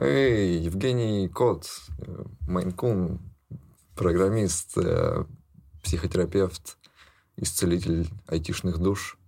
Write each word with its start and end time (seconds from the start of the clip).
Эй, 0.00 0.56
Евгений 0.58 1.28
Кот, 1.28 1.66
Майнкун, 2.46 3.20
программист, 3.94 4.76
э, 4.78 5.24
психотерапевт, 5.82 6.78
исцелитель 7.36 8.08
айтишных 8.26 8.78
душ. 8.78 9.18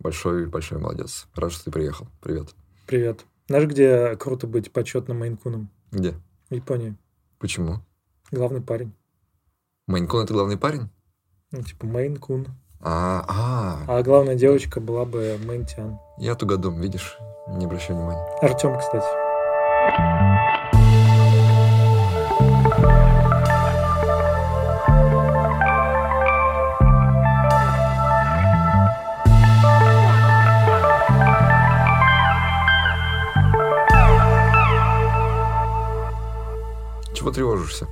Большой-большой 0.00 0.78
молодец. 0.78 1.26
Рад, 1.34 1.52
что 1.52 1.64
ты 1.66 1.70
приехал. 1.70 2.08
Привет. 2.20 2.54
Привет. 2.86 3.24
Знаешь, 3.48 3.68
где 3.68 4.16
круто 4.16 4.46
быть 4.46 4.72
почетным 4.72 5.20
Майнкуном? 5.20 5.70
Где? 5.92 6.14
В 6.48 6.54
Японии. 6.54 6.96
Почему? 7.38 7.80
Главный 8.32 8.62
парень. 8.62 8.92
Майнкун– 9.86 10.22
это 10.24 10.32
главный 10.32 10.56
парень? 10.56 10.88
Ну, 11.52 11.62
типа 11.62 11.86
Майнкун. 11.86 12.48
А, 12.80 13.24
а, 13.28 13.98
А 13.98 14.02
главная 14.02 14.36
девочка 14.36 14.80
была 14.80 15.04
бы 15.04 15.38
Мэнтян. 15.44 15.98
я 16.18 16.34
тугодум, 16.34 16.80
видишь? 16.80 17.18
Не 17.48 17.66
обращай 17.66 17.94
внимания. 17.94 18.24
Артем, 18.40 18.78
кстати. 18.78 19.19
Чего 37.20 37.32
тревожишься? 37.32 37.86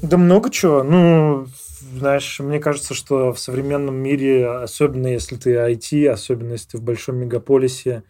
Да 0.00 0.16
много 0.16 0.50
чего. 0.50 0.82
Ну, 0.82 1.46
знаешь, 1.92 2.40
мне 2.40 2.58
кажется, 2.58 2.94
что 2.94 3.34
в 3.34 3.38
современном 3.38 3.96
мире, 3.96 4.48
особенно 4.48 5.08
если 5.08 5.36
ты 5.36 5.54
IT, 5.54 6.08
особенно 6.08 6.52
если 6.52 6.70
ты 6.70 6.78
в 6.78 6.82
большом 6.82 7.16
мегаполисе, 7.16 8.02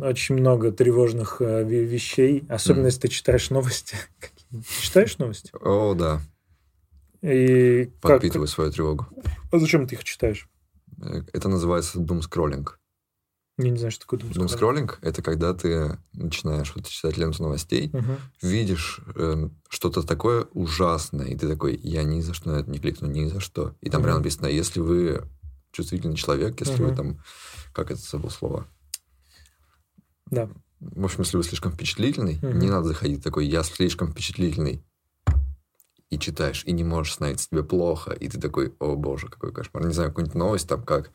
очень 0.00 0.36
много 0.36 0.70
тревожных 0.72 1.40
э, 1.40 1.64
ве- 1.64 1.84
вещей. 1.84 2.44
Особенно 2.48 2.80
Мгм. 2.82 2.86
если 2.86 3.00
ты 3.00 3.08
читаешь 3.08 3.50
новости. 3.50 3.96
Читаешь 4.82 5.18
новости? 5.18 5.50
О, 5.60 5.94
да, 5.94 6.20
И 7.22 7.86
как, 8.00 8.12
подпитываю 8.20 8.46
свою 8.46 8.70
тревогу. 8.70 9.06
а 9.52 9.58
зачем 9.58 9.86
ты 9.86 9.94
их 9.96 10.04
читаешь? 10.04 10.48
Э, 11.02 11.22
Это 11.32 11.48
называется 11.48 11.98
думскроллинг. 11.98 12.78
Я 13.58 13.70
не 13.70 13.78
знаю, 13.78 13.90
что 13.90 14.02
такое 14.02 14.20
думскроллинг. 14.20 14.50
Думскроллинг– 14.50 14.98
это 15.02 15.22
когда 15.22 15.54
ты 15.54 15.98
начинаешь 16.12 16.72
вот 16.76 16.86
читать 16.86 17.16
ленту 17.16 17.42
новостей, 17.42 17.90
Мгм. 17.92 18.16
видишь 18.42 19.00
э, 19.16 19.48
что-то 19.70 20.02
такое 20.02 20.44
ужасное, 20.52 21.26
и 21.28 21.36
ты 21.36 21.48
такой, 21.48 21.74
я 21.82 22.04
ни 22.04 22.20
за 22.20 22.34
что 22.34 22.50
на 22.50 22.58
это 22.60 22.70
не 22.70 22.78
кликну, 22.78 23.08
ни 23.08 23.24
за 23.26 23.40
что. 23.40 23.74
И 23.80 23.88
там 23.88 24.00
Мгм. 24.00 24.04
прямо 24.04 24.18
написано, 24.18 24.46
если 24.46 24.80
вы 24.80 25.22
чувствительный 25.72 26.16
человек, 26.16 26.60
если 26.60 26.80
вы 26.82 26.88
Мгм. 26.88 26.96
там, 26.96 27.18
как 27.72 27.90
это 27.90 28.00
забыл 28.00 28.30
слово, 28.30 28.66
Да. 30.30 30.48
в 30.80 31.04
общем, 31.04 31.20
если 31.20 31.36
вы 31.36 31.42
слишком 31.44 31.72
впечатлительный, 31.72 32.38
Мгм. 32.42 32.58
не 32.58 32.68
надо 32.70 32.88
заходить 32.88 33.22
такой, 33.22 33.46
я 33.46 33.62
слишком 33.62 34.12
впечатлительный. 34.12 34.82
И 36.10 36.18
читаешь, 36.18 36.62
и 36.66 36.72
не 36.72 36.84
можешь 36.84 37.14
становиться 37.14 37.48
тебе 37.48 37.64
плохо, 37.64 38.12
и 38.12 38.28
ты 38.28 38.38
такой, 38.40 38.72
о 38.78 38.94
боже, 38.94 39.28
какой 39.28 39.52
кошмар. 39.52 39.86
Не 39.86 39.92
знаю, 39.92 40.10
какую-нибудь 40.10 40.36
новость 40.36 40.68
там, 40.68 40.82
как 40.84 41.10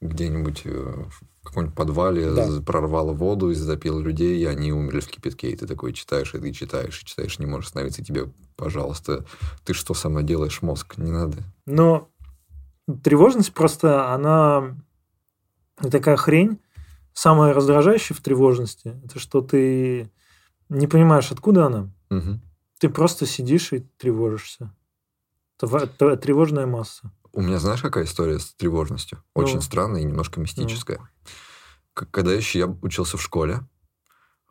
где-нибудь 0.00 0.62
э, 0.64 1.04
в 1.40 1.44
каком-нибудь 1.44 1.74
подвале 1.74 2.30
Да. 2.30 2.62
прорвало 2.64 3.12
воду 3.12 3.50
и 3.50 3.54
затопило 3.54 3.98
людей, 4.00 4.38
и 4.40 4.44
они 4.44 4.72
умерли 4.72 5.00
в 5.00 5.08
кипятке, 5.08 5.50
и 5.50 5.56
ты 5.56 5.66
такой 5.66 5.92
читаешь, 5.92 6.34
и 6.34 6.38
ты 6.38 6.52
читаешь, 6.52 7.02
и 7.02 7.04
читаешь, 7.06 7.38
не 7.38 7.46
можешь 7.46 7.66
остановиться, 7.68 8.02
и 8.02 8.04
тебе, 8.04 8.30
пожалуйста, 8.56 9.24
ты 9.64 9.74
что 9.74 9.94
со 9.94 10.08
мной 10.08 10.22
делаешь, 10.22 10.62
мозг, 10.62 10.96
не 10.96 11.10
надо. 11.10 11.38
Но 11.66 12.08
тревожность 13.02 13.52
просто, 13.52 14.12
она 14.12 14.76
такая 15.80 16.16
хрень. 16.16 16.58
Самое 17.12 17.52
раздражающее 17.52 18.16
в 18.16 18.20
тревожности, 18.22 19.00
это 19.04 19.18
что 19.18 19.40
ты 19.40 20.10
не 20.68 20.86
понимаешь, 20.86 21.30
откуда 21.32 21.66
она. 21.66 21.90
Мгм. 22.08 22.40
Ты 22.78 22.88
просто 22.88 23.26
сидишь 23.26 23.72
и 23.72 23.80
тревожишься. 23.98 24.72
Это 25.60 26.16
тревожная 26.16 26.66
масса. 26.66 27.12
У 27.32 27.42
меня, 27.42 27.58
знаешь, 27.58 27.82
какая 27.82 28.04
история 28.04 28.38
с 28.38 28.54
тревожностью? 28.54 29.22
Очень 29.34 29.56
Ну. 29.56 29.60
странная 29.60 30.00
и 30.00 30.04
немножко 30.04 30.40
мистическая. 30.40 30.98
К- 31.94 32.06
Когда 32.10 32.32
еще 32.32 32.58
я 32.60 32.66
учился 32.66 33.16
в 33.18 33.22
школе, 33.22 33.60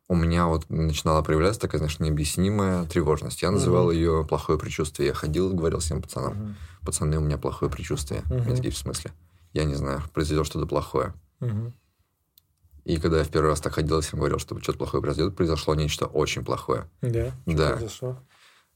у 0.07 0.15
меня 0.15 0.45
вот 0.47 0.69
начинала 0.69 1.21
проявляться 1.23 1.59
такая, 1.61 1.79
знаешь, 1.79 1.99
необъяснимая 1.99 2.85
тревожность. 2.85 3.41
Я 3.41 3.51
называл 3.51 3.85
Мгм. 3.85 3.93
ее 3.93 4.25
плохое 4.27 4.59
предчувствие. 4.59 5.07
Я 5.07 5.13
ходил 5.13 5.51
и 5.51 5.55
говорил 5.55 5.79
всем 5.79 6.01
пацанам, 6.01 6.33
Мгм. 6.37 6.55
пацаны, 6.85 7.17
у 7.17 7.21
меня 7.21 7.37
плохое 7.37 7.71
предчувствие. 7.71 8.23
Они 8.29 8.55
такие, 8.55 8.71
в 8.71 8.77
смысле? 8.77 9.11
Я 9.53 9.63
не 9.65 9.75
знаю, 9.75 10.01
произойдет 10.13 10.45
что-то 10.45 10.67
плохое. 10.67 11.13
Мгм. 11.39 11.73
И 12.85 12.97
когда 12.97 13.19
я 13.19 13.23
в 13.23 13.29
первый 13.29 13.47
раз 13.49 13.61
так 13.61 13.73
ходил 13.73 13.99
и 13.99 14.01
всем 14.01 14.19
говорил, 14.19 14.39
что 14.39 14.59
что-то 14.59 14.77
плохое 14.77 15.01
произойдет, 15.03 15.35
произошло 15.35 15.75
нечто 15.75 16.05
очень 16.05 16.43
плохое. 16.43 16.89
Да. 17.01 17.31
Да. 17.45 17.71
произошло? 17.71 18.17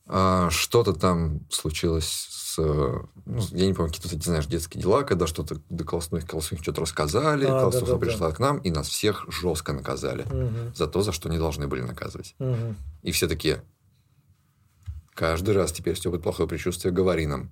А, 0.05 0.49
что-то 0.49 0.93
там 0.93 1.39
случилось 1.49 2.27
с... 2.29 2.57
ну, 2.57 3.07
я 3.51 3.65
не 3.67 3.73
помню, 3.73 3.91
какие-то, 3.91 4.09
ты 4.17 4.21
знаешь, 4.23 4.45
детские 4.47 4.81
дела, 4.81 5.03
когда 5.03 5.27
что-то 5.27 5.61
до 5.69 5.83
колосных, 5.85 6.27
колосных 6.27 6.61
что-то 6.61 6.81
рассказали, 6.81 7.45
А, 7.45 7.59
колосуха 7.61 7.85
да-да-да. 7.93 8.05
пришла 8.05 8.31
к 8.31 8.39
нам, 8.39 8.57
и 8.57 8.69
нас 8.69 8.89
всех 8.89 9.25
жестко 9.29 9.71
наказали 9.71 10.23
Мгм. 10.23 10.75
за 10.75 10.87
то, 10.87 11.01
за 11.01 11.13
что 11.13 11.29
не 11.29 11.37
должны 11.37 11.67
были 11.67 11.81
наказывать. 11.81 12.35
Мгм. 12.39 12.75
И 13.01 13.11
все 13.13 13.27
такие, 13.29 13.63
каждый 15.13 15.55
раз 15.55 15.71
теперь, 15.71 15.93
если 15.95 16.09
будет 16.09 16.23
плохое 16.23 16.49
предчувствие, 16.49 16.93
говори 16.93 17.25
нам. 17.25 17.51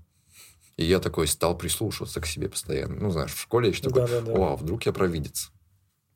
И 0.77 0.85
я 0.85 0.99
такой 0.99 1.27
стал 1.27 1.57
прислушиваться 1.57 2.19
к 2.21 2.25
себе 2.25 2.49
постоянно. 2.49 2.95
Ну, 2.95 3.11
знаешь, 3.11 3.33
в 3.33 3.39
школе 3.39 3.67
я 3.67 3.71
еще 3.73 3.83
такой, 3.83 4.01
Да-да-да. 4.07 4.33
о, 4.33 4.53
а 4.53 4.55
вдруг 4.55 4.85
я 4.85 4.93
провидец. 4.93 5.51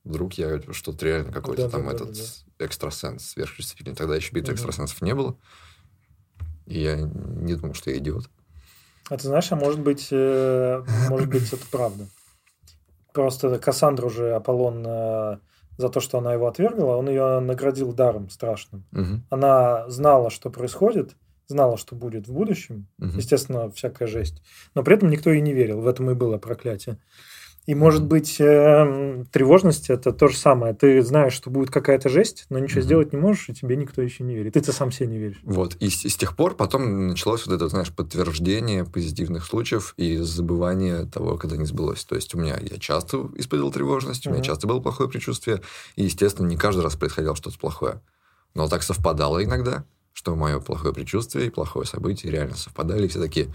Вдруг 0.05 0.33
я 0.35 0.61
что-то 0.71 1.05
реально 1.05 1.31
какой-то 1.33 1.67
там 1.69 1.83
Да-да-да-да-да. 1.85 2.11
этот 2.21 2.45
экстрасенс 2.59 3.25
сверхчувствительный. 3.29 3.95
Тогда 3.95 4.15
еще 4.15 4.31
битвы 4.33 4.53
Мгм. 4.53 4.55
экстрасенсов 4.55 5.01
не 5.01 5.13
было. 5.13 5.35
И 6.67 6.79
я 6.79 6.95
не 6.97 7.55
думал, 7.55 7.73
что 7.73 7.89
я 7.91 7.97
идиот. 7.97 8.29
А 9.09 9.17
ты 9.17 9.23
знаешь, 9.27 9.51
а 9.51 9.55
может 9.55 9.79
быть, 9.81 10.07
э, 10.11 10.83
может 11.09 11.29
быть, 11.29 11.51
это 11.51 11.63
правда. 11.71 12.07
Просто 13.13 13.57
Кассандру 13.59 14.09
же 14.09 14.33
Аполлон 14.33 14.83
э, 14.85 15.37
за 15.77 15.89
то, 15.89 15.99
что 15.99 16.17
она 16.19 16.33
его 16.33 16.47
отвергла, 16.47 16.95
он 16.97 17.09
ее 17.09 17.39
наградил 17.39 17.93
даром 17.93 18.29
страшным. 18.29 18.85
Мгм. 18.91 19.25
Она 19.29 19.89
знала, 19.89 20.29
что 20.29 20.49
происходит, 20.49 21.15
знала, 21.47 21.77
что 21.77 21.95
будет 21.95 22.27
в 22.27 22.33
будущем. 22.33 22.87
Мгм. 22.97 23.17
Естественно, 23.17 23.69
всякая 23.71 24.07
жесть. 24.07 24.41
Но 24.73 24.83
при 24.83 24.95
этом 24.95 25.09
никто 25.09 25.29
ей 25.31 25.41
не 25.41 25.53
верил. 25.53 25.81
В 25.81 25.87
этом 25.87 26.09
и 26.09 26.13
было 26.13 26.37
проклятие. 26.37 26.97
И, 27.65 27.73
может 27.73 28.05
быть, 28.05 28.39
э, 28.39 29.25
тревожность 29.31 29.89
это 29.89 30.11
то 30.11 30.27
же 30.27 30.37
самое. 30.37 30.75
Ты 30.75 31.01
знаешь, 31.01 31.33
что 31.33 31.49
будет 31.49 31.71
какая-то 31.71 32.09
жесть, 32.09 32.45
но 32.49 32.59
ничего 32.59 32.81
сделать 32.81 33.11
не 33.11 33.17
можешь, 33.17 33.49
и 33.49 33.53
тебе 33.55 33.75
никто 33.75 34.03
еще 34.03 34.23
не 34.23 34.35
верит. 34.35 34.53
Ты-то 34.53 34.71
сам 34.71 34.91
себе 34.91 35.07
не 35.07 35.17
веришь. 35.17 35.39
Вот. 35.43 35.75
И 35.77 35.89
с, 35.89 36.05
и 36.05 36.09
с 36.09 36.15
тех 36.15 36.35
пор 36.35 36.55
потом 36.55 37.07
началось 37.07 37.47
вот 37.47 37.55
это, 37.55 37.67
знаешь, 37.67 37.91
подтверждение 37.91 38.85
позитивных 38.85 39.45
случаев 39.45 39.95
и 39.97 40.17
забывание 40.17 41.05
того, 41.05 41.37
когда 41.37 41.57
не 41.57 41.65
сбылось. 41.65 42.05
То 42.05 42.13
есть 42.15 42.35
у 42.35 42.37
меня 42.37 42.55
я 42.61 42.77
часто 42.77 43.29
испытывал 43.35 43.71
тревожность, 43.71 44.27
у 44.27 44.29
меня 44.29 44.39
Мгм. 44.39 44.45
часто 44.45 44.67
было 44.67 44.79
плохое 44.79 45.09
предчувствие. 45.09 45.61
И, 45.95 46.03
естественно, 46.03 46.45
не 46.47 46.57
каждый 46.57 46.81
раз 46.81 46.95
происходило 46.95 47.35
что-то 47.35 47.57
плохое. 47.57 47.99
Но 48.53 48.67
так 48.69 48.83
совпадало 48.83 49.43
иногда, 49.43 49.85
что 50.13 50.35
мое 50.35 50.59
плохое 50.59 50.93
предчувствие 50.93 51.47
и 51.47 51.49
плохое 51.49 51.87
событие 51.87 52.31
реально 52.31 52.55
совпадали. 52.57 53.05
И 53.05 53.07
все 53.07 53.19
такие, 53.19 53.51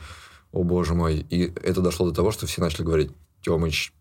о 0.50 0.64
боже 0.64 0.94
мой. 0.94 1.24
И 1.30 1.44
это 1.62 1.80
дошло 1.80 2.08
до 2.08 2.14
того, 2.14 2.32
что 2.32 2.46
все 2.46 2.60
начали 2.60 2.82
говорить, 2.82 3.12
Тёмыч, 3.42 3.94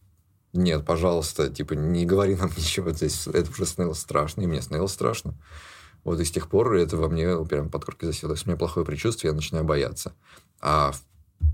нет, 0.53 0.85
пожалуйста, 0.85 1.49
типа, 1.49 1.73
не 1.73 2.05
говори 2.05 2.35
нам 2.35 2.49
ничего 2.57 2.91
здесь. 2.91 3.27
Это 3.27 3.49
уже 3.51 3.65
становилось 3.65 3.99
страшно, 3.99 4.41
и 4.41 4.47
мне 4.47 4.61
становилось 4.61 4.93
страшно. 4.93 5.33
Вот 6.03 6.19
и 6.19 6.25
с 6.25 6.31
тех 6.31 6.49
пор 6.49 6.73
это 6.75 6.97
во 6.97 7.09
мне 7.09 7.37
прям 7.45 7.69
под 7.69 7.85
коркой 7.85 8.07
засело. 8.07 8.31
Если 8.31 8.45
у 8.45 8.49
меня 8.49 8.57
плохое 8.57 8.85
предчувствие, 8.85 9.29
я 9.31 9.35
начинаю 9.35 9.65
бояться. 9.65 10.13
А 10.61 10.93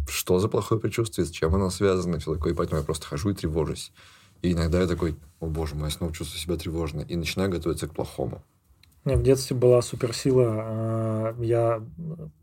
что 0.08 0.40
за 0.40 0.48
плохое 0.48 0.80
предчувствие, 0.80 1.26
с 1.26 1.32
чем 1.32 1.56
оно 1.56 1.70
связано, 1.70 2.20
все 2.20 2.36
такое. 2.36 2.54
И 2.54 2.56
поэтому 2.56 2.80
я 2.80 2.86
просто 2.86 3.08
хожу 3.08 3.32
и 3.32 3.34
тревожусь. 3.34 3.92
И 4.42 4.52
иногда 4.52 4.82
я 4.82 4.88
такой, 4.88 5.16
о 5.40 5.48
боже 5.48 5.76
мой, 5.76 5.86
я 5.86 5.90
снова 5.92 6.14
чувствую 6.14 6.40
себя 6.40 6.56
тревожно. 6.58 7.02
И 7.02 7.16
начинаю 7.16 7.50
готовиться 7.50 7.88
к 7.88 7.94
плохому. 7.94 8.44
У 9.04 9.10
меня 9.10 9.18
в 9.18 9.24
детстве 9.24 9.56
была 9.56 9.82
суперсила. 9.82 10.46
а, 10.50 11.36
Я 11.42 11.84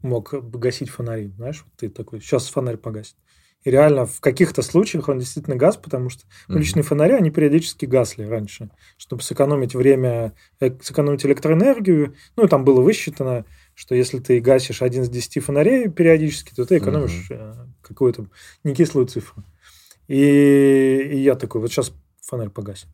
мог 0.03 0.33
гасить 0.33 0.91
фонари. 0.91 1.33
Знаешь, 1.37 1.65
ты 1.77 1.89
такой, 1.89 2.21
сейчас 2.21 2.49
фонарь 2.49 2.77
погасит. 2.77 3.17
И 3.65 3.71
реально 3.71 4.07
в 4.07 4.21
каких-то 4.21 4.63
случаях 4.63 5.09
он 5.09 5.19
действительно 5.19 5.57
гас, 5.57 5.77
потому 5.77 6.09
что 6.09 6.25
уличные 6.49 6.83
фонари, 6.83 7.15
они 7.15 7.31
периодически 7.31 7.87
гасли 7.87 8.25
раньше, 8.25 8.71
чтобы 8.97 9.23
сэкономить 9.23 9.75
время, 9.75 10.35
э, 10.61 10.71
сэкономить 10.81 11.25
электроэнергию. 11.25 12.15
Ну, 12.37 12.45
и 12.45 12.49
там 12.49 12.65
было 12.65 12.81
высчитано, 12.81 13.45
что 13.75 13.95
если 13.95 14.19
ты 14.19 14.41
гасишь 14.41 14.83
один 14.83 15.03
из 15.03 15.09
десяти 15.09 15.41
фонарей 15.41 15.89
периодически, 15.89 16.53
то 16.55 16.65
ты 16.65 16.79
экономишь 16.79 17.29
э, 17.31 17.55
какую-то 17.83 18.27
некислую 18.65 19.07
цифру. 19.07 19.45
И, 20.09 20.17
и 20.17 21.19
я 21.19 21.37
такой, 21.37 21.61
вот 21.61 21.71
сейчас 21.71 21.93
фонарь 22.21 22.51
погасит. 22.51 22.89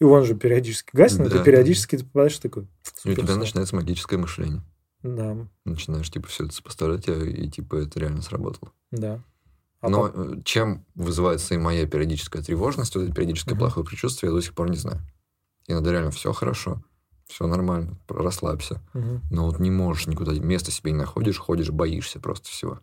И 0.00 0.04
он 0.04 0.24
же 0.24 0.34
периодически 0.34 0.90
гаснет, 0.92 1.30
Да, 1.30 1.40
и 1.40 1.44
периодически 1.44 1.96
ты 1.96 2.04
попадаешь 2.04 2.38
такой. 2.38 2.68
И 3.04 3.10
у 3.10 3.14
тебя 3.14 3.36
начинается 3.36 3.74
магическое 3.74 4.16
мышление. 4.16 4.62
Да, 5.02 5.36
Начинаешь, 5.64 6.10
типа, 6.10 6.26
все 6.26 6.44
это 6.44 6.54
сопоставлять, 6.54 7.06
и, 7.08 7.12
и, 7.12 7.50
типа, 7.50 7.76
это 7.76 8.00
реально 8.00 8.22
сработало. 8.22 8.72
да. 8.90 9.22
А 9.80 9.88
Но 9.88 10.08
пап- 10.08 10.14
э, 10.16 10.42
чем 10.44 10.84
вызывается 10.94 11.54
и 11.54 11.58
моя 11.58 11.86
периодическая 11.86 12.42
тревожность, 12.42 12.94
вот 12.94 13.04
это 13.04 13.12
периодическое 13.12 13.54
Мгм. 13.54 13.60
плохое 13.60 13.86
предчувствие, 13.86 14.30
я 14.30 14.36
до 14.36 14.42
сих 14.42 14.54
пор 14.54 14.70
не 14.70 14.76
знаю. 14.76 15.00
Иногда 15.68 15.92
реально 15.92 16.10
все 16.10 16.32
хорошо. 16.32 16.82
Все 17.28 17.46
нормально, 17.46 17.98
расслабься. 18.08 18.80
Мгм. 18.94 19.20
Но 19.30 19.46
вот 19.46 19.60
не 19.60 19.70
можешь 19.70 20.06
никуда, 20.06 20.32
места 20.32 20.70
себе 20.70 20.92
не 20.92 20.98
находишь, 20.98 21.36
ходишь, 21.38 21.70
боишься 21.70 22.18
просто 22.20 22.48
всего. 22.48 22.80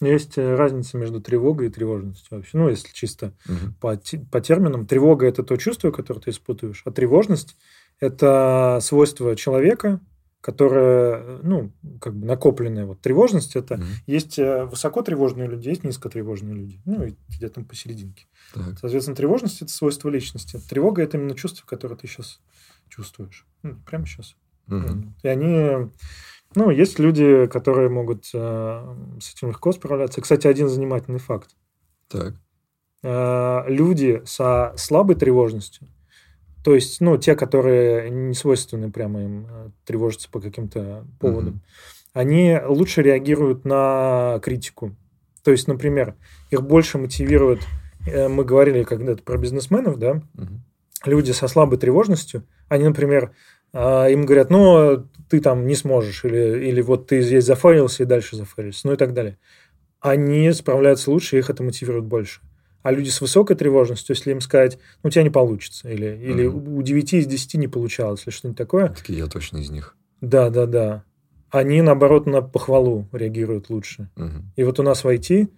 Есть 0.00 0.38
э, 0.38 0.54
разница 0.54 0.96
между 0.96 1.20
тревогой 1.20 1.66
и 1.66 1.70
тревожностью 1.70 2.38
вообще. 2.38 2.56
Ну, 2.56 2.70
если 2.70 2.88
чисто 2.94 3.34
Мгм. 3.46 3.74
по, 3.80 4.00
по 4.32 4.40
терминам. 4.40 4.86
Тревога– 4.86 5.26
это 5.28 5.42
то 5.42 5.56
чувство, 5.56 5.90
которое 5.90 6.20
ты 6.20 6.30
испытываешь, 6.30 6.82
а 6.86 6.90
тревожность– 6.90 7.56
это 8.00 8.78
свойство 8.80 9.36
человека, 9.36 10.00
которое, 10.40 11.16
э, 11.18 11.40
ну, 11.42 11.72
как 12.00 12.14
бы 12.14 12.26
накопленное. 12.26 12.86
Вот 12.86 13.00
тревожность– 13.00 13.56
это 13.56 13.76
Мгм. 13.76 13.86
есть 14.06 14.38
э, 14.38 14.64
высокотревожные 14.64 15.48
люди, 15.48 15.68
есть 15.68 15.84
низкотревожные 15.84 16.54
люди. 16.54 16.80
Ну, 16.86 17.04
и 17.04 17.14
где-то 17.28 17.62
посерединке. 17.62 18.26
Так. 18.54 18.78
Соответственно, 18.78 19.16
тревожность– 19.16 19.60
это 19.62 19.70
свойство 19.70 20.08
личности. 20.08 20.58
Тревога– 20.68 21.02
это 21.04 21.18
именно 21.18 21.34
чувство, 21.34 21.66
которое 21.66 21.96
ты 21.96 22.06
сейчас 22.06 22.40
чувствуешь. 22.88 23.46
Ну, 23.62 23.76
прямо 23.86 24.06
сейчас. 24.06 24.36
Мгм. 24.66 25.14
И 25.22 25.28
они... 25.28 25.90
Ну, 26.56 26.70
есть 26.70 26.98
люди, 26.98 27.46
которые 27.46 27.90
могут 27.90 28.24
э, 28.34 28.96
с 29.20 29.34
этим 29.34 29.48
легко 29.48 29.72
справляться. 29.72 30.20
Кстати, 30.20 30.46
один 30.48 30.68
занимательный 30.68 31.20
факт. 31.20 31.50
Так. 32.08 32.34
Э, 33.02 33.64
люди 33.68 34.22
со 34.24 34.74
слабой 34.76 35.16
тревожностью, 35.16 35.86
то 36.62 36.74
есть, 36.74 37.00
ну, 37.00 37.16
те, 37.16 37.34
которые 37.34 38.10
не 38.10 38.34
свойственны 38.34 38.90
прямо 38.90 39.22
им 39.22 39.46
э, 39.48 39.70
тревожиться 39.84 40.28
по 40.30 40.40
каким-то 40.40 41.06
поводам, 41.18 41.54
Мгм. 41.54 41.62
они 42.12 42.58
лучше 42.66 43.02
реагируют 43.02 43.64
на 43.64 44.40
критику. 44.42 44.94
То 45.42 45.50
есть, 45.52 45.68
например, 45.68 46.16
их 46.50 46.62
больше 46.62 46.98
мотивирует, 46.98 47.66
э, 48.06 48.28
мы 48.28 48.44
говорили 48.44 48.84
когда-то 48.84 49.22
про 49.22 49.38
бизнесменов, 49.38 49.98
да, 49.98 50.22
Мгм. 50.34 50.62
люди 51.06 51.32
со 51.32 51.48
слабой 51.48 51.78
тревожностью, 51.78 52.46
они, 52.68 52.84
например, 52.84 53.32
а, 53.72 54.08
им 54.08 54.26
говорят, 54.26 54.50
ну, 54.50 55.06
ты 55.28 55.40
там 55.40 55.66
не 55.66 55.76
сможешь, 55.76 56.24
или, 56.24 56.68
или 56.68 56.80
вот 56.80 57.06
ты 57.06 57.22
здесь 57.22 57.44
зафарился 57.44 58.02
и 58.02 58.06
дальше 58.06 58.36
зафарился, 58.36 58.86
ну 58.86 58.94
и 58.94 58.96
так 58.96 59.14
далее. 59.14 59.38
Они 60.00 60.50
справляются 60.52 61.10
лучше, 61.10 61.38
их 61.38 61.50
это 61.50 61.62
мотивирует 61.62 62.04
больше. 62.04 62.40
А 62.82 62.92
люди 62.92 63.10
с 63.10 63.20
высокой 63.20 63.56
тревожностью, 63.56 64.14
если 64.16 64.30
им 64.30 64.40
сказать, 64.40 64.78
ну, 65.02 65.08
у 65.08 65.10
тебя 65.10 65.22
не 65.22 65.30
получится, 65.30 65.88
или, 65.90 66.16
или 66.16 66.46
Мгм. 66.46 66.76
у 66.76 66.82
9 66.82 67.18
из 67.18 67.26
10 67.26 67.58
не 67.58 67.68
получалось, 67.68 68.22
или 68.26 68.32
что-нибудь 68.32 68.58
такое, 68.58 68.88
Такие 68.88 69.18
я 69.18 69.26
точно 69.26 69.58
из 69.58 69.70
них. 69.70 69.96
да, 70.20 70.50
да, 70.50 70.66
да, 70.66 71.04
они, 71.50 71.82
наоборот, 71.82 72.26
на 72.26 72.42
похвалу 72.42 73.08
реагируют 73.12 73.70
лучше. 73.70 74.08
Мгм. 74.16 74.52
И 74.56 74.62
вот 74.64 74.78
у 74.78 74.82
нас 74.82 75.04
в 75.04 75.08
IT, 75.08 75.48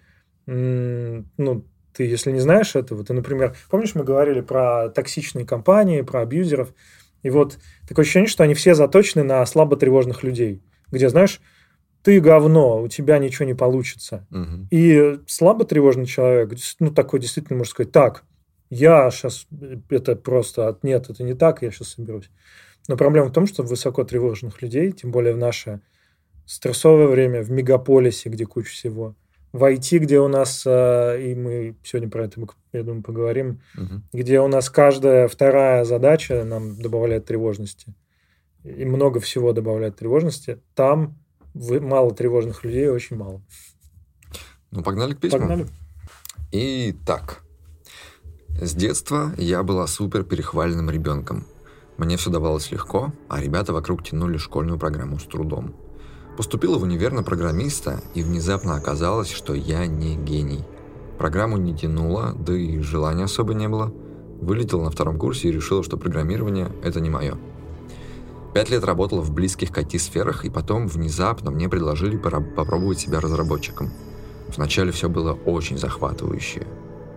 ну, 0.46 1.64
ты, 1.92 2.04
если 2.04 2.32
не 2.32 2.40
знаешь 2.40 2.74
этого, 2.74 3.04
ты, 3.04 3.12
например, 3.12 3.54
помнишь, 3.70 3.94
мы 3.94 4.02
говорили 4.04 4.40
про 4.40 4.88
токсичные 4.88 5.44
компании, 5.46 6.00
про 6.02 6.22
абьюзеров, 6.22 6.74
и 7.22 7.30
вот 7.30 7.58
такое 7.86 8.04
ощущение, 8.04 8.28
что 8.28 8.42
они 8.42 8.54
все 8.54 8.74
заточены 8.74 9.22
на 9.22 9.44
слаботревожных 9.46 10.22
людей, 10.22 10.62
где, 10.90 11.08
знаешь, 11.08 11.40
ты 12.02 12.20
говно, 12.20 12.82
у 12.82 12.88
тебя 12.88 13.18
ничего 13.18 13.46
не 13.46 13.54
получится. 13.54 14.26
Мгм. 14.30 14.68
И 14.70 15.20
слаботревожный 15.26 16.06
человек, 16.06 16.52
ну, 16.80 16.90
такой 16.90 17.20
действительно 17.20 17.58
может 17.58 17.70
сказать, 17.72 17.92
так, 17.92 18.24
я 18.70 19.10
сейчас, 19.10 19.46
это 19.90 20.16
просто, 20.16 20.78
нет, 20.82 21.10
это 21.10 21.22
не 21.22 21.34
так, 21.34 21.62
я 21.62 21.70
сейчас 21.70 21.88
соберусь. 21.88 22.30
Но 22.88 22.96
проблема 22.96 23.28
в 23.28 23.32
том, 23.32 23.46
что 23.46 23.62
высокотревожных 23.62 24.62
людей, 24.62 24.92
тем 24.92 25.10
более 25.12 25.34
в 25.34 25.38
наше 25.38 25.80
стрессовое 26.46 27.06
время, 27.06 27.42
в 27.42 27.50
мегаполисе, 27.50 28.28
где 28.28 28.46
куча 28.46 28.70
всего, 28.70 29.14
в 29.52 29.62
IT, 29.64 29.98
где 29.98 30.18
у 30.18 30.28
нас, 30.28 30.62
э, 30.66 31.20
и 31.22 31.34
мы 31.34 31.76
сегодня 31.84 32.08
про 32.10 32.24
это, 32.24 32.40
я 32.72 32.82
думаю, 32.82 33.02
поговорим, 33.02 33.60
Мгм. 33.74 34.02
где 34.12 34.40
у 34.40 34.48
нас 34.48 34.70
каждая 34.70 35.28
вторая 35.28 35.84
задача 35.84 36.44
нам 36.44 36.80
добавляет 36.80 37.26
тревожности. 37.26 37.94
И 38.64 38.84
много 38.84 39.20
всего 39.20 39.52
добавляет 39.52 39.96
тревожности. 39.96 40.58
Там 40.74 41.18
вы- 41.54 41.80
мало 41.80 42.14
тревожных 42.14 42.64
людей, 42.64 42.88
очень 42.88 43.16
мало. 43.16 43.42
Ну, 44.70 44.82
погнали 44.82 45.14
к 45.14 45.18
письмам. 45.20 45.40
Погнали. 45.42 45.66
Итак, 46.52 47.42
с 48.60 48.74
детства 48.74 49.32
я 49.36 49.62
была 49.62 49.86
супер 49.86 50.24
перехваленным 50.24 50.90
ребенком. 50.90 51.46
Мне 51.98 52.16
все 52.16 52.30
давалось 52.30 52.70
легко, 52.70 53.12
а 53.28 53.40
ребята 53.40 53.72
вокруг 53.72 54.02
тянули 54.02 54.36
школьную 54.36 54.78
программу 54.78 55.18
с 55.18 55.24
трудом. 55.24 55.74
Поступила 56.36 56.78
в 56.78 56.82
универ 56.82 57.12
на 57.12 57.22
программиста, 57.22 58.00
и 58.14 58.22
внезапно 58.22 58.76
оказалось, 58.76 59.30
что 59.30 59.54
я 59.54 59.86
не 59.86 60.16
гений. 60.16 60.64
Программу 61.18 61.58
не 61.58 61.76
тянула, 61.76 62.34
да 62.34 62.56
и 62.56 62.78
желания 62.80 63.24
особо 63.24 63.54
не 63.54 63.68
было. 63.68 63.92
Вылетела 64.40 64.82
на 64.84 64.90
втором 64.90 65.18
курсе 65.18 65.48
и 65.48 65.52
решила, 65.52 65.84
что 65.84 65.96
программирование– 65.96 66.72
это 66.82 67.00
не 67.00 67.10
мое. 67.10 67.36
Пять 68.54 68.68
лет 68.68 68.84
работала 68.84 69.22
в 69.22 69.32
близких 69.32 69.72
к 69.72 69.78
IT-сферах, 69.78 70.44
и 70.44 70.50
потом 70.50 70.86
внезапно 70.86 71.50
мне 71.50 71.70
предложили 71.70 72.18
попробовать 72.18 73.00
себя 73.00 73.18
разработчиком. 73.18 73.90
Вначале 74.54 74.92
все 74.92 75.08
было 75.08 75.32
очень 75.32 75.78
захватывающе. 75.78 76.66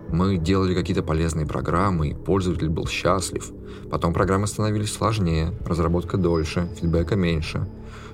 Мы 0.08 0.38
делали 0.38 0.74
какие-то 0.74 1.02
полезные 1.02 1.46
программы, 1.46 2.08
и 2.08 2.14
пользователь 2.14 2.70
был 2.70 2.86
счастлив. 2.86 3.50
Потом 3.90 4.14
программы 4.14 4.46
становились 4.46 4.92
сложнее, 4.92 5.52
разработка 5.66 6.16
дольше, 6.16 6.70
фидбэка 6.80 7.16
меньше. 7.16 7.68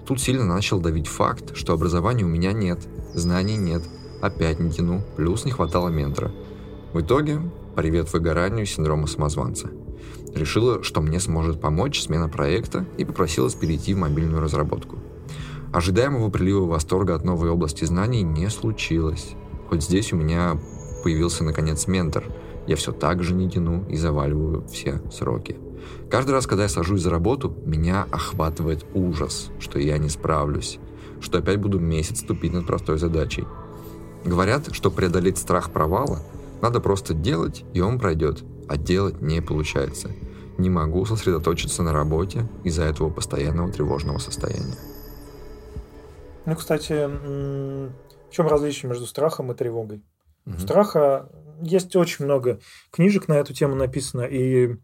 Тут 0.06 0.20
сильно 0.20 0.44
начал 0.44 0.80
давить 0.80 1.06
факт, 1.06 1.54
что 1.54 1.74
образования 1.74 2.24
у 2.24 2.28
меня 2.28 2.52
нет, 2.52 2.80
знаний 3.14 3.56
нет, 3.56 3.82
опять 4.20 4.58
не 4.58 4.72
тяну, 4.72 5.02
плюс 5.16 5.44
не 5.44 5.52
хватало 5.52 5.90
ментора. 5.90 6.32
В 6.92 7.00
итоге, 7.00 7.40
привет 7.76 8.12
выгоранию 8.12 8.66
синдрома 8.66 9.06
самозванца. 9.06 9.70
Решила, 10.34 10.82
что 10.82 11.00
мне 11.00 11.20
сможет 11.20 11.60
помочь 11.60 12.00
смена 12.00 12.28
проекта 12.28 12.86
и 12.96 13.04
попросилась 13.04 13.54
перейти 13.54 13.94
в 13.94 13.98
мобильную 13.98 14.40
разработку. 14.40 14.98
Ожидаемого 15.72 16.30
прилива 16.30 16.66
восторга 16.66 17.14
от 17.14 17.24
новой 17.24 17.50
области 17.50 17.84
знаний 17.84 18.22
не 18.22 18.48
случилось. 18.50 19.34
Хоть 19.68 19.82
здесь 19.82 20.12
у 20.12 20.16
меня 20.16 20.58
появился 21.02 21.44
наконец 21.44 21.86
ментор, 21.86 22.24
я 22.66 22.76
все 22.76 22.92
так 22.92 23.22
же 23.22 23.34
не 23.34 23.50
тяну 23.50 23.84
и 23.88 23.96
заваливаю 23.96 24.66
все 24.68 25.00
сроки. 25.10 25.56
Каждый 26.10 26.32
раз, 26.32 26.46
когда 26.46 26.64
я 26.64 26.68
сажусь 26.68 27.02
за 27.02 27.10
работу, 27.10 27.56
меня 27.64 28.06
охватывает 28.10 28.84
ужас, 28.94 29.50
что 29.58 29.78
я 29.78 29.98
не 29.98 30.08
справлюсь, 30.08 30.78
что 31.20 31.38
опять 31.38 31.58
буду 31.58 31.80
месяц 31.80 32.20
тупить 32.20 32.52
над 32.52 32.66
простой 32.66 32.98
задачей. 32.98 33.46
Говорят, 34.24 34.68
что 34.72 34.90
преодолеть 34.90 35.38
страх 35.38 35.72
провала 35.72 36.20
надо 36.60 36.80
просто 36.80 37.14
делать, 37.14 37.64
и 37.72 37.80
он 37.80 37.98
пройдет, 37.98 38.44
а 38.72 38.78
делать 38.78 39.20
не 39.20 39.42
получается. 39.42 40.10
Не 40.56 40.70
могу 40.70 41.04
сосредоточиться 41.04 41.82
на 41.82 41.92
работе 41.92 42.48
из-за 42.64 42.84
этого 42.84 43.10
постоянного 43.10 43.70
тревожного 43.70 44.16
состояния. 44.16 44.76
Ну, 46.46 46.56
кстати, 46.56 46.92
в 47.06 47.92
чем 48.30 48.48
различие 48.48 48.88
между 48.88 49.06
страхом 49.06 49.52
и 49.52 49.54
тревогой? 49.54 50.02
Мгм. 50.46 50.56
У 50.56 50.60
страха 50.60 51.28
есть 51.60 51.94
очень 51.96 52.24
много 52.24 52.60
книжек 52.90 53.28
на 53.28 53.34
эту 53.34 53.52
тему 53.52 53.74
написано, 53.74 54.22
и 54.22 54.76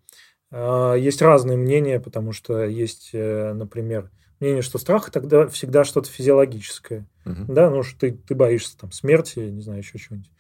э, 0.51 0.95
есть 0.99 1.23
разные 1.23 1.57
мнения, 1.57 1.99
потому 1.99 2.33
что 2.33 2.65
есть, 2.65 3.11
э, 3.15 3.55
например, 3.55 4.11
мнение, 4.39 4.61
что 4.61 4.79
страх 4.79 5.11
тогда 5.11 5.49
всегда 5.49 5.85
что-то 5.85 6.11
физиологическое. 6.11 7.07
Мгм. 7.25 7.47
Да, 7.55 7.71
ну 7.71 7.83
что 7.83 8.01
ты, 8.01 8.13
ты 8.13 8.35
боишься 8.35 8.77
там 8.77 8.93
смерти, 8.93 9.39
не 9.39 9.63
знаю, 9.63 9.79
еще 9.79 9.99
чего-нибудь 9.99 10.31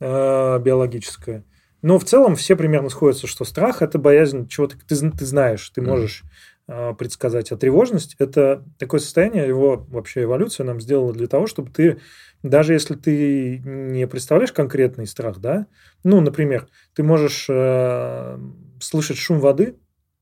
э, 0.00 0.58
биологическое. 0.60 1.44
Но 1.86 2.00
в 2.00 2.04
целом 2.04 2.34
все 2.34 2.56
примерно 2.56 2.88
сходятся, 2.88 3.28
что 3.28 3.44
страх 3.44 3.80
это 3.80 3.96
боязнь 3.96 4.48
чего-то, 4.48 4.76
ты, 4.76 4.96
ты 5.12 5.24
знаешь, 5.24 5.70
ты 5.70 5.82
можешь 5.82 6.24
э, 6.66 6.94
предсказать. 6.98 7.52
А 7.52 7.56
тревожность 7.56 8.16
это 8.18 8.64
такое 8.76 8.98
состояние, 8.98 9.46
его 9.46 9.86
вообще 9.88 10.24
эволюция 10.24 10.64
нам 10.64 10.80
сделала 10.80 11.12
для 11.12 11.28
того, 11.28 11.46
чтобы 11.46 11.70
ты, 11.70 12.00
даже 12.42 12.72
если 12.72 12.96
ты 12.96 13.58
не 13.64 14.08
представляешь 14.08 14.50
конкретный 14.50 15.06
страх, 15.06 15.38
да, 15.38 15.68
ну, 16.02 16.20
например, 16.20 16.66
ты 16.92 17.04
можешь 17.04 17.46
э, 17.48 18.36
слышать 18.80 19.18
шум 19.18 19.38
воды 19.38 19.76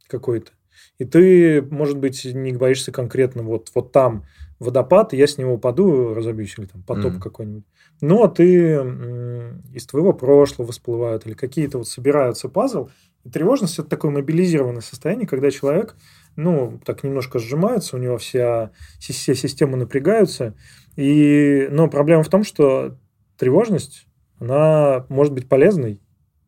какой-то, 0.07 0.53
и 0.99 1.07
ты, 1.07 1.63
может 1.63 1.97
быть, 1.97 2.27
не 2.27 2.53
боишься 2.53 2.93
конкретно 2.93 3.43
вот, 3.43 3.71
вот 3.75 3.91
там 3.91 4.27
водопад, 4.65 5.13
и 5.13 5.17
я 5.17 5.27
с 5.27 5.39
него 5.39 5.55
упаду, 5.55 6.15
разобьюсь, 6.15 6.55
или 6.59 6.67
там 6.67 6.83
потоп 6.83 7.13
Мгм. 7.13 7.21
какой-нибудь. 7.21 7.65
Но 8.01 8.27
ты 8.27 8.73
м, 8.73 9.63
из 9.73 9.87
твоего 9.87 10.13
прошлого 10.13 10.73
всплывают, 10.73 11.27
или 11.27 11.35
какие-то 11.35 11.79
вот 11.79 11.89
собираются 11.89 12.49
пазл. 12.49 12.89
И 13.25 13.31
тревожность– 13.31 13.79
это 13.79 13.89
такое 13.89 14.11
мобилизированное 14.11 14.83
состояние, 14.83 15.27
когда 15.27 15.51
человек, 15.51 15.97
ну, 16.37 16.81
так 16.85 17.05
немножко 17.05 17.39
сжимается, 17.39 17.97
у 17.97 17.99
него 18.01 18.19
вся, 18.19 18.73
все 18.99 19.35
системы 19.35 19.77
напрягаются. 19.77 20.55
И, 20.97 21.69
но 21.71 21.89
проблема 21.89 22.23
в 22.23 22.29
том, 22.29 22.45
что 22.45 22.99
тревожность, 23.39 24.07
она 24.39 25.07
может 25.09 25.33
быть 25.33 25.49
полезной, 25.49 26.01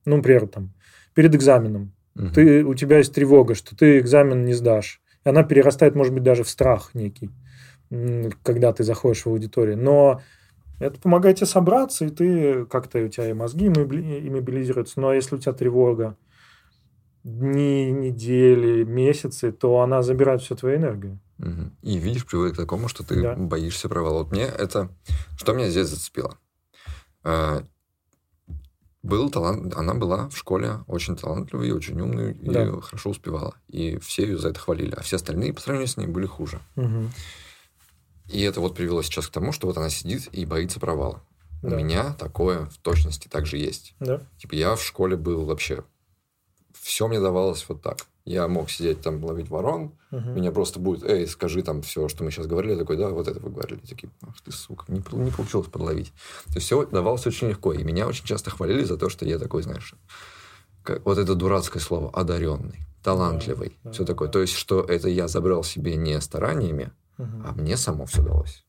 ну, 0.05 0.17
например, 0.17 0.49
там, 0.49 0.75
перед 1.15 1.35
экзаменом. 1.35 1.95
Мгм. 2.15 2.33
Ты, 2.33 2.65
у 2.65 2.75
тебя 2.75 2.99
есть 2.99 3.15
тревога, 3.15 3.55
что 3.55 3.77
ты 3.77 3.99
экзамен 3.99 4.45
не 4.45 4.55
сдашь. 4.55 5.01
И 5.25 5.29
она 5.29 5.43
перерастает, 5.43 5.95
может 5.95 6.13
быть, 6.15 6.23
даже 6.23 6.45
в 6.45 6.49
страх 6.49 6.91
некий, 6.95 7.31
когда 8.43 8.73
ты 8.73 8.85
заходишь 8.85 9.23
в 9.25 9.29
аудиторию. 9.29 9.77
Но 9.79 10.21
это 10.79 11.01
помогает 11.01 11.37
тебе 11.37 11.47
собраться, 11.47 12.05
и 12.05 12.11
ты 12.11 12.65
как-то 12.67 12.99
у 12.99 13.09
тебя 13.09 13.31
и 13.31 13.33
мозги 13.33 13.69
иммобили- 13.69 14.27
иммобилизируются. 14.29 15.01
Но 15.01 15.13
если 15.13 15.37
у 15.37 15.39
тебя 15.39 15.53
тревога, 15.53 16.17
дни, 17.25 17.91
недели, 17.91 18.85
месяцы, 18.85 19.53
то 19.53 19.81
она 19.81 20.03
забирает 20.03 20.43
всю 20.43 20.55
твою 20.57 20.77
энергию. 20.77 21.19
И 21.83 21.99
видишь, 21.99 22.25
приводит 22.27 22.55
к 22.55 22.57
такому, 22.59 22.89
что 22.89 23.05
ты 23.05 23.21
Да. 23.23 23.35
боишься 23.37 23.89
провала. 23.89 24.19
Вот 24.23 24.33
мне 24.33 24.45
это... 24.45 24.89
Что 25.37 25.53
меня 25.53 25.69
здесь 25.69 25.89
зацепило? 25.89 26.39
Э, 27.25 27.61
Был 29.03 29.31
талант, 29.31 29.73
она 29.77 29.95
была 29.95 30.29
в 30.29 30.37
школе 30.37 30.81
очень 30.89 31.15
талантливой, 31.15 31.71
очень 31.71 32.01
умной 32.01 32.33
и 32.33 32.51
Да. 32.51 32.81
хорошо 32.81 33.11
успевала. 33.11 33.55
И 33.69 33.99
все 33.99 34.23
ее 34.23 34.39
за 34.39 34.49
это 34.49 34.59
хвалили. 34.59 34.95
А 34.97 35.03
все 35.03 35.17
остальные 35.17 35.53
по 35.53 35.61
сравнению 35.61 35.87
с 35.89 35.97
ней 35.97 36.07
были 36.09 36.27
хуже. 36.27 36.59
Мгм. 36.75 37.11
И 38.29 38.41
это 38.43 38.61
вот 38.61 38.75
привело 38.75 39.03
сейчас 39.03 39.27
к 39.29 39.31
тому, 39.33 39.53
что 39.53 39.67
вот 39.67 39.77
она 39.79 39.91
сидит 39.91 40.29
и 40.33 40.45
боится 40.45 40.81
провала. 40.81 41.23
У 41.63 41.69
Да. 41.71 41.77
меня 41.77 42.13
такое 42.15 42.67
в 42.67 42.77
точности 42.79 43.29
также 43.29 43.57
есть. 43.57 43.95
Да. 44.01 44.21
Типа 44.39 44.55
я 44.55 44.75
в 44.77 44.83
школе 44.83 45.17
был 45.17 45.45
вообще... 45.45 45.85
Все 46.73 47.09
мне 47.09 47.19
давалось 47.21 47.65
вот 47.69 47.83
так. 47.83 48.07
Я 48.25 48.47
мог 48.49 48.71
сидеть 48.71 49.01
там, 49.01 49.25
ловить 49.25 49.49
ворон, 49.49 49.93
Мгм. 50.11 50.35
меня 50.37 50.53
просто 50.53 50.79
будет, 50.79 51.05
эй, 51.05 51.27
скажи 51.27 51.63
там 51.63 51.83
все, 51.83 52.09
что 52.09 52.23
мы 52.25 52.31
сейчас 52.31 52.47
говорили. 52.47 52.73
Я 52.73 52.79
такой, 52.79 52.97
да, 52.97 53.09
вот 53.09 53.27
это 53.29 53.41
вы 53.41 53.51
говорили. 53.51 53.81
Такие, 53.81 54.11
ах 54.23 54.35
ты, 54.45 54.53
сука, 54.53 54.85
не, 54.89 54.99
не 54.99 55.31
получилось 55.31 55.69
подловить. 55.69 56.13
То 56.47 56.55
есть 56.57 56.67
все 56.67 56.85
давалось 56.87 57.27
очень 57.27 57.49
легко. 57.49 57.73
И 57.73 57.83
меня 57.83 58.07
очень 58.07 58.25
часто 58.25 58.51
хвалили 58.51 58.85
за 58.85 58.97
то, 58.99 59.09
что 59.09 59.25
я 59.25 59.39
такой, 59.39 59.63
знаешь, 59.63 59.95
как- 60.83 61.05
вот 61.05 61.19
это 61.19 61.35
дурацкое 61.35 61.81
слово, 61.83 62.11
одаренный, 62.11 62.81
талантливый, 63.03 63.77
Да, 63.85 63.93
все 63.93 64.03
да, 64.03 64.13
такое. 64.13 64.29
да. 64.29 64.33
То 64.33 64.41
есть, 64.43 64.55
что 64.55 64.81
это 64.81 65.09
я 65.09 65.29
забрал 65.29 65.65
себе 65.65 65.97
не 65.97 66.21
стараниями, 66.21 66.93
А 67.19 67.53
мне 67.57 67.77
само 67.77 68.07
все 68.07 68.23
далось. 68.23 68.65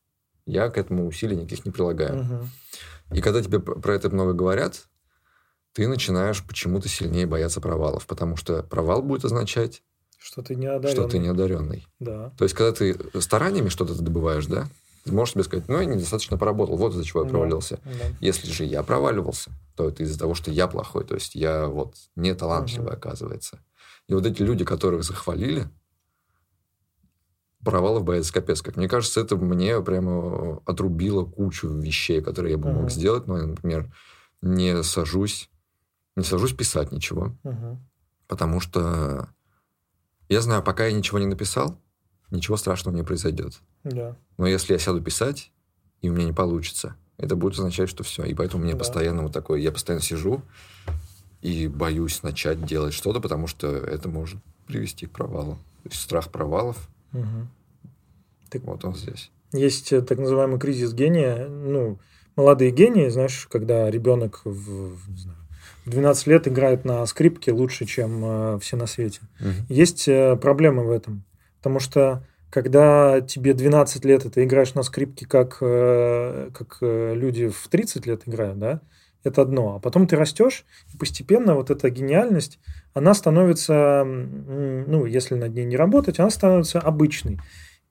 Я 0.46 0.68
к 0.70 0.78
этому 0.78 1.06
усилий 1.06 1.36
никаких 1.36 1.64
не 1.66 1.70
прилагаю. 1.72 2.48
И 3.12 3.20
когда 3.20 3.42
тебе 3.42 3.60
про 3.60 3.94
это 3.94 4.10
много 4.10 4.32
говорят, 4.32 4.86
ты 5.72 5.86
начинаешь 5.88 6.42
почему-то 6.44 6.88
сильнее 6.88 7.26
бояться 7.26 7.60
провалов, 7.60 8.06
потому 8.06 8.36
что 8.36 8.62
провал 8.62 9.02
будет 9.02 9.24
означать, 9.24 9.82
Что 10.18 10.42
ты 10.42 10.54
не 10.56 10.66
одаренный. 10.66 10.90
что 10.90 11.08
ты 11.08 11.18
неодаренный. 11.18 11.86
Да. 12.00 12.30
То 12.36 12.44
есть, 12.44 12.54
когда 12.54 12.72
ты 12.72 12.98
стараниями 13.20 13.68
что-то 13.68 13.94
добываешь, 14.00 14.46
да, 14.46 14.66
ты 15.04 15.12
можешь 15.12 15.34
себе 15.34 15.44
сказать, 15.44 15.68
ну, 15.68 15.78
я 15.78 15.84
недостаточно 15.84 16.36
поработал, 16.36 16.76
вот 16.76 16.92
из-за 16.92 17.04
чего 17.04 17.22
я 17.22 17.28
провалился. 17.28 17.78
Да. 17.84 17.90
Если 18.20 18.50
же 18.50 18.64
я 18.64 18.82
проваливался, 18.82 19.50
то 19.76 19.88
это 19.88 20.02
из-за 20.02 20.18
того, 20.18 20.34
что 20.34 20.50
я 20.50 20.66
плохой, 20.66 21.04
то 21.04 21.14
есть 21.14 21.34
я 21.34 21.66
вот 21.66 21.94
не 22.16 22.34
талантливый, 22.34 22.88
Мгм. 22.88 22.96
оказывается. 22.98 23.60
И 24.08 24.14
вот 24.14 24.26
эти 24.26 24.42
люди, 24.42 24.64
которых 24.64 25.04
захвалили, 25.04 25.68
провалов 27.64 28.04
боятся 28.04 28.32
капец. 28.32 28.62
Как 28.62 28.76
мне 28.76 28.88
кажется, 28.88 29.20
это 29.20 29.36
мне 29.36 29.80
прямо 29.82 30.60
отрубило 30.64 31.24
кучу 31.24 31.68
вещей, 31.68 32.20
которые 32.20 32.52
я 32.52 32.58
бы 32.58 32.68
мог 32.68 32.82
Мгм. 32.82 32.90
сделать. 32.90 33.26
Но 33.26 33.38
я, 33.38 33.46
например, 33.46 33.92
не 34.42 34.82
сажусь, 34.82 35.50
не 36.16 36.24
сажусь 36.24 36.52
писать 36.54 36.92
ничего, 36.92 37.34
Мгм. 37.42 37.78
потому 38.28 38.60
что 38.60 39.28
я 40.28 40.40
знаю, 40.40 40.62
пока 40.62 40.86
я 40.86 40.92
ничего 40.92 41.18
не 41.18 41.26
написал, 41.26 41.80
ничего 42.30 42.56
страшного 42.56 42.94
не 42.94 43.02
произойдет. 43.02 43.58
Да. 43.84 44.16
Но 44.36 44.46
если 44.46 44.74
я 44.74 44.78
сяду 44.78 45.00
писать, 45.00 45.50
и 46.02 46.10
у 46.10 46.12
меня 46.14 46.26
не 46.26 46.32
получится, 46.32 46.96
это 47.16 47.34
будет 47.34 47.54
означать, 47.54 47.88
что 47.88 48.04
все. 48.04 48.24
И 48.24 48.34
поэтому 48.34 48.62
мне 48.62 48.74
Да. 48.74 48.78
постоянно 48.78 49.22
вот 49.22 49.32
такое, 49.32 49.58
я 49.60 49.72
постоянно 49.72 50.02
сижу 50.04 50.42
и 51.40 51.66
боюсь 51.68 52.22
начать 52.22 52.64
делать 52.64 52.94
что-то, 52.94 53.20
потому 53.20 53.46
что 53.46 53.66
это 53.68 54.08
может 54.08 54.38
привести 54.66 55.06
к 55.06 55.10
провалу. 55.12 55.54
То 55.82 55.88
есть 55.88 56.00
страх 56.00 56.30
провалов, 56.30 56.88
Мгм. 57.12 57.48
вот 58.64 58.84
он 58.84 58.94
здесь. 58.94 59.30
Есть 59.52 59.92
э, 59.92 60.02
так 60.02 60.18
называемый 60.18 60.58
кризис 60.58 60.92
гения. 60.92 61.48
Ну, 61.48 61.98
молодые 62.36 62.70
гении, 62.70 63.08
знаешь, 63.08 63.46
когда 63.50 63.90
ребенок 63.90 64.42
в, 64.44 65.10
не 65.10 65.16
знаю, 65.16 65.38
в 65.84 65.90
12 65.90 66.26
лет 66.26 66.48
играет 66.48 66.84
на 66.84 67.04
скрипке 67.06 67.52
лучше, 67.52 67.86
чем 67.86 68.22
э, 68.24 68.58
все 68.60 68.76
на 68.76 68.86
свете. 68.86 69.20
Есть 69.68 70.06
э, 70.08 70.36
проблема 70.36 70.82
в 70.82 70.90
этом. 70.90 71.24
Потому 71.58 71.80
что 71.80 72.22
когда 72.50 73.20
тебе 73.20 73.52
12 73.54 74.04
лет, 74.04 74.24
и 74.24 74.30
ты 74.30 74.44
играешь 74.44 74.74
на 74.74 74.82
скрипке, 74.82 75.26
как, 75.26 75.58
э, 75.60 76.50
как 76.54 76.78
э, 76.80 77.14
люди 77.14 77.48
в 77.48 77.68
30 77.68 78.06
лет 78.06 78.22
играют, 78.26 78.58
да, 78.58 78.80
это 79.24 79.42
одно. 79.42 79.76
А 79.76 79.78
потом 79.78 80.06
ты 80.06 80.16
растешь, 80.16 80.64
и 80.94 80.96
постепенно 80.96 81.54
вот 81.54 81.70
эта 81.70 81.90
гениальность, 81.90 82.58
она 82.94 83.14
становится, 83.14 84.04
ну, 84.04 85.04
если 85.06 85.34
над 85.34 85.54
ней 85.54 85.64
не 85.64 85.76
работать, 85.76 86.18
она 86.18 86.30
становится 86.30 86.78
обычной. 86.80 87.38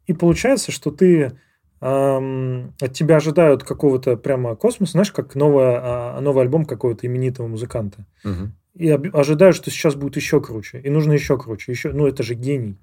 И 0.06 0.14
получается, 0.14 0.72
что 0.72 0.92
ты 0.92 1.38
ам, 1.80 2.74
от 2.82 2.94
тебя 2.94 3.18
ожидают 3.18 3.64
какого-то 3.64 4.18
прямо 4.18 4.56
космоса, 4.56 4.94
знаешь, 4.94 5.12
как 5.12 5.36
новое, 5.36 5.80
а, 5.82 6.22
новый 6.22 6.44
альбом 6.44 6.66
какого-то 6.66 7.06
именитого 7.06 7.48
музыканта 7.48 8.06
Мгм. 8.24 8.54
и 8.74 8.90
об- 8.90 9.16
ожидаю, 9.16 9.54
что 9.54 9.70
сейчас 9.70 9.96
будет 9.96 10.16
еще 10.16 10.42
круче, 10.42 10.80
и 10.80 10.90
нужно 10.90 11.14
еще 11.14 11.38
круче, 11.38 11.72
еще, 11.72 11.92
ну 11.92 12.08
это 12.08 12.24
же 12.24 12.34
гений. 12.34 12.78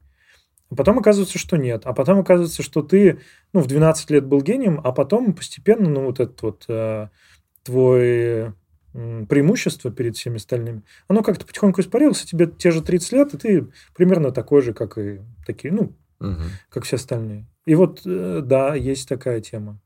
А 0.70 0.76
потом 0.76 0.98
оказывается, 0.98 1.38
что 1.38 1.56
нет. 1.56 1.82
А 1.84 1.92
потом 1.92 2.20
оказывается, 2.20 2.62
что 2.62 2.82
ты, 2.82 3.20
ну, 3.52 3.60
в 3.60 3.66
12 3.66 4.10
лет 4.10 4.24
был 4.26 4.40
гением, 4.40 4.80
а 4.82 4.92
потом 4.92 5.32
постепенно, 5.34 5.88
ну, 5.88 6.04
вот 6.06 6.20
это 6.20 6.34
вот 6.42 6.64
э, 6.68 7.08
твое 7.64 8.54
преимущество 8.92 9.90
перед 9.90 10.16
всеми 10.16 10.36
остальными, 10.36 10.82
оно 11.08 11.22
как-то 11.24 11.44
потихоньку 11.44 11.80
испарилось, 11.80 12.22
и 12.22 12.26
тебе 12.28 12.46
те 12.46 12.70
же 12.70 12.80
30 12.80 13.12
лет, 13.12 13.34
и 13.34 13.38
ты 13.38 13.66
примерно 13.94 14.30
такой 14.30 14.62
же, 14.62 14.72
как 14.72 14.96
и 14.98 15.20
такие, 15.44 15.74
ну, 15.74 15.92
Мгм. 16.20 16.44
как 16.68 16.84
все 16.84 16.94
остальные. 16.96 17.46
И 17.66 17.74
вот, 17.74 18.02
э, 18.06 18.40
да, 18.44 18.74
есть 18.76 19.08
такая 19.08 19.40
тема. 19.40 19.80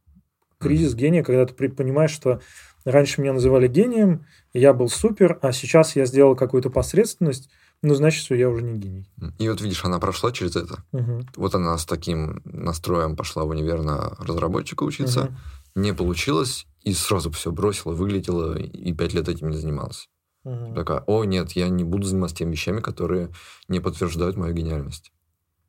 Кризис 0.58 0.94
гения, 0.94 1.22
когда 1.22 1.46
ты 1.46 1.54
понимаешь, 1.70 2.10
что 2.10 2.40
раньше 2.84 3.20
меня 3.22 3.32
называли 3.32 3.66
гением, 3.66 4.26
я 4.52 4.74
был 4.74 4.88
супер, 4.90 5.38
а 5.40 5.52
сейчас 5.52 5.96
я 5.96 6.04
сделал 6.04 6.36
какую-то 6.36 6.68
посредственность, 6.68 7.48
ну, 7.82 7.94
значит, 7.94 8.22
что 8.24 8.34
я 8.34 8.48
уже 8.48 8.62
не 8.62 8.78
гений. 8.78 9.08
И 9.38 9.48
вот 9.48 9.60
видишь, 9.60 9.84
она 9.84 9.98
прошла 9.98 10.32
через 10.32 10.56
это. 10.56 10.82
Мгм. 10.92 11.26
Вот 11.36 11.54
она 11.54 11.76
с 11.78 11.84
таким 11.86 12.40
настроем 12.44 13.16
пошла 13.16 13.44
в 13.44 13.48
универ 13.48 13.82
на 13.82 14.10
разработчика 14.18 14.82
учиться. 14.84 15.24
Мгм. 15.24 15.36
Не 15.76 15.92
получилось, 15.94 16.66
и 16.82 16.92
сразу 16.92 17.30
все 17.30 17.52
бросила, 17.52 17.92
вылетела, 17.92 18.58
и 18.58 18.92
пять 18.92 19.14
лет 19.14 19.28
этим 19.28 19.50
не 19.50 19.56
занималась. 19.56 20.08
Мгм. 20.44 20.74
Такая, 20.74 21.00
о, 21.06 21.24
нет, 21.24 21.52
я 21.52 21.68
не 21.68 21.84
буду 21.84 22.06
заниматься 22.06 22.36
теми 22.36 22.52
вещами, 22.52 22.80
которые 22.80 23.30
не 23.68 23.80
подтверждают 23.80 24.36
мою 24.36 24.54
гениальность, 24.54 25.12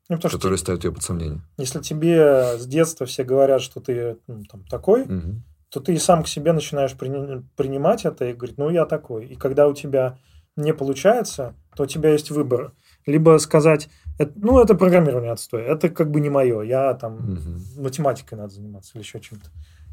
Ну, 0.08 0.16
потому 0.16 0.30
что 0.30 0.38
которые 0.38 0.58
ставят 0.58 0.84
ее 0.84 0.92
под 0.92 1.02
сомнение. 1.02 1.42
если 1.58 1.80
тебе 1.80 2.58
с 2.58 2.66
детства 2.66 3.04
все 3.06 3.22
говорят, 3.24 3.60
что 3.62 3.80
ты 3.80 4.16
ну, 4.26 4.42
там, 4.50 4.64
такой, 4.64 5.04
Мгм. 5.04 5.44
то 5.68 5.80
ты 5.80 5.94
и 5.94 5.98
сам 5.98 6.22
к 6.24 6.28
себе 6.28 6.52
начинаешь 6.52 6.92
прини- 6.92 7.44
принимать 7.56 8.04
это 8.04 8.24
и 8.28 8.32
говорить, 8.32 8.58
ну, 8.58 8.70
я 8.70 8.86
такой. 8.86 9.26
И 9.26 9.36
когда 9.36 9.68
у 9.68 9.74
тебя 9.74 10.18
не 10.56 10.72
получается, 10.74 11.54
то 11.76 11.84
у 11.84 11.86
тебя 11.86 12.10
есть 12.10 12.30
выбор. 12.30 12.72
Либо 13.06 13.38
сказать, 13.38 13.88
«Это- 14.18 14.32
ну, 14.36 14.60
это 14.60 14.74
программирование 14.74 15.32
отстой, 15.32 15.62
это 15.62 15.88
как 15.88 16.10
бы 16.10 16.20
не 16.20 16.28
мое, 16.30 16.60
я 16.62 16.94
там 16.94 17.32
Мгм. 17.32 17.64
математикой 17.78 18.38
надо 18.38 18.52
заниматься 18.52 18.92
или 18.94 19.02
еще 19.02 19.20
чем-то. 19.20 19.50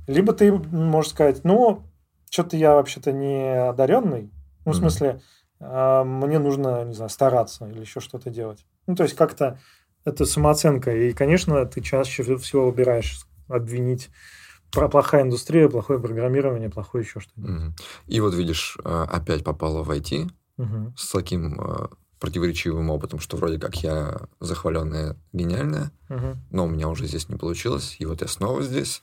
Либо 0.08 0.34
ты 0.34 0.52
можешь 0.52 1.12
сказать, 1.12 1.44
ну, 1.44 1.84
что-то 2.30 2.58
я 2.58 2.74
вообще-то 2.76 3.12
не 3.12 3.70
одаренный, 3.70 4.32
ну, 4.66 4.72
в 4.72 4.76
смысле, 4.76 5.22
а, 5.60 6.04
мне 6.04 6.40
нужно, 6.40 6.84
не 6.86 6.94
знаю, 6.94 7.10
стараться 7.10 7.66
или 7.68 7.80
еще 7.80 8.00
что-то 8.00 8.30
делать. 8.30 8.66
Ну, 8.86 8.96
то 8.96 9.04
есть 9.04 9.16
как-то 9.16 9.60
это 10.06 10.26
самооценка. 10.26 10.92
И, 10.96 11.14
конечно, 11.14 11.66
ты 11.66 11.82
чаще 11.82 12.24
всего 12.38 12.66
выбираешь 12.68 13.22
обвинить 13.48 14.10
про 14.72 14.90
плохая 14.90 15.24
индустрия, 15.24 15.70
плохое 15.70 16.00
программирование, 16.00 16.70
плохое 16.70 17.04
еще. 17.04 17.22
Мгм. 17.36 17.74
И 18.08 18.20
вот 18.20 18.34
видишь, 18.36 18.78
э, 18.84 19.06
опять 19.10 19.44
попала 19.44 19.84
в 19.84 19.90
IT 19.92 20.30
Мгм. 20.58 20.94
с 20.98 21.12
таким 21.12 21.60
э, 21.62 21.88
противоречивым 22.20 22.90
опытом, 22.90 23.20
что 23.20 23.38
вроде 23.38 23.60
как 23.60 23.76
я 23.84 24.22
захваленная, 24.40 25.16
гениальная, 25.34 25.92
Мгм. 26.10 26.38
но 26.52 26.66
у 26.66 26.70
меня 26.70 26.90
уже 26.90 27.06
здесь 27.08 27.30
не 27.30 27.36
получилось, 27.38 27.96
и 28.00 28.06
вот 28.06 28.22
я 28.22 28.28
снова 28.28 28.64
здесь, 28.64 29.02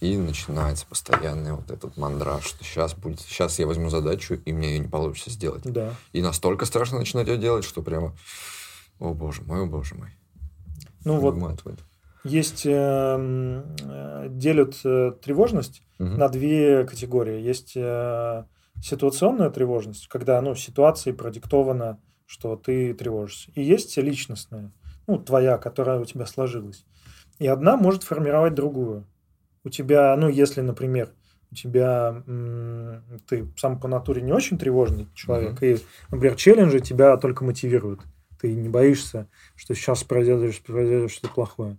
и 0.00 0.16
начинается 0.16 0.86
постоянный 0.86 1.52
вот 1.52 1.70
этот 1.70 1.96
мандраж, 1.96 2.44
что 2.44 2.64
сейчас 2.64 2.94
будет, 2.94 3.20
сейчас 3.20 3.58
я 3.58 3.66
возьму 3.66 3.90
задачу, 3.90 4.34
и 4.44 4.52
мне 4.52 4.72
ее 4.74 4.78
не 4.80 4.88
получится 4.88 5.30
сделать. 5.30 5.62
Да. 5.64 5.94
И 6.12 6.20
настолько 6.22 6.66
страшно 6.66 6.98
начинать 6.98 7.28
ее 7.28 7.36
делать, 7.38 7.64
что 7.64 7.82
прямо, 7.82 8.14
о 8.98 9.14
боже 9.14 9.42
мой, 9.42 9.62
о 9.62 9.66
боже 9.66 9.94
мой. 9.94 10.10
Ну, 11.04 11.20
вот 11.20 11.34
Выматывает. 11.34 11.78
есть, 12.24 12.62
эм, 12.66 13.62
э, 13.80 14.26
делят 14.30 14.76
э, 14.84 15.12
тревожность 15.22 15.82
Мгм. 15.98 16.16
на 16.18 16.28
две 16.28 16.84
категории. 16.84 17.40
Есть 17.40 17.72
э, 17.76 18.44
ситуационная 18.82 19.50
тревожность, 19.50 20.08
когда 20.08 20.40
ну, 20.40 20.54
ситуацией 20.54 21.14
продиктовано, 21.14 22.00
что 22.26 22.56
ты 22.56 22.94
тревожишься. 22.94 23.50
И 23.54 23.62
есть 23.62 23.96
личностная, 23.96 24.72
ну, 25.06 25.18
твоя, 25.18 25.58
которая 25.58 26.00
у 26.00 26.04
тебя 26.04 26.26
сложилась. 26.26 26.84
И 27.38 27.46
одна 27.46 27.76
может 27.76 28.02
формировать 28.02 28.54
другую. 28.54 29.06
У 29.64 29.70
тебя, 29.70 30.16
ну, 30.16 30.28
если, 30.28 30.60
например, 30.60 31.10
у 31.50 31.54
тебя 31.54 32.22
ты 33.26 33.48
сам 33.56 33.80
по 33.80 33.88
натуре 33.88 34.20
не 34.20 34.32
очень 34.32 34.58
тревожный 34.58 35.08
человек, 35.14 35.62
и, 35.62 35.78
например, 36.10 36.36
челленджи 36.36 36.80
тебя 36.80 37.16
только 37.16 37.44
мотивируют. 37.44 38.00
Ты 38.40 38.54
не 38.54 38.68
боишься, 38.68 39.28
что 39.56 39.74
сейчас 39.74 40.04
произойдет, 40.04 40.60
произойдет 40.62 41.10
что-то 41.10 41.34
плохое. 41.34 41.78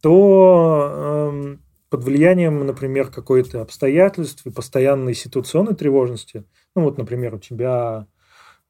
То 0.00 1.30
эм, 1.32 1.60
под 1.90 2.04
влиянием, 2.04 2.66
например, 2.66 3.10
какой-то 3.10 3.62
обстоятельств 3.62 4.44
и 4.46 4.50
постоянной 4.50 5.14
ситуационной 5.14 5.74
тревожности, 5.74 6.44
ну 6.74 6.82
вот, 6.82 6.98
например, 6.98 7.34
у 7.34 7.38
тебя 7.38 8.06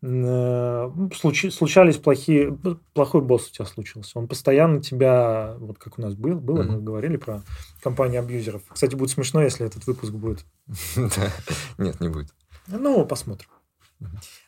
Э, 0.01 0.91
случ, 1.17 1.53
случались 1.53 1.97
плохие, 1.97 2.57
плохой 2.95 3.21
босс 3.21 3.49
у 3.49 3.53
тебя 3.53 3.65
случился. 3.65 4.19
Он 4.19 4.29
постоянно 4.29 4.81
тебя, 4.81 5.57
вот 5.59 5.79
как 5.79 5.99
у 5.99 6.03
нас 6.03 6.15
был, 6.15 6.37
было, 6.39 6.63
mm-hmm. 6.63 6.71
мы 6.71 6.81
говорили 6.81 7.17
про 7.17 7.43
компанию 7.83 8.21
абьюзеров. 8.21 8.63
Кстати, 8.69 8.95
будет 8.95 9.11
смешно, 9.11 9.43
если 9.43 9.67
этот 9.67 9.87
выпуск 9.87 10.13
будет. 10.13 10.45
Нет, 11.79 12.01
не 12.01 12.09
будет. 12.09 12.33
Ну, 12.69 13.05
посмотрим. 13.07 13.49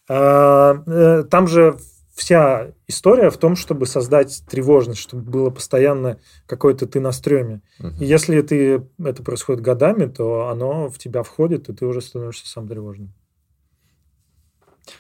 А, 0.09 0.75
э, 0.87 1.25
там 1.25 1.49
же 1.49 1.77
вся 2.21 2.75
история 2.87 3.31
в 3.31 3.39
том, 3.39 3.57
чтобы 3.57 3.87
создать 3.87 4.45
тревожность, 4.47 5.01
чтобы 5.01 5.23
было 5.23 5.49
постоянно 5.49 6.21
какой-то 6.45 6.87
ты 6.87 7.01
на 7.01 7.13
стреме. 7.13 7.63
И 7.99 8.05
если 8.05 8.43
ты, 8.43 8.87
это 9.03 9.23
происходит 9.23 9.63
годами, 9.63 10.05
то 10.05 10.49
оно 10.49 10.91
в 10.91 10.99
тебя 10.99 11.23
входит, 11.23 11.71
и 11.71 11.73
ты 11.73 11.87
уже 11.87 12.03
становишься 12.03 12.47
сам 12.47 12.69
тревожным. 12.69 13.15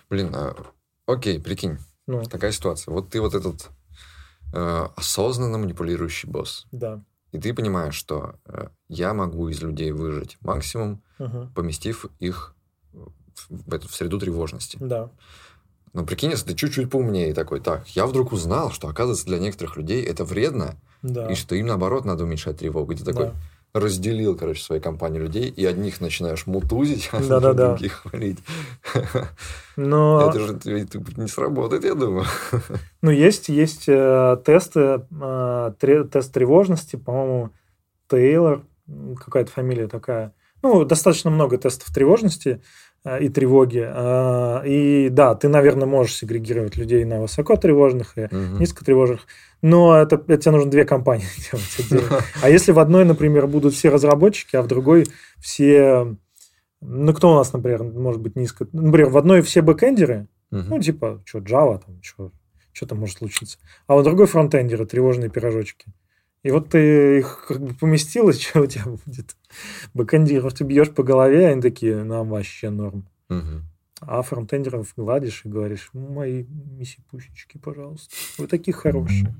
Блин, 0.09 0.35
а, 0.35 0.57
окей, 1.07 1.39
прикинь, 1.39 1.77
ну. 2.07 2.23
такая 2.23 2.53
ситуация. 2.53 2.91
Вот 2.95 3.11
ты 3.11 3.21
вот 3.21 3.35
этот 3.35 3.69
э, 4.55 4.87
осознанно 4.97 5.59
манипулирующий 5.59 6.27
босс. 6.27 6.67
Да. 6.73 7.05
И 7.33 7.39
ты 7.39 7.53
понимаешь, 7.53 7.95
что 7.95 8.37
э, 8.47 8.69
я 8.89 9.12
могу 9.12 9.50
из 9.50 9.61
людей 9.61 9.93
выжить 9.93 10.39
максимум, 10.41 11.03
угу. 11.19 11.50
поместив 11.55 12.07
их 12.19 12.57
в 13.50 13.75
эту 13.75 13.89
в 13.89 13.95
среду 13.95 14.19
тревожности. 14.19 14.79
Да. 14.81 15.11
Но 15.93 16.05
прикинь, 16.05 16.31
если 16.31 16.47
ты 16.47 16.55
чуть-чуть 16.55 16.91
поумнее 16.91 17.35
такой, 17.35 17.61
так, 17.61 17.89
я 17.89 18.07
вдруг 18.07 18.33
узнал, 18.33 18.71
что, 18.71 18.89
оказывается, 18.89 19.27
для 19.27 19.39
некоторых 19.39 19.77
людей 19.77 20.05
это 20.05 20.25
вредно, 20.25 20.77
да. 21.03 21.31
и 21.31 21.35
что 21.35 21.55
им, 21.55 21.67
наоборот, 21.67 22.05
надо 22.05 22.25
уменьшать 22.25 22.59
тревогу. 22.59 22.93
И 22.93 22.97
ты 22.97 23.05
такой, 23.05 23.27
да 23.27 23.35
разделил, 23.73 24.37
короче, 24.37 24.63
своей 24.63 24.83
компании 24.83 25.21
людей, 25.21 25.49
и 25.49 25.65
одних 25.65 26.01
начинаешь 26.01 26.47
мутузить, 26.47 27.09
а 27.13 27.21
да, 27.21 27.41
да, 27.41 27.53
других 27.69 28.03
хвалить. 28.03 28.39
Но... 29.77 30.29
Это 30.31 30.41
же 30.41 30.59
не 31.17 31.29
сработает, 31.29 31.85
я 31.85 31.95
думаю. 31.95 32.25
Ну, 33.03 33.11
есть, 33.11 33.49
есть 33.49 33.89
э, 33.89 34.37
тесты, 34.45 35.07
э, 35.11 35.73
тест 35.81 36.33
тревожности, 36.33 36.97
по-моему, 36.97 37.51
Тейлор, 38.09 38.63
какая-то 39.17 39.51
фамилия 39.51 39.87
такая. 39.87 40.35
Ну, 40.63 40.85
достаточно 40.85 41.31
много 41.31 41.57
тестов 41.57 41.93
тревожности 41.95 42.61
и 43.21 43.28
тревоги. 43.28 43.85
Э, 43.87 44.66
и 44.66 45.09
да, 45.11 45.35
ты, 45.35 45.49
наверное, 45.49 45.87
можешь 45.87 46.16
сегрегировать 46.16 46.76
людей 46.76 47.04
на 47.04 47.21
высокотревожных 47.21 48.19
и 48.19 48.25
угу. 48.25 48.59
низкотревожных 48.61 49.26
но 49.62 49.97
это, 49.97 50.16
это 50.16 50.38
тебе 50.38 50.52
нужно 50.52 50.71
две 50.71 50.85
компании 50.85 51.26
делать 51.90 52.14
А 52.42 52.49
если 52.49 52.73
в 52.73 52.78
одной, 52.78 53.04
например, 53.04 53.47
будут 53.47 53.75
все 53.75 53.90
разработчики, 53.90 54.57
а 54.57 54.62
в 54.62 54.66
другой 54.66 55.07
все... 55.38 56.16
Ну, 56.80 57.12
кто 57.12 57.33
у 57.33 57.37
нас, 57.37 57.52
например, 57.52 57.83
может 57.83 58.23
быть 58.23 58.37
низко... 58.37 58.66
Например, 58.73 59.11
в 59.11 59.19
одной 59.19 59.42
все 59.42 59.61
бэкэндеры, 59.61 60.28
ну, 60.50 60.80
типа, 60.80 61.23
что, 61.26 61.38
Java, 61.38 61.83
там, 61.85 62.02
что, 62.02 62.33
что 62.73 62.87
там 62.87 62.99
может 62.99 63.19
случиться. 63.19 63.59
А 63.87 63.97
в 63.97 64.02
другой 64.02 64.26
фронтендеры, 64.26 64.87
тревожные 64.87 65.28
пирожочки. 65.28 65.92
И 66.43 66.51
вот 66.51 66.71
ты 66.71 67.19
их 67.19 67.45
как 67.47 67.61
бы 67.61 67.75
поместил, 67.75 68.31
и 68.31 68.33
что 68.33 68.63
у 68.63 68.67
тебя 68.67 68.85
будет? 68.87 69.37
Бэкэндеров 69.93 70.55
ты 70.55 70.65
бьешь 70.65 70.91
по 70.91 71.03
голове, 71.03 71.49
они 71.49 71.61
такие, 71.61 72.03
нам 72.03 72.31
вообще 72.31 72.71
норм. 72.71 73.07
А 74.01 74.23
фронтендеров 74.23 74.95
гладишь 74.97 75.43
и 75.45 75.49
говоришь, 75.51 75.91
мои 75.93 76.45
миссипусечки, 76.45 77.59
пожалуйста. 77.59 78.15
Вы 78.39 78.47
такие 78.47 78.73
хорошие. 78.73 79.35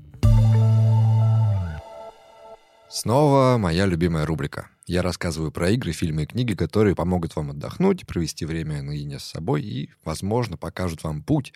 Снова 2.87 3.57
моя 3.57 3.87
любимая 3.87 4.25
рубрика. 4.25 4.67
Я 4.85 5.01
рассказываю 5.01 5.51
про 5.51 5.71
игры, 5.71 5.93
фильмы 5.93 6.23
и 6.23 6.25
книги, 6.27 6.53
которые 6.53 6.93
помогут 6.93 7.35
вам 7.35 7.51
отдохнуть, 7.51 8.05
провести 8.05 8.45
время 8.45 8.83
наедине 8.83 9.17
с 9.17 9.23
собой 9.23 9.63
и, 9.63 9.89
возможно, 10.03 10.57
покажут 10.57 11.03
вам 11.03 11.23
путь, 11.23 11.53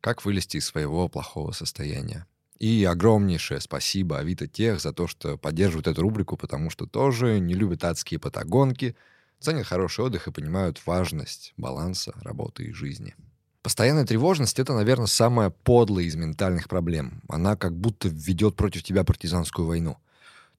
как 0.00 0.24
вылезти 0.24 0.58
из 0.58 0.66
своего 0.66 1.08
плохого 1.08 1.50
состояния. 1.50 2.26
И 2.58 2.84
огромнейшее 2.84 3.60
спасибо 3.60 4.18
Авито 4.18 4.46
Тех 4.46 4.80
за 4.80 4.92
то, 4.92 5.06
что 5.06 5.36
поддерживают 5.36 5.86
эту 5.86 6.00
рубрику, 6.02 6.36
потому 6.36 6.70
что 6.70 6.86
тоже 6.86 7.38
не 7.38 7.54
любят 7.54 7.84
адские 7.84 8.18
патагонки, 8.18 8.96
ценят 9.40 9.66
хороший 9.66 10.06
отдых 10.06 10.26
и 10.26 10.32
понимают 10.32 10.80
важность 10.86 11.52
баланса 11.56 12.14
работы 12.22 12.64
и 12.64 12.72
жизни. 12.72 13.14
Постоянная 13.62 14.06
тревожность— 14.06 14.58
это, 14.60 14.74
наверное, 14.74 15.06
самая 15.06 15.50
подлая 15.50 16.04
из 16.04 16.14
ментальных 16.14 16.68
проблем. 16.68 17.20
Она 17.28 17.56
как 17.56 17.76
будто 17.76 18.08
ведет 18.08 18.56
против 18.56 18.84
тебя 18.84 19.04
партизанскую 19.04 19.66
войну. 19.66 19.98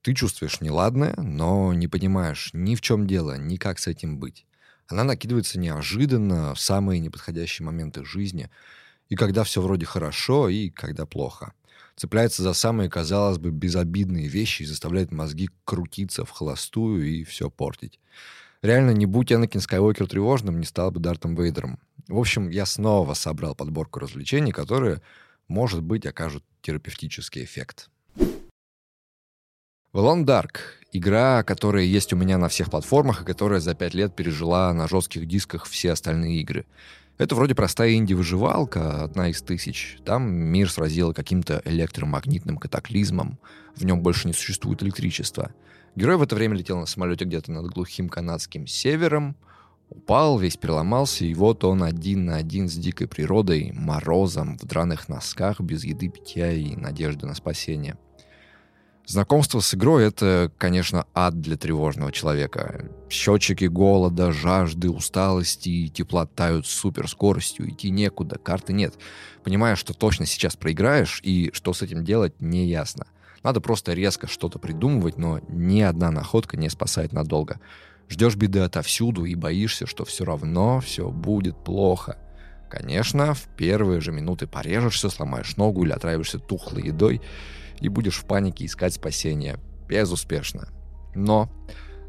Ты 0.02 0.14
чувствуешь 0.14 0.60
неладное, 0.60 1.14
но 1.16 1.72
не 1.72 1.88
понимаешь 1.88 2.50
ни 2.52 2.74
в 2.76 2.80
чем 2.80 3.06
дело, 3.06 3.36
ни 3.36 3.56
как 3.56 3.78
с 3.78 3.86
этим 3.86 4.18
быть. 4.18 4.46
Она 4.86 5.04
накидывается 5.04 5.58
неожиданно 5.58 6.54
в 6.54 6.60
самые 6.60 7.00
неподходящие 7.00 7.66
моменты 7.66 8.04
жизни, 8.04 8.50
и 9.08 9.16
когда 9.16 9.42
все 9.42 9.62
вроде 9.62 9.86
хорошо, 9.86 10.48
и 10.48 10.70
когда 10.70 11.04
плохо. 11.04 11.54
Цепляется 11.98 12.44
за 12.44 12.52
самые, 12.52 12.88
казалось 12.88 13.38
бы, 13.38 13.50
безобидные 13.50 14.28
вещи 14.28 14.62
и 14.62 14.66
заставляет 14.66 15.10
мозги 15.10 15.50
крутиться 15.64 16.24
в 16.24 16.30
холостую 16.30 17.04
и 17.04 17.24
все 17.24 17.50
портить. 17.50 17.98
Реально, 18.62 18.92
не 18.92 19.04
будь 19.04 19.32
Энакин 19.32 19.60
Скайуокер 19.60 20.06
тревожным, 20.06 20.60
не 20.60 20.64
стал 20.64 20.92
бы 20.92 21.00
Дартом 21.00 21.34
Вейдером. 21.34 21.80
В 22.06 22.16
общем, 22.16 22.50
я 22.50 22.66
снова 22.66 23.14
собрал 23.14 23.56
подборку 23.56 23.98
развлечений, 23.98 24.52
которые, 24.52 25.02
может 25.48 25.82
быть, 25.82 26.06
окажут 26.06 26.44
терапевтический 26.62 27.42
эффект. 27.42 27.90
Valon 29.92 30.24
Dark— 30.24 30.58
игра, 30.92 31.42
которая 31.42 31.82
есть 31.82 32.12
у 32.12 32.16
меня 32.16 32.38
на 32.38 32.48
всех 32.48 32.70
платформах 32.70 33.22
и 33.22 33.24
которая 33.24 33.58
за 33.58 33.74
пять 33.74 33.94
лет 33.94 34.14
пережила 34.14 34.72
на 34.72 34.86
жестких 34.86 35.26
дисках 35.26 35.64
все 35.64 35.90
остальные 35.90 36.42
игры. 36.42 36.64
Это 37.18 37.34
вроде 37.34 37.54
простая 37.54 37.94
инди-выживалка, 37.94 39.02
одна 39.02 39.28
из 39.28 39.42
тысяч. 39.42 39.98
Там 40.04 40.30
мир 40.30 40.70
сразило 40.70 41.12
каким-то 41.12 41.60
электромагнитным 41.64 42.56
катаклизмом. 42.56 43.38
В 43.76 43.84
нем 43.84 44.00
больше 44.02 44.28
не 44.28 44.32
существует 44.32 44.82
электричества. 44.82 45.52
Герой 45.96 46.16
в 46.16 46.22
это 46.22 46.36
время 46.36 46.56
летел 46.56 46.78
на 46.78 46.86
самолете 46.86 47.24
где-то 47.24 47.50
над 47.52 47.66
глухим 47.66 48.08
канадским 48.08 48.66
севером— 48.66 49.36
Упал, 49.90 50.38
весь 50.38 50.56
переломался, 50.56 51.24
и 51.24 51.32
вот 51.34 51.64
он 51.64 51.82
один 51.82 52.26
на 52.26 52.36
один 52.36 52.68
с 52.68 52.74
дикой 52.74 53.08
природой, 53.08 53.72
морозом, 53.72 54.58
в 54.58 54.66
драных 54.66 55.08
носках, 55.08 55.60
без 55.60 55.84
еды, 55.84 56.08
питья 56.08 56.52
и 56.52 56.76
надежды 56.76 57.26
на 57.26 57.34
спасение. 57.34 57.96
Знакомство 59.08 59.60
с 59.60 59.74
игрой— 59.74 60.04
это, 60.08 60.52
конечно, 60.58 61.06
ад 61.14 61.40
для 61.40 61.56
тревожного 61.56 62.12
человека. 62.12 62.90
Счетчики 63.08 63.64
голода, 63.64 64.32
жажды, 64.32 64.90
усталости 64.90 65.70
и 65.70 65.88
тепла 65.88 66.26
тают 66.26 66.66
суперскоростью, 66.66 67.70
идти 67.70 67.88
некуда, 67.88 68.38
карты 68.38 68.74
нет. 68.74 68.94
Понимаешь, 69.42 69.78
что 69.78 69.94
точно 69.94 70.26
сейчас 70.26 70.56
проиграешь, 70.56 71.20
и 71.22 71.50
что 71.54 71.72
с 71.72 71.80
этим 71.80 72.04
делать, 72.04 72.40
не 72.40 72.66
ясно. 72.66 73.06
Надо 73.42 73.62
просто 73.62 73.94
резко 73.94 74.26
что-то 74.26 74.58
придумывать, 74.58 75.16
но 75.16 75.40
ни 75.48 75.80
одна 75.80 76.10
находка 76.10 76.58
не 76.58 76.68
спасает 76.68 77.12
надолго— 77.12 77.58
Ждешь 78.08 78.36
беды 78.36 78.60
отовсюду 78.60 79.24
и 79.24 79.34
боишься, 79.34 79.86
что 79.86 80.04
все 80.04 80.24
равно 80.24 80.80
все 80.80 81.10
будет 81.10 81.56
плохо. 81.62 82.16
Конечно, 82.70 83.34
в 83.34 83.48
первые 83.56 84.00
же 84.00 84.12
минуты 84.12 84.46
порежешься, 84.46 85.10
сломаешь 85.10 85.56
ногу 85.56 85.84
или 85.84 85.92
отравишься 85.92 86.38
тухлой 86.38 86.86
едой 86.86 87.20
и 87.80 87.88
будешь 87.88 88.18
в 88.18 88.24
панике 88.24 88.66
искать 88.66 88.94
спасения. 88.94 89.58
Безуспешно. 89.88 90.68
Но 91.14 91.50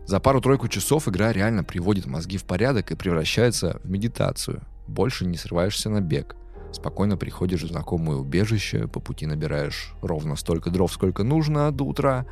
за 0.06 0.20
пару-тройку 0.20 0.68
часов 0.68 1.08
игра 1.08 1.32
реально 1.32 1.64
приводит 1.64 2.06
мозги 2.06 2.38
в 2.38 2.44
порядок 2.44 2.92
и 2.92 2.96
превращается 2.96 3.80
в 3.84 3.90
медитацию. 3.90 4.64
Больше 4.88 5.26
не 5.26 5.38
срываешься 5.38 5.90
на 5.90 6.02
бег. 6.02 6.36
Спокойно 6.72 7.18
приходишь 7.18 7.64
в 7.64 7.68
знакомое 7.68 8.18
убежище, 8.18 8.88
по 8.88 9.00
пути 9.00 9.26
набираешь 9.26 9.94
ровно 10.02 10.36
столько 10.36 10.70
дров, 10.70 10.92
сколько 10.92 11.24
нужно 11.24 11.72
до 11.72 11.84
утра, 11.84 12.26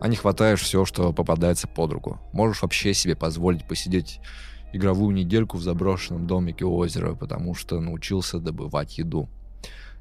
а 0.00 0.08
не 0.08 0.16
хватаешь 0.16 0.62
все, 0.62 0.84
что 0.84 1.12
попадается 1.12 1.66
под 1.66 1.92
руку. 1.92 2.20
Можешь 2.32 2.62
вообще 2.62 2.94
себе 2.94 3.16
позволить 3.16 3.66
посидеть 3.66 4.20
игровую 4.72 5.14
недельку 5.14 5.56
в 5.56 5.62
заброшенном 5.62 6.26
домике 6.26 6.64
у 6.64 6.74
озера, 6.76 7.14
потому 7.14 7.54
что 7.54 7.80
научился 7.80 8.38
добывать 8.38 8.98
еду. 8.98 9.28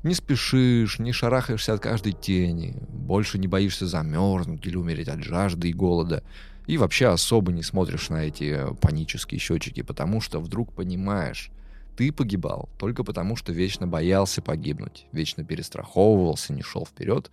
Не 0.04 0.14
спешишь, 0.14 1.00
не 1.00 1.12
шарахаешься 1.12 1.74
от 1.74 1.82
каждой 1.82 2.14
тени, 2.14 2.76
больше 2.88 3.38
не 3.38 3.48
боишься 3.48 3.86
замерзнуть 3.86 4.66
или 4.66 4.78
умереть 4.78 5.10
от 5.10 5.24
жажды 5.24 5.70
и 5.70 5.74
голода, 5.74 6.24
и 6.68 6.78
вообще 6.78 7.08
особо 7.08 7.52
не 7.52 7.64
смотришь 7.64 8.10
на 8.10 8.26
эти 8.26 8.60
панические 8.80 9.40
счетчики, 9.40 9.82
потому 9.82 10.22
что 10.22 10.40
вдруг 10.40 10.72
понимаешь, 10.72 11.52
ты 11.98 12.14
погибал 12.14 12.70
только 12.78 13.04
потому, 13.04 13.36
что 13.36 13.52
вечно 13.52 13.88
боялся 13.88 14.42
погибнуть, 14.42 15.06
вечно 15.12 15.44
перестраховывался, 15.44 16.54
не 16.54 16.62
шел 16.62 16.86
вперед, 16.86 17.30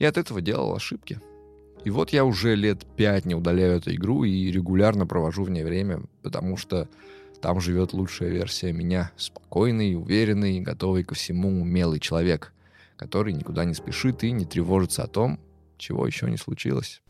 и 0.00 0.04
от 0.04 0.16
этого 0.16 0.40
делал 0.40 0.74
ошибки. 0.74 1.20
И 1.84 1.90
вот 1.90 2.10
я 2.10 2.24
уже 2.24 2.56
лет 2.56 2.84
пять 2.96 3.26
не 3.26 3.36
удаляю 3.36 3.76
эту 3.76 3.94
игру 3.94 4.24
и 4.24 4.50
регулярно 4.50 5.06
провожу 5.06 5.44
в 5.44 5.50
ней 5.50 5.62
время, 5.62 6.00
потому 6.22 6.56
что 6.56 6.88
там 7.42 7.60
живет 7.60 7.92
лучшая 7.92 8.30
версия 8.30 8.72
меня, 8.72 9.10
спокойный, 9.16 9.96
уверенный, 9.96 10.60
готовый 10.60 11.02
ко 11.02 11.14
всему 11.14 11.60
умелый 11.60 11.98
человек, 11.98 12.52
который 12.96 13.32
никуда 13.32 13.64
не 13.64 13.74
спешит 13.74 14.22
и 14.22 14.30
не 14.30 14.44
тревожится 14.44 15.02
о 15.02 15.08
том, 15.08 15.40
чего 15.76 16.06
еще 16.06 16.30
не 16.30 16.36
случилось. 16.36 17.02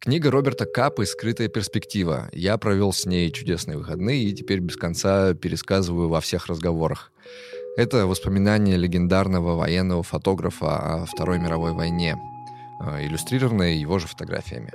Книга 0.00 0.30
Роберта 0.30 0.64
Капы 0.64 1.04
«Скрытая 1.04 1.48
перспектива». 1.48 2.30
Я 2.32 2.56
провел 2.56 2.92
с 2.92 3.04
ней 3.04 3.30
чудесные 3.30 3.76
выходные 3.76 4.24
и 4.24 4.32
теперь 4.32 4.60
без 4.60 4.76
конца 4.76 5.34
пересказываю 5.34 6.08
во 6.08 6.20
всех 6.20 6.46
разговорах. 6.46 7.12
Это 7.76 8.06
воспоминания 8.06 8.76
легендарного 8.76 9.56
военного 9.56 10.02
фотографа 10.02 11.02
о 11.02 11.06
Второй 11.06 11.38
мировой 11.38 11.72
войне, 11.72 12.16
э, 12.80 13.04
иллюстрированные 13.04 13.78
его 13.78 13.98
же 13.98 14.06
фотографиями. 14.06 14.72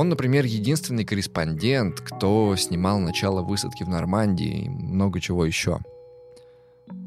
Он, 0.00 0.08
например, 0.08 0.46
единственный 0.46 1.04
корреспондент, 1.04 2.00
кто 2.00 2.56
снимал 2.56 3.00
начало 3.00 3.42
высадки 3.42 3.84
в 3.84 3.88
Нормандии 3.90 4.64
и 4.64 4.68
много 4.70 5.20
чего 5.20 5.44
еще– 5.44 5.78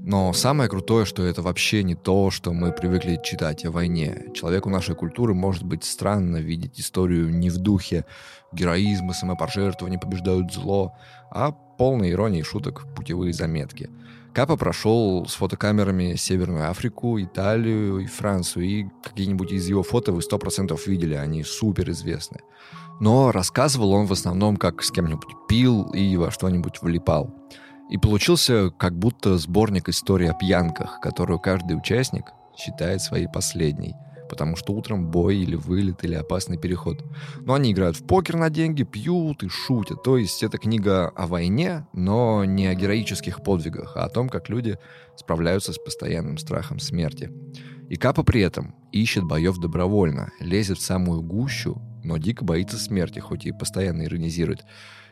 но 0.05 0.33
самое 0.33 0.69
крутое, 0.69 1.05
что 1.05 1.23
это 1.23 1.41
вообще 1.41 1.81
не 1.81 1.95
то, 1.95 2.29
что 2.29 2.51
мы 2.51 2.73
привыкли 2.73 3.21
читать 3.23 3.63
о 3.63 3.71
войне. 3.71 4.25
Человеку 4.33 4.69
нашей 4.69 4.95
культуры 4.95 5.33
может 5.33 5.63
быть 5.63 5.85
странно 5.85 6.37
видеть 6.37 6.77
историю 6.77 7.29
не 7.29 7.49
в 7.49 7.57
духе 7.57 8.05
героизма, 8.51 9.13
самопожертвования 9.13 9.97
побеждают 9.97 10.53
зло, 10.53 10.93
а 11.31 11.51
полной 11.51 12.11
иронии 12.11 12.41
шуток 12.41 12.85
путевые 12.95 13.31
заметки. 13.31 13.89
Капа 14.33 14.57
прошел 14.57 15.25
с 15.25 15.35
фотокамерами 15.35 16.15
Северную 16.15 16.69
Африку, 16.69 17.21
Италию 17.21 17.99
и 17.99 18.05
Францию, 18.05 18.65
и 18.65 18.85
какие-нибудь 19.03 19.53
из 19.53 19.69
его 19.69 19.83
фото 19.83 20.11
вы 20.11 20.21
сто 20.21 20.37
процентов 20.37 20.85
видели, 20.85 21.13
они 21.13 21.43
супер 21.43 21.89
известны. 21.91 22.41
Но 22.99 23.31
рассказывал 23.31 23.91
он 23.93 24.05
в 24.05 24.11
основном, 24.11 24.57
как 24.57 24.83
с 24.83 24.91
кем-нибудь 24.91 25.35
пил 25.47 25.89
и 25.91 26.15
во 26.17 26.31
что-нибудь 26.31 26.81
влипал. 26.81 27.33
И 27.89 27.97
получился 27.97 28.69
как 28.71 28.97
будто 28.97 29.37
сборник 29.37 29.89
историй 29.89 30.29
о 30.29 30.33
пьянках, 30.33 30.99
которую 31.01 31.39
каждый 31.39 31.77
участник 31.77 32.31
считает 32.55 33.01
своей 33.01 33.27
последней, 33.27 33.95
потому 34.29 34.55
что 34.55 34.73
утром 34.73 35.11
бой 35.11 35.37
или 35.37 35.55
вылет 35.55 36.03
или 36.03 36.15
опасный 36.15 36.57
переход. 36.57 37.03
Но 37.41 37.53
они 37.53 37.71
играют 37.71 37.97
в 37.97 38.05
покер 38.05 38.37
на 38.37 38.49
деньги, 38.49 38.83
пьют 38.83 39.43
и 39.43 39.49
шутят. 39.49 40.01
То 40.03 40.17
есть 40.17 40.43
это 40.43 40.57
книга 40.57 41.09
о 41.09 41.27
войне, 41.27 41.85
но 41.93 42.45
не 42.45 42.67
о 42.67 42.75
героических 42.75 43.43
подвигах, 43.43 43.93
а 43.95 44.05
о 44.05 44.09
том, 44.09 44.29
как 44.29 44.49
люди 44.49 44.77
справляются 45.17 45.73
с 45.73 45.77
постоянным 45.77 46.37
страхом 46.37 46.79
смерти. 46.79 47.31
И 47.89 47.95
Капа 47.95 48.23
при 48.23 48.41
этом 48.41 48.73
ищет 48.91 49.23
боев 49.23 49.57
добровольно, 49.57 50.31
лезет 50.39 50.77
в 50.77 50.81
самую 50.81 51.21
гущу, 51.21 51.81
но 52.03 52.17
дико 52.17 52.43
боится 52.43 52.77
смерти, 52.77 53.19
хоть 53.19 53.45
и 53.45 53.51
постоянно 53.51 54.03
иронизирует. 54.03 54.65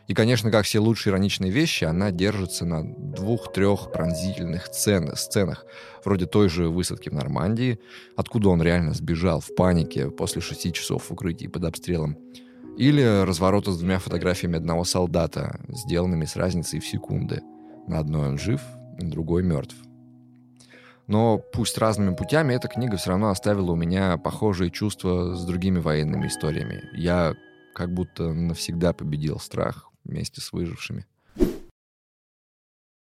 И, 0.08 0.14
конечно, 0.14 0.50
как 0.50 0.64
все 0.64 0.80
лучшие 0.80 1.12
ироничные 1.12 1.52
вещи, 1.52 1.84
она 1.84 2.10
держится 2.10 2.64
на 2.64 2.82
двух-трех 2.84 3.92
пронзительных 3.92 4.66
сцен, 4.66 5.14
сценах, 5.14 5.64
вроде 6.04 6.26
той 6.26 6.48
же 6.48 6.68
высадки 6.68 7.08
в 7.08 7.12
Нормандии, 7.12 7.78
откуда 8.16 8.48
он 8.48 8.60
реально 8.62 8.94
сбежал 8.94 9.40
в 9.40 9.54
панике 9.54 10.10
после 10.10 10.42
шести 10.42 10.72
часов 10.72 11.08
в 11.08 11.14
под 11.48 11.64
обстрелом, 11.64 12.18
или 12.76 13.22
разворота 13.24 13.70
с 13.70 13.78
двумя 13.78 13.98
фотографиями 13.98 14.56
одного 14.56 14.84
солдата, 14.84 15.60
сделанными 15.68 16.24
с 16.24 16.36
разницей 16.36 16.80
в 16.80 16.86
секунды. 16.86 17.42
На 17.86 17.98
одной 17.98 18.28
он 18.28 18.38
жив, 18.38 18.60
на 18.98 19.10
другой 19.10 19.42
мертв. 19.42 19.76
Но 21.06 21.38
пусть 21.38 21.78
разными 21.78 22.14
путями, 22.14 22.54
эта 22.54 22.68
книга 22.68 22.96
все 22.96 23.10
равно 23.10 23.30
оставила 23.30 23.72
у 23.72 23.76
меня 23.76 24.16
похожие 24.18 24.70
чувства 24.70 25.34
с 25.34 25.44
другими 25.44 25.78
военными 25.78 26.26
историями. 26.26 26.82
Я 26.94 27.34
как 27.74 27.92
будто 27.92 28.32
навсегда 28.32 28.92
победил 28.92 29.38
страх, 29.38 29.90
вместе 30.04 30.40
с 30.40 30.52
выжившими. 30.52 31.06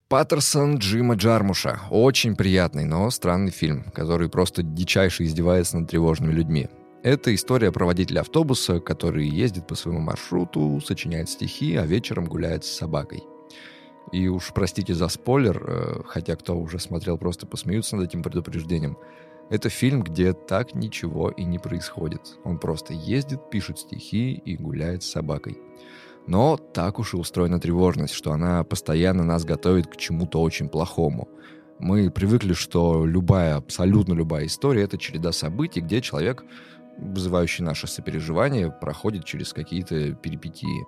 Паттерсон 0.09 0.77
Джима 0.77 1.15
Джармуша. 1.15 1.81
Очень 1.91 2.37
приятный, 2.37 2.85
но 2.85 3.09
странный 3.09 3.51
фильм, 3.51 3.91
который 3.93 4.29
просто 4.29 4.63
дичайше 4.63 5.23
издевается 5.23 5.77
над 5.77 5.89
тревожными 5.89 6.31
людьми. 6.31 6.69
Это 7.03 7.35
история 7.35 7.73
про 7.73 7.85
водителя 7.85 8.21
автобуса, 8.21 8.79
который 8.79 9.27
ездит 9.27 9.67
по 9.67 9.75
своему 9.75 9.99
маршруту, 9.99 10.79
сочиняет 10.79 11.29
стихи, 11.29 11.75
а 11.75 11.85
вечером 11.85 12.25
гуляет 12.25 12.63
с 12.63 12.71
собакой. 12.71 13.21
И 14.11 14.27
уж 14.27 14.53
простите 14.53 14.93
за 14.93 15.07
спойлер, 15.09 15.63
э, 15.67 16.01
хотя 16.05 16.35
кто 16.35 16.57
уже 16.57 16.79
смотрел, 16.79 17.17
просто 17.17 17.45
посмеются 17.45 17.95
над 17.95 18.07
этим 18.07 18.23
предупреждением. 18.23 18.97
Это 19.49 19.69
фильм, 19.69 20.01
где 20.01 20.33
так 20.33 20.75
ничего 20.75 21.29
и 21.29 21.43
не 21.43 21.59
происходит. 21.59 22.37
Он 22.43 22.59
просто 22.59 22.93
ездит, 22.93 23.49
пишет 23.49 23.79
стихи 23.79 24.33
и 24.33 24.57
гуляет 24.57 25.03
с 25.03 25.11
собакой. 25.11 25.57
Но 26.27 26.57
так 26.57 26.99
уж 26.99 27.13
и 27.13 27.17
устроена 27.17 27.59
тревожность, 27.59 28.13
что 28.13 28.33
она 28.33 28.63
постоянно 28.63 29.23
нас 29.23 29.45
готовит 29.45 29.87
к 29.87 29.95
чему-то 29.95 30.41
очень 30.41 30.67
плохому. 30.67 31.29
Мы 31.79 32.11
привыкли, 32.11 32.53
что 32.53 33.05
любая, 33.05 33.55
абсолютно 33.55 34.13
любая 34.13 34.47
история— 34.47 34.81
это 34.83 34.97
череда 34.97 35.31
событий, 35.31 35.79
где 35.79 36.01
человек, 36.01 36.43
вызывающий 36.97 37.63
наше 37.63 37.87
сопереживание, 37.87 38.71
проходит 38.71 39.23
через 39.23 39.53
какие-то 39.53 40.13
перипетии. 40.13 40.85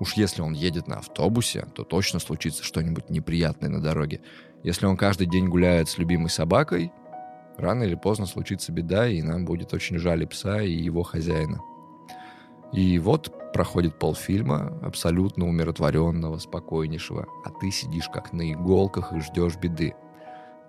Уж 0.00 0.14
если 0.14 0.40
он 0.40 0.54
едет 0.54 0.88
на 0.88 0.96
автобусе, 0.96 1.66
то 1.74 1.84
точно 1.84 2.20
случится 2.20 2.64
что-нибудь 2.64 3.10
неприятное 3.10 3.68
на 3.68 3.82
дороге. 3.82 4.22
Если 4.64 4.86
он 4.86 4.96
каждый 4.96 5.26
день 5.26 5.48
гуляет 5.48 5.90
с 5.90 5.98
любимой 5.98 6.30
собакой, 6.30 6.90
рано 7.58 7.82
или 7.82 7.94
поздно 7.94 8.24
случится 8.24 8.72
беда, 8.72 9.06
и 9.06 9.20
нам 9.20 9.44
будет 9.44 9.74
очень 9.74 9.98
жаль 9.98 10.22
и 10.22 10.26
пса, 10.26 10.62
и 10.62 10.72
его 10.72 11.02
хозяина. 11.02 11.60
И 12.72 12.98
вот 12.98 13.52
проходит 13.52 13.98
полфильма 13.98 14.78
абсолютно 14.82 15.46
умиротворенного, 15.46 16.38
спокойнейшего, 16.38 17.26
а 17.44 17.50
ты 17.50 17.70
сидишь 17.70 18.08
как 18.08 18.32
на 18.32 18.52
иголках 18.52 19.12
и 19.12 19.20
ждешь 19.20 19.56
беды. 19.56 19.94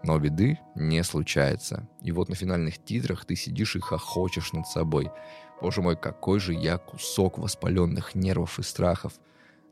Но 0.03 0.19
беды 0.19 0.59
не 0.75 1.03
случается. 1.03 1.87
И 2.01 2.11
вот 2.11 2.27
на 2.27 2.35
финальных 2.35 2.83
титрах 2.83 3.23
ты 3.23 3.37
сидишь 3.37 3.77
и 3.77 3.79
хохочешь 3.79 4.51
над 4.51 4.67
собой. 4.67 5.09
Боже 5.62 5.84
мой, 5.84 5.95
какой 5.95 6.39
же 6.39 6.54
я 6.54 6.80
кусок 6.80 7.38
воспаленных 7.38 8.15
нервов 8.15 8.58
и 8.58 8.63
страхов. 8.63 9.13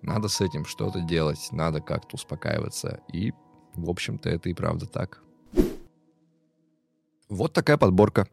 Надо 0.03 0.27
с 0.27 0.39
этим 0.39 0.65
что-то 0.65 1.01
делать, 1.01 1.49
надо 1.51 1.81
как-то 1.81 2.15
успокаиваться. 2.15 2.99
И, 3.11 3.33
в 3.73 3.89
общем-то, 3.89 4.29
это 4.29 4.49
и 4.49 4.53
правда 4.53 4.85
так. 4.85 5.23
Вот 7.27 7.53
такая 7.53 7.77
подборка. 7.77 8.27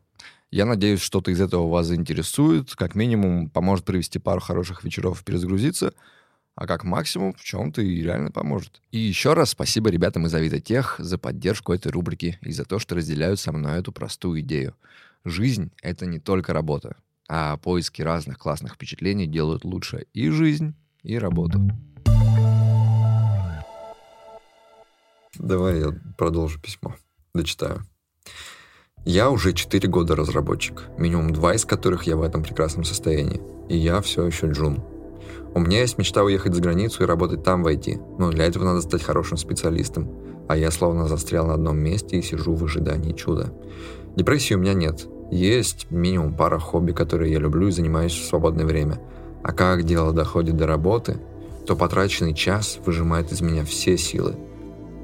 Я 0.51 0.67
надеюсь, 0.67 1.01
что-то 1.01 1.31
из 1.31 1.41
этого 1.41 1.69
вас 1.69 1.87
заинтересует, 1.87 2.75
как 2.75 2.95
минимум 2.95 3.49
поможет 3.49 3.87
провести 3.87 4.19
пару 4.19 4.41
хороших 4.41 4.85
вечеров 4.85 5.23
и 5.23 5.25
перезагрузиться, 5.25 5.95
а 6.55 6.67
как 6.67 6.85
максимум 6.85 7.33
в 7.33 7.43
чем-то 7.43 7.81
и 7.81 8.03
реально 8.03 8.31
поможет. 8.31 8.81
И 8.91 8.99
еще 8.99 9.33
раз 9.33 9.51
спасибо 9.51 9.91
ребятам 9.91 10.27
из 10.27 10.35
Авито 10.35 10.61
Тех 10.61 10.97
за 10.99 11.19
поддержку 11.19 11.73
этой 11.73 11.91
рубрики 11.91 12.39
и 12.43 12.53
за 12.53 12.65
то, 12.65 12.79
что 12.79 12.95
разделяют 12.95 13.41
со 13.41 13.51
мной 13.51 13.81
эту 13.81 13.93
простую 13.93 14.41
идею. 14.41 14.75
Жизнь— 15.25 15.73
это 15.83 16.07
не 16.07 16.21
только 16.21 16.53
работа, 16.53 16.97
а 17.29 17.57
поиски 17.57 18.03
разных 18.03 18.39
классных 18.39 18.75
впечатлений 18.75 19.27
делают 19.27 19.65
лучше 19.65 20.07
и 20.13 20.31
жизнь, 20.31 20.75
и 21.03 21.19
работу. 21.19 21.61
Давай 25.39 25.81
я 25.81 25.89
продолжу 26.17 26.61
письмо. 26.61 26.95
Дочитаю. 27.35 27.83
Я 29.05 29.31
уже 29.31 29.53
4 29.53 29.89
года 29.89 30.17
разработчик, 30.17 30.89
минимум 30.99 31.33
два 31.33 31.55
из 31.55 31.65
которых 31.65 32.05
я 32.05 32.17
в 32.17 32.23
этом 32.23 32.43
прекрасном 32.43 32.85
состоянии. 32.85 33.41
И 33.69 33.77
я 33.77 34.01
все 34.01 34.25
еще 34.25 34.49
джун. 34.49 34.83
У 35.55 35.61
меня 35.61 35.81
есть 35.81 35.97
мечта 35.97 36.23
уехать 36.23 36.55
за 36.55 36.61
границу 36.61 37.03
и 37.03 37.07
работать 37.07 37.45
там 37.45 37.63
в 37.63 37.69
IT, 37.69 38.19
но 38.19 38.31
для 38.31 38.47
этого 38.47 38.65
надо 38.65 38.81
стать 38.81 39.03
хорошим 39.03 39.37
специалистом. 39.37 40.11
А 40.49 40.57
я 40.57 40.71
словно 40.71 41.09
застрял 41.09 41.47
на 41.47 41.55
одном 41.55 41.79
месте 41.79 42.19
и 42.19 42.23
сижу 42.23 42.55
в 42.55 42.65
ожидании 42.65 43.13
чуда. 43.13 43.53
Депрессии 44.17 44.55
у 44.55 44.59
меня 44.59 44.75
нет. 44.75 45.07
Есть 45.31 45.91
минимум 45.91 46.35
пара 46.35 46.59
хобби, 46.59 46.93
которые 46.93 47.33
я 47.33 47.39
люблю 47.39 47.69
и 47.69 47.73
занимаюсь 47.73 48.13
в 48.13 48.25
свободное 48.25 48.65
время. 48.65 49.01
А 49.43 49.53
как 49.53 49.85
дело 49.85 50.13
доходит 50.13 50.57
до 50.57 50.67
работы, 50.67 51.19
то 51.67 51.77
потраченный 51.77 52.35
час 52.35 52.79
выжимает 52.85 53.33
из 53.33 53.41
меня 53.41 53.65
все 53.65 53.97
силы. 53.97 54.37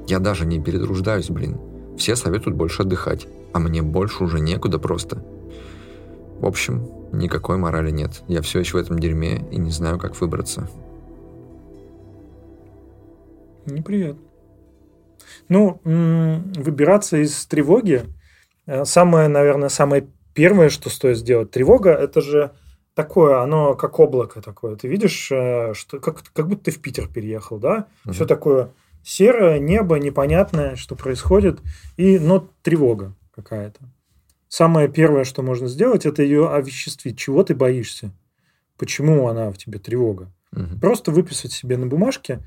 Я 0.07 0.19
даже 0.19 0.45
не 0.45 0.61
перетруждаюсь, 0.61 1.29
блин. 1.29 1.57
Все 1.97 2.15
советуют 2.15 2.57
больше 2.57 2.83
отдыхать 2.83 3.27
а 3.53 3.59
мне 3.59 3.81
больше 3.81 4.23
уже 4.23 4.39
некуда 4.39 4.79
просто. 4.79 5.23
В 6.39 6.45
общем, 6.45 6.89
никакой 7.13 7.57
морали 7.57 7.91
нет. 7.91 8.23
Я 8.27 8.41
все 8.41 8.59
еще 8.59 8.77
в 8.77 8.81
этом 8.81 8.99
дерьме 8.99 9.45
и 9.51 9.57
не 9.57 9.69
знаю, 9.69 9.99
как 9.99 10.19
выбраться. 10.19 10.67
Неприятно. 13.65 14.21
Ну, 15.47 15.79
выбираться 15.83 17.17
из 17.17 17.45
тревоги, 17.45 18.03
самое, 18.83 19.27
наверное, 19.27 19.69
самое 19.69 20.07
первое, 20.33 20.69
что 20.69 20.89
стоит 20.89 21.17
сделать. 21.17 21.51
Тревога– 21.51 21.91
это 21.91 22.21
же 22.21 22.51
такое, 22.93 23.41
оно 23.41 23.75
как 23.75 23.99
облако 23.99 24.41
такое. 24.41 24.75
Ты 24.75 24.87
видишь, 24.87 25.29
э, 25.31 25.73
что 25.73 25.99
как, 25.99 26.23
как 26.33 26.47
будто 26.47 26.65
ты 26.65 26.71
в 26.71 26.81
Питер 26.81 27.07
переехал, 27.07 27.57
да? 27.57 27.87
Угу. 28.05 28.13
Все 28.13 28.25
такое 28.25 28.71
серое, 29.03 29.59
небо, 29.59 29.97
непонятное, 29.97 30.75
что 30.75 30.95
происходит, 30.95 31.59
и, 31.97 32.19
но 32.19 32.47
тревога 32.61 33.15
какая-то. 33.31 33.79
Самое 34.47 34.87
первое, 34.87 35.23
что 35.23 35.41
можно 35.41 35.67
сделать, 35.67 36.05
это 36.05 36.21
ее 36.21 36.49
овеществить. 36.49 37.17
Чего 37.17 37.43
ты 37.43 37.55
боишься? 37.55 38.11
Почему 38.77 39.27
она 39.27 39.51
в 39.51 39.57
тебе 39.57 39.79
тревога? 39.79 40.31
Угу. 40.51 40.79
Просто 40.79 41.11
выписать 41.11 41.51
себе 41.51 41.77
на 41.77 41.87
бумажке, 41.87 42.39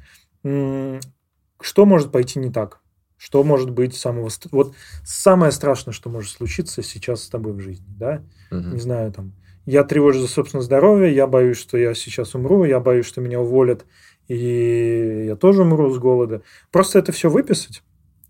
что 0.42 1.86
может 1.86 2.12
пойти 2.12 2.38
не 2.38 2.52
так. 2.52 2.80
Что 3.16 3.42
может 3.44 3.70
быть 3.70 3.96
самого... 3.96 4.28
Вот 4.50 4.74
самое 5.04 5.52
страшное, 5.52 5.92
что 5.92 6.10
может 6.10 6.30
случиться 6.30 6.82
сейчас 6.82 7.24
с 7.24 7.28
тобой 7.28 7.52
в 7.52 7.60
жизни, 7.60 7.86
да? 7.88 8.22
Угу. 8.50 8.60
Не 8.60 8.80
знаю, 8.80 9.12
там, 9.12 9.32
Я 9.64 9.84
тревожусь 9.84 10.22
за 10.22 10.28
собственное 10.28 10.64
здоровье, 10.64 11.14
я 11.14 11.26
боюсь, 11.26 11.56
что 11.56 11.78
я 11.78 11.94
сейчас 11.94 12.34
умру, 12.34 12.64
я 12.64 12.78
боюсь, 12.80 13.06
что 13.06 13.20
меня 13.20 13.40
уволят, 13.40 13.86
и 14.28 15.24
я 15.26 15.36
тоже 15.36 15.62
умру 15.62 15.90
с 15.92 15.98
голода. 15.98 16.42
Просто 16.70 16.98
это 16.98 17.12
все 17.12 17.30
выписать, 17.30 17.82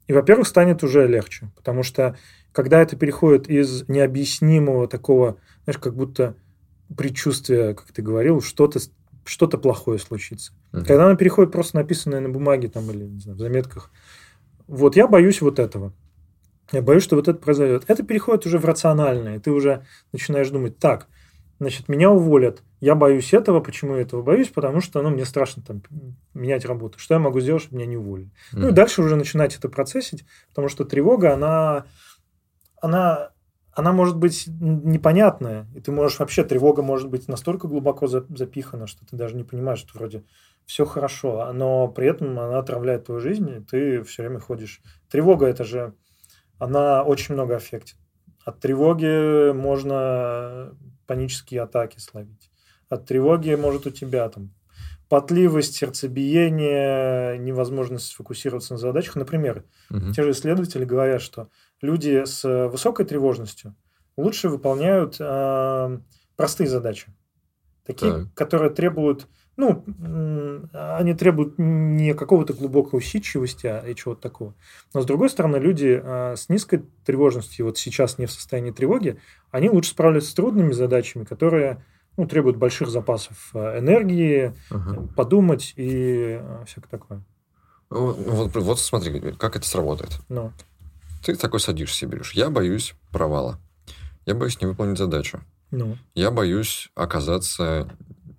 и, 0.06 0.12
во-первых, 0.12 0.46
станет 0.46 0.84
уже 0.84 1.06
легче, 1.06 1.50
потому 1.56 1.82
что 1.82 2.16
когда 2.52 2.80
это 2.80 2.96
переходит 2.96 3.48
из 3.50 3.88
необъяснимого 3.88 4.88
такого, 4.88 5.36
знаешь, 5.64 5.78
как 5.78 5.94
будто 5.94 6.36
предчувствия, 6.96 7.74
как 7.74 7.92
ты 7.92 8.02
говорил, 8.02 8.40
что-то 8.40 8.80
что-то 9.24 9.58
плохое 9.58 9.98
случится. 9.98 10.52
Uh-huh. 10.72 10.84
Когда 10.84 11.06
оно 11.06 11.16
переходит 11.16 11.50
просто 11.50 11.76
написанное 11.76 12.20
на 12.20 12.28
бумаге 12.28 12.68
там, 12.68 12.88
или 12.90 13.04
не 13.04 13.20
знаю, 13.20 13.36
в 13.36 13.40
заметках, 13.40 13.90
вот 14.66 14.96
я 14.96 15.06
боюсь 15.06 15.40
вот 15.40 15.58
этого. 15.58 15.92
Я 16.72 16.82
боюсь, 16.82 17.04
что 17.04 17.16
вот 17.16 17.28
это 17.28 17.38
произойдет. 17.38 17.84
Это 17.86 18.02
переходит 18.02 18.46
уже 18.46 18.58
в 18.58 18.64
рациональное. 18.64 19.38
Ты 19.38 19.52
уже 19.52 19.86
начинаешь 20.12 20.50
думать, 20.50 20.78
так, 20.78 21.06
значит, 21.60 21.88
меня 21.88 22.10
уволят. 22.10 22.62
Я 22.80 22.94
боюсь 22.94 23.32
этого. 23.32 23.60
Почему 23.60 23.94
я 23.94 24.02
этого 24.02 24.22
боюсь? 24.22 24.48
Потому 24.48 24.80
что 24.80 25.00
ну, 25.02 25.10
мне 25.10 25.24
страшно 25.24 25.62
там 25.62 25.82
менять 26.34 26.64
работу. 26.64 26.98
Что 26.98 27.14
я 27.14 27.20
могу 27.20 27.40
сделать, 27.40 27.62
чтобы 27.62 27.76
меня 27.76 27.86
не 27.86 27.96
уволили? 27.96 28.28
Mm-hmm. 28.28 28.58
Ну 28.58 28.68
и 28.68 28.72
дальше 28.72 29.02
уже 29.02 29.16
начинать 29.16 29.56
это 29.56 29.68
процессить, 29.68 30.24
потому 30.48 30.68
что 30.68 30.84
тревога, 30.84 31.34
она, 31.34 31.84
она, 32.82 33.30
она 33.72 33.92
может 33.92 34.16
быть 34.16 34.46
непонятная. 34.48 35.66
И 35.74 35.80
ты 35.80 35.92
можешь 35.92 36.18
вообще, 36.18 36.42
тревога 36.42 36.82
может 36.82 37.08
быть 37.08 37.28
настолько 37.28 37.68
глубоко 37.68 38.08
запихана, 38.08 38.88
что 38.88 39.06
ты 39.06 39.16
даже 39.16 39.36
не 39.36 39.44
понимаешь, 39.44 39.78
что 39.78 39.96
вроде 39.96 40.24
все 40.66 40.84
хорошо, 40.84 41.52
но 41.52 41.88
при 41.88 42.08
этом 42.08 42.38
она 42.38 42.58
отравляет 42.58 43.06
твою 43.06 43.20
жизнь, 43.20 43.48
и 43.48 43.60
ты 43.60 44.02
все 44.02 44.22
время 44.22 44.40
ходишь. 44.40 44.82
Тревога 45.08 45.46
это 45.46 45.64
же, 45.64 45.94
она 46.58 47.02
очень 47.02 47.34
много 47.34 47.56
аффектит. 47.56 47.96
От 48.44 48.60
тревоги 48.60 49.52
можно 49.52 50.76
панические 51.06 51.62
атаки 51.62 51.98
словить. 51.98 52.50
От 52.88 53.06
тревоги 53.06 53.54
может 53.54 53.86
у 53.86 53.90
тебя 53.90 54.28
там 54.28 54.52
потливость, 55.08 55.76
сердцебиение, 55.76 57.38
невозможность 57.38 58.06
сфокусироваться 58.06 58.74
на 58.74 58.78
задачах. 58.78 59.14
Например, 59.16 59.64
угу. 59.90 60.12
те 60.12 60.22
же 60.22 60.32
исследователи 60.32 60.84
говорят, 60.84 61.22
что 61.22 61.48
люди 61.80 62.24
с 62.24 62.68
высокой 62.68 63.04
тревожностью 63.06 63.76
лучше 64.16 64.48
выполняют 64.48 65.16
э, 65.20 65.98
простые 66.36 66.68
задачи. 66.68 67.14
Такие, 67.84 68.12
так. 68.12 68.34
которые 68.34 68.70
требуют, 68.70 69.28
ну, 69.56 69.84
они 70.72 71.14
требуют 71.14 71.54
не 71.58 72.14
какого-то 72.14 72.52
глубокой 72.52 72.98
усидчивости, 72.98 73.66
а 73.66 73.80
и 73.80 73.94
чего-то 73.94 74.20
такого. 74.20 74.54
Но 74.92 75.00
с 75.00 75.06
другой 75.06 75.30
стороны, 75.30 75.56
люди 75.56 76.00
э, 76.02 76.36
с 76.36 76.48
низкой 76.48 76.84
тревожностью, 77.04 77.66
вот 77.66 77.78
сейчас 77.78 78.18
не 78.18 78.26
в 78.26 78.32
состоянии 78.32 78.70
тревоги, 78.70 79.18
они 79.50 79.70
лучше 79.70 79.90
справляются 79.90 80.30
с 80.30 80.34
трудными 80.34 80.72
задачами, 80.72 81.24
которые 81.24 81.82
ну, 82.16 82.26
требуют 82.26 82.56
больших 82.56 82.88
запасов 82.88 83.50
э, 83.54 83.78
энергии, 83.78 84.54
ага. 84.70 85.08
подумать 85.16 85.72
и 85.76 86.38
э, 86.40 86.64
всякое 86.66 86.88
такое. 86.88 87.24
Вот, 87.88 88.16
вот, 88.18 88.56
вот 88.56 88.80
смотри, 88.80 89.32
как 89.32 89.56
это 89.56 89.66
сработает. 89.66 90.20
Ну. 90.28 90.52
Ты 91.24 91.34
такой 91.36 91.60
садишься 91.60 92.06
и 92.06 92.08
берешь. 92.08 92.32
Я 92.32 92.50
боюсь 92.50 92.94
провала. 93.10 93.58
Я 94.26 94.34
боюсь 94.34 94.60
не 94.60 94.66
выполнить 94.66 94.98
задачу. 94.98 95.40
Ну. 95.70 95.96
Я 96.14 96.30
боюсь 96.30 96.90
оказаться 96.94 97.88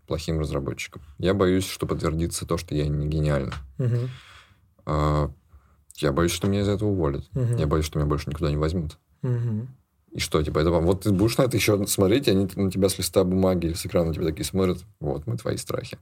плохим 0.08 0.40
разработчиком. 0.40 1.02
Я 1.18 1.34
боюсь, 1.34 1.68
что 1.68 1.86
подтвердится 1.86 2.46
то, 2.46 2.58
что 2.58 2.74
я 2.74 2.88
не 2.88 3.08
гениальный. 3.08 3.54
Угу. 3.78 4.10
А, 4.86 5.32
я 5.98 6.12
боюсь, 6.12 6.32
что 6.32 6.48
меня 6.48 6.62
из 6.62 6.68
этого 6.68 6.90
уволят. 6.90 7.26
Угу. 7.36 7.58
Я 7.58 7.68
боюсь, 7.68 7.86
что 7.86 8.00
меня 8.00 8.08
больше 8.08 8.30
никуда 8.30 8.50
не 8.50 8.58
возьмут. 8.58 8.98
Угу. 9.24 9.68
И 10.14 10.20
что, 10.20 10.42
типа, 10.42 10.60
это 10.60 10.72
вам, 10.72 10.86
вот 10.86 11.02
ты 11.02 11.12
будешь 11.12 11.38
на 11.38 11.44
это 11.44 11.58
еще 11.58 11.86
смотреть, 11.86 12.28
и 12.28 12.32
они 12.32 12.48
на 12.56 12.72
тебя 12.72 12.90
с 12.90 12.98
листа 12.98 13.24
бумаги 13.24 13.68
или 13.68 13.74
с 13.74 13.86
экрана 13.86 14.08
на 14.08 14.14
тебя 14.14 14.26
такие 14.26 14.46
смотрят, 14.46 14.84
вот, 15.00 15.28
мы 15.28 15.38
твои 15.38 15.58
страхи. 15.58 15.98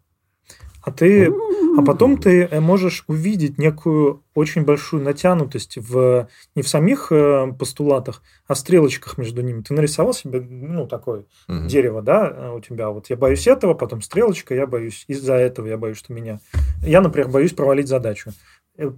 А 0.86 0.92
ты, 0.92 1.34
а 1.78 1.82
потом 1.82 2.18
ты 2.18 2.44
э, 2.44 2.60
можешь 2.60 3.06
увидеть 3.08 3.58
некую 3.58 4.24
очень 4.36 4.64
большую 4.64 5.02
натянутость 5.02 5.78
в 5.78 6.30
не 6.54 6.62
в 6.62 6.68
самих 6.68 7.12
э, 7.12 7.52
постулатах, 7.58 8.22
а 8.48 8.54
в 8.54 8.60
стрелочках 8.60 9.18
между 9.18 9.42
ними. 9.42 9.64
Ты 9.64 9.74
нарисовал 9.74 10.14
себе, 10.14 10.42
ну, 10.42 10.86
такое 10.86 11.26
угу. 11.48 11.66
дерево, 11.66 12.04
да, 12.04 12.54
у 12.54 12.60
тебя. 12.60 12.92
Вот 12.92 13.10
я 13.10 13.18
боюсь 13.18 13.48
этого, 13.48 13.74
потом 13.74 14.04
стрелочка, 14.04 14.54
я 14.54 14.68
боюсь 14.68 15.06
из-за 15.08 15.34
этого, 15.34 15.66
я 15.66 15.78
боюсь, 15.80 15.98
что 15.98 16.14
меня... 16.14 16.40
Я, 16.84 17.02
например, 17.02 17.30
боюсь 17.30 17.54
провалить 17.54 17.88
задачу. 17.88 18.32
Э, 18.78 18.92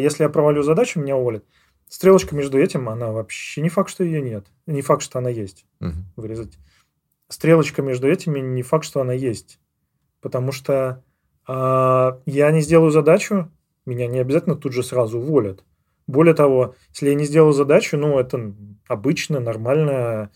если 0.00 0.22
я 0.22 0.30
провалю 0.30 0.62
задачу, 0.62 0.98
меня 0.98 1.14
уволят. 1.14 1.44
Стрелочка 1.90 2.34
между 2.34 2.58
этим, 2.58 2.88
она 2.88 3.12
вообще 3.12 3.60
не 3.60 3.68
факт, 3.68 3.90
что 3.90 4.02
ее 4.02 4.22
нет. 4.22 4.46
Не 4.66 4.80
факт, 4.80 5.02
что 5.02 5.18
она 5.18 5.28
есть. 5.28 5.66
Угу. 5.80 5.92
Вырезать. 6.16 6.54
Стрелочка 7.28 7.82
между 7.82 8.08
этими 8.08 8.40
не 8.40 8.62
факт, 8.62 8.86
что 8.86 9.02
она 9.02 9.12
есть. 9.12 9.60
Потому 10.22 10.52
что 10.52 11.04
я 11.46 12.50
не 12.52 12.60
сделаю 12.60 12.90
задачу, 12.90 13.50
меня 13.86 14.06
не 14.06 14.18
обязательно 14.18 14.56
тут 14.56 14.72
же 14.72 14.82
сразу 14.82 15.18
уволят. 15.18 15.64
Более 16.06 16.34
того, 16.34 16.74
если 16.90 17.08
я 17.08 17.14
не 17.14 17.24
сделаю 17.24 17.52
задачу, 17.52 17.96
ну, 17.96 18.18
это 18.18 18.52
обычно, 18.88 19.40
нормально, 19.40 20.30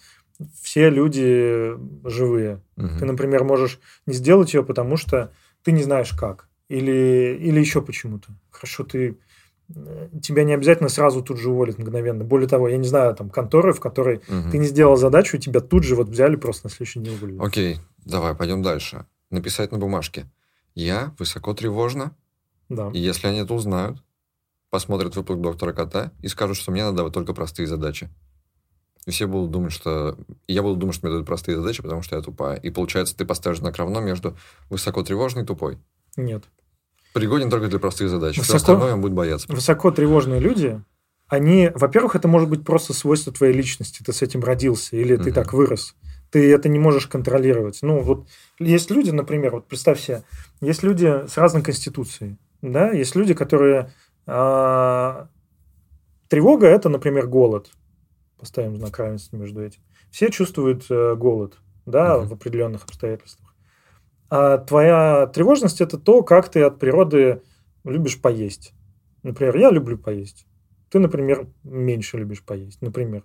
все 0.60 0.88
люди 0.88 1.74
живые. 2.04 2.62
Угу. 2.76 2.98
Ты, 2.98 3.04
например, 3.04 3.44
можешь 3.44 3.78
не 4.06 4.14
сделать 4.14 4.54
ее, 4.54 4.62
потому 4.62 4.96
что 4.96 5.32
ты 5.62 5.72
не 5.72 5.82
знаешь 5.82 6.12
как. 6.12 6.48
Или, 6.68 7.38
или 7.40 7.60
еще 7.60 7.82
почему-то. 7.82 8.28
Хорошо, 8.50 8.84
ты 8.84 9.18
э, 9.74 10.08
тебя 10.22 10.44
не 10.44 10.54
обязательно 10.54 10.88
сразу 10.88 11.22
тут 11.22 11.38
же 11.38 11.50
уволят 11.50 11.78
мгновенно. 11.78 12.24
Более 12.24 12.48
того, 12.48 12.68
я 12.68 12.76
не 12.76 12.86
знаю, 12.86 13.14
там 13.14 13.30
конторы, 13.30 13.72
в 13.72 13.80
которой 13.80 14.18
угу. 14.18 14.50
ты 14.50 14.58
не 14.58 14.66
сделал 14.66 14.96
задачу, 14.96 15.36
и 15.36 15.40
тебя 15.40 15.60
тут 15.60 15.84
же 15.84 15.96
вот 15.96 16.08
взяли 16.08 16.36
просто 16.36 16.66
на 16.66 16.70
следующий 16.70 17.00
день 17.00 17.14
уволили. 17.14 17.38
Окей, 17.40 17.78
давай, 18.04 18.34
пойдем 18.34 18.62
дальше. 18.62 19.06
Написать 19.30 19.72
на 19.72 19.78
бумажке. 19.78 20.26
Я 20.78 21.12
высоко 21.18 21.54
тревожна. 21.54 22.12
Да. 22.68 22.90
И 22.94 23.00
если 23.00 23.26
они 23.26 23.38
это 23.38 23.52
узнают, 23.52 23.98
посмотрят 24.70 25.16
выпуск 25.16 25.40
доктора 25.40 25.72
Кота 25.72 26.12
и 26.22 26.28
скажут, 26.28 26.56
что 26.56 26.70
мне 26.70 26.84
надо 26.84 27.10
только 27.10 27.34
простые 27.34 27.66
задачи. 27.66 28.08
И 29.04 29.10
все 29.10 29.26
будут 29.26 29.50
думать, 29.50 29.72
что... 29.72 30.16
И 30.46 30.52
я 30.52 30.62
буду 30.62 30.76
думать, 30.76 30.94
что 30.94 31.06
мне 31.06 31.14
дают 31.14 31.26
простые 31.26 31.56
задачи, 31.56 31.82
потому 31.82 32.02
что 32.02 32.14
я 32.14 32.22
тупая. 32.22 32.58
И 32.58 32.70
получается, 32.70 33.16
ты 33.16 33.24
поставишь 33.24 33.58
знак 33.58 33.76
равно 33.76 34.00
между 34.00 34.36
высоко 34.70 35.02
тревожной 35.02 35.42
и 35.42 35.46
тупой. 35.46 35.78
Нет. 36.16 36.44
Пригоден 37.12 37.50
только 37.50 37.66
для 37.66 37.80
простых 37.80 38.08
задач. 38.08 38.38
Высоко... 38.38 38.46
Все 38.46 38.56
остальное 38.58 38.94
он 38.94 39.00
будет 39.00 39.14
бояться. 39.14 39.52
Высоко 39.52 39.90
тревожные 39.90 40.38
люди, 40.38 40.80
они... 41.26 41.72
Во-первых, 41.74 42.14
это 42.14 42.28
может 42.28 42.48
быть 42.48 42.64
просто 42.64 42.92
свойство 42.92 43.32
твоей 43.32 43.52
личности. 43.52 44.04
Ты 44.04 44.12
с 44.12 44.22
этим 44.22 44.44
родился 44.44 44.94
или 44.94 45.16
ты 45.16 45.30
угу. 45.30 45.32
так 45.32 45.52
вырос 45.52 45.96
ты 46.30 46.52
это 46.52 46.68
не 46.68 46.78
можешь 46.78 47.06
контролировать. 47.06 47.78
Ну, 47.82 48.00
вот 48.00 48.28
есть 48.58 48.90
люди, 48.90 49.10
например, 49.10 49.52
вот 49.52 49.66
представь 49.66 50.00
себе, 50.00 50.22
есть 50.60 50.82
люди 50.82 51.26
с 51.26 51.36
разной 51.36 51.62
конституцией, 51.62 52.38
да, 52.62 52.90
есть 52.90 53.14
люди, 53.14 53.34
которые... 53.34 53.92
А, 54.26 55.28
тревога– 56.28 56.66
это, 56.68 56.88
например, 56.88 57.26
голод. 57.26 57.70
Поставим 58.38 58.76
знак 58.76 58.98
равенства 58.98 59.36
между 59.36 59.62
этим. 59.62 59.80
Все 60.10 60.30
чувствуют 60.30 60.86
а, 60.90 61.14
голод, 61.14 61.58
да, 61.86 62.16
uh-huh. 62.16 62.26
в 62.26 62.32
определенных 62.34 62.84
обстоятельствах. 62.84 63.54
А 64.30 64.58
твоя 64.58 65.26
тревожность– 65.28 65.80
это 65.82 65.98
то, 65.98 66.22
как 66.22 66.50
ты 66.50 66.62
от 66.62 66.78
природы 66.78 67.42
любишь 67.84 68.20
поесть. 68.20 68.74
Например, 69.22 69.56
я 69.56 69.70
люблю 69.70 69.96
поесть. 69.96 70.46
Ты, 70.90 70.98
например, 70.98 71.46
меньше 71.64 72.18
любишь 72.18 72.42
поесть, 72.42 72.82
например. 72.82 73.24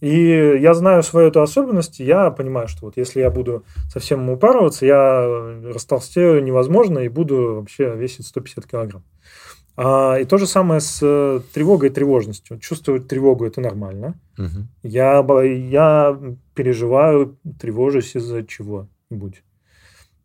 И 0.00 0.58
я 0.60 0.74
знаю 0.74 1.02
свою 1.02 1.28
эту 1.28 1.42
особенность, 1.42 1.98
я 1.98 2.30
понимаю, 2.30 2.68
что 2.68 2.86
вот 2.86 2.96
если 2.96 3.20
я 3.20 3.30
буду 3.30 3.64
совсем 3.92 4.28
упарываться, 4.30 4.86
я 4.86 5.26
растолстею 5.72 6.42
невозможно 6.42 7.00
и 7.00 7.08
буду 7.08 7.56
вообще 7.56 7.94
весить 7.96 8.26
150 8.26 8.66
килограмм. 8.66 9.02
А, 9.76 10.18
и 10.18 10.24
то 10.24 10.38
же 10.38 10.46
самое 10.46 10.80
с 10.80 10.98
э, 11.02 11.40
тревогой 11.54 11.88
и 11.88 11.92
тревожностью. 11.92 12.58
Чувствовать 12.58 13.06
тревогу– 13.06 13.44
это 13.46 13.60
нормально. 13.60 14.20
Угу. 14.36 14.66
Я, 14.82 15.24
я 15.44 16.20
переживаю, 16.54 17.38
тревожусь 17.60 18.16
из-за 18.16 18.44
чего-нибудь. 18.44 19.44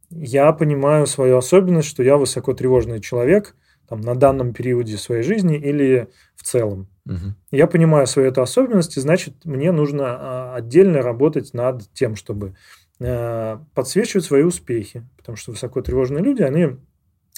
Я 0.09 0.51
понимаю 0.53 1.05
свою 1.05 1.38
особенность, 1.38 1.88
что 1.88 2.01
я 2.01 2.17
высокотревожный 2.17 2.99
человек 2.99 3.55
там, 3.88 4.02
на 4.02 4.15
данном 4.15 4.54
периоде 4.54 4.98
своей 4.98 5.24
жизни 5.24 5.58
или 5.58 6.10
в 6.36 6.43
целом. 6.43 6.88
Угу. 7.06 7.36
Я 7.52 7.67
понимаю 7.67 8.08
свою 8.08 8.30
эту 8.30 8.41
особенность, 8.41 8.98
и 8.98 9.02
значит, 9.02 9.46
мне 9.46 9.72
нужно 9.72 10.06
а, 10.08 10.56
отдельно 10.56 11.02
работать 11.02 11.54
над 11.54 11.91
тем, 11.93 12.15
чтобы 12.15 12.56
э, 13.00 13.58
подсвечивать 13.74 14.26
свои 14.26 14.43
успехи. 14.43 15.08
Потому 15.17 15.36
что 15.36 15.52
высокотревожные 15.52 16.24
люди, 16.24 16.41
они 16.41 16.78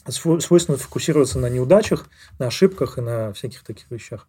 свойственно 0.07 0.77
фокусироваться 0.77 1.39
на 1.39 1.49
неудачах, 1.49 2.07
на 2.37 2.47
ошибках 2.47 2.97
и 2.97 3.01
на 3.01 3.33
всяких 3.33 3.63
таких 3.63 3.89
вещах. 3.89 4.27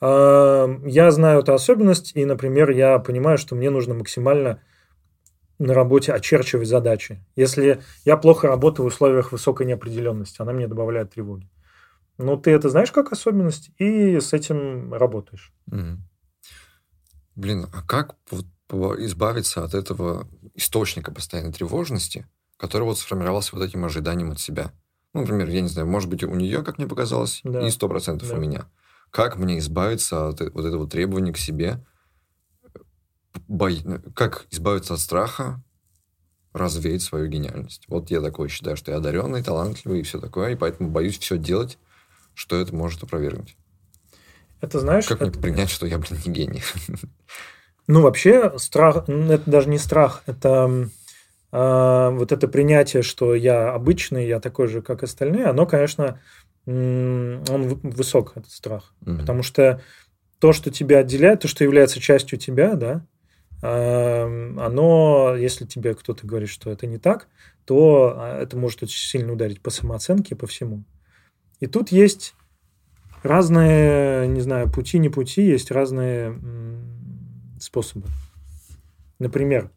А, 0.00 0.66
я 0.84 1.10
знаю 1.10 1.40
эту 1.40 1.52
особенность, 1.52 2.12
и, 2.14 2.24
например, 2.24 2.70
я 2.70 2.98
понимаю, 2.98 3.38
что 3.38 3.54
мне 3.54 3.70
нужно 3.70 3.94
максимально 3.94 4.60
на 5.58 5.74
работе 5.74 6.12
очерчивать 6.12 6.68
задачи. 6.68 7.24
Если 7.36 7.82
я 8.04 8.16
плохо 8.16 8.48
работаю 8.48 8.84
в 8.86 8.88
условиях 8.88 9.32
высокой 9.32 9.66
неопределенности, 9.66 10.42
она 10.42 10.52
мне 10.52 10.66
добавляет 10.66 11.12
тревоги. 11.14 11.48
Ну, 12.18 12.36
ты 12.36 12.50
это 12.52 12.68
знаешь 12.68 12.92
как 12.92 13.12
особенность 13.12 13.70
и 13.78 14.20
с 14.20 14.32
этим 14.32 14.94
работаешь. 14.94 15.52
Mm. 15.70 15.96
Блин, 17.34 17.66
а 17.72 17.82
как 17.82 18.16
вот 18.30 18.46
избавиться 19.00 19.64
от 19.64 19.74
этого 19.74 20.28
источника 20.54 21.12
постоянной 21.12 21.52
тревожности, 21.52 22.26
который 22.56 22.84
вот 22.84 22.98
сформировался 22.98 23.56
вот 23.56 23.64
этим 23.64 23.84
ожиданием 23.84 24.30
от 24.30 24.40
себя. 24.40 24.72
Ну, 25.12 25.20
например, 25.20 25.48
я 25.48 25.60
не 25.60 25.68
знаю, 25.68 25.88
может 25.88 26.08
быть, 26.08 26.24
у 26.24 26.34
нее, 26.34 26.62
как 26.62 26.78
мне 26.78 26.86
показалось, 26.86 27.40
Да. 27.44 27.66
и 27.66 27.70
сто 27.70 27.88
процентов 27.88 28.28
Да. 28.28 28.36
у 28.36 28.38
меня. 28.38 28.66
Как 29.10 29.36
мне 29.36 29.58
избавиться 29.58 30.28
от 30.28 30.40
вот 30.40 30.64
этого 30.64 30.88
требования 30.88 31.32
к 31.32 31.38
себе? 31.38 31.84
Бой- 33.48 33.82
Как 34.14 34.46
избавиться 34.50 34.94
от 34.94 35.00
страха 35.00 35.60
развеять 36.52 37.02
свою 37.02 37.26
гениальность? 37.28 37.84
Вот 37.88 38.10
я 38.10 38.20
такой 38.20 38.48
считаю, 38.48 38.76
что 38.76 38.90
я 38.92 38.98
одаренный, 38.98 39.42
талантливый 39.42 40.00
и 40.00 40.02
все 40.02 40.20
такое, 40.20 40.52
и 40.52 40.56
поэтому 40.56 40.90
боюсь 40.90 41.18
все 41.18 41.36
делать, 41.36 41.78
что 42.34 42.60
это 42.60 42.74
может 42.74 43.02
опровергнуть. 43.02 43.56
Это 44.60 44.80
знаешь, 44.80 45.06
Как 45.06 45.20
мне 45.20 45.30
это- 45.30 45.38
принять, 45.40 45.70
что 45.70 45.86
я, 45.86 45.98
блин, 45.98 46.20
не 46.26 46.32
гений? 46.32 46.62
Ну, 47.86 48.00
вообще, 48.00 48.58
страх, 48.58 49.06
это 49.10 49.42
даже 49.44 49.68
не 49.68 49.76
страх, 49.76 50.22
это 50.24 50.88
а, 51.52 52.10
вот 52.12 52.32
это 52.32 52.48
принятие, 52.48 53.02
что 53.02 53.34
я 53.34 53.74
обычный, 53.74 54.26
я 54.26 54.40
такой 54.40 54.68
же, 54.68 54.80
как 54.80 55.02
остальные, 55.02 55.44
оно, 55.44 55.66
конечно, 55.66 56.18
он 56.64 57.42
высок, 57.82 58.32
этот 58.36 58.50
страх. 58.50 58.94
Мгм. 59.02 59.18
Потому 59.18 59.42
что 59.42 59.82
то, 60.38 60.54
что 60.54 60.70
тебя 60.70 61.00
отделяет, 61.00 61.40
то, 61.40 61.48
что 61.48 61.62
является 61.62 62.00
частью 62.00 62.38
тебя, 62.38 62.74
да, 62.74 63.04
оно, 63.62 65.34
если 65.36 65.64
тебе 65.64 65.94
кто-то 65.94 66.26
говорит, 66.26 66.48
что 66.48 66.70
это 66.70 66.86
не 66.86 66.98
так, 66.98 67.28
то 67.64 68.14
а, 68.16 68.42
это 68.42 68.56
может 68.56 68.82
очень 68.82 69.00
сильно 69.00 69.32
ударить 69.32 69.60
по 69.60 69.70
самооценке, 69.70 70.36
по 70.36 70.46
всему. 70.46 70.84
И 71.60 71.66
тут 71.66 71.90
есть 71.90 72.34
разные, 73.22 74.28
не 74.28 74.40
знаю, 74.40 74.70
пути, 74.70 74.98
не 74.98 75.08
пути, 75.08 75.42
есть 75.42 75.70
разные 75.70 76.38
способы. 77.58 78.08
Например, 79.18 79.70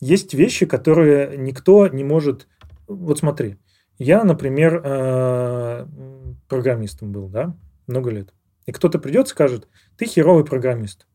есть 0.00 0.34
вещи, 0.34 0.66
которые 0.66 1.36
никто 1.36 1.86
не 1.86 2.02
может... 2.04 2.48
Вот 2.88 3.18
смотри, 3.18 3.58
я, 3.98 4.24
например, 4.24 4.82
э, 4.84 5.86
программистом 6.48 7.12
был, 7.12 7.28
да, 7.28 7.56
много 7.86 8.10
лет. 8.10 8.34
И 8.66 8.72
кто-то 8.72 8.98
придет 8.98 9.28
скажет, 9.28 9.68
ты 9.96 10.06
херовый 10.06 10.44
программист, 10.44 11.06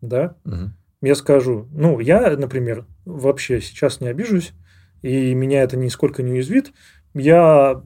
да, 0.00 0.36
Мгм. 0.44 0.76
Я 1.02 1.14
скажу, 1.14 1.68
ну, 1.72 1.98
я, 2.00 2.36
например, 2.36 2.86
вообще 3.04 3.60
сейчас 3.60 4.00
не 4.00 4.08
обижусь, 4.08 4.52
и 5.02 5.34
меня 5.34 5.62
это 5.62 5.76
нисколько 5.76 6.22
не 6.22 6.32
уязвит. 6.32 6.72
Я 7.12 7.82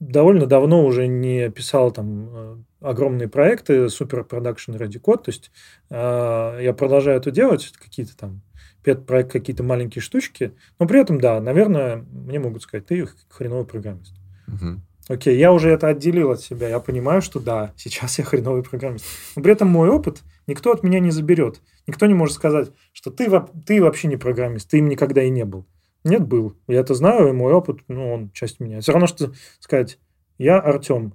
довольно 0.00 0.46
давно 0.46 0.84
уже 0.84 1.06
не 1.06 1.50
писал 1.50 1.90
там 1.90 2.28
э, 2.32 2.56
огромные 2.80 3.28
проекты, 3.28 3.88
супер 3.88 4.24
продакшн 4.24 4.74
ради 4.74 4.98
код, 4.98 5.24
то 5.24 5.30
есть 5.30 5.50
э, 5.90 6.58
я 6.62 6.72
продолжаю 6.72 7.18
это 7.18 7.30
делать, 7.30 7.72
какие-то 7.78 8.16
там 8.16 8.42
пет-проект, 8.82 9.30
какие-то 9.30 9.62
маленькие 9.62 10.02
штучки, 10.02 10.54
но 10.78 10.86
при 10.86 11.00
этом, 11.00 11.20
да, 11.20 11.40
наверное, 11.40 12.04
мне 12.10 12.38
могут 12.38 12.62
сказать, 12.62 12.86
ты 12.86 13.06
хреновый 13.28 13.66
программист. 13.66 14.14
Мгм. 14.46 14.82
Окей, 15.08 15.36
я 15.36 15.52
уже 15.52 15.70
это 15.70 15.88
отделил 15.88 16.30
от 16.30 16.40
себя. 16.40 16.68
Я 16.68 16.78
понимаю, 16.78 17.22
что 17.22 17.40
да, 17.40 17.72
сейчас 17.76 18.18
я 18.18 18.24
хреновый 18.24 18.62
программист. 18.62 19.04
Но 19.34 19.42
при 19.42 19.52
этом 19.52 19.68
мой 19.68 19.88
опыт 19.88 20.22
никто 20.52 20.70
от 20.72 20.82
меня 20.82 21.00
не 21.00 21.10
заберет. 21.10 21.60
Никто 21.86 22.06
не 22.06 22.14
может 22.14 22.34
сказать, 22.36 22.70
что 22.92 23.10
ты, 23.10 23.28
ты 23.66 23.82
вообще 23.82 24.08
не 24.08 24.16
программист, 24.16 24.70
ты 24.70 24.78
им 24.78 24.88
никогда 24.88 25.22
и 25.22 25.30
не 25.30 25.44
был. 25.44 25.66
Нет, 26.04 26.26
был. 26.26 26.56
Я 26.68 26.80
это 26.80 26.94
знаю, 26.94 27.28
и 27.28 27.32
мой 27.32 27.52
опыт, 27.52 27.78
ну, 27.88 28.12
он 28.12 28.30
часть 28.32 28.60
меня. 28.60 28.80
Все 28.80 28.92
равно, 28.92 29.06
что 29.06 29.32
сказать, 29.60 29.98
я 30.38 30.58
Артем, 30.60 31.14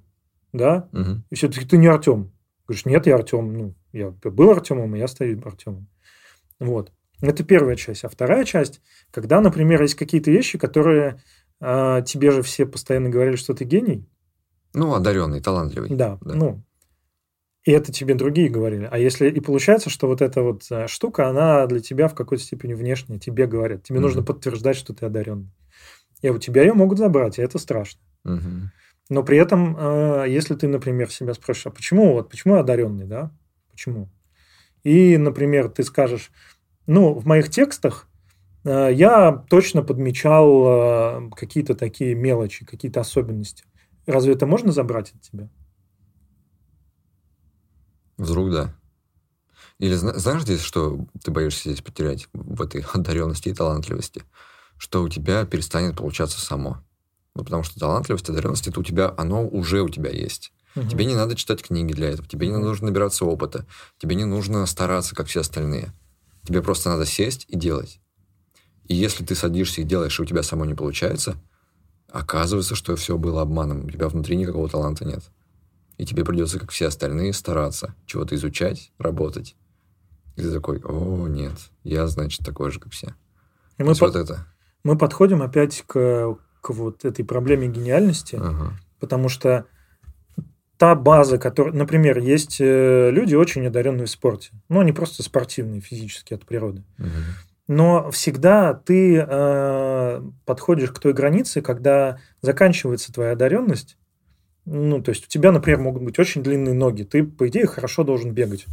да, 0.52 0.88
Мгм. 0.92 1.24
и 1.30 1.34
все-таки 1.34 1.64
ты 1.66 1.76
не 1.78 1.86
Артем. 1.86 2.32
Говоришь, 2.66 2.84
нет, 2.86 3.06
я 3.06 3.14
Артем. 3.14 3.52
Ну, 3.56 3.74
я 3.92 4.10
был 4.10 4.50
Артемом, 4.50 4.94
и 4.96 4.98
я 4.98 5.06
стою 5.08 5.40
Артемом. 5.46 5.88
Вот. 6.60 6.92
Это 7.20 7.44
первая 7.44 7.76
часть. 7.76 8.04
А 8.04 8.08
вторая 8.08 8.44
часть, 8.44 8.80
когда, 9.10 9.40
например, 9.40 9.80
есть 9.82 9.94
какие-то 9.94 10.30
вещи, 10.30 10.58
которые 10.58 11.20
а, 11.60 12.02
тебе 12.02 12.30
же 12.30 12.42
все 12.42 12.66
постоянно 12.66 13.08
говорили, 13.08 13.36
что 13.36 13.54
ты 13.54 13.64
гений, 13.64 14.06
Ну, 14.74 14.94
одаренный, 14.94 15.40
талантливый. 15.40 15.88
да, 15.90 16.18
Да. 16.20 16.34
ну, 16.34 16.62
и 17.64 17.72
это 17.72 17.92
тебе 17.92 18.14
другие 18.14 18.48
говорили. 18.48 18.88
А 18.90 18.98
если 18.98 19.28
и 19.28 19.40
получается, 19.40 19.90
что 19.90 20.06
вот 20.06 20.22
эта 20.22 20.42
вот 20.42 20.62
э, 20.70 20.86
штука, 20.86 21.28
она 21.28 21.66
для 21.66 21.80
тебя 21.80 22.08
в 22.08 22.14
какой-то 22.14 22.42
степени 22.42 22.74
внешняя, 22.74 23.18
тебе 23.18 23.46
говорят, 23.46 23.82
тебе 23.82 24.00
нужно 24.00 24.20
Мгм. 24.20 24.26
подтверждать, 24.26 24.76
что 24.76 24.94
ты 24.94 25.06
одаренный. 25.06 25.50
И 26.22 26.30
у 26.30 26.38
тебя 26.38 26.62
ее 26.62 26.72
могут 26.72 26.98
забрать, 26.98 27.38
и 27.38 27.42
это 27.42 27.58
страшно. 27.58 28.00
Мгм. 28.24 28.70
Но 29.10 29.22
при 29.22 29.38
этом, 29.38 29.76
э, 29.78 30.26
если 30.28 30.54
ты, 30.54 30.68
например, 30.68 31.10
себя 31.10 31.34
спрашиваешь, 31.34 31.66
а 31.66 31.70
почему 31.70 32.12
вот, 32.12 32.30
почему 32.30 32.54
я 32.54 32.60
одаренный, 32.60 33.06
да? 33.06 33.30
Почему? 33.70 34.08
И, 34.84 35.16
например, 35.16 35.68
ты 35.68 35.82
скажешь, 35.82 36.30
ну, 36.86 37.12
в 37.14 37.26
моих 37.26 37.50
текстах 37.50 38.08
э, 38.64 38.90
я 38.92 39.44
точно 39.50 39.82
подмечал 39.82 41.30
какие-то 41.30 41.74
такие 41.74 42.14
мелочи, 42.14 42.64
какие-то 42.64 43.00
особенности. 43.00 43.64
Разве 44.06 44.32
это 44.34 44.46
можно 44.46 44.72
забрать 44.72 45.12
от 45.14 45.20
тебя? 45.20 45.48
Вдруг 48.18 48.50
да. 48.50 48.74
Или 49.78 49.94
зна- 49.94 50.18
знаешь 50.18 50.42
здесь, 50.42 50.60
что 50.60 51.06
ты 51.22 51.30
боишься 51.30 51.70
здесь 51.70 51.82
потерять 51.82 52.28
в 52.32 52.60
этой 52.60 52.82
одаренности 52.92 53.48
и 53.48 53.54
талантливости? 53.54 54.24
Что 54.76 55.02
у 55.02 55.08
тебя 55.08 55.44
перестанет 55.44 55.96
получаться 55.96 56.40
само. 56.40 56.84
Ну, 57.34 57.44
потому 57.44 57.62
что 57.62 57.78
талантливость, 57.78 58.28
одаренность, 58.28 58.66
это 58.66 58.80
у 58.80 58.84
тебя, 58.84 59.14
оно 59.16 59.46
уже 59.46 59.82
у 59.82 59.88
тебя 59.88 60.10
есть. 60.10 60.52
Мгм. 60.74 60.88
Тебе 60.88 61.04
не 61.04 61.14
надо 61.14 61.36
читать 61.36 61.62
книги 61.62 61.92
для 61.92 62.10
этого, 62.10 62.28
тебе 62.28 62.48
не 62.48 62.56
нужно 62.56 62.86
набираться 62.88 63.24
опыта, 63.24 63.66
тебе 63.98 64.16
не 64.16 64.24
нужно 64.24 64.66
стараться, 64.66 65.14
как 65.14 65.28
все 65.28 65.40
остальные. 65.40 65.92
Тебе 66.44 66.62
просто 66.62 66.90
надо 66.90 67.06
сесть 67.06 67.46
и 67.48 67.56
делать. 67.56 68.00
И 68.86 68.94
если 68.94 69.24
ты 69.24 69.34
садишься 69.34 69.80
и 69.82 69.84
делаешь, 69.84 70.18
и 70.18 70.22
у 70.22 70.26
тебя 70.26 70.42
само 70.42 70.64
не 70.64 70.74
получается, 70.74 71.36
оказывается, 72.10 72.74
что 72.74 72.96
все 72.96 73.18
было 73.18 73.42
обманом. 73.42 73.84
У 73.84 73.90
тебя 73.90 74.08
внутри 74.08 74.36
никакого 74.36 74.68
таланта 74.68 75.04
нет. 75.04 75.22
И 75.98 76.06
тебе 76.06 76.24
придется, 76.24 76.58
как 76.58 76.70
все 76.70 76.86
остальные, 76.86 77.32
стараться, 77.32 77.94
чего-то 78.06 78.34
изучать, 78.36 78.92
работать. 78.98 79.56
И 80.36 80.42
ты 80.42 80.52
такой, 80.52 80.80
о, 80.84 81.26
нет, 81.26 81.52
я, 81.82 82.06
значит, 82.06 82.46
такой 82.46 82.70
же, 82.70 82.78
как 82.80 82.92
все. 82.92 83.14
И 83.78 83.82
мы, 83.82 83.90
под- 83.94 84.00
вот 84.00 84.16
это. 84.16 84.46
мы 84.84 84.96
подходим 84.96 85.42
опять 85.42 85.82
к, 85.86 86.36
к 86.60 86.70
вот 86.70 87.04
этой 87.04 87.24
проблеме 87.24 87.66
гениальности, 87.68 88.36
Ага. 88.40 88.72
потому 89.00 89.28
что 89.28 89.66
та 90.76 90.94
база, 90.94 91.38
которая, 91.38 91.74
например, 91.74 92.18
есть 92.18 92.58
э, 92.60 93.10
люди 93.10 93.34
очень 93.34 93.66
одаренные 93.66 94.06
в 94.06 94.10
спорте, 94.10 94.50
ну 94.68 94.78
они 94.78 94.92
просто 94.92 95.24
спортивные 95.24 95.80
физически 95.80 96.34
от 96.34 96.46
природы. 96.46 96.84
Мгм. 96.98 97.10
Но 97.66 98.10
всегда 98.12 98.72
ты 98.72 99.16
э, 99.28 100.22
подходишь 100.46 100.90
к 100.92 101.00
той 101.00 101.12
границе, 101.12 101.60
когда 101.60 102.18
заканчивается 102.40 103.12
твоя 103.12 103.32
одаренность. 103.32 103.96
Ну, 104.70 105.02
то 105.02 105.10
есть 105.10 105.24
у 105.24 105.28
тебя, 105.28 105.50
например, 105.50 105.80
могут 105.80 106.02
быть 106.02 106.18
очень 106.18 106.42
длинные 106.42 106.74
ноги. 106.74 107.02
Ты, 107.02 107.24
по 107.24 107.48
идее, 107.48 107.66
хорошо 107.66 108.04
должен 108.04 108.32
бегать. 108.32 108.66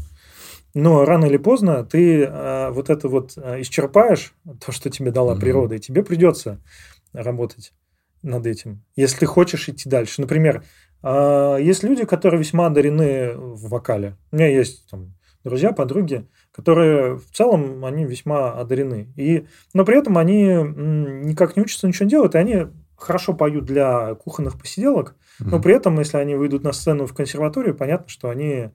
Но 0.73 1.05
рано 1.05 1.25
или 1.25 1.37
поздно 1.37 1.85
ты 1.85 2.23
э, 2.23 2.69
вот 2.71 2.89
это 2.89 3.07
вот 3.07 3.33
э, 3.37 3.61
исчерпаешь, 3.61 4.33
то, 4.63 4.73
что 4.73 4.89
тебе 4.89 5.11
дала 5.11 5.31
Мгм. 5.31 5.41
природа, 5.41 5.75
и 5.75 5.79
тебе 5.79 6.03
придется 6.03 6.59
работать 7.13 7.71
над 8.23 8.45
этим, 8.45 8.83
если 8.97 9.19
ты 9.19 9.25
хочешь 9.25 9.69
идти 9.69 9.89
дальше. 9.89 10.19
Например, 10.19 10.65
э, 11.01 11.57
есть 11.61 11.83
люди, 11.83 12.03
которые 12.03 12.39
весьма 12.39 12.65
одарены 12.65 13.33
в 13.37 13.69
вокале. 13.69 14.17
У 14.33 14.35
меня 14.35 14.47
есть 14.49 14.89
там, 14.89 15.13
друзья, 15.45 15.71
подруги, 15.71 16.27
которые 16.51 17.15
в 17.15 17.31
целом 17.31 17.85
они 17.85 18.03
весьма 18.03 18.51
одарены. 18.51 19.13
И, 19.15 19.47
но 19.73 19.85
при 19.85 19.97
этом 19.97 20.17
они 20.17 20.43
никак 20.43 21.55
не 21.55 21.63
учатся, 21.63 21.87
ничего 21.87 22.03
не 22.03 22.09
делают, 22.09 22.35
и 22.35 22.39
они 22.39 22.65
хорошо 22.97 23.33
поют 23.33 23.63
для 23.63 24.15
кухонных 24.15 24.59
посиделок, 24.59 25.15
но 25.39 25.59
при 25.61 25.75
этом, 25.75 25.99
если 25.99 26.17
они 26.17 26.35
выйдут 26.35 26.63
на 26.63 26.71
сцену 26.71 27.05
в 27.05 27.13
консерваторию, 27.13 27.75
понятно, 27.75 28.07
что 28.07 28.29
они, 28.29 28.69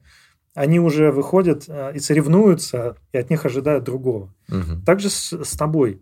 они 0.53 0.79
уже 0.79 1.11
выходят 1.11 1.65
э, 1.67 1.93
и 1.95 1.99
соревнуются, 1.99 2.97
и 3.13 3.17
от 3.17 3.29
них 3.29 3.45
ожидают 3.45 3.83
другого. 3.83 4.33
Мгм. 4.47 4.83
Также 4.83 5.09
с, 5.09 5.31
с 5.33 5.57
тобой. 5.57 6.01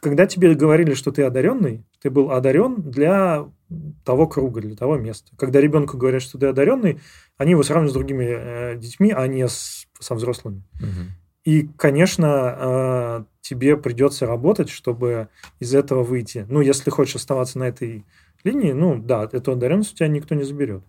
Когда 0.00 0.26
тебе 0.26 0.54
говорили, 0.54 0.94
что 0.94 1.10
ты 1.10 1.22
одаренный, 1.24 1.84
ты 2.00 2.10
был 2.10 2.30
одарен 2.30 2.76
для 2.76 3.48
того 4.04 4.26
круга, 4.26 4.60
для 4.60 4.76
того 4.76 4.96
места. 4.96 5.32
Когда 5.36 5.60
ребенку 5.60 5.96
говорят, 5.98 6.22
что 6.22 6.38
ты 6.38 6.46
одаренный, 6.46 7.00
они 7.36 7.50
его 7.52 7.62
сравнивают 7.62 7.90
с 7.90 7.94
другими 7.94 8.26
э, 8.28 8.76
детьми, 8.76 9.12
а 9.12 9.26
не 9.26 9.46
с- 9.48 9.86
со 9.98 10.14
взрослыми. 10.14 10.62
Мгм. 10.80 11.12
И, 11.44 11.68
конечно, 11.76 12.56
э, 12.58 13.24
тебе 13.40 13.76
придется 13.76 14.26
работать, 14.26 14.68
чтобы 14.68 15.28
из 15.60 15.74
этого 15.74 16.02
выйти. 16.02 16.46
Ну, 16.48 16.60
если 16.60 16.90
хочешь 16.90 17.16
оставаться 17.16 17.58
на 17.58 17.64
этой 17.64 18.04
линии, 18.44 18.72
ну 18.72 18.98
да, 19.00 19.28
эту 19.30 19.52
одаренность 19.52 19.92
у 19.92 19.96
тебя 19.96 20.08
никто 20.08 20.34
не 20.34 20.44
заберет. 20.44 20.82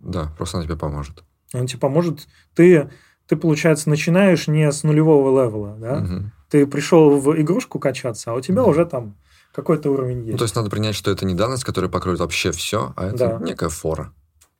Да, 0.00 0.32
просто 0.36 0.58
она 0.58 0.66
тебе 0.66 0.76
поможет. 0.76 1.24
Он 1.52 1.66
тебе 1.66 1.78
поможет. 1.80 2.28
Ты, 2.54 2.90
ты, 3.26 3.36
получается, 3.36 3.90
начинаешь 3.90 4.48
не 4.48 4.70
с 4.70 4.82
нулевого 4.82 5.44
левела, 5.44 5.76
да? 5.76 5.96
Мгм. 6.00 6.32
Ты 6.48 6.66
пришел 6.66 7.18
в 7.18 7.40
игрушку 7.40 7.78
качаться, 7.78 8.32
а 8.32 8.34
у 8.34 8.40
тебя 8.40 8.62
Мгм. 8.62 8.70
уже 8.70 8.86
там 8.86 9.16
какой-то 9.52 9.90
уровень 9.90 10.20
есть. 10.20 10.32
Ну, 10.32 10.38
то 10.38 10.44
есть 10.44 10.56
надо 10.56 10.70
принять, 10.70 10.94
что 10.94 11.10
это 11.10 11.26
не 11.26 11.34
данность, 11.34 11.64
которая 11.64 11.90
покроет 11.90 12.20
вообще 12.20 12.52
все, 12.52 12.92
а 12.96 13.06
это 13.08 13.16
Да. 13.16 13.38
некая 13.44 13.68
фора. 13.68 14.12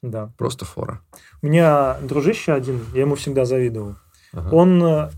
Да. 0.03 0.33
Просто 0.37 0.65
фора. 0.65 1.01
У 1.43 1.47
меня 1.47 1.99
дружище 2.03 2.53
один, 2.53 2.81
я 2.95 3.03
ему 3.03 3.15
всегда 3.17 3.45
завидовал. 3.45 3.97
Ага. 4.33 4.55
Он, 4.55 4.83
э, 4.83 5.11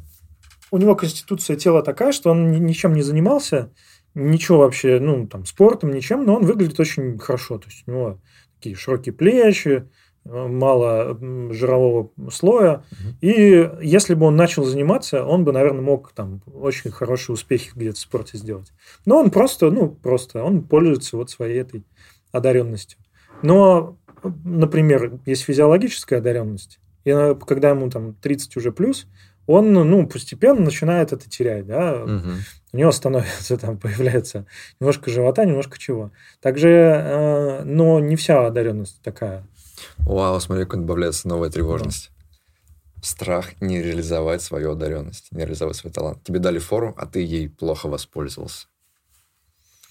у 0.70 0.78
него 0.78 0.94
конституция 0.96 1.56
тела 1.56 1.82
такая, 1.82 2.12
что 2.12 2.30
он 2.30 2.50
ничем 2.64 2.94
не 2.94 3.02
занимался, 3.02 3.70
ничего 4.14 4.58
вообще, 4.58 4.98
ну, 5.00 5.26
там, 5.26 5.44
спортом, 5.44 5.92
ничем, 5.92 6.24
но 6.24 6.36
он 6.36 6.44
выглядит 6.44 6.78
очень 6.80 7.18
хорошо. 7.18 7.58
То 7.58 7.68
есть 7.68 7.84
у 7.86 7.90
него 7.90 8.20
такие 8.56 8.76
широкие 8.76 9.12
плечи, 9.12 9.88
мало 10.24 11.18
жирового 11.52 12.10
слоя. 12.30 12.84
Угу. 12.92 13.16
И 13.20 13.70
если 13.82 14.14
бы 14.14 14.26
он 14.26 14.36
начал 14.36 14.64
заниматься, 14.64 15.24
он 15.24 15.44
бы, 15.44 15.52
наверное, 15.52 15.82
мог 15.82 16.12
там 16.12 16.42
очень 16.46 16.90
хорошие 16.90 17.34
успехи 17.34 17.72
где-то 17.74 17.96
в 17.96 18.00
спорте 18.00 18.38
сделать. 18.38 18.72
Но 19.04 19.18
он 19.18 19.30
просто, 19.30 19.70
ну, 19.70 19.88
просто, 19.88 20.42
он 20.42 20.62
пользуется 20.62 21.16
вот 21.16 21.30
своей 21.30 21.60
этой 21.60 21.84
одаренностью. 22.30 22.98
Но, 23.42 23.98
например, 24.44 25.18
есть 25.26 25.42
физиологическая 25.42 26.20
одаренность. 26.20 26.78
И 27.04 27.12
когда 27.46 27.70
ему 27.70 27.90
там 27.90 28.14
30 28.14 28.56
уже 28.56 28.70
плюс, 28.70 29.08
он, 29.52 29.72
ну, 29.72 30.06
постепенно 30.06 30.60
начинает 30.60 31.12
это 31.12 31.28
терять, 31.28 31.66
да. 31.66 32.02
Угу. 32.02 32.30
У 32.72 32.76
него 32.76 32.92
становится, 32.92 33.56
там, 33.58 33.78
появляется 33.78 34.46
немножко 34.80 35.10
живота, 35.10 35.44
немножко 35.44 35.78
чего. 35.78 36.10
Также, 36.40 36.68
э, 36.68 37.62
но 37.64 38.00
не 38.00 38.16
вся 38.16 38.46
одаренность 38.46 39.00
такая. 39.02 39.46
Вау, 39.98 40.40
смотри, 40.40 40.64
как 40.64 40.80
добавляется 40.80 41.28
новая 41.28 41.50
тревожность. 41.50 42.10
Да. 42.96 43.02
Страх 43.02 43.60
не 43.60 43.82
реализовать 43.82 44.42
свою 44.42 44.72
одаренность, 44.72 45.32
не 45.32 45.40
реализовать 45.40 45.76
свой 45.76 45.92
талант. 45.92 46.22
Тебе 46.22 46.38
дали 46.38 46.58
фору, 46.58 46.94
а 46.96 47.06
ты 47.06 47.20
ей 47.20 47.48
плохо 47.48 47.88
воспользовался. 47.88 48.68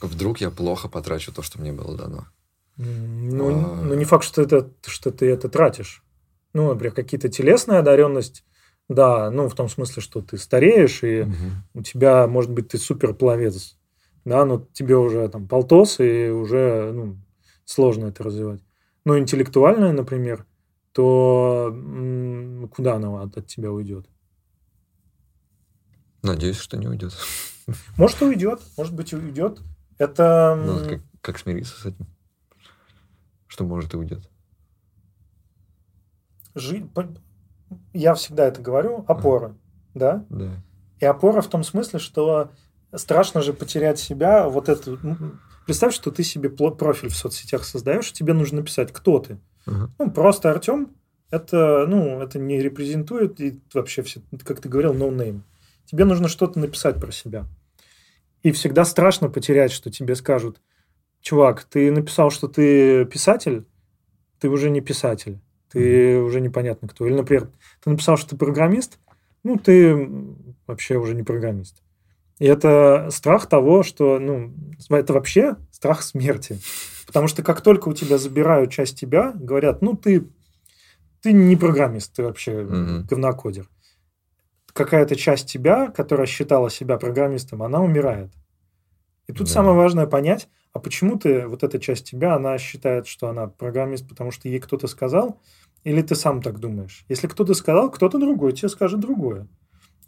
Вдруг 0.01 0.41
я 0.41 0.49
плохо 0.49 0.87
потрачу 0.87 1.31
то, 1.31 1.41
что 1.41 1.59
мне 1.59 1.73
было 1.73 1.95
дано. 1.95 2.25
Ну, 2.77 3.49
а... 3.49 3.81
ну 3.83 3.93
не 3.93 4.05
факт, 4.05 4.23
что, 4.23 4.41
это, 4.41 4.69
что 4.85 5.11
ты 5.11 5.29
это 5.29 5.49
тратишь. 5.49 6.03
Ну, 6.53 6.69
например, 6.69 6.93
какие-то 6.93 7.29
телесная 7.29 7.79
одаренность, 7.79 8.43
да, 8.93 9.31
ну, 9.31 9.47
в 9.47 9.55
том 9.55 9.69
смысле, 9.69 10.01
что 10.01 10.21
ты 10.21 10.37
стареешь, 10.37 11.03
и 11.03 11.21
угу. 11.21 11.35
у 11.75 11.81
тебя, 11.81 12.27
может 12.27 12.51
быть, 12.51 12.69
ты 12.69 12.77
суперпловец, 12.77 13.77
да, 14.25 14.45
но 14.45 14.65
тебе 14.73 14.97
уже 14.97 15.27
там 15.29 15.47
полтос, 15.47 15.99
и 15.99 16.29
уже 16.29 16.91
ну, 16.93 17.17
сложно 17.65 18.07
это 18.07 18.23
развивать. 18.23 18.61
Но 19.05 19.17
интеллектуальная, 19.17 19.93
например, 19.93 20.45
то 20.91 21.75
куда 22.73 22.95
она 22.95 23.21
от, 23.21 23.37
от 23.37 23.47
тебя 23.47 23.71
уйдет? 23.71 24.07
Надеюсь, 26.21 26.57
что 26.57 26.77
не 26.77 26.87
уйдет. 26.87 27.13
Может, 27.97 28.21
уйдет, 28.21 28.61
может 28.77 28.93
быть, 28.93 29.13
уйдет. 29.13 29.61
Это... 29.97 30.55
Ну, 30.55 30.89
как, 30.89 31.01
как 31.21 31.39
смириться 31.39 31.79
с 31.79 31.85
этим? 31.85 32.05
Что 33.47 33.63
может 33.63 33.93
и 33.93 33.97
уйдет? 33.97 34.29
Жить... 36.53 36.85
Я 37.93 38.13
всегда 38.15 38.47
это 38.47 38.61
говорю, 38.61 39.05
опора, 39.07 39.47
а. 39.47 39.55
да? 39.93 40.25
Да. 40.29 40.51
И 40.99 41.05
опора 41.05 41.41
в 41.41 41.47
том 41.47 41.63
смысле, 41.63 41.99
что 41.99 42.51
страшно 42.95 43.41
же 43.41 43.53
потерять 43.53 43.99
себя, 43.99 44.47
вот 44.49 44.69
эту 44.69 44.99
Представь, 45.65 45.93
что 45.93 46.11
ты 46.11 46.23
себе 46.23 46.49
профиль 46.49 47.09
в 47.09 47.15
соцсетях 47.15 47.63
создаешь, 47.63 48.11
тебе 48.11 48.33
нужно 48.33 48.57
написать, 48.57 48.91
кто 48.91 49.19
ты. 49.19 49.39
Uh-huh. 49.67 49.89
Ну, 49.99 50.11
просто 50.11 50.49
Артем, 50.49 50.95
это, 51.29 51.85
ну, 51.87 52.19
это 52.19 52.39
не 52.39 52.59
репрезентует 52.59 53.39
и 53.39 53.61
вообще 53.73 54.01
все, 54.01 54.21
как 54.43 54.59
ты 54.59 54.69
говорил, 54.69 54.93
no 54.93 55.09
name. 55.09 55.41
Тебе 55.85 56.05
нужно 56.05 56.27
что-то 56.27 56.59
написать 56.59 56.99
про 56.99 57.11
себя. 57.11 57.47
И 58.43 58.51
всегда 58.51 58.85
страшно 58.85 59.29
потерять, 59.29 59.71
что 59.71 59.91
тебе 59.91 60.15
скажут, 60.15 60.59
чувак, 61.21 61.63
ты 61.63 61.91
написал, 61.91 62.31
что 62.31 62.47
ты 62.47 63.05
писатель, 63.05 63.65
ты 64.39 64.49
уже 64.49 64.71
не 64.71 64.81
писатель, 64.81 65.39
ты 65.71 66.17
уже 66.17 66.41
непонятно 66.41 66.87
кто. 66.87 67.05
Или, 67.05 67.15
например, 67.15 67.49
ты 67.83 67.89
написал, 67.89 68.17
что 68.17 68.31
ты 68.31 68.37
программист, 68.37 68.99
ну, 69.43 69.57
ты 69.57 70.09
вообще 70.67 70.97
уже 70.97 71.15
не 71.15 71.23
программист. 71.23 71.81
И 72.39 72.45
это 72.45 73.09
страх 73.11 73.47
того, 73.47 73.83
что, 73.83 74.19
ну, 74.19 74.53
это 74.89 75.13
вообще 75.13 75.57
страх 75.71 76.01
смерти. 76.01 76.59
Потому 77.07 77.27
что 77.27 77.43
как 77.43 77.61
только 77.61 77.89
у 77.89 77.93
тебя 77.93 78.17
забирают 78.17 78.71
часть 78.71 78.99
тебя, 78.99 79.31
говорят, 79.31 79.81
ну, 79.81 79.95
ты, 79.95 80.27
ты 81.21 81.33
не 81.33 81.55
программист, 81.55 82.13
ты 82.15 82.23
вообще 82.23 82.51
mm-hmm. 82.51 83.03
говнокодер. 83.03 83.69
Какая-то 84.73 85.15
часть 85.15 85.49
тебя, 85.49 85.91
которая 85.91 86.27
считала 86.27 86.69
себя 86.69 86.97
программистом, 86.97 87.63
она 87.63 87.81
умирает. 87.81 88.31
И 89.27 89.33
тут 89.33 89.47
да. 89.47 89.53
самое 89.53 89.75
важное 89.75 90.07
понять, 90.07 90.49
а 90.73 90.79
почему 90.79 91.17
ты, 91.17 91.45
вот 91.47 91.63
эта 91.63 91.79
часть 91.79 92.09
тебя, 92.09 92.35
она 92.35 92.57
считает, 92.57 93.07
что 93.07 93.27
она 93.27 93.47
программист, 93.47 94.07
потому 94.07 94.31
что 94.31 94.47
ей 94.47 94.59
кто-то 94.59 94.87
сказал, 94.87 95.39
или 95.83 96.01
ты 96.01 96.15
сам 96.15 96.41
так 96.41 96.59
думаешь? 96.59 97.05
Если 97.09 97.27
кто-то 97.27 97.53
сказал, 97.53 97.91
кто-то 97.91 98.19
другой 98.19 98.53
тебе 98.53 98.69
скажет 98.69 98.99
другое. 98.99 99.47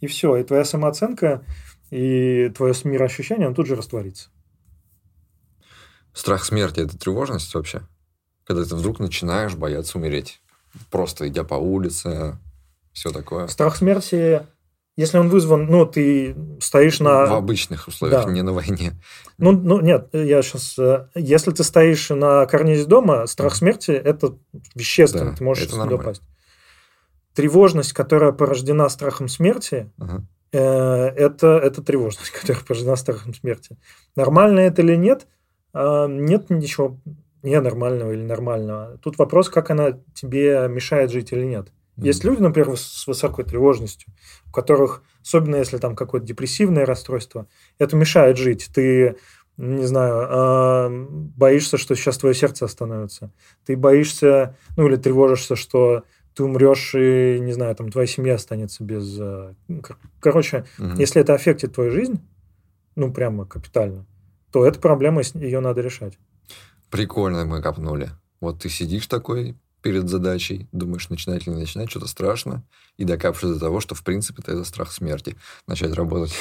И 0.01 0.07
все, 0.07 0.35
и 0.35 0.43
твоя 0.43 0.65
самооценка 0.65 1.43
и 1.89 2.51
твое 2.55 2.73
мироощущение, 2.83 3.47
он 3.47 3.55
тут 3.55 3.67
же 3.67 3.75
растворится. 3.75 4.29
Страх 6.13 6.43
смерти– 6.43 6.79
это 6.81 6.97
тревожность 6.97 7.53
вообще? 7.53 7.81
Когда 8.45 8.65
ты 8.65 8.75
вдруг 8.75 8.99
начинаешь 8.99 9.55
бояться 9.55 9.97
умереть. 9.97 10.41
Просто 10.91 11.27
идя 11.27 11.43
по 11.43 11.55
улице, 11.55 12.37
все 12.91 13.11
такое. 13.11 13.47
Страх 13.47 13.75
смерти, 13.75 14.45
если 14.95 15.17
он 15.17 15.29
вызван, 15.29 15.65
ну, 15.65 15.85
ты 15.85 16.35
стоишь 16.59 16.99
на... 16.99 17.25
В 17.25 17.33
обычных 17.33 17.87
условиях, 17.87 18.25
да. 18.25 18.31
не 18.31 18.41
на 18.41 18.53
войне. 18.53 18.93
Ну, 19.37 19.51
ну, 19.51 19.81
нет, 19.81 20.09
я 20.13 20.41
сейчас... 20.41 20.77
Э, 20.77 21.07
если 21.15 21.51
ты 21.51 21.63
стоишь 21.63 22.09
на 22.09 22.45
карнизе 22.45 22.85
дома, 22.85 23.25
страх 23.27 23.55
смерти– 23.55 23.91
это 23.91 24.37
вещественно, 24.75 25.31
да, 25.31 25.37
ты 25.37 25.43
можешь 25.43 25.67
туда 25.67 25.85
упасть. 25.85 26.21
Тревожность, 27.33 27.93
которая 27.93 28.31
порождена 28.31 28.87
страхом 28.89 29.27
смерти, 29.27 29.91
ага. 29.99 30.23
Э, 30.53 31.07
это, 31.07 31.47
это 31.57 31.81
тревожность, 31.81 32.29
которая 32.41 32.63
порождена 32.63 32.95
страхом 32.95 33.33
смерти. 33.33 33.75
Нормально 34.15 34.59
это 34.59 34.83
или 34.83 34.95
нет? 34.95 35.27
А, 35.73 36.07
нет 36.07 36.49
ничего 36.49 36.99
ненормального 37.41 38.11
или 38.11 38.21
нормального. 38.21 38.97
Тут 38.99 39.17
вопрос, 39.17 39.49
как 39.49 39.71
она 39.71 39.99
тебе 40.13 40.67
мешает 40.69 41.11
жить 41.11 41.33
или 41.33 41.43
нет. 41.43 41.69
Mm-hmm. 41.97 42.05
Есть 42.05 42.23
люди, 42.23 42.41
например, 42.41 42.77
с 42.77 43.05
высокой 43.05 43.45
тревожностью, 43.45 44.11
у 44.47 44.51
которых, 44.51 45.03
особенно 45.21 45.57
если 45.57 45.77
там 45.77 45.95
какое-то 45.95 46.25
депрессивное 46.25 46.85
расстройство, 46.85 47.47
это 47.77 47.95
мешает 47.95 48.37
жить. 48.37 48.69
Ты, 48.73 49.17
не 49.57 49.85
знаю, 49.85 50.27
а, 50.29 50.89
боишься, 50.89 51.77
что 51.77 51.95
сейчас 51.95 52.17
твое 52.17 52.33
сердце 52.33 52.65
остановится. 52.65 53.31
Ты 53.65 53.77
боишься, 53.77 54.57
ну 54.75 54.87
или 54.87 54.95
тревожишься, 54.95 55.55
что 55.55 56.03
ты 56.33 56.43
умрешь, 56.43 56.95
и, 56.95 57.39
не 57.39 57.53
знаю, 57.53 57.75
там 57.75 57.91
твоя 57.91 58.07
семья 58.07 58.35
останется 58.35 58.83
без... 58.83 59.17
Э, 59.19 59.53
короче, 60.19 60.65
угу. 60.79 60.97
если 60.97 61.21
это 61.21 61.35
аффектит 61.35 61.75
твою 61.75 61.91
жизнь, 61.91 62.19
ну, 62.95 63.13
прямо 63.13 63.45
капитально, 63.45 64.05
то 64.51 64.65
эта 64.65 64.79
проблема, 64.79 65.21
ее 65.35 65.59
надо 65.59 65.81
решать. 65.81 66.17
Прикольно 66.89 67.45
мы 67.45 67.61
копнули. 67.61 68.09
Вот 68.39 68.61
ты 68.61 68.69
сидишь 68.69 69.07
такой 69.07 69.55
перед 69.83 70.09
задачей, 70.09 70.67
думаешь, 70.71 71.09
начинать 71.09 71.45
или 71.45 71.53
не 71.53 71.61
начинать, 71.61 71.91
что-то 71.91 72.07
страшно, 72.07 72.63
и 72.97 73.03
докапываешься 73.03 73.53
до 73.53 73.59
того, 73.59 73.81
что, 73.81 73.93
в 73.93 74.03
принципе, 74.03 74.41
это 74.41 74.63
страх 74.63 74.91
смерти. 74.91 75.35
Начать 75.67 75.93
работать. 75.93 76.33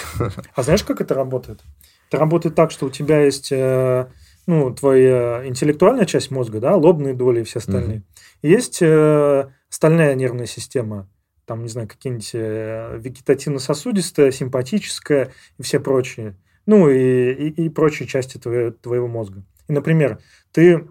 А 0.54 0.62
знаешь, 0.62 0.84
как 0.84 1.00
это 1.00 1.14
работает? 1.14 1.60
Это 2.08 2.18
работает 2.18 2.54
так, 2.54 2.70
что 2.70 2.86
у 2.86 2.90
тебя 2.90 3.20
есть 3.20 3.50
э, 3.50 4.06
ну, 4.46 4.72
твоя 4.72 5.46
интеллектуальная 5.46 6.06
часть 6.06 6.30
мозга, 6.30 6.60
да, 6.60 6.76
лобные 6.76 7.14
доли 7.14 7.40
и 7.40 7.44
все 7.44 7.58
остальные. 7.58 7.98
Угу. 7.98 8.04
Есть 8.42 8.78
э, 8.80 9.48
стальная 9.68 10.14
нервная 10.14 10.46
система, 10.46 11.10
там, 11.44 11.62
не 11.62 11.68
знаю, 11.68 11.88
какие-нибудь 11.88 12.30
э, 12.34 12.98
вегетативно-сосудистая, 12.98 14.30
симпатическая 14.30 15.32
и 15.58 15.62
все 15.62 15.80
прочие. 15.80 16.36
Ну, 16.64 16.88
и, 16.88 17.32
и, 17.32 17.64
и 17.64 17.68
прочие 17.68 18.06
части 18.06 18.38
твоего, 18.38 18.70
твоего 18.70 19.08
мозга. 19.08 19.44
И, 19.68 19.72
например, 19.72 20.20
ты 20.52 20.86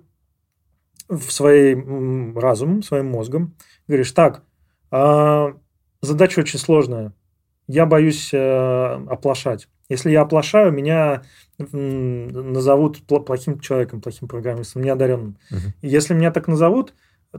в 1.12 1.32
своей 1.32 1.76
разумом, 2.36 2.84
своим 2.84 3.08
мозгом 3.08 3.54
говоришь, 3.88 4.12
так, 4.12 4.44
э, 4.92 5.54
задача 6.02 6.40
очень 6.40 6.60
сложная, 6.60 7.14
я 7.68 7.86
боюсь 7.86 8.34
э, 8.34 9.06
оплошать. 9.10 9.68
Если 9.90 10.10
я 10.12 10.22
оплошаю, 10.22 10.72
меня 10.72 11.24
назовут 11.58 13.04
плохим 13.06 13.60
человеком, 13.60 14.02
плохим 14.02 14.28
программистом, 14.28 14.84
неодаренным. 14.84 15.38
Угу. 15.52 15.74
Если 15.82 16.14
меня 16.14 16.32
так 16.32 16.48
назовут, 16.48 16.94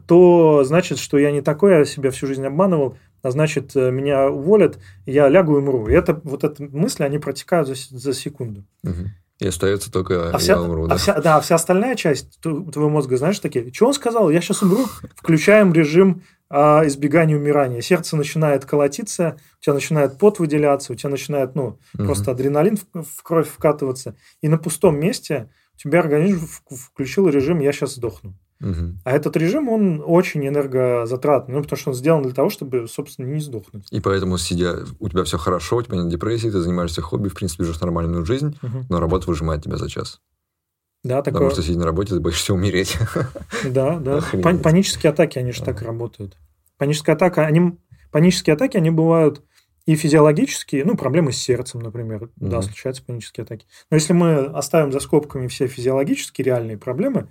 то 0.06 0.62
значит, 0.64 0.98
что 0.98 1.18
я 1.18 1.32
не 1.32 1.40
такой, 1.40 1.72
я 1.72 1.84
себя 1.84 2.10
всю 2.10 2.26
жизнь 2.26 2.46
обманывал, 2.46 2.98
а 3.22 3.30
значит, 3.30 3.74
э, 3.74 3.90
меня 3.90 4.30
уволят, 4.30 4.78
я 5.06 5.28
лягу 5.28 5.56
и 5.56 5.58
умру. 5.60 5.88
И 5.88 5.92
это, 5.92 6.20
вот 6.24 6.44
эти 6.44 6.62
мысли, 6.62 7.04
они 7.04 7.18
протекают 7.18 7.68
за, 7.68 7.74
за 7.74 8.12
секунду. 8.12 8.64
Угу. 8.84 9.08
И 9.42 9.48
остается 9.48 9.90
только 9.90 10.30
а 10.30 10.38
вся, 10.38 10.52
я 10.52 10.62
умру. 10.62 10.86
Да? 10.86 10.94
А 10.94 10.98
вся, 10.98 11.20
да, 11.20 11.40
вся 11.40 11.56
остальная 11.56 11.96
часть 11.96 12.40
твоего 12.40 12.88
мозга, 12.88 13.16
знаешь, 13.16 13.40
такие, 13.40 13.72
что 13.72 13.88
он 13.88 13.94
сказал? 13.94 14.30
Я 14.30 14.40
сейчас 14.40 14.62
умру. 14.62 14.86
Включаем 15.16 15.72
режим 15.72 16.22
а, 16.48 16.86
избегания 16.86 17.36
умирания. 17.36 17.80
Сердце 17.80 18.16
начинает 18.16 18.64
колотиться, 18.64 19.38
у 19.58 19.64
тебя 19.64 19.74
начинает 19.74 20.18
пот 20.18 20.38
выделяться, 20.38 20.92
у 20.92 20.96
тебя 20.96 21.10
начинает, 21.10 21.56
ну, 21.56 21.78
угу. 21.94 22.04
просто 22.04 22.30
адреналин 22.30 22.76
в, 22.76 23.02
в 23.02 23.22
кровь 23.22 23.48
вкатываться. 23.48 24.14
И 24.42 24.48
на 24.48 24.58
пустом 24.58 25.00
месте 25.00 25.50
у 25.74 25.78
тебя 25.78 26.00
организм 26.00 26.46
включил 26.70 27.28
режим 27.28 27.58
«я 27.60 27.72
сейчас 27.72 27.94
сдохну». 27.94 28.34
А 29.04 29.10
этот 29.10 29.36
режим, 29.36 29.68
он 29.68 30.02
очень 30.04 30.46
энергозатратный, 30.46 31.56
ну, 31.56 31.62
потому 31.62 31.78
что 31.78 31.90
он 31.90 31.96
сделан 31.96 32.22
для 32.22 32.32
того, 32.32 32.50
чтобы, 32.50 32.86
собственно, 32.88 33.26
не 33.26 33.40
сдохнуть. 33.40 33.86
И 33.90 34.00
поэтому, 34.00 34.38
сидя, 34.38 34.84
у 35.00 35.08
тебя 35.08 35.24
все 35.24 35.38
хорошо, 35.38 35.78
у 35.78 35.82
тебя 35.82 35.96
нет 35.98 36.08
депрессии, 36.08 36.48
ты 36.48 36.60
занимаешься 36.60 37.02
хобби, 37.02 37.28
в 37.28 37.34
принципе, 37.34 37.64
живешь 37.64 37.80
нормальную 37.80 38.24
жизнь, 38.24 38.56
Мгм. 38.62 38.86
но 38.88 39.00
работа 39.00 39.26
выжимает 39.26 39.64
тебя 39.64 39.76
за 39.76 39.88
час. 39.90 40.20
Да, 41.02 41.20
такое. 41.22 41.32
Потому 41.32 41.50
что, 41.50 41.62
сидя 41.62 41.80
на 41.80 41.86
работе, 41.86 42.14
ты 42.14 42.20
боишься 42.20 42.54
умереть. 42.54 42.96
Да, 43.64 43.98
да. 43.98 44.18
Охренеть. 44.18 44.62
Панические 44.62 45.10
атаки, 45.10 45.38
они 45.38 45.52
же 45.52 45.62
так 45.62 45.82
работают. 45.82 46.36
Паническая 46.78 47.14
атака, 47.16 47.44
они, 47.46 47.76
панические 48.10 48.54
атаки, 48.54 48.76
они 48.76 48.90
бывают 48.90 49.42
и 49.84 49.96
физиологические, 49.96 50.84
ну, 50.84 50.96
проблемы 50.96 51.32
с 51.32 51.38
сердцем, 51.38 51.80
например, 51.80 52.30
да, 52.36 52.58
Мгм. 52.58 52.62
случаются 52.62 53.02
панические 53.04 53.42
атаки. 53.42 53.66
Но 53.90 53.96
если 53.96 54.12
мы 54.12 54.44
оставим 54.44 54.92
за 54.92 55.00
скобками 55.00 55.48
все 55.48 55.66
физиологические 55.66 56.44
реальные 56.44 56.78
проблемы, 56.78 57.28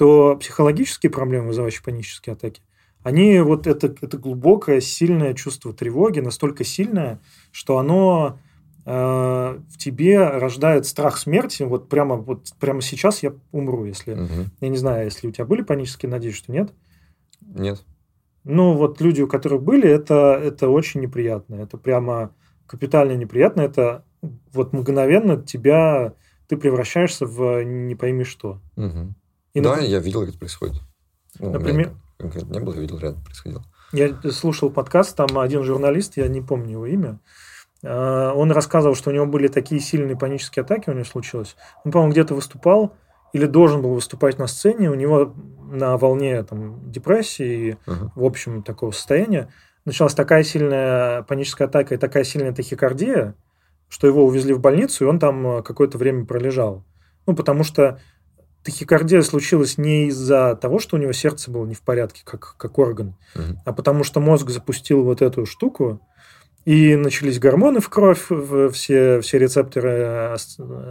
то 0.00 0.34
психологические 0.36 1.10
проблемы, 1.10 1.48
вызывающие 1.48 1.82
панические 1.82 2.32
атаки, 2.32 2.62
они 3.02 3.38
вот 3.40 3.66
это, 3.66 3.94
это 4.00 4.16
глубокое, 4.16 4.80
сильное 4.80 5.34
чувство 5.34 5.74
тревоги, 5.74 6.20
настолько 6.20 6.64
сильное, 6.64 7.20
что 7.52 7.76
оно 7.76 8.38
э, 8.86 8.90
в 8.90 9.76
тебе 9.76 10.26
рождает 10.26 10.86
страх 10.86 11.18
смерти. 11.18 11.64
Вот 11.64 11.90
прямо, 11.90 12.16
вот 12.16 12.50
прямо 12.58 12.80
сейчас 12.80 13.22
я 13.22 13.34
умру, 13.52 13.84
если... 13.84 14.14
Мгм. 14.14 14.50
Я 14.62 14.68
не 14.70 14.78
знаю, 14.78 15.04
если 15.04 15.28
у 15.28 15.32
тебя 15.32 15.44
были 15.44 15.60
панические, 15.60 16.08
надеюсь, 16.08 16.36
что 16.36 16.50
нет. 16.50 16.72
Нет. 17.42 17.84
Ну, 18.44 18.72
вот 18.72 19.02
люди, 19.02 19.20
у 19.20 19.28
которых 19.28 19.62
были, 19.62 19.86
это, 19.86 20.40
это 20.42 20.70
очень 20.70 21.02
неприятно. 21.02 21.56
Это 21.56 21.76
прямо 21.76 22.34
капитально 22.66 23.16
неприятно. 23.16 23.60
Это 23.60 24.06
вот 24.54 24.72
мгновенно 24.72 25.36
тебя... 25.42 26.14
Ты 26.48 26.56
превращаешься 26.56 27.26
в 27.26 27.62
не 27.64 27.94
пойми 27.94 28.24
что. 28.24 28.62
Мгм. 28.76 29.14
И, 29.54 29.60
Да, 29.60 29.78
нап- 29.78 29.84
я 29.86 29.98
видел, 29.98 30.20
как 30.20 30.30
это 30.30 30.38
происходит. 30.38 30.76
Ну, 31.38 31.50
Например? 31.50 31.92
конкретно 32.18 32.52
не 32.52 32.60
было, 32.60 32.74
я 32.74 32.80
видел, 32.80 32.98
рядом 32.98 33.22
происходило. 33.24 33.64
Я 33.92 34.14
слушал 34.30 34.70
подкаст, 34.70 35.16
там 35.16 35.38
один 35.38 35.64
журналист, 35.64 36.16
я 36.16 36.28
не 36.28 36.40
помню 36.40 36.72
его 36.72 36.86
имя, 36.86 37.18
э, 37.82 37.88
он 38.34 38.52
рассказывал, 38.52 38.94
что 38.94 39.10
у 39.10 39.12
него 39.12 39.26
были 39.26 39.48
такие 39.48 39.80
сильные 39.80 40.16
панические 40.16 40.62
атаки, 40.62 40.90
у 40.90 40.92
него 40.92 41.04
случилось. 41.04 41.56
Он, 41.84 41.90
по-моему, 41.90 42.12
где-то 42.12 42.34
выступал 42.34 42.94
или 43.32 43.46
должен 43.46 43.82
был 43.82 43.94
выступать 43.94 44.38
на 44.38 44.46
сцене, 44.46 44.90
у 44.90 44.94
него 44.94 45.34
на 45.70 45.96
волне 45.96 46.42
там, 46.44 46.90
депрессии 46.90 47.78
Ага. 47.86 48.12
в 48.14 48.24
общем, 48.24 48.62
такого 48.62 48.90
состояния, 48.92 49.48
началась 49.84 50.14
такая 50.14 50.42
сильная 50.44 51.22
паническая 51.22 51.66
атака 51.68 51.94
и 51.94 51.98
такая 51.98 52.22
сильная 52.24 52.52
тахикардия, 52.52 53.34
что 53.88 54.06
его 54.06 54.24
увезли 54.24 54.52
в 54.52 54.60
больницу, 54.60 55.04
и 55.04 55.08
он 55.08 55.18
там 55.18 55.46
э, 55.46 55.62
какое-то 55.62 55.96
время 55.98 56.26
пролежал. 56.26 56.84
Ну, 57.26 57.34
потому 57.34 57.64
что 57.64 58.00
тахикардия 58.62 59.22
случилась 59.22 59.78
не 59.78 60.08
из-за 60.08 60.56
того, 60.56 60.78
что 60.78 60.96
у 60.96 60.98
него 60.98 61.12
сердце 61.12 61.50
было 61.50 61.66
не 61.66 61.74
в 61.74 61.82
порядке, 61.82 62.22
как, 62.24 62.56
как 62.56 62.78
орган, 62.78 63.16
Мгм. 63.34 63.58
а 63.64 63.72
потому 63.72 64.04
что 64.04 64.20
мозг 64.20 64.50
запустил 64.50 65.02
вот 65.04 65.22
эту 65.22 65.46
штуку, 65.46 66.00
и 66.66 66.94
начались 66.94 67.38
гормоны 67.38 67.80
в 67.80 67.88
кровь, 67.88 68.26
все, 68.72 69.20
все 69.22 69.38
рецепторы 69.38 70.36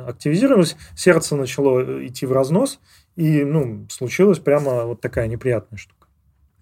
активизировались, 0.08 0.76
сердце 0.96 1.36
начало 1.36 2.06
идти 2.06 2.26
в 2.26 2.32
разнос, 2.32 2.80
и 3.16 3.44
ну, 3.44 3.86
случилась 3.90 4.40
прямо 4.40 4.86
вот 4.86 5.00
такая 5.02 5.28
неприятная 5.28 5.78
штука. 5.78 6.08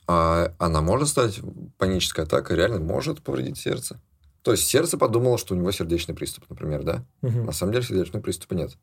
А 0.08 0.54
она 0.58 0.82
может 0.82 1.08
стать, 1.08 1.40
паническая 1.78 2.26
атака 2.26 2.56
реально 2.56 2.80
может 2.80 3.22
повредить 3.22 3.58
сердце? 3.58 4.00
То 4.42 4.52
есть 4.52 4.68
сердце 4.68 4.98
подумало, 4.98 5.38
что 5.38 5.54
у 5.54 5.58
него 5.58 5.72
сердечный 5.72 6.16
приступ, 6.16 6.46
например, 6.50 6.84
да? 6.84 7.06
Мгм. 7.22 7.46
На 7.46 7.52
самом 7.52 7.74
деле 7.74 7.84
сердечного 7.86 8.22
приступа 8.22 8.54
нет. 8.54 8.78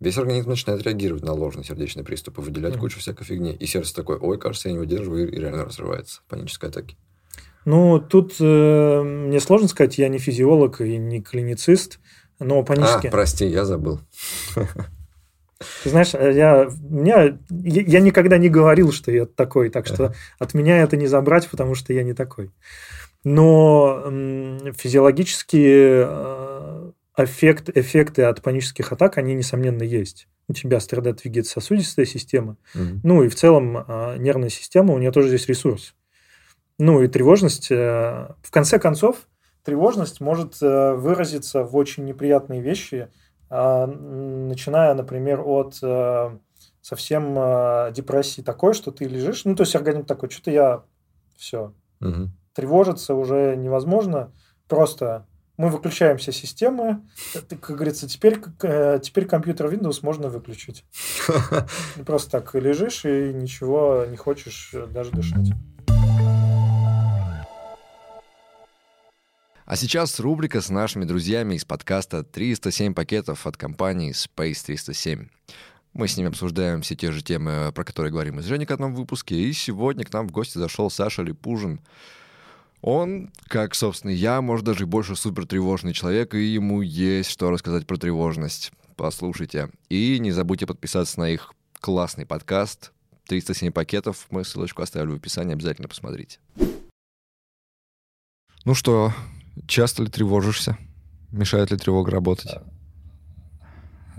Весь 0.00 0.16
организм 0.16 0.48
начинает 0.48 0.82
реагировать 0.82 1.22
на 1.24 1.32
ложный 1.34 1.62
сердечный 1.62 2.02
приступ 2.04 2.38
и 2.38 2.42
выделять 2.42 2.72
Мгм. 2.72 2.80
кучу 2.80 2.98
всякой 2.98 3.24
фигни. 3.24 3.52
И 3.52 3.66
сердце 3.66 3.94
такое, 3.94 4.18
ой, 4.18 4.38
кажется, 4.38 4.68
я 4.68 4.72
не 4.72 4.78
выдерживаю, 4.78 5.30
и 5.30 5.38
реально 5.38 5.66
разрывается. 5.66 6.22
Панической 6.28 6.70
атаки. 6.70 6.96
Ну, 7.66 8.00
тут 8.00 8.36
э, 8.40 9.02
мне 9.02 9.38
сложно 9.40 9.68
сказать, 9.68 9.98
я 9.98 10.08
не 10.08 10.18
физиолог 10.18 10.80
и 10.80 10.96
не 10.96 11.20
клиницист, 11.20 12.00
но 12.38 12.60
А, 12.60 12.62
панические... 12.62 13.12
прости, 13.12 13.44
я 13.46 13.66
забыл. 13.66 14.00
Ты 15.84 15.90
знаешь, 15.90 16.14
э, 16.14 16.32
я, 16.34 16.70
меня, 16.80 17.38
я, 17.50 18.00
никогда 18.00 18.38
не 18.38 18.48
говорил, 18.48 18.92
что 18.92 19.12
я 19.12 19.26
такой, 19.26 19.68
так 19.68 19.86
что 19.86 20.14
от 20.38 20.54
меня 20.54 20.78
это 20.78 20.96
не 20.96 21.06
забрать, 21.06 21.48
потому 21.50 21.74
что 21.74 21.92
я 21.92 22.02
не 22.02 22.14
такой. 22.14 22.50
Но 23.24 24.02
м, 24.06 24.72
физиологические 24.72 26.06
э, 26.08 26.92
эффект, 27.24 27.70
эффекты 27.74 28.22
от 28.24 28.42
панических 28.42 28.92
атак, 28.92 29.18
они, 29.18 29.34
несомненно, 29.34 29.82
есть. 29.82 30.28
У 30.48 30.52
тебя 30.52 30.80
страдает 30.80 31.24
вегетососудистая 31.24 32.06
система, 32.06 32.56
Мгм. 32.74 33.00
Ну 33.04 33.22
и 33.22 33.28
в 33.28 33.36
целом 33.36 33.76
а, 33.76 34.16
нервная 34.16 34.48
система, 34.48 34.94
у 34.94 34.98
нее 34.98 35.12
тоже 35.12 35.28
здесь 35.28 35.46
ресурс. 35.46 35.94
Ну 36.78 37.02
и 37.02 37.08
тревожность, 37.08 37.70
э, 37.70 37.76
в 38.42 38.50
конце 38.50 38.78
концов, 38.78 39.28
тревожность 39.64 40.20
может 40.20 40.60
э, 40.62 40.94
выразиться 40.94 41.62
в 41.62 41.76
очень 41.76 42.04
неприятные 42.04 42.60
вещи, 42.62 43.08
а, 43.48 43.86
начиная, 43.86 44.94
например, 44.94 45.40
от 45.44 45.78
э, 45.82 46.38
совсем 46.80 47.34
депрессии 47.92 48.40
такой, 48.42 48.74
что 48.74 48.90
ты 48.90 49.04
лежишь, 49.04 49.44
ну 49.44 49.54
то 49.54 49.62
есть 49.64 49.76
организм 49.76 50.06
такой, 50.06 50.30
что-то 50.30 50.50
я 50.50 50.82
все, 51.36 51.74
Мгм. 52.00 52.32
тревожиться 52.54 53.14
уже 53.14 53.54
невозможно, 53.56 54.32
просто 54.66 55.26
мы 55.60 55.68
выключаем 55.68 56.16
все 56.16 56.32
системы, 56.32 57.02
это, 57.34 57.54
как 57.54 57.76
говорится, 57.76 58.08
теперь, 58.08 58.40
э, 58.62 58.98
теперь 59.02 59.26
компьютер 59.26 59.66
Windows 59.66 59.98
можно 60.00 60.30
выключить. 60.30 60.86
Просто 62.06 62.30
так 62.30 62.54
лежишь 62.54 63.04
и 63.04 63.34
ничего 63.34 64.06
не 64.08 64.16
хочешь 64.16 64.70
э, 64.72 64.86
даже 64.86 65.10
дышать. 65.10 65.50
А 69.66 69.76
сейчас 69.76 70.18
рубрика 70.18 70.62
с 70.62 70.70
нашими 70.70 71.04
друзьями 71.04 71.56
из 71.56 71.66
подкаста 71.66 72.20
«307 72.20 72.94
пакетов» 72.94 73.46
от 73.46 73.58
компании 73.58 74.12
Space 74.12 74.64
307. 74.64 75.28
Мы 75.92 76.08
с 76.08 76.16
ними 76.16 76.30
обсуждаем 76.30 76.80
все 76.80 76.94
те 76.94 77.12
же 77.12 77.22
темы, 77.22 77.70
про 77.74 77.84
которые 77.84 78.10
говорим 78.10 78.38
и 78.38 78.42
с 78.42 78.46
Женей 78.46 78.64
в 78.64 78.70
одном 78.70 78.94
выпуске. 78.94 79.34
И 79.34 79.52
сегодня 79.52 80.06
к 80.06 80.12
нам 80.14 80.26
в 80.26 80.32
гости 80.32 80.56
зашел 80.56 80.88
Саша 80.88 81.20
Липужин. 81.20 81.80
Он, 82.82 83.30
как, 83.46 83.74
собственно, 83.74 84.10
я, 84.10 84.40
может, 84.40 84.64
даже 84.64 84.86
больше 84.86 85.14
супер 85.14 85.46
тревожный 85.46 85.92
человек, 85.92 86.34
и 86.34 86.42
ему 86.42 86.80
есть 86.80 87.30
что 87.30 87.50
рассказать 87.50 87.86
про 87.86 87.96
тревожность. 87.96 88.72
Послушайте. 88.96 89.70
И 89.88 90.18
не 90.18 90.32
забудьте 90.32 90.66
подписаться 90.66 91.20
на 91.20 91.28
их 91.30 91.52
классный 91.78 92.26
подкаст 92.26 92.92
307 93.26 93.70
пакетов. 93.72 94.26
Мы 94.30 94.44
ссылочку 94.44 94.82
оставили 94.82 95.12
в 95.12 95.16
описании, 95.16 95.52
обязательно 95.52 95.88
посмотрите. 95.88 96.38
Ну 98.64 98.74
что, 98.74 99.12
часто 99.66 100.02
ли 100.02 100.10
тревожишься? 100.10 100.78
Мешает 101.30 101.70
ли 101.70 101.76
тревога 101.76 102.10
работать? 102.10 102.50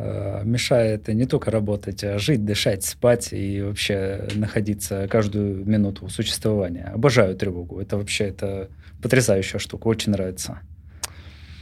Э, 0.03 0.41
Мешает 0.43 1.07
не 1.09 1.25
только 1.25 1.51
работать, 1.51 2.03
а 2.03 2.17
жить, 2.17 2.43
дышать, 2.43 2.83
спать 2.83 3.33
и 3.33 3.61
вообще 3.61 4.27
находиться 4.33 5.07
каждую 5.07 5.63
минуту 5.65 6.09
существования. 6.09 6.85
Обожаю 6.95 7.35
тревогу. 7.35 7.79
Это 7.79 7.97
вообще 7.97 8.25
это 8.25 8.69
потрясающая 9.01 9.59
штука, 9.59 9.87
очень 9.87 10.11
нравится. 10.11 10.59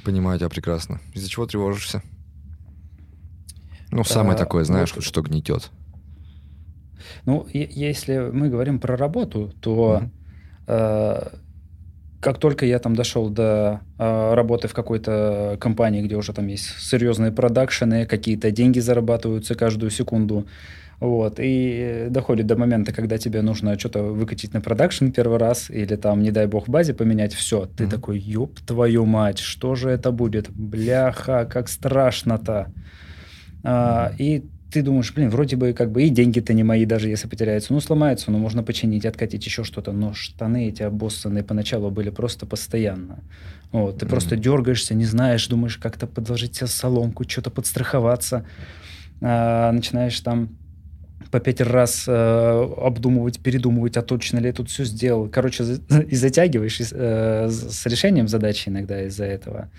Понимаю 0.06 0.40
тебя 0.40 0.48
прекрасно. 0.50 1.02
Из-за 1.14 1.28
чего 1.30 1.46
тревожишься? 1.48 2.02
Ну, 3.92 4.04
самое 4.06 4.36
А, 4.36 4.38
такое, 4.38 4.64
знаешь, 4.64 4.94
вот- 4.96 5.04
что 5.04 5.22
гнетет. 5.22 5.70
Ну, 7.26 7.46
если 7.54 8.30
мы 8.32 8.50
говорим 8.50 8.80
про 8.80 8.96
работу, 8.96 9.54
то 9.62 10.00
Мгм. 10.02 10.12
э, 10.68 11.28
как 12.20 12.38
только 12.38 12.66
я 12.66 12.80
там 12.80 12.96
дошел 12.96 13.30
до 13.30 13.82
э, 13.98 14.34
работы 14.34 14.68
в 14.68 14.74
какой-то 14.74 15.58
компании, 15.60 16.02
где 16.02 16.16
уже 16.16 16.34
там 16.34 16.48
есть 16.48 16.66
серьезные 16.80 17.32
продакшены, 17.32 18.06
какие-то 18.06 18.52
деньги 18.52 18.80
зарабатываются 18.80 19.56
каждую 19.56 19.90
секунду, 19.90 20.46
вот, 21.00 21.36
и 21.38 22.08
доходит 22.10 22.46
до 22.46 22.58
момента, 22.58 22.92
когда 22.92 23.18
тебе 23.18 23.42
нужно 23.42 23.80
что-то 23.80 24.04
выкатить 24.04 24.54
на 24.54 24.60
продакшн 24.60 25.12
первый 25.12 25.38
раз, 25.38 25.70
или 25.70 25.96
там, 25.96 26.22
не 26.22 26.32
дай 26.32 26.46
бог, 26.46 26.68
в 26.68 26.72
базе 26.72 26.94
поменять, 26.94 27.34
все, 27.34 27.66
ты 27.66 27.84
Мгм. 27.84 27.92
такой, 27.92 28.20
ёб 28.20 28.60
твою 28.60 29.06
мать, 29.06 29.40
что 29.40 29.76
же 29.76 29.90
это 29.90 30.12
будет? 30.12 30.50
Бляха, 30.50 31.46
как 31.46 31.70
страшно-то. 31.70 32.74
А, 33.64 34.12
и 34.18 34.44
ты 34.72 34.82
думаешь, 34.84 35.14
блин, 35.14 35.30
вроде 35.30 35.56
бы 35.56 35.74
как 35.74 35.92
бы 35.92 36.04
и 36.04 36.10
деньги-то 36.10 36.54
не 36.54 36.64
мои, 36.64 36.86
даже 36.86 37.10
если 37.10 37.28
потеряются. 37.28 37.74
Ну, 37.74 37.80
сломаются, 37.80 38.32
ну, 38.32 38.38
можно 38.38 38.64
починить, 38.64 39.06
откатить 39.06 39.46
еще 39.46 39.64
что-то. 39.64 39.92
Но 39.92 40.14
штаны 40.14 40.68
эти 40.70 40.84
обоссанные 40.84 41.44
поначалу 41.44 41.90
были 41.92 42.10
просто 42.10 42.46
постоянно. 42.46 43.20
Вот, 43.72 43.98
ты 44.00 44.06
Мгм. 44.06 44.10
просто 44.12 44.36
дергаешься, 44.36 44.94
не 44.96 45.06
знаешь, 45.06 45.48
думаешь, 45.48 45.78
как-то 45.78 46.08
подложить 46.08 46.56
себе 46.56 46.68
соломку, 46.68 47.24
что-то 47.28 47.50
подстраховаться. 47.50 48.46
А, 49.22 49.72
начинаешь 49.72 50.20
там 50.22 50.50
по 51.32 51.40
пять 51.40 51.62
раз 51.62 52.06
э, 52.08 52.12
обдумывать, 52.78 53.40
передумывать, 53.40 53.98
а 53.98 54.02
точно 54.02 54.40
ли 54.40 54.48
я 54.48 54.54
тут 54.54 54.70
все 54.70 54.84
сделал. 54.86 55.28
Короче, 55.30 55.64
за- 55.64 55.82
и 56.12 56.16
затягиваешь 56.16 56.80
и 56.80 56.84
с- 56.84 56.94
э, 56.96 57.48
с 57.50 57.72
с 57.82 57.86
решением 57.86 58.28
задачи 58.28 58.70
иногда 58.70 59.04
из-за 59.04 59.26
этого. 59.26 59.70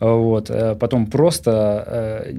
Вот. 0.00 0.48
э, 0.50 0.74
Потом 0.76 1.06
просто 1.06 1.84
э, 1.86 2.34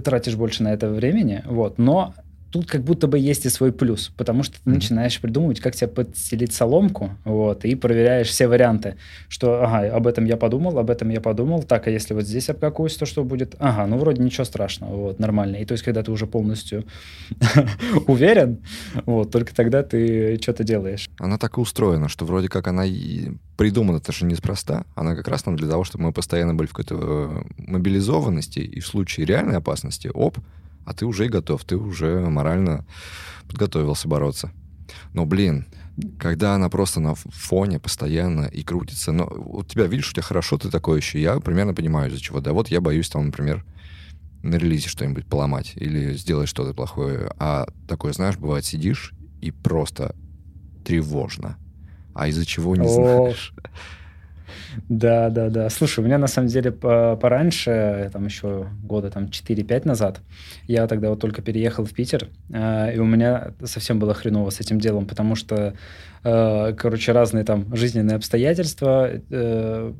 тратишь 0.00 0.36
больше 0.36 0.62
на 0.62 0.72
это 0.72 0.88
времени, 0.88 1.42
вот. 1.46 1.78
Но 1.78 2.14
тут 2.52 2.66
как 2.70 2.82
будто 2.84 3.06
бы 3.08 3.18
есть 3.18 3.46
и 3.46 3.48
свой 3.48 3.72
плюс, 3.72 4.12
потому 4.16 4.42
что 4.42 4.56
ты 4.56 4.70
mm-hmm. 4.70 4.74
начинаешь 4.74 5.20
придумывать, 5.20 5.60
как 5.60 5.74
тебе 5.74 5.88
подстелить 5.88 6.52
соломку, 6.52 7.10
вот, 7.24 7.64
и 7.64 7.74
проверяешь 7.74 8.28
все 8.28 8.46
варианты, 8.46 8.96
что, 9.28 9.64
ага, 9.64 9.96
об 9.96 10.06
этом 10.06 10.26
я 10.26 10.36
подумал, 10.36 10.78
об 10.78 10.90
этом 10.90 11.08
я 11.08 11.20
подумал, 11.20 11.62
так, 11.62 11.86
а 11.86 11.90
если 11.90 12.12
вот 12.12 12.24
здесь 12.24 12.50
обкакуюсь, 12.50 12.96
то 12.96 13.06
что 13.06 13.24
будет? 13.24 13.56
Ага, 13.58 13.86
ну 13.86 13.96
вроде 13.96 14.22
ничего 14.22 14.44
страшного, 14.44 14.94
вот, 14.94 15.18
нормально. 15.18 15.56
И 15.56 15.64
то 15.64 15.72
есть, 15.72 15.82
когда 15.82 16.02
ты 16.02 16.12
уже 16.12 16.26
полностью 16.26 16.84
уверен, 18.06 18.58
вот, 19.06 19.30
только 19.30 19.54
тогда 19.54 19.82
ты 19.82 20.38
что-то 20.40 20.62
делаешь. 20.62 21.08
Она 21.18 21.38
так 21.38 21.56
и 21.56 21.60
устроена, 21.60 22.08
что 22.08 22.26
вроде 22.26 22.48
как 22.48 22.66
она 22.68 22.84
и 22.84 23.30
придумана, 23.56 23.96
это 23.96 24.12
же 24.12 24.26
неспроста. 24.26 24.84
Она 24.94 25.16
как 25.16 25.28
раз 25.28 25.46
нам 25.46 25.56
для 25.56 25.68
того, 25.68 25.84
чтобы 25.84 26.04
мы 26.04 26.12
постоянно 26.12 26.54
были 26.54 26.66
в 26.66 26.72
какой-то 26.72 26.96
э, 26.98 27.42
мобилизованности, 27.56 28.58
и 28.58 28.80
в 28.80 28.86
случае 28.86 29.24
реальной 29.24 29.56
опасности, 29.56 30.10
оп, 30.12 30.36
а 30.84 30.94
ты 30.94 31.06
уже 31.06 31.26
и 31.26 31.28
готов, 31.28 31.64
ты 31.64 31.76
уже 31.76 32.20
морально 32.28 32.84
подготовился 33.48 34.08
бороться. 34.08 34.50
Но, 35.12 35.26
блин, 35.26 35.66
когда 36.18 36.54
она 36.54 36.68
просто 36.68 37.00
на 37.00 37.14
фоне 37.14 37.78
постоянно 37.78 38.46
и 38.46 38.62
крутится, 38.62 39.12
но 39.12 39.26
у 39.26 39.62
тебя, 39.62 39.86
видишь, 39.86 40.10
у 40.10 40.12
тебя 40.12 40.22
хорошо, 40.22 40.58
ты 40.58 40.70
такой 40.70 40.98
еще, 40.98 41.20
я 41.20 41.38
примерно 41.40 41.74
понимаю, 41.74 42.10
из-за 42.10 42.20
чего. 42.20 42.40
Да 42.40 42.52
вот 42.52 42.68
я 42.68 42.80
боюсь 42.80 43.08
там, 43.08 43.26
например, 43.26 43.64
на 44.42 44.56
релизе 44.56 44.88
что-нибудь 44.88 45.26
поломать 45.26 45.72
или 45.76 46.14
сделать 46.14 46.48
что-то 46.48 46.74
плохое. 46.74 47.30
А 47.38 47.66
такое, 47.86 48.12
знаешь, 48.12 48.36
бывает, 48.36 48.64
сидишь 48.64 49.12
и 49.40 49.50
просто 49.50 50.14
тревожно. 50.84 51.56
А 52.14 52.28
из-за 52.28 52.44
чего 52.44 52.76
не 52.76 52.88
знаешь. 52.88 53.54
Да, 54.88 55.30
да, 55.30 55.48
да. 55.50 55.70
Слушай, 55.70 56.00
у 56.00 56.02
меня 56.04 56.18
на 56.18 56.26
самом 56.26 56.48
деле 56.48 56.72
пораньше, 56.72 58.10
там 58.12 58.24
еще 58.24 58.68
года 58.82 59.10
там 59.10 59.24
4-5 59.24 59.86
назад, 59.86 60.20
я 60.66 60.86
тогда 60.86 61.10
вот 61.10 61.20
только 61.20 61.42
переехал 61.42 61.84
в 61.84 61.92
Питер, 61.92 62.28
э, 62.50 62.94
и 62.94 62.98
у 62.98 63.04
меня 63.04 63.52
совсем 63.64 63.98
было 63.98 64.14
хреново 64.14 64.50
с 64.50 64.60
этим 64.60 64.78
делом, 64.78 65.06
потому 65.06 65.34
что, 65.34 65.74
э, 66.24 66.74
короче, 66.76 67.12
разные 67.12 67.44
там 67.44 67.74
жизненные 67.74 68.16
обстоятельства, 68.16 69.10
э, 69.30 69.92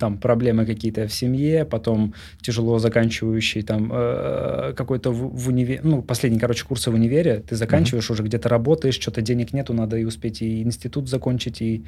там 0.00 0.16
проблемы 0.16 0.64
какие-то 0.64 1.06
в 1.06 1.12
семье, 1.12 1.64
потом 1.64 2.14
тяжело 2.40 2.78
заканчивающий 2.78 3.62
там 3.62 3.90
э, 3.92 4.72
какой-то 4.74 5.12
в, 5.12 5.36
в 5.36 5.48
универе, 5.48 5.80
ну, 5.84 6.02
последний, 6.02 6.40
короче, 6.40 6.64
курсы 6.64 6.90
в 6.90 6.94
универе, 6.94 7.44
ты 7.46 7.54
заканчиваешь 7.54 8.08
mm-hmm. 8.08 8.12
уже 8.12 8.22
где-то 8.22 8.48
работаешь, 8.48 8.98
что-то 8.98 9.20
денег 9.20 9.52
нету, 9.52 9.74
надо 9.74 9.98
и 9.98 10.04
успеть 10.04 10.40
и 10.40 10.62
институт 10.62 11.08
закончить, 11.08 11.60
и 11.60 11.84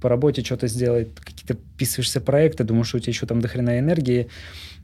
по 0.00 0.08
работе 0.08 0.42
что-то 0.42 0.68
сделать, 0.68 1.08
какие-то 1.16 1.56
писываешься 1.76 2.20
проекты, 2.20 2.62
думаешь, 2.62 2.86
что 2.86 2.98
у 2.98 3.00
тебя 3.00 3.10
еще 3.10 3.26
там 3.26 3.40
дохрена 3.40 3.80
энергии, 3.80 4.28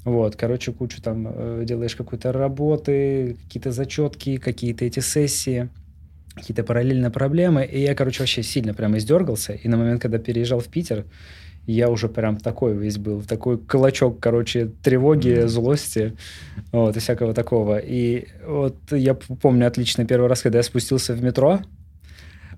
вот, 0.04 0.34
короче, 0.34 0.72
кучу 0.72 1.00
там 1.00 1.28
э, 1.30 1.62
делаешь 1.64 1.94
какой-то 1.94 2.32
работы, 2.32 3.36
какие-то 3.44 3.70
зачетки, 3.70 4.38
какие-то 4.38 4.84
эти 4.84 4.98
сессии, 4.98 5.68
какие-то 6.34 6.64
параллельные 6.64 7.12
проблемы, 7.12 7.64
и 7.64 7.80
я, 7.80 7.94
короче, 7.94 8.20
вообще 8.20 8.42
сильно 8.42 8.74
прямо 8.74 8.98
издергался, 8.98 9.52
и 9.52 9.68
на 9.68 9.76
момент, 9.76 10.02
когда 10.02 10.18
переезжал 10.18 10.58
в 10.58 10.66
Питер, 10.66 11.04
я 11.66 11.88
уже 11.88 12.08
прям 12.08 12.36
такой 12.38 12.74
весь 12.74 12.98
был, 12.98 13.22
такой 13.22 13.58
клочок, 13.58 14.18
короче, 14.20 14.70
тревоги, 14.82 15.28
mm-hmm. 15.28 15.46
злости, 15.48 16.16
вот, 16.72 16.96
и 16.96 17.00
всякого 17.00 17.34
такого. 17.34 17.78
И 17.78 18.26
вот 18.46 18.76
я 18.90 19.14
помню 19.14 19.66
отлично 19.66 20.04
первый 20.04 20.28
раз, 20.28 20.42
когда 20.42 20.58
я 20.58 20.62
спустился 20.62 21.14
в 21.14 21.22
метро, 21.22 21.60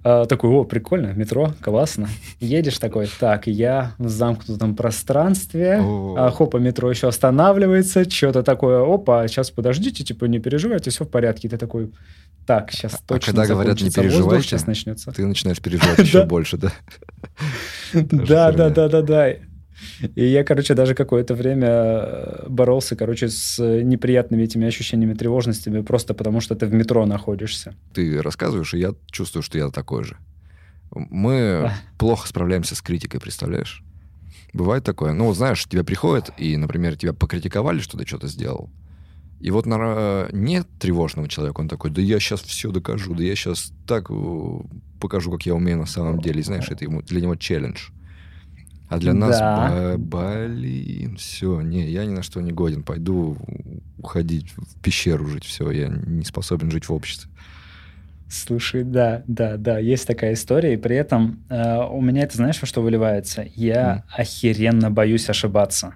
а, 0.06 0.26
такой, 0.26 0.50
о, 0.50 0.64
прикольно, 0.64 1.14
метро, 1.14 1.54
классно. 1.62 2.08
Едешь 2.38 2.78
такой, 2.78 3.08
так, 3.18 3.46
я 3.46 3.94
в 3.96 4.10
замкнутом 4.10 4.76
пространстве, 4.76 5.80
а 5.82 6.30
хопа, 6.30 6.58
метро 6.58 6.90
еще 6.90 7.08
останавливается, 7.08 8.08
что-то 8.08 8.42
такое, 8.42 8.84
опа, 8.84 9.26
сейчас 9.28 9.50
подождите, 9.50 10.04
типа, 10.04 10.26
не 10.26 10.40
переживайте, 10.40 10.90
все 10.90 11.06
в 11.06 11.08
порядке. 11.08 11.48
И 11.48 11.50
ты 11.50 11.56
такой, 11.56 11.90
так, 12.46 12.70
сейчас 12.70 12.94
а, 12.94 12.98
точно 13.06 13.32
А 13.32 13.34
когда 13.34 13.46
говорят, 13.46 13.80
не 13.80 13.90
переживайте, 13.90 14.46
сейчас 14.46 14.66
начнется. 14.66 15.10
ты 15.10 15.24
начинаешь 15.24 15.60
переживать 15.62 15.98
еще 15.98 16.24
больше, 16.26 16.58
да? 16.58 16.72
Да, 17.94 18.52
да, 18.52 18.68
да, 18.68 18.88
да, 18.88 19.00
да. 19.00 19.32
И 20.14 20.24
я, 20.24 20.44
короче, 20.44 20.74
даже 20.74 20.94
какое-то 20.94 21.34
время 21.34 21.68
э, 21.68 22.48
боролся, 22.48 22.96
короче, 22.96 23.28
с 23.28 23.58
неприятными 23.58 24.42
этими 24.42 24.66
ощущениями 24.66 25.14
тревожностями, 25.14 25.82
просто 25.82 26.14
потому 26.14 26.40
что 26.40 26.54
ты 26.54 26.66
в 26.66 26.74
метро 26.74 27.04
находишься. 27.06 27.74
Ты 27.92 28.22
рассказываешь, 28.22 28.74
и 28.74 28.78
я 28.78 28.94
чувствую, 29.10 29.42
что 29.42 29.58
я 29.58 29.68
такой 29.70 30.04
же. 30.04 30.16
Мы 30.90 31.70
плохо 31.98 32.28
справляемся 32.28 32.76
с 32.76 32.82
критикой, 32.82 33.20
представляешь? 33.20 33.82
Бывает 34.52 34.84
такое. 34.84 35.12
Ну, 35.12 35.32
знаешь, 35.34 35.64
тебя 35.64 35.82
приходят, 35.82 36.30
и, 36.38 36.56
например, 36.56 36.96
тебя 36.96 37.12
покритиковали, 37.12 37.80
что 37.80 37.98
ты 37.98 38.06
что-то 38.06 38.28
сделал. 38.28 38.70
И 39.40 39.50
вот 39.50 39.66
на 39.66 40.28
нет 40.32 40.66
тревожного 40.78 41.28
человека, 41.28 41.60
он 41.60 41.68
такой, 41.68 41.90
да 41.90 42.00
я 42.00 42.18
сейчас 42.20 42.40
все 42.40 42.70
докажу, 42.70 43.14
да 43.14 43.22
я 43.24 43.34
сейчас 43.34 43.72
так 43.86 44.06
э, 44.08 44.58
покажу, 45.00 45.30
как 45.32 45.44
я 45.44 45.54
умею 45.54 45.78
на 45.78 45.86
самом 45.86 46.20
деле. 46.20 46.40
И 46.40 46.42
знаешь, 46.44 46.68
это 46.70 46.84
ему, 46.84 47.02
для 47.02 47.20
него 47.20 47.34
челлендж. 47.34 47.90
А 48.94 48.98
для 48.98 49.12
нас, 49.12 49.38
да. 49.38 49.96
блин, 49.98 51.16
все, 51.16 51.60
не, 51.62 51.90
я 51.90 52.04
ни 52.04 52.12
на 52.12 52.22
что 52.22 52.40
не 52.40 52.52
годен, 52.52 52.84
пойду 52.84 53.36
уходить 53.98 54.52
в 54.56 54.80
пещеру 54.80 55.26
жить, 55.26 55.44
все, 55.44 55.70
я 55.72 55.88
не 55.88 56.24
способен 56.24 56.70
жить 56.70 56.88
в 56.88 56.92
обществе. 56.92 57.28
Слушай, 58.28 58.84
да, 58.84 59.22
да, 59.26 59.56
да, 59.56 59.78
есть 59.78 60.06
такая 60.06 60.34
история, 60.34 60.74
и 60.74 60.76
при 60.76 60.96
этом 60.96 61.44
э, 61.48 61.78
у 61.90 62.00
меня 62.00 62.22
это, 62.22 62.36
знаешь, 62.36 62.60
во 62.60 62.66
что 62.66 62.82
выливается? 62.82 63.46
Я 63.54 64.04
mm. 64.08 64.20
охеренно 64.20 64.90
боюсь 64.90 65.28
ошибаться. 65.28 65.94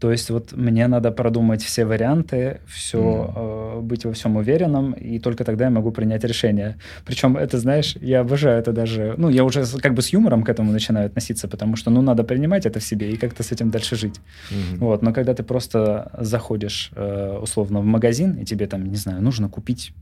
То 0.00 0.12
есть 0.12 0.30
вот 0.30 0.52
мне 0.52 0.86
надо 0.86 1.10
продумать 1.10 1.62
все 1.62 1.84
варианты, 1.84 2.60
все, 2.66 2.98
mm. 2.98 3.78
э, 3.78 3.80
быть 3.80 4.04
во 4.04 4.12
всем 4.12 4.36
уверенным, 4.36 4.92
и 4.92 5.18
только 5.18 5.44
тогда 5.44 5.64
я 5.64 5.70
могу 5.70 5.90
принять 5.90 6.24
решение. 6.24 6.76
Причем 7.04 7.36
это, 7.36 7.58
знаешь, 7.58 7.96
я 8.00 8.20
обожаю 8.20 8.60
это 8.60 8.72
даже, 8.72 9.14
ну, 9.16 9.28
я 9.28 9.44
уже 9.44 9.64
как 9.80 9.94
бы 9.94 10.02
с 10.02 10.10
юмором 10.10 10.42
к 10.42 10.50
этому 10.50 10.72
начинаю 10.72 11.06
относиться, 11.06 11.48
потому 11.48 11.74
что, 11.76 11.90
ну, 11.90 12.02
надо 12.02 12.22
принимать 12.22 12.66
это 12.66 12.80
в 12.80 12.84
себе 12.84 13.10
и 13.10 13.16
как-то 13.16 13.42
с 13.42 13.50
этим 13.50 13.70
дальше 13.70 13.96
жить. 13.96 14.20
Mm-hmm. 14.50 14.78
Вот, 14.78 15.02
но 15.02 15.12
когда 15.12 15.34
ты 15.34 15.42
просто 15.42 16.12
заходишь, 16.18 16.90
э, 16.94 17.38
условно, 17.42 17.80
в 17.80 17.84
магазин, 17.84 18.34
и 18.34 18.44
тебе 18.44 18.66
там, 18.66 18.84
не 18.84 18.96
знаю, 18.96 19.22
нужно 19.22 19.48
купить, 19.48 19.92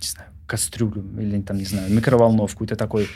не 0.00 0.08
знаю, 0.08 0.30
кастрюлю 0.46 1.04
или 1.18 1.40
там, 1.40 1.56
не 1.56 1.64
знаю, 1.64 1.90
микроволновку, 1.90 2.64
и 2.64 2.66
ты 2.66 2.74
такой, 2.74 3.08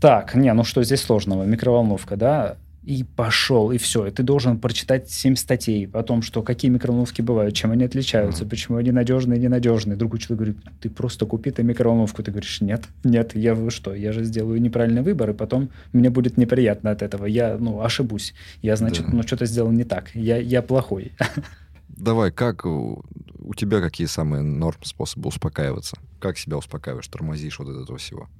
так, 0.00 0.34
не, 0.34 0.52
ну 0.52 0.64
что 0.64 0.82
здесь 0.82 1.02
сложного, 1.02 1.44
микроволновка, 1.44 2.16
да, 2.16 2.56
и 2.88 3.04
пошел, 3.04 3.70
и 3.70 3.76
все. 3.76 4.06
И 4.06 4.10
ты 4.10 4.22
должен 4.22 4.58
прочитать 4.58 5.10
7 5.10 5.36
статей 5.36 5.90
о 5.92 6.02
том, 6.02 6.22
что 6.22 6.42
какие 6.42 6.70
микроволновки 6.70 7.20
бывают, 7.20 7.54
чем 7.54 7.70
они 7.70 7.84
отличаются, 7.84 8.44
mm-hmm. 8.44 8.48
почему 8.48 8.78
они 8.78 8.92
надежные 8.92 9.38
и 9.38 9.42
ненадежные. 9.42 9.94
Другой 9.94 10.20
человек 10.20 10.38
говорит, 10.38 10.80
ты 10.80 10.88
просто 10.88 11.26
купи 11.26 11.50
ты 11.50 11.62
микроволновку. 11.62 12.22
Ты 12.22 12.30
говоришь, 12.30 12.62
нет, 12.62 12.84
нет, 13.04 13.36
я 13.36 13.54
вы 13.54 13.70
что, 13.70 13.94
я 13.94 14.12
же 14.12 14.24
сделаю 14.24 14.58
неправильный 14.62 15.02
выбор, 15.02 15.28
и 15.28 15.34
потом 15.34 15.68
мне 15.92 16.08
будет 16.08 16.38
неприятно 16.38 16.90
от 16.90 17.02
этого. 17.02 17.26
Я, 17.26 17.58
ну, 17.60 17.82
ошибусь. 17.82 18.32
Я, 18.62 18.74
значит, 18.76 19.04
да. 19.04 19.12
ну, 19.12 19.22
что-то 19.22 19.44
сделал 19.44 19.70
не 19.70 19.84
так. 19.84 20.14
Я, 20.14 20.38
я 20.38 20.62
плохой. 20.62 21.12
Давай, 21.90 22.32
как 22.32 22.64
у, 22.64 23.04
у 23.38 23.52
тебя 23.52 23.82
какие 23.82 24.06
самые 24.06 24.42
норм 24.42 24.82
способы 24.82 25.28
успокаиваться? 25.28 25.98
Как 26.20 26.38
себя 26.38 26.56
успокаиваешь, 26.56 27.08
тормозишь 27.08 27.58
вот 27.58 27.68
от 27.68 27.82
этого 27.82 27.98
всего? 27.98 28.30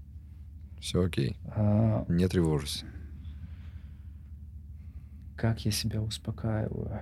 Все 0.80 1.02
окей. 1.02 1.36
А... 1.54 2.06
Не 2.08 2.26
тревожусь. 2.28 2.86
Как 5.38 5.64
я 5.64 5.70
себя 5.70 6.02
успокаиваю? 6.02 7.00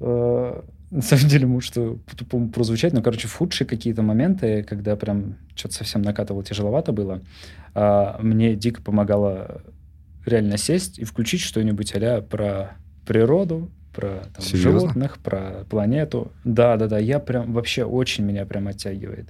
Э, 0.00 0.62
на 0.90 1.00
самом 1.00 1.28
деле, 1.28 1.46
может, 1.46 1.74
по-тупому 1.74 2.50
прозвучать, 2.50 2.92
но, 2.92 3.02
короче, 3.02 3.28
в 3.28 3.34
худшие 3.34 3.68
какие-то 3.68 4.02
моменты, 4.02 4.64
когда 4.64 4.96
прям 4.96 5.36
что-то 5.54 5.76
совсем 5.76 6.02
накатывало, 6.02 6.42
тяжеловато 6.42 6.90
было, 6.92 7.22
а, 7.72 8.18
мне 8.20 8.56
дико 8.56 8.82
помогало 8.82 9.62
реально 10.26 10.56
сесть 10.56 10.98
и 10.98 11.04
включить 11.04 11.40
что-нибудь 11.40 11.94
а 11.94 12.20
про 12.20 12.76
природу, 13.06 13.70
про 13.92 14.24
там, 14.34 14.44
животных, 14.44 15.18
про 15.18 15.64
планету. 15.68 16.32
Да, 16.44 16.76
да, 16.76 16.88
да. 16.88 16.98
Я 16.98 17.18
прям 17.18 17.52
вообще 17.52 17.84
очень 17.84 18.24
меня 18.24 18.46
прям 18.46 18.68
оттягивает. 18.68 19.28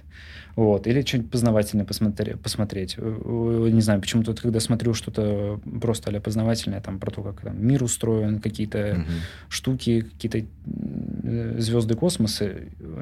Вот. 0.55 0.85
Или 0.85 1.01
что-нибудь 1.01 1.31
познавательное 1.31 1.85
посмотри, 1.85 2.35
посмотреть. 2.35 2.95
Э, 2.97 3.69
не 3.71 3.81
знаю, 3.81 4.01
почему-то, 4.01 4.33
когда 4.35 4.59
смотрю 4.59 4.93
что-то 4.93 5.59
просто 5.81 6.11
а 6.15 6.19
познавательное, 6.19 6.79
там, 6.79 6.99
про 6.99 7.09
то, 7.09 7.23
как 7.23 7.41
там, 7.41 7.65
мир 7.65 7.83
устроен, 7.83 8.39
какие-то 8.39 8.97
угу. 8.99 9.11
штуки, 9.49 10.01
какие-то 10.01 10.45
звезды 11.59 11.95
космоса, 11.95 12.51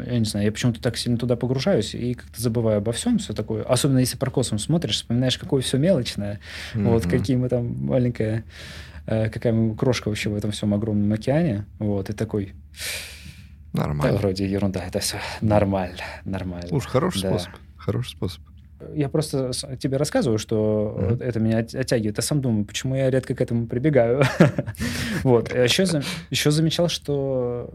я 0.05 0.19
не 0.19 0.25
знаю, 0.25 0.45
я 0.45 0.51
почему-то 0.51 0.81
так 0.81 0.97
сильно 0.97 1.17
туда 1.17 1.35
погружаюсь 1.35 1.93
и 1.93 2.13
как-то 2.13 2.41
забываю 2.41 2.77
обо 2.77 2.93
всем, 2.93 3.17
все 3.17 3.33
такое. 3.33 3.63
Особенно 3.63 3.99
если 3.99 4.17
про 4.17 4.31
космос 4.31 4.63
смотришь, 4.63 4.95
вспоминаешь, 4.95 5.37
какое 5.37 5.61
все 5.61 5.77
мелочное, 5.77 6.39
угу. 6.73 6.83
вот, 6.83 7.05
какие 7.05 7.35
мы 7.35 7.49
там 7.49 7.85
маленькая 7.85 8.45
Э, 8.45 8.90
какая 9.05 9.53
мы 9.53 9.75
крошка 9.75 10.09
вообще 10.09 10.29
в 10.29 10.35
этом 10.35 10.51
всем 10.51 10.73
огромном 10.73 11.11
океане. 11.13 11.65
Вот, 11.79 12.09
и 12.09 12.13
такой... 12.13 12.53
Нормально. 13.73 14.13
Да, 14.13 14.17
вроде 14.17 14.45
ерунда, 14.45 14.83
это 14.85 14.99
все 14.99 15.17
нормально, 15.39 16.03
нормально. 16.25 16.67
Уж 16.71 16.85
хороший 16.87 17.21
да. 17.21 17.29
способ, 17.29 17.53
хороший 17.77 18.11
способ. 18.11 18.41
Я 18.93 19.09
просто 19.09 19.51
тебе 19.77 19.97
рассказываю, 19.97 20.39
что 20.39 20.97
mm-hmm. 20.97 21.23
это 21.23 21.39
меня 21.39 21.59
оттягивает. 21.59 22.17
Я 22.17 22.23
сам 22.23 22.41
думаю, 22.41 22.65
почему 22.65 22.95
я 22.95 23.09
редко 23.09 23.33
к 23.35 23.41
этому 23.41 23.67
прибегаю. 23.67 24.23
вот. 25.23 25.53
Еще, 25.53 25.85
еще 26.29 26.51
замечал, 26.51 26.89
что 26.89 27.73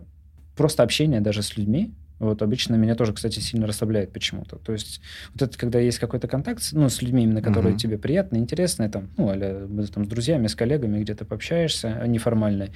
просто 0.57 0.83
общение 0.83 1.21
даже 1.21 1.43
с 1.43 1.57
людьми, 1.57 1.95
Вот 2.19 2.41
обычно 2.41 2.77
меня 2.77 2.95
тоже, 2.95 3.13
кстати, 3.13 3.41
сильно 3.41 3.67
расслабляет 3.67 4.13
почему-то. 4.13 4.57
То 4.57 4.73
есть 4.73 5.01
вот 5.35 5.43
это, 5.43 5.59
когда 5.59 5.79
есть 5.79 5.99
какой-то 5.99 6.29
контакт, 6.29 6.63
ну, 6.73 6.89
с 6.89 7.03
людьми 7.03 7.25
именно, 7.25 7.43
которые 7.43 7.75
uh-huh. 7.75 7.79
тебе 7.79 7.99
приятны, 7.99 8.39
интересны, 8.39 8.89
там, 8.89 9.09
ну, 9.19 9.29
аля, 9.29 9.67
там, 9.93 10.05
с 10.05 10.09
друзьями, 10.09 10.47
с 10.47 10.55
коллегами 10.55 11.01
где-то 11.03 11.25
пообщаешься 11.25 11.99
а 12.01 12.07
неформально, 12.07 12.69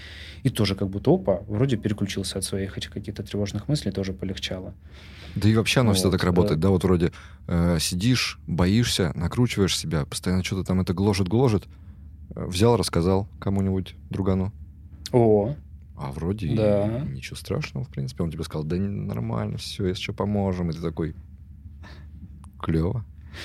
и 0.42 0.50
тоже 0.50 0.74
как 0.74 0.88
будто, 0.88 1.12
опа, 1.12 1.40
вроде 1.46 1.76
переключился 1.76 2.38
от 2.38 2.44
своих 2.44 2.76
этих 2.76 2.90
каких-то 2.90 3.22
тревожных 3.22 3.68
мыслей, 3.68 3.92
тоже 3.92 4.12
полегчало. 4.12 4.74
Да 5.36 5.48
и 5.48 5.54
вообще 5.54 5.80
оно 5.80 5.90
вот, 5.90 5.98
все 5.98 6.10
так 6.10 6.22
работает, 6.24 6.60
да, 6.60 6.68
да 6.68 6.72
вот 6.72 6.84
вроде 6.84 7.12
э, 7.46 7.78
сидишь, 7.80 8.38
боишься, 8.46 9.12
накручиваешь 9.14 9.76
себя, 9.76 10.04
постоянно 10.04 10.44
что-то 10.44 10.64
там 10.64 10.80
это 10.80 10.92
гложет-гложет, 10.92 11.64
э, 12.34 12.44
взял, 12.44 12.76
рассказал 12.76 13.28
кому-нибудь, 13.38 13.94
другану. 14.10 14.52
О, 15.12 15.54
а 16.00 16.12
вроде 16.12 16.54
да. 16.54 17.02
ничего 17.06 17.36
страшного, 17.36 17.84
в 17.84 17.88
принципе. 17.88 18.22
Он 18.22 18.30
тебе 18.30 18.42
сказал, 18.42 18.64
да 18.64 18.76
нормально, 18.76 19.58
все, 19.58 19.86
если 19.86 20.02
что, 20.02 20.12
поможем. 20.14 20.70
И 20.70 20.72
ты 20.72 20.80
такой, 20.80 21.14
клево, 22.58 23.04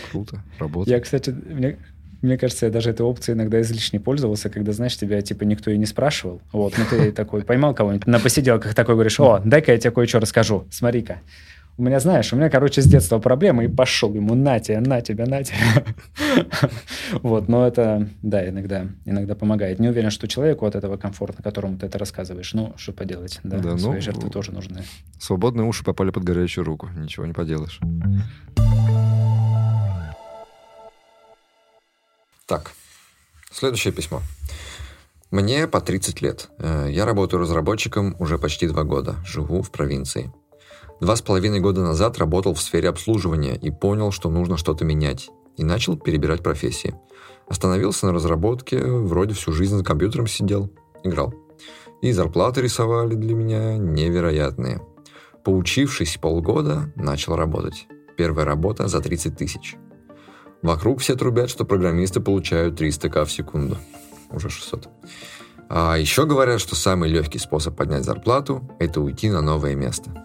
круто, 0.10 0.42
работает. 0.58 0.98
Я, 0.98 1.02
кстати, 1.02 1.32
мне, 1.32 1.78
мне 2.22 2.38
кажется, 2.38 2.68
я 2.68 2.72
даже 2.72 2.92
этой 2.92 3.02
опцией 3.02 3.36
иногда 3.36 3.60
излишне 3.60 4.00
пользовался, 4.00 4.50
когда, 4.50 4.72
знаешь, 4.72 4.98
тебя, 4.98 5.22
типа, 5.22 5.44
никто 5.44 5.70
и 5.70 5.78
не 5.78 5.86
спрашивал. 5.86 6.42
Вот, 6.54 6.76
ну 6.78 6.86
ты 6.90 7.12
такой 7.12 7.44
поймал 7.44 7.76
кого-нибудь 7.76 8.08
на 8.08 8.20
посиделках, 8.20 8.74
такой 8.74 8.96
говоришь, 8.96 9.20
о, 9.20 9.42
дай-ка 9.44 9.74
я 9.74 9.78
тебе 9.78 9.92
кое-что 9.92 10.20
расскажу, 10.20 10.66
смотри-ка. 10.72 11.20
У 11.78 11.84
меня, 11.84 12.00
знаешь, 12.00 12.32
у 12.32 12.38
меня, 12.38 12.50
короче, 12.50 12.82
с 12.82 12.86
детства 12.86 13.20
проблемы, 13.20 13.66
и 13.66 13.68
пошел 13.68 14.14
ему 14.14 14.34
на 14.34 14.60
тебя, 14.62 14.80
на 14.80 15.02
тебя, 15.02 15.26
на 15.26 15.44
тебя. 15.44 15.84
Вот, 17.22 17.50
но 17.50 17.68
это, 17.68 18.10
да, 18.22 18.48
иногда, 18.48 18.88
иногда 19.04 19.36
помогает. 19.36 19.80
Не 19.80 19.90
уверен, 19.90 20.10
что 20.10 20.28
человеку 20.28 20.66
от 20.66 20.76
этого 20.76 20.96
комфортно, 20.96 21.44
которому 21.44 21.78
ты 21.78 21.88
это 21.88 21.98
рассказываешь. 21.98 22.54
Ну, 22.54 22.74
что 22.78 22.94
поделать, 22.94 23.40
да, 23.44 23.60
да 23.60 23.78
свои 23.78 23.96
ну, 23.96 24.02
жертвы 24.02 24.30
тоже 24.30 24.54
нужны. 24.54 24.84
Свободные 25.20 25.66
уши 25.66 25.84
попали 25.84 26.12
под 26.12 26.24
горячую 26.24 26.64
руку, 26.64 26.90
ничего 26.96 27.26
не 27.26 27.34
поделаешь. 27.34 27.80
Так, 32.46 32.72
следующее 33.52 33.92
письмо. 33.92 34.22
Мне 35.30 35.68
по 35.68 35.82
30 35.82 36.22
лет. 36.22 36.50
Э, 36.60 36.88
я 36.90 37.06
работаю 37.06 37.42
разработчиком 37.42 38.16
уже 38.20 38.38
почти 38.38 38.68
два 38.68 38.84
года. 38.84 39.16
Живу 39.26 39.62
в 39.62 39.72
провинции. 39.72 40.32
Два 41.02 41.18
с 41.18 41.22
половиной 41.22 41.60
года 41.60 41.82
назад 41.82 42.18
работал 42.18 42.54
в 42.54 42.62
сфере 42.62 42.88
обслуживания 42.88 43.56
и 43.56 43.70
понял, 43.70 44.12
что 44.12 44.30
нужно 44.30 44.56
что-то 44.56 44.86
менять. 44.86 45.30
И 45.58 45.64
начал 45.64 45.98
перебирать 45.98 46.42
профессии. 46.42 46.96
Остановился 47.48 48.06
на 48.06 48.14
разработке, 48.14 48.82
вроде 48.82 49.34
всю 49.34 49.52
жизнь 49.52 49.78
за 49.78 49.84
компьютером 49.84 50.28
сидел, 50.28 50.72
играл. 51.04 51.34
И 52.02 52.12
зарплаты 52.12 52.62
рисовали 52.62 53.16
для 53.16 53.34
меня 53.36 53.78
невероятные. 53.78 54.82
Поучившись 55.44 56.18
полгода, 56.18 56.92
начал 56.96 57.36
работать. 57.36 57.88
Первая 58.18 58.46
работа 58.46 58.88
за 58.88 59.02
30 59.02 59.38
тысяч. 59.38 59.76
Вокруг 60.62 61.02
все 61.02 61.16
трубят, 61.16 61.50
что 61.50 61.66
программисты 61.66 62.22
получают 62.22 62.80
300к 62.80 63.26
в 63.26 63.32
секунду. 63.32 63.78
Уже 64.32 64.50
600. 64.50 64.90
А 65.70 65.96
еще 65.96 66.26
говорят, 66.26 66.62
что 66.62 66.76
самый 66.76 67.10
легкий 67.10 67.40
способ 67.40 67.76
поднять 67.76 68.06
зарплату– 68.06 68.70
это 68.80 69.02
уйти 69.02 69.30
на 69.30 69.42
новое 69.42 69.76
место 69.76 70.25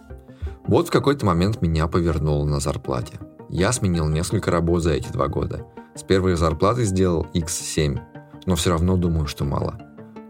вот 0.65 0.87
в 0.87 0.91
какой-то 0.91 1.25
момент 1.25 1.61
меня 1.61 1.87
повернуло 1.87 2.45
на 2.45 2.59
зарплате. 2.59 3.19
Я 3.49 3.71
сменил 3.71 4.07
несколько 4.07 4.51
работ 4.51 4.83
за 4.83 4.93
эти 4.93 5.09
два 5.09 5.27
года. 5.27 5.65
С 5.95 6.03
первой 6.03 6.35
зарплаты 6.35 6.85
сделал 6.85 7.27
X7, 7.33 7.99
но 8.45 8.55
все 8.55 8.69
равно 8.69 8.95
думаю, 8.95 9.27
что 9.27 9.43
мало. 9.43 9.79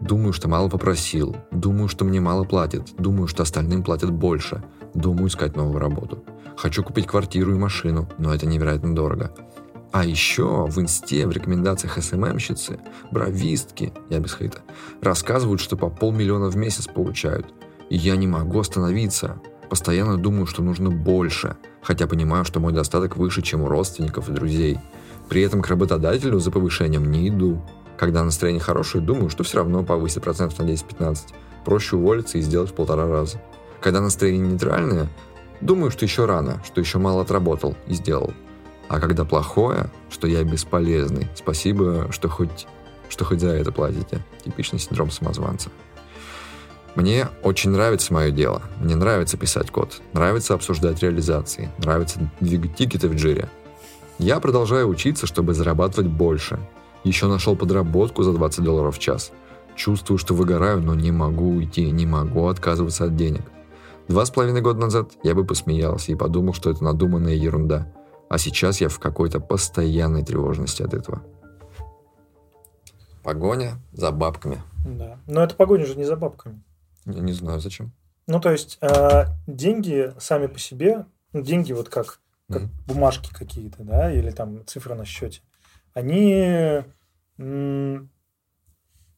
Думаю, 0.00 0.32
что 0.32 0.48
мало 0.48 0.68
попросил. 0.68 1.36
Думаю, 1.52 1.86
что 1.88 2.04
мне 2.04 2.20
мало 2.20 2.42
платят. 2.42 2.88
Думаю, 2.98 3.28
что 3.28 3.44
остальным 3.44 3.84
платят 3.84 4.10
больше. 4.10 4.64
Думаю 4.94 5.28
искать 5.28 5.54
новую 5.54 5.78
работу. 5.78 6.24
Хочу 6.56 6.82
купить 6.82 7.06
квартиру 7.06 7.54
и 7.54 7.58
машину, 7.58 8.08
но 8.18 8.34
это 8.34 8.46
невероятно 8.46 8.94
дорого. 8.94 9.32
А 9.92 10.04
еще 10.04 10.66
в 10.66 10.80
инсте, 10.80 11.26
в 11.26 11.30
рекомендациях 11.30 12.02
СММщицы, 12.02 12.80
бровистки, 13.12 13.92
я 14.10 14.18
без 14.18 14.34
хейта, 14.34 14.62
рассказывают, 15.00 15.60
что 15.60 15.76
по 15.76 15.88
полмиллиона 15.88 16.48
в 16.48 16.56
месяц 16.56 16.88
получают. 16.88 17.46
И 17.88 17.96
я 17.96 18.16
не 18.16 18.26
могу 18.26 18.58
остановиться. 18.58 19.40
Постоянно 19.72 20.18
думаю, 20.18 20.44
что 20.44 20.62
нужно 20.62 20.90
больше, 20.90 21.56
хотя 21.80 22.06
понимаю, 22.06 22.44
что 22.44 22.60
мой 22.60 22.74
достаток 22.74 23.16
выше, 23.16 23.40
чем 23.40 23.62
у 23.62 23.68
родственников 23.68 24.28
и 24.28 24.32
друзей. 24.32 24.78
При 25.30 25.40
этом 25.40 25.62
к 25.62 25.68
работодателю 25.68 26.40
за 26.40 26.50
повышением 26.50 27.10
не 27.10 27.30
иду. 27.30 27.64
Когда 27.96 28.22
настроение 28.22 28.60
хорошее, 28.60 29.02
думаю, 29.02 29.30
что 29.30 29.44
все 29.44 29.56
равно 29.56 29.82
повысит 29.82 30.24
процентов 30.24 30.58
на 30.58 30.64
10-15. 30.64 31.28
Проще 31.64 31.96
уволиться 31.96 32.36
и 32.36 32.42
сделать 32.42 32.68
в 32.68 32.74
полтора 32.74 33.08
раза. 33.08 33.40
Когда 33.80 34.02
настроение 34.02 34.46
нейтральное, 34.46 35.08
думаю, 35.62 35.90
что 35.90 36.04
еще 36.04 36.26
рано, 36.26 36.62
что 36.66 36.78
еще 36.78 36.98
мало 36.98 37.22
отработал 37.22 37.74
и 37.86 37.94
сделал. 37.94 38.34
А 38.88 39.00
когда 39.00 39.24
плохое, 39.24 39.90
что 40.10 40.26
я 40.26 40.44
бесполезный, 40.44 41.28
спасибо, 41.34 42.12
что 42.12 42.28
хоть, 42.28 42.66
что 43.08 43.24
хоть 43.24 43.40
за 43.40 43.48
это 43.48 43.72
платите. 43.72 44.22
Типичный 44.44 44.80
синдром 44.80 45.10
самозванца. 45.10 45.70
Мне 46.94 47.28
очень 47.42 47.70
нравится 47.70 48.12
мое 48.12 48.30
дело. 48.30 48.62
Мне 48.78 48.96
нравится 48.96 49.38
писать 49.38 49.70
код, 49.70 50.02
нравится 50.12 50.54
обсуждать 50.54 51.02
реализации, 51.02 51.70
нравится 51.78 52.20
двигать 52.40 52.76
тикеты 52.76 53.08
в 53.08 53.14
джире. 53.14 53.48
Я 54.18 54.40
продолжаю 54.40 54.88
учиться, 54.88 55.26
чтобы 55.26 55.54
зарабатывать 55.54 56.10
больше. 56.10 56.58
Еще 57.02 57.26
нашел 57.26 57.56
подработку 57.56 58.22
за 58.22 58.32
20 58.32 58.62
долларов 58.62 58.96
в 58.96 58.98
час. 58.98 59.32
Чувствую, 59.74 60.18
что 60.18 60.34
выгораю, 60.34 60.80
но 60.82 60.94
не 60.94 61.10
могу 61.10 61.56
уйти, 61.56 61.90
не 61.90 62.04
могу 62.04 62.46
отказываться 62.46 63.04
от 63.04 63.16
денег. 63.16 63.42
Два 64.08 64.26
с 64.26 64.30
половиной 64.30 64.60
года 64.60 64.80
назад 64.80 65.12
я 65.22 65.34
бы 65.34 65.44
посмеялся 65.44 66.12
и 66.12 66.16
подумал, 66.16 66.52
что 66.52 66.70
это 66.70 66.84
надуманная 66.84 67.34
ерунда. 67.34 67.90
А 68.28 68.36
сейчас 68.36 68.80
я 68.82 68.88
в 68.88 68.98
какой-то 68.98 69.40
постоянной 69.40 70.24
тревожности 70.24 70.82
от 70.82 70.92
этого. 70.92 71.22
Погоня 73.22 73.80
за 73.92 74.10
бабками. 74.10 74.62
Да. 74.84 75.18
Но 75.26 75.42
это 75.42 75.54
погоня 75.54 75.86
же 75.86 75.94
не 75.96 76.04
за 76.04 76.16
бабками. 76.16 76.62
Я 77.06 77.20
не 77.20 77.32
знаю, 77.32 77.60
зачем. 77.60 77.92
Ну, 78.26 78.40
то 78.40 78.50
есть, 78.50 78.78
э, 78.80 79.24
деньги 79.46 80.12
сами 80.18 80.46
по 80.46 80.58
себе, 80.58 81.06
ну, 81.32 81.42
деньги 81.42 81.72
вот 81.72 81.88
как, 81.88 82.20
как 82.48 82.62
mm-hmm. 82.62 82.86
бумажки 82.86 83.32
какие-то, 83.32 83.82
да, 83.82 84.12
или 84.12 84.30
там 84.30 84.64
цифры 84.66 84.94
на 84.94 85.04
счете, 85.04 85.40
они, 85.92 86.82
ну, 87.36 88.08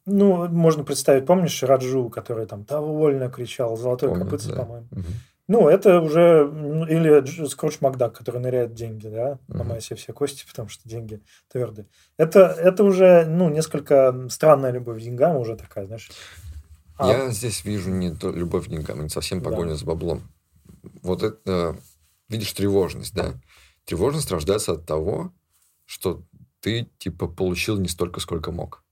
можно 0.07 0.85
представить, 0.85 1.27
помнишь 1.27 1.63
Раджу, 1.63 2.09
который 2.09 2.47
там 2.47 2.65
довольно 2.65 3.31
кричал, 3.31 3.77
золотой 3.77 4.09
Помню, 4.09 4.25
копытце, 4.25 4.51
да. 4.51 4.63
по-моему. 4.63 4.87
Mm-hmm. 4.91 5.15
Ну, 5.47 5.69
это 5.69 6.01
уже... 6.01 6.51
Или 6.89 7.47
Скрудж 7.47 7.77
Макдак, 7.81 8.17
который 8.17 8.41
ныряет 8.41 8.73
деньги, 8.73 9.09
да, 9.09 9.39
ломая 9.49 9.81
себе 9.81 9.97
все 9.97 10.15
кости, 10.15 10.47
потому 10.49 10.71
что 10.71 10.89
деньги 10.89 11.21
твердые. 11.53 11.87
Это, 12.17 12.41
это 12.41 12.83
уже, 12.83 13.27
ну, 13.27 13.51
несколько 13.51 14.27
странная 14.31 14.71
любовь 14.71 14.99
к 14.99 15.03
деньгам 15.03 15.37
уже 15.37 15.57
такая, 15.57 15.85
знаешь. 15.85 16.11
А... 16.97 17.09
Я 17.09 17.31
здесь 17.31 17.65
вижу 17.65 17.91
не 17.91 18.15
то, 18.15 18.31
любовь 18.31 18.67
к 18.67 18.71
деньгам, 18.71 19.03
не 19.03 19.09
совсем 19.09 19.43
погоня 19.43 19.71
да. 19.71 19.77
за 19.77 19.87
баблом. 19.87 20.23
Вот 21.03 21.23
это, 21.23 21.77
видишь, 22.29 22.53
тревожность, 22.53 23.15
да? 23.15 23.35
Тревожность 23.85 24.31
рождается 24.31 24.73
от 24.73 24.87
того, 24.87 25.33
что 25.85 26.23
ты, 26.61 26.89
типа, 26.99 27.29
получил 27.29 27.79
не 27.79 27.89
столько, 27.89 28.21
сколько 28.21 28.51
мог. 28.53 28.83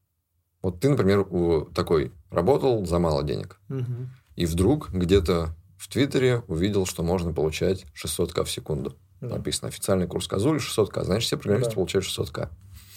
Вот 0.63 0.81
ты, 0.81 0.89
например, 0.89 1.27
такой 1.75 2.13
работал 2.31 2.85
за 2.87 2.99
мало 2.99 3.23
денег. 3.23 3.61
Угу. 3.69 4.09
И 4.37 4.47
вдруг 4.47 4.91
где-то 4.91 5.57
в 5.77 5.89
Твиттере 5.89 6.45
увидел, 6.49 6.87
что 6.87 7.03
можно 7.03 7.33
получать 7.33 7.87
600к 7.95 8.45
в 8.45 8.51
секунду. 8.51 8.97
Да. 9.21 9.37
Написано 9.37 9.69
официальный 9.69 10.07
курс 10.07 10.29
Казули 10.29 10.61
600к. 10.61 11.05
Значит, 11.05 11.27
все 11.27 11.37
программисты 11.37 11.71
да. 11.71 11.77
получают 11.77 12.07
600к. 12.07 12.51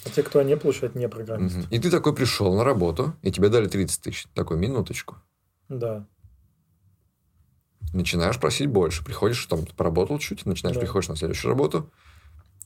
А 0.06 0.10
те, 0.10 0.22
кто 0.22 0.42
не 0.44 0.56
получают, 0.56 0.96
не 0.96 1.10
программисты. 1.10 1.60
Угу. 1.62 1.68
И 1.72 1.80
ты 1.80 1.90
такой 1.90 2.14
пришел 2.14 2.56
на 2.56 2.64
работу, 2.64 3.16
и 3.24 3.32
тебе 3.32 3.50
дали 3.50 3.68
30 3.68 4.02
тысяч. 4.02 4.28
Такой, 4.36 4.58
минуточку. 4.58 5.16
Да. 5.68 6.06
Начинаешь 7.92 8.40
просить 8.40 8.68
больше. 8.68 9.04
Приходишь, 9.04 9.44
там, 9.48 9.66
поработал 9.66 10.20
чуть, 10.20 10.46
начинаешь, 10.46 10.76
да. 10.76 10.82
приходишь 10.82 11.10
на 11.10 11.16
следующую 11.16 11.50
работу. 11.50 11.92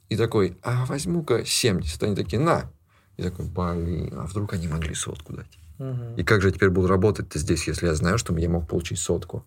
И 0.09 0.17
такой, 0.17 0.57
а 0.63 0.85
возьму-ка 0.85 1.45
70. 1.45 2.03
Они 2.03 2.15
такие, 2.15 2.41
на. 2.41 2.71
И 3.15 3.23
такой, 3.23 3.45
блин, 3.45 4.13
а 4.17 4.25
вдруг 4.25 4.53
они 4.53 4.67
могли 4.67 4.93
сотку 4.93 5.33
дать? 5.33 5.59
Угу. 5.77 6.15
И 6.17 6.23
как 6.23 6.41
же 6.41 6.49
я 6.49 6.53
теперь 6.53 6.69
буду 6.69 6.87
работать-то 6.87 7.39
здесь, 7.39 7.67
если 7.67 7.87
я 7.87 7.95
знаю, 7.95 8.17
что 8.17 8.37
я 8.37 8.49
мог 8.49 8.67
получить 8.67 8.99
сотку? 8.99 9.45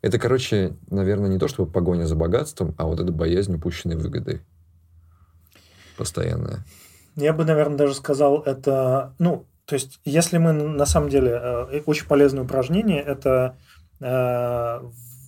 Это, 0.00 0.18
короче, 0.18 0.76
наверное, 0.90 1.28
не 1.28 1.38
то, 1.38 1.48
чтобы 1.48 1.70
погоня 1.72 2.06
за 2.06 2.14
богатством, 2.14 2.74
а 2.78 2.86
вот 2.86 3.00
эта 3.00 3.10
боязнь 3.10 3.54
упущенной 3.54 3.96
выгоды. 3.96 4.42
Постоянная. 5.96 6.64
Я 7.16 7.32
бы, 7.32 7.44
наверное, 7.44 7.76
даже 7.76 7.94
сказал, 7.94 8.42
это, 8.42 9.14
ну, 9.18 9.46
то 9.66 9.74
есть, 9.74 10.00
если 10.04 10.38
мы 10.38 10.52
на 10.52 10.86
самом 10.86 11.08
деле 11.08 11.30
э, 11.30 11.80
очень 11.86 12.06
полезное 12.06 12.44
упражнение, 12.44 13.00
это 13.02 13.56
э, 14.00 14.80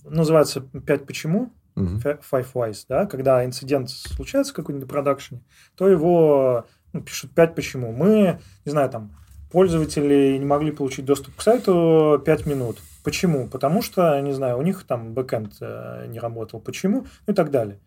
называется 0.03 0.61
«Пять 0.61 1.05
почему», 1.05 1.53
uh-huh. 1.75 2.19
Five 2.31 2.47
Whys, 2.53 2.85
да, 2.89 3.05
когда 3.05 3.45
инцидент 3.45 3.89
случается 3.89 4.53
какой-нибудь 4.53 4.87
на 4.87 4.93
продакшене, 4.93 5.41
то 5.75 5.87
его 5.87 6.65
ну, 6.93 7.01
пишут 7.01 7.31
«Пять 7.31 7.55
почему». 7.55 7.91
Мы, 7.91 8.39
не 8.65 8.71
знаю, 8.71 8.89
там, 8.89 9.15
пользователи 9.51 10.37
не 10.37 10.45
могли 10.45 10.71
получить 10.71 11.05
доступ 11.05 11.35
к 11.35 11.41
сайту 11.41 12.21
5 12.25 12.45
минут. 12.45 12.77
Почему? 13.03 13.47
Потому 13.47 13.81
что, 13.81 14.19
не 14.19 14.33
знаю, 14.33 14.57
у 14.57 14.61
них 14.63 14.83
там 14.83 15.13
бэкэнд 15.13 15.53
э, 15.61 16.07
не 16.07 16.19
работал. 16.19 16.59
Почему? 16.59 17.05
Ну 17.27 17.33
и 17.33 17.35
так 17.35 17.51
далее. 17.51 17.79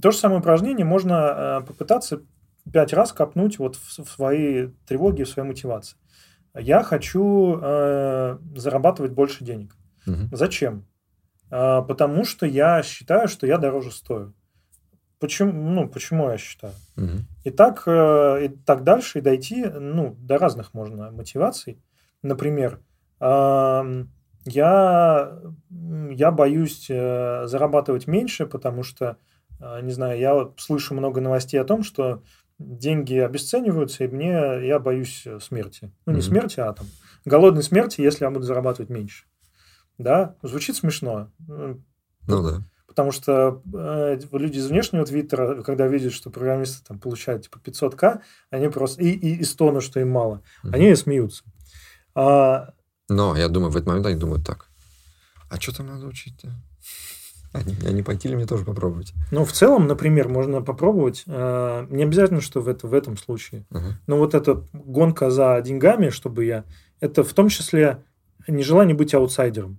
То 0.00 0.10
же 0.10 0.18
самое 0.18 0.40
упражнение 0.40 0.84
можно 0.84 1.64
попытаться 1.66 2.22
пять 2.72 2.92
раз 2.92 3.12
копнуть 3.12 3.58
вот 3.58 3.76
в 3.76 4.04
свои 4.08 4.68
тревоги, 4.86 5.22
в 5.22 5.28
своей 5.28 5.48
мотивации. 5.48 5.96
Я 6.54 6.82
хочу 6.82 7.58
э, 7.60 8.38
зарабатывать 8.54 9.12
больше 9.12 9.44
денег. 9.44 9.76
Мгм. 10.06 10.28
Зачем? 10.32 10.86
А, 11.50 11.82
потому 11.82 12.24
что 12.24 12.46
я 12.46 12.82
считаю, 12.82 13.28
что 13.28 13.46
я 13.46 13.58
дороже 13.58 13.90
стою. 13.90 14.34
Почему, 15.18 15.52
ну, 15.52 15.88
почему 15.88 16.28
я 16.30 16.36
считаю? 16.36 16.74
Мгм. 16.96 17.26
И 17.44 17.50
так, 17.50 17.84
э, 17.86 18.44
и 18.44 18.48
так 18.48 18.84
дальше, 18.84 19.18
и 19.18 19.22
дойти 19.22 19.64
ну, 19.64 20.16
до 20.18 20.38
разных 20.38 20.74
можно 20.74 21.10
мотиваций. 21.10 21.78
Например, 22.22 22.80
ам, 23.20 24.10
я, 24.44 25.38
я 26.10 26.30
боюсь 26.30 26.86
э, 26.90 27.46
зарабатывать 27.46 28.06
меньше, 28.06 28.46
потому 28.46 28.82
что, 28.82 29.16
э, 29.60 29.80
не 29.82 29.92
знаю, 29.92 30.18
я 30.18 30.48
слышу 30.56 30.94
много 30.94 31.20
новостей 31.20 31.60
о 31.60 31.64
том, 31.64 31.82
что 31.82 32.22
деньги 32.58 33.16
обесцениваются, 33.16 34.04
и 34.04 34.08
мне 34.08 34.66
я 34.66 34.78
боюсь 34.78 35.22
э, 35.26 35.40
смерти. 35.40 35.92
Ну, 36.06 36.12
не 36.12 36.22
смерти, 36.22 36.60
а 36.60 36.72
там 36.72 36.86
голодной 37.24 37.62
смерти, 37.62 38.00
если 38.00 38.24
я 38.24 38.30
буду 38.30 38.44
зарабатывать 38.44 38.90
меньше. 38.90 39.24
Да, 39.98 40.36
звучит 40.42 40.76
смешно. 40.76 41.30
Ну 41.46 41.82
да. 42.26 42.62
Потому 42.86 43.10
что 43.10 43.60
э, 43.74 44.20
люди 44.32 44.58
из 44.58 44.68
внешнего 44.68 45.04
твиттера, 45.04 45.62
когда 45.62 45.88
видят, 45.88 46.12
что 46.12 46.30
программисты 46.30 46.84
там 46.86 47.00
получают 47.00 47.42
типа 47.42 47.58
500к, 47.58 48.20
они 48.50 48.68
просто 48.68 49.02
и, 49.02 49.08
и, 49.08 49.36
и 49.36 49.44
стонут, 49.44 49.82
что 49.82 49.98
им 49.98 50.10
мало. 50.10 50.42
Мгм. 50.62 50.74
Они 50.74 50.94
смеются. 50.94 51.42
А, 52.14 52.72
Но 53.08 53.36
я 53.36 53.48
думаю, 53.48 53.72
в 53.72 53.76
этот 53.76 53.88
момент 53.88 54.06
они 54.06 54.16
думают 54.16 54.46
так. 54.46 54.68
А 55.50 55.60
что 55.60 55.76
там 55.76 55.86
надо 55.86 56.06
учить-то? 56.06 56.52
А 57.54 57.92
не 57.92 58.02
пойти 58.02 58.28
ли 58.28 58.34
мне 58.34 58.46
тоже 58.46 58.64
попробовать? 58.64 59.14
ну, 59.30 59.44
в 59.44 59.52
целом, 59.52 59.86
например, 59.86 60.28
можно 60.28 60.60
попробовать. 60.60 61.22
э, 61.26 61.86
не 61.88 62.02
обязательно, 62.02 62.40
что 62.40 62.60
в, 62.60 62.68
это, 62.68 62.88
в 62.88 62.94
этом 62.94 63.16
случае. 63.16 63.64
Ага. 63.70 63.98
Но 64.08 64.18
вот 64.18 64.34
эта 64.34 64.64
гонка 64.72 65.30
за 65.30 65.60
деньгами, 65.64 66.08
чтобы 66.08 66.44
я... 66.44 66.64
Это 67.00 67.22
в 67.22 67.32
том 67.32 67.48
числе 67.48 67.98
нежелание 68.48 68.96
быть 68.96 69.14
аутсайдером. 69.14 69.78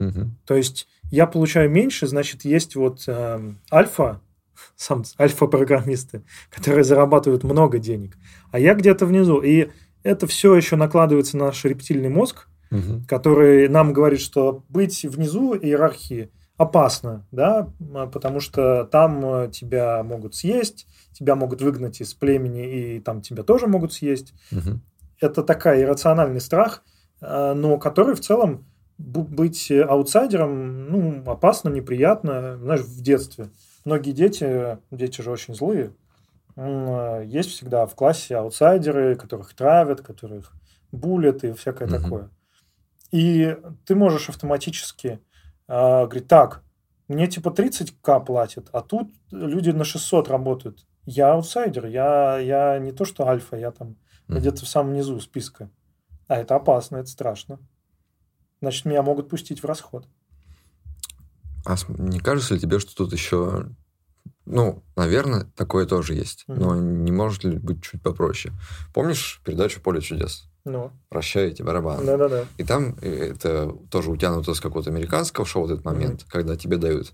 Мгм. 0.00 0.36
То 0.44 0.54
есть 0.54 0.88
я 1.12 1.26
получаю 1.26 1.70
меньше, 1.70 2.06
значит, 2.08 2.44
есть 2.44 2.74
вот 2.74 3.04
эм, 3.06 3.60
альфа, 3.70 4.20
сам 4.76 5.04
альфа-программисты, 5.18 6.22
которые 6.50 6.82
зарабатывают 6.84 7.44
много 7.44 7.78
денег, 7.78 8.16
а 8.50 8.58
я 8.58 8.74
где-то 8.74 9.06
внизу. 9.06 9.40
И 9.40 9.70
это 10.02 10.26
все 10.26 10.56
еще 10.56 10.74
накладывается 10.76 11.36
на 11.36 11.46
наш 11.46 11.64
рептильный 11.64 12.08
мозг, 12.08 12.48
Мгм. 12.70 13.04
который 13.06 13.68
нам 13.68 13.92
говорит, 13.92 14.20
что 14.20 14.64
быть 14.68 15.04
внизу 15.04 15.54
иерархии 15.54 16.30
опасно, 16.60 17.26
да, 17.32 17.68
м, 17.80 18.10
потому 18.10 18.40
что 18.40 18.84
там 18.84 19.24
э, 19.24 19.50
тебя 19.50 20.02
могут 20.02 20.34
съесть, 20.34 20.86
тебя 21.12 21.34
могут 21.34 21.62
выгнать 21.62 22.00
из 22.02 22.12
племени, 22.14 22.96
и 22.96 23.00
там 23.00 23.22
тебя 23.22 23.42
тоже 23.44 23.66
могут 23.66 23.92
съесть 23.94 24.34
Мгм. 24.50 24.82
это 25.20 25.42
такая 25.42 25.82
иррациональный 25.82 26.40
страх, 26.40 26.82
э, 27.22 27.54
но 27.54 27.78
который 27.78 28.14
в 28.14 28.20
целом 28.20 28.66
быть 28.98 29.70
аутсайдером, 29.70 30.90
ну, 30.90 31.22
опасно, 31.30 31.70
неприятно. 31.70 32.58
Знаешь, 32.58 32.82
в 32.82 33.00
детстве 33.02 33.48
многие 33.86 34.12
дети, 34.12 34.76
дети 34.90 35.22
же 35.22 35.30
очень 35.30 35.54
злые, 35.54 35.94
э, 36.56 37.24
есть 37.26 37.50
всегда 37.50 37.86
в 37.86 37.94
классе 37.94 38.36
аутсайдеры, 38.36 39.16
которых 39.16 39.54
травят, 39.54 40.02
которых 40.02 40.52
булят 40.92 41.44
и 41.44 41.52
всякое 41.52 41.88
Мгм. 41.88 42.02
такое. 42.02 42.30
И 43.12 43.56
ты 43.86 43.94
можешь 43.96 44.28
автоматически 44.28 45.20
э, 45.70 46.06
говорить, 46.06 46.28
так, 46.28 46.62
мне 47.08 47.26
типа 47.26 47.48
30к 47.48 48.24
платят, 48.24 48.68
а 48.72 48.82
тут 48.82 49.12
люди 49.30 49.70
на 49.70 49.84
600 49.84 50.28
работают. 50.28 50.86
Я 51.06 51.32
аутсайдер, 51.32 51.86
я, 51.86 52.38
я 52.38 52.78
не 52.78 52.92
то 52.92 53.04
что 53.04 53.26
альфа, 53.26 53.56
я 53.56 53.70
там 53.70 53.96
Мгм. 54.28 54.38
где-то 54.38 54.64
в 54.64 54.68
самом 54.68 54.92
низу 54.92 55.18
списка. 55.20 55.70
А 56.28 56.36
это 56.36 56.54
опасно, 56.54 56.98
это 56.98 57.08
страшно. 57.08 57.58
Значит, 58.60 58.84
меня 58.84 59.02
могут 59.02 59.28
пустить 59.28 59.62
в 59.62 59.66
расход. 59.66 60.06
А 61.66 61.74
не 61.88 62.20
кажется 62.20 62.54
ли 62.54 62.60
тебе, 62.60 62.78
что 62.78 62.94
тут 62.94 63.12
еще... 63.12 63.66
Ну, 64.46 64.82
наверное, 64.96 65.44
такое 65.56 65.86
тоже 65.86 66.14
есть. 66.14 66.44
Мгм. 66.46 66.60
Но 66.60 66.76
не 66.76 67.10
может 67.12 67.44
ли 67.44 67.58
быть 67.58 67.82
чуть 67.82 68.02
попроще? 68.02 68.54
Помнишь 68.94 69.40
передачу 69.44 69.80
«Поле 69.80 70.00
чудес»? 70.00 70.49
Ну, 70.64 70.92
Прощаете 71.08 71.64
барабан. 71.64 72.04
да-да-да. 72.04 72.46
И 72.58 72.64
там 72.64 72.96
э, 73.00 73.30
это 73.32 73.72
тоже 73.90 74.10
утянуто 74.10 74.54
с 74.54 74.60
какого-то 74.60 74.90
американского 74.90 75.46
шоу 75.46 75.62
вот 75.62 75.70
этот 75.70 75.84
момент, 75.84 76.24
когда 76.28 76.56
тебе 76.56 76.76
дают. 76.76 77.12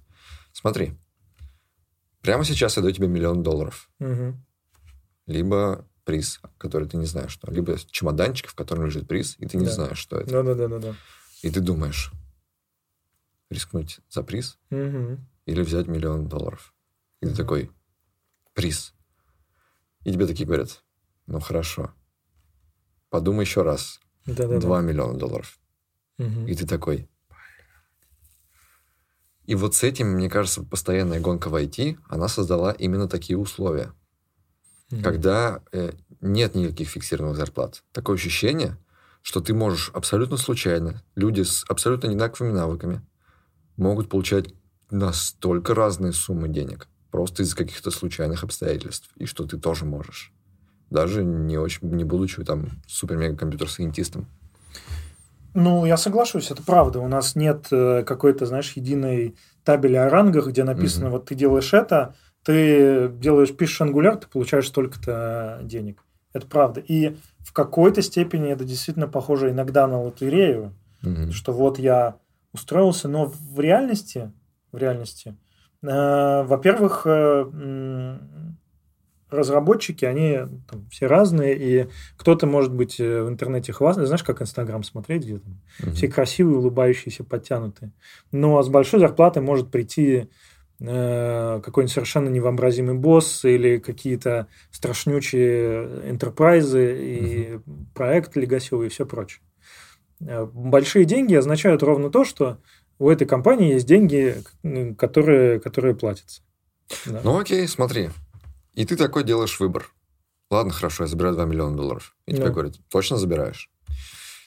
Смотри, 0.52 0.94
прямо 2.22 2.44
сейчас 2.44 2.76
я 2.76 2.82
даю 2.82 2.92
тебе 2.94 3.06
миллион 3.08 3.42
долларов. 3.42 3.88
Мгм. 4.00 4.44
Либо 5.26 5.86
приз, 6.04 6.40
который 6.58 6.88
ты 6.88 6.96
не 6.96 7.06
знаешь 7.06 7.32
что. 7.32 7.50
Либо 7.50 7.76
чемоданчик, 7.90 8.48
в 8.48 8.54
котором 8.54 8.86
лежит 8.86 9.06
приз, 9.08 9.36
и 9.38 9.46
ты 9.46 9.56
не 9.56 9.66
Да. 9.66 9.72
знаешь, 9.72 9.98
что 9.98 10.18
это. 10.18 10.30
Да-да-да-да-да. 10.30 10.94
И 11.42 11.50
ты 11.50 11.60
думаешь, 11.60 12.12
рискнуть 13.50 14.00
за 14.08 14.22
приз 14.22 14.58
Мгм. 14.70 15.26
или 15.46 15.62
взять 15.62 15.86
миллион 15.86 16.28
долларов. 16.28 16.74
И 17.20 17.26
ты 17.26 17.30
Мгм. 17.32 17.36
такой, 17.36 17.70
приз. 18.54 18.92
И 20.04 20.12
тебе 20.12 20.26
такие 20.26 20.46
говорят, 20.46 20.82
ну 21.26 21.40
хорошо, 21.40 21.92
подумай 23.10 23.44
еще 23.44 23.62
раз, 23.62 24.00
Да-да-да. 24.26 24.60
2 24.60 24.80
миллиона 24.80 25.18
долларов. 25.18 25.58
Мгм. 26.18 26.46
И 26.46 26.54
ты 26.54 26.66
такой. 26.66 27.08
И 29.44 29.54
вот 29.54 29.74
с 29.74 29.82
этим, 29.84 30.08
мне 30.08 30.28
кажется, 30.28 30.62
постоянная 30.62 31.20
гонка 31.20 31.48
в 31.48 31.54
IT, 31.54 31.98
она 32.08 32.28
создала 32.28 32.72
именно 32.72 33.08
такие 33.08 33.38
условия. 33.38 33.92
Мгм. 34.90 35.02
Когда 35.02 35.62
э, 35.72 35.92
нет 36.20 36.54
никаких 36.54 36.88
фиксированных 36.88 37.36
зарплат. 37.36 37.82
Такое 37.92 38.16
ощущение, 38.16 38.76
что 39.22 39.40
ты 39.40 39.54
можешь 39.54 39.90
абсолютно 39.94 40.36
случайно, 40.36 41.02
люди 41.14 41.42
с 41.42 41.64
абсолютно 41.68 42.08
одинаковыми 42.08 42.52
навыками 42.52 43.02
могут 43.76 44.08
получать 44.08 44.52
настолько 44.90 45.74
разные 45.74 46.12
суммы 46.12 46.48
денег, 46.48 46.88
просто 47.10 47.42
из-за 47.42 47.56
каких-то 47.56 47.90
случайных 47.90 48.44
обстоятельств, 48.44 49.10
и 49.16 49.26
что 49.26 49.44
ты 49.44 49.58
тоже 49.58 49.84
можешь. 49.84 50.32
Даже 50.90 51.24
не 51.24 51.58
очень, 51.58 51.88
не 51.90 52.04
будучи 52.04 52.42
там 52.44 52.66
супер-мега-компьютер-сайентистом. 52.86 54.26
Ну, 55.54 55.86
я 55.86 55.96
соглашусь, 55.96 56.50
это 56.50 56.62
правда. 56.62 57.00
У 57.00 57.08
нас 57.08 57.34
нет 57.34 57.68
э, 57.70 58.04
какой-то, 58.04 58.44
знаешь, 58.46 58.72
единой 58.72 59.36
табели 59.64 59.96
о 59.96 60.08
рангах, 60.10 60.48
где 60.48 60.64
написано, 60.64 61.06
Мгм. 61.06 61.12
вот 61.14 61.24
ты 61.26 61.34
делаешь 61.34 61.72
это, 61.72 62.14
ты 62.44 63.08
делаешь, 63.08 63.56
пишешь 63.56 63.80
ангуляр, 63.80 64.16
ты 64.16 64.26
получаешь 64.28 64.68
столько-то 64.68 65.60
денег. 65.62 66.04
Это 66.34 66.46
правда. 66.46 66.80
И 66.86 67.16
в 67.38 67.52
какой-то 67.54 68.02
степени 68.02 68.50
это 68.52 68.64
действительно 68.64 69.08
похоже 69.08 69.50
иногда 69.50 69.86
на 69.86 70.00
лотерею, 70.00 70.74
Мгм. 71.02 71.32
что 71.32 71.52
вот 71.52 71.78
я 71.78 72.16
устроился, 72.52 73.08
но 73.08 73.24
в 73.24 73.58
реальности, 73.58 74.30
в 74.72 74.76
реальности, 74.76 75.36
э, 75.82 76.42
во-первых, 76.42 77.02
э, 77.06 78.18
разработчики, 79.30 80.04
они 80.04 80.38
там, 80.70 80.86
все 80.90 81.06
разные, 81.06 81.56
и 81.56 81.88
кто-то 82.16 82.46
может 82.46 82.72
быть 82.72 83.00
э, 83.00 83.22
в 83.22 83.28
интернете 83.28 83.72
хвастаться, 83.72 84.06
знаешь, 84.06 84.22
как 84.22 84.40
Инстаграм 84.42 84.82
смотреть, 84.84 85.24
где 85.24 85.38
там 85.38 85.60
Мгм. 85.80 85.92
все 85.92 86.08
красивые, 86.08 86.58
улыбающиеся, 86.58 87.24
подтянутые. 87.24 87.92
Но 88.32 88.62
с 88.62 88.68
большой 88.68 89.00
зарплатой 89.00 89.42
может 89.42 89.70
прийти 89.70 90.28
э, 90.80 91.60
какой-нибудь 91.64 91.92
совершенно 91.92 92.28
невообразимый 92.28 92.94
босс 92.94 93.44
или 93.44 93.78
какие-то 93.78 94.46
страшнючие 94.70 96.10
энтерпрайзы 96.10 96.96
и 97.00 97.58
проект 97.94 98.36
легасевый 98.36 98.86
и 98.86 98.90
все 98.90 99.06
прочее. 99.06 99.42
Э, 100.20 100.44
Большие 100.52 101.04
деньги 101.04 101.34
означают 101.34 101.82
ровно 101.82 102.10
то, 102.10 102.24
что 102.24 102.58
у 102.98 103.10
этой 103.10 103.26
компании 103.26 103.72
есть 103.74 103.86
деньги, 103.86 104.36
которые, 104.96 105.60
которые 105.60 105.94
платятся. 105.94 106.42
Да. 107.04 107.20
Ну 107.24 107.38
окей, 107.38 107.66
смотри. 107.68 108.10
И 108.76 108.84
ты 108.84 108.96
такой 108.96 109.24
делаешь 109.24 109.58
выбор. 109.58 109.90
Ладно, 110.50 110.72
хорошо, 110.72 111.04
я 111.04 111.08
забираю 111.08 111.34
2 111.34 111.44
миллиона 111.46 111.76
долларов. 111.76 112.14
И 112.26 112.32
тебе 112.32 112.46
Ну. 112.46 112.52
говорят, 112.52 112.74
точно 112.88 113.16
забираешь? 113.16 113.68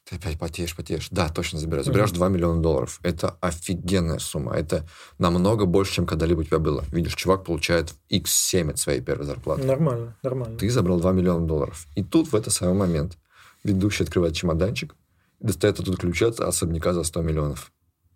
Ты 0.09 0.15
опять 0.15 0.39
потеешь, 0.39 0.75
потеешь. 0.75 1.09
Да, 1.11 1.29
точно 1.29 1.59
забираю. 1.59 1.83
Забираешь 1.83 2.09
Мгм. 2.11 2.17
2 2.17 2.29
миллиона 2.29 2.61
долларов. 2.61 2.99
Это 3.03 3.37
офигенная 3.41 4.17
сумма. 4.19 4.53
Это 4.55 4.87
намного 5.19 5.65
больше, 5.65 5.93
чем 5.93 6.05
когда-либо 6.07 6.39
у 6.39 6.43
тебя 6.43 6.57
было. 6.59 6.83
Видишь, 6.91 7.15
чувак 7.15 7.43
получает 7.43 7.93
x7 8.09 8.71
от 8.71 8.79
своей 8.79 9.01
первой 9.01 9.25
зарплаты. 9.25 9.63
Нормально, 9.63 10.15
нормально. 10.23 10.57
Ты 10.57 10.69
забрал 10.69 10.99
2 10.99 11.11
миллиона 11.11 11.45
долларов. 11.45 11.85
И 11.95 12.03
тут 12.03 12.31
в 12.31 12.35
этот 12.35 12.53
самый 12.53 12.73
момент 12.75 13.17
ведущий 13.63 14.03
открывает 14.03 14.35
чемоданчик, 14.35 14.95
достает 15.41 15.79
оттуда 15.79 15.97
ключи 15.97 16.25
от 16.25 16.39
особняка 16.39 16.93
за 16.93 17.03
100 17.03 17.21
миллионов. 17.21 17.71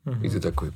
Мгм. 0.05 0.23
И 0.23 0.29
ты 0.29 0.39
такой, 0.39 0.71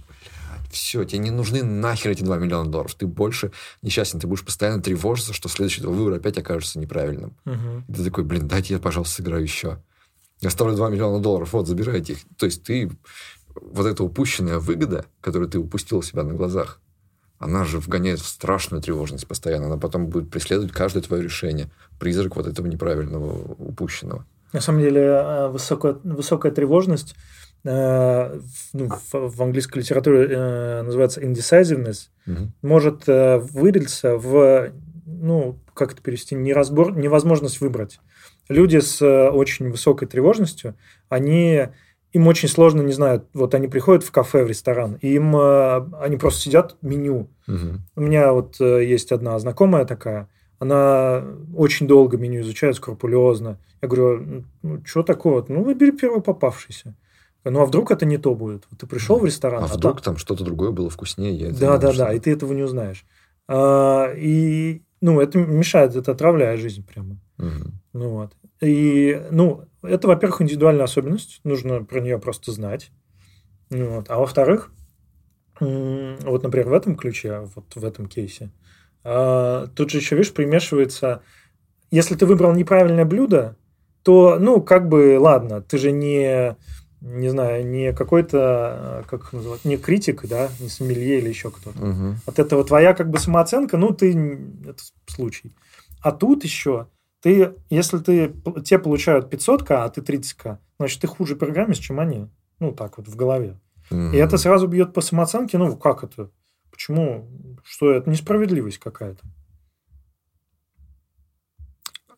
все, 0.71 1.03
тебе 1.03 1.19
не 1.19 1.31
нужны 1.31 1.63
нахер 1.63 2.11
эти 2.11 2.23
2 2.23 2.37
миллиона 2.37 2.69
долларов. 2.69 2.93
Ты 2.95 3.07
больше 3.07 3.51
несчастен, 3.81 4.19
ты 4.19 4.27
будешь 4.27 4.45
постоянно 4.45 4.81
тревожиться, 4.81 5.33
что 5.33 5.49
следующий 5.49 5.81
твой 5.81 5.95
выбор 5.95 6.13
опять 6.13 6.37
окажется 6.37 6.79
неправильным. 6.79 7.35
Мгм. 7.45 7.85
И 7.87 7.93
ты 7.93 8.03
такой, 8.03 8.23
блин, 8.23 8.47
дайте 8.47 8.73
я, 8.73 8.79
пожалуйста, 8.79 9.15
сыграю 9.15 9.43
еще. 9.43 9.81
Я 10.41 10.49
ставлю 10.49 10.75
2 10.75 10.89
миллиона 10.89 11.19
долларов, 11.19 11.53
вот, 11.53 11.67
забирайте 11.67 12.13
их. 12.13 12.19
То 12.37 12.45
есть 12.45 12.63
ты... 12.63 12.91
Вот 13.59 13.87
эта 13.87 14.03
упущенная 14.03 14.59
выгода, 14.59 15.05
которую 15.19 15.49
ты 15.49 15.57
упустил 15.57 15.97
у 15.97 16.01
себя 16.03 16.21
на 16.21 16.33
глазах, 16.33 16.79
она 17.39 17.65
же 17.65 17.79
вгоняет 17.79 18.19
в 18.19 18.27
страшную 18.27 18.81
тревожность 18.81 19.27
постоянно. 19.27 19.65
Она 19.65 19.77
потом 19.77 20.07
будет 20.07 20.29
преследовать 20.29 20.71
каждое 20.71 21.01
твое 21.01 21.23
решение. 21.23 21.71
Призрак 21.99 22.35
вот 22.35 22.47
этого 22.47 22.67
неправильного 22.67 23.55
упущенного. 23.57 24.25
На 24.53 24.61
самом 24.61 24.81
деле 24.81 25.01
э, 25.01 25.47
высокая, 25.49 25.97
высокая 26.03 26.51
тревожность 26.51 27.15
э, 27.67 28.39
ну, 28.73 28.89
в, 28.89 29.13
в 29.35 29.43
английской 29.43 29.79
литературе 29.79 30.27
э, 30.29 30.81
называется 30.83 31.21
indecisiveness, 31.21 32.09
Мгм. 32.25 32.53
может 32.61 33.03
э, 33.07 33.37
вылиться 33.37 34.17
в, 34.17 34.71
ну, 35.05 35.59
как 35.73 35.93
это 35.93 36.01
перевести, 36.01 36.35
неразбор, 36.35 36.95
невозможность 36.97 37.61
выбрать. 37.61 37.99
Люди 38.49 38.79
с 38.79 39.01
э, 39.01 39.29
очень 39.29 39.69
высокой 39.69 40.07
тревожностью, 40.07 40.75
они, 41.09 41.67
им 42.13 42.27
очень 42.27 42.49
сложно, 42.49 42.81
не 42.81 42.93
знаю, 42.93 43.25
вот 43.33 43.53
они 43.53 43.67
приходят 43.67 44.03
в 44.03 44.11
кафе, 44.11 44.43
в 44.43 44.47
ресторан, 44.47 44.97
и 45.01 45.13
им, 45.15 45.35
э, 45.35 45.85
они 45.99 46.17
просто 46.17 46.41
сидят, 46.41 46.77
меню. 46.81 47.27
Мгм. 47.47 47.81
У 47.95 48.01
меня 48.01 48.31
вот 48.31 48.59
э, 48.61 48.85
есть 48.85 49.11
одна 49.11 49.37
знакомая 49.39 49.85
такая, 49.85 50.29
она 50.59 51.23
очень 51.55 51.87
долго 51.87 52.17
меню 52.17 52.41
изучает, 52.41 52.75
скрупулезно. 52.75 53.59
Я 53.81 53.87
говорю, 53.87 54.43
ну, 54.63 54.81
что 54.85 55.03
такого? 55.03 55.45
Ну, 55.47 55.63
выбери 55.63 55.91
первый 55.91 56.21
попавшийся. 56.21 56.95
Ну, 57.49 57.61
а 57.61 57.65
вдруг 57.65 57.91
это 57.91 58.05
не 58.05 58.17
то 58.17 58.35
будет? 58.35 58.67
Ты 58.77 58.87
пришел 58.87 59.19
в 59.19 59.25
ресторан, 59.25 59.63
А 59.63 59.67
там- 59.67 59.77
вдруг 59.77 60.01
там 60.01 60.17
что-то 60.17 60.43
другое 60.43 60.71
было 60.71 60.89
вкуснее? 60.89 61.33
я 61.33 61.51
да, 61.51 61.77
да, 61.77 61.93
да, 61.93 62.13
и 62.13 62.19
ты 62.19 62.31
этого 62.31 62.53
не 62.53 62.63
узнаешь. 62.63 63.05
А, 63.47 64.11
и, 64.15 64.81
ну, 65.01 65.19
это 65.21 65.39
мешает, 65.39 65.95
это 65.95 66.11
отравляет 66.11 66.59
жизнь 66.59 66.85
прямо. 66.85 67.17
Мгм. 67.37 67.81
Ну, 67.93 68.09
вот. 68.09 68.33
И, 68.61 69.21
ну, 69.31 69.65
это, 69.81 70.07
во-первых, 70.07 70.41
индивидуальная 70.41 70.85
особенность, 70.85 71.39
нужно 71.43 71.83
про 71.83 71.99
нее 71.99 72.19
просто 72.19 72.51
знать. 72.51 72.91
Ну, 73.69 73.95
вот. 73.95 74.09
А 74.09 74.17
во-вторых, 74.17 74.71
вот, 75.59 76.43
например, 76.43 76.69
в 76.69 76.73
этом 76.73 76.95
ключе, 76.95 77.47
вот 77.55 77.75
в 77.75 77.83
этом 77.83 78.07
кейсе, 78.07 78.51
а, 79.03 79.67
тут 79.67 79.89
же 79.91 79.97
еще, 79.97 80.15
видишь, 80.15 80.33
примешивается, 80.33 81.21
если 81.91 82.15
ты 82.15 82.25
выбрал 82.25 82.53
неправильное 82.53 83.05
блюдо, 83.05 83.55
то, 84.03 84.37
ну, 84.39 84.61
как 84.61 84.87
бы, 84.87 85.17
ладно, 85.19 85.61
ты 85.61 85.77
же 85.77 85.91
не, 85.91 86.55
не 87.07 87.29
знаю, 87.29 87.65
не 87.65 87.93
какой-то, 87.93 88.39
а, 88.39 89.03
как 89.07 89.23
их 89.23 89.33
называют, 89.33 89.65
не 89.65 89.77
критик, 89.77 90.27
да, 90.27 90.49
не 90.59 90.69
сомелье 90.69 91.19
или 91.19 91.29
еще 91.29 91.51
кто-то. 91.51 91.79
Мгм. 91.79 92.17
От 92.25 92.39
этого 92.39 92.63
твоя 92.63 92.93
как 92.93 93.09
бы 93.09 93.17
самооценка, 93.17 93.77
ну, 93.77 93.93
ты... 93.93 94.11
Это 94.65 94.81
случай. 95.07 95.55
А 96.01 96.11
тут 96.11 96.43
еще 96.43 96.87
ты, 97.21 97.55
если 97.69 97.97
ты, 97.97 98.33
те 98.63 98.77
получают 98.77 99.33
500к, 99.33 99.71
а 99.71 99.89
ты 99.89 100.01
30к, 100.01 100.57
значит, 100.79 101.01
ты 101.01 101.07
хуже 101.07 101.35
программист, 101.35 101.81
чем 101.81 101.99
они. 101.99 102.27
Ну, 102.59 102.71
так 102.71 102.97
вот, 102.97 103.07
в 103.07 103.15
голове. 103.15 103.59
Мгм. 103.89 104.13
И 104.13 104.17
это 104.17 104.37
сразу 104.37 104.67
бьет 104.67 104.93
по 104.93 105.01
самооценке. 105.01 105.57
Ну, 105.57 105.75
как 105.77 106.03
это? 106.03 106.29
Почему? 106.71 107.27
Что 107.63 107.91
это? 107.91 108.09
Несправедливость 108.09 108.79
какая-то. 108.79 109.23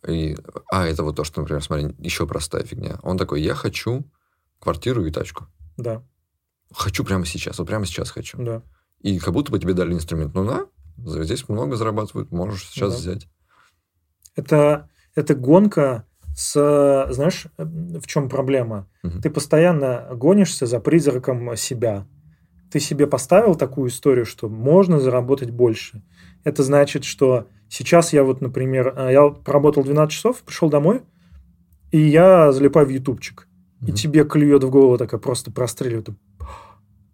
И- 0.07 0.37
а, 0.71 0.85
это 0.85 1.03
вот 1.03 1.15
то, 1.15 1.23
что, 1.23 1.41
например, 1.41 1.63
смотри, 1.63 1.95
еще 1.99 2.25
простая 2.25 2.63
фигня. 2.63 2.99
Он 3.03 3.17
такой, 3.17 3.41
я 3.41 3.53
хочу 3.53 4.05
квартиру 4.59 5.05
и 5.05 5.11
тачку. 5.11 5.47
Да, 5.77 6.03
Хочу 6.71 7.03
прямо 7.03 7.25
сейчас, 7.25 7.57
вот 7.57 7.67
прямо 7.67 7.85
сейчас 7.85 8.11
хочу. 8.11 8.37
да. 8.43 8.61
И 9.01 9.17
как 9.17 9.33
будто 9.33 9.51
бы 9.51 9.59
тебе 9.59 9.73
дали 9.73 9.93
инструмент. 9.93 10.33
Ну 10.35 10.43
на, 10.43 10.65
здесь 11.23 11.47
много 11.49 11.75
зарабатывают, 11.77 12.31
можешь 12.31 12.65
сейчас 12.67 12.93
Да. 12.93 12.97
взять. 12.99 13.27
Это, 14.35 14.89
это 15.15 15.35
гонка 15.35 16.05
с... 16.35 17.07
Знаешь, 17.11 17.47
в 17.57 18.05
чем 18.07 18.29
проблема? 18.29 18.87
Мгм. 19.03 19.21
Ты 19.21 19.29
постоянно 19.29 20.07
гонишься 20.13 20.65
за 20.65 20.79
призраком 20.79 21.55
себя. 21.55 22.07
Ты 22.71 22.79
себе 22.79 23.07
поставил 23.07 23.55
такую 23.55 23.89
историю, 23.89 24.25
что 24.25 24.47
можно 24.47 24.99
заработать 24.99 25.49
больше. 25.49 26.03
Это 26.43 26.61
значит, 26.63 27.03
что 27.03 27.47
сейчас 27.67 28.13
я 28.13 28.23
вот, 28.23 28.41
например, 28.41 28.93
э, 28.95 29.11
я 29.11 29.29
поработал 29.29 29.83
12 29.83 30.13
часов, 30.15 30.41
пришел 30.43 30.69
домой, 30.69 31.01
и 31.91 31.99
я 31.99 32.51
залипаю 32.51 32.85
в 32.85 32.89
ютубчик. 32.91 33.47
И 33.85 33.91
тебе 33.93 34.25
клюет 34.25 34.63
в 34.63 34.69
голову 34.69 34.97
такая 34.97 35.19
просто 35.19 35.51
простреливает. 35.51 36.09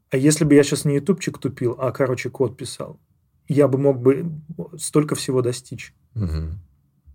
А 0.10 0.18
если 0.18 0.46
бы 0.46 0.56
я 0.56 0.64
сейчас 0.64 0.86
не 0.86 0.96
ютубчик 0.96 1.38
тупил, 1.38 1.76
а, 1.78 1.92
короче, 1.92 2.30
код 2.30 2.58
писал, 2.58 3.00
я 3.48 3.68
бы 3.68 3.78
мог 3.78 4.02
бы 4.02 4.32
столько 4.78 5.16
всего 5.16 5.42
достичь. 5.42 5.94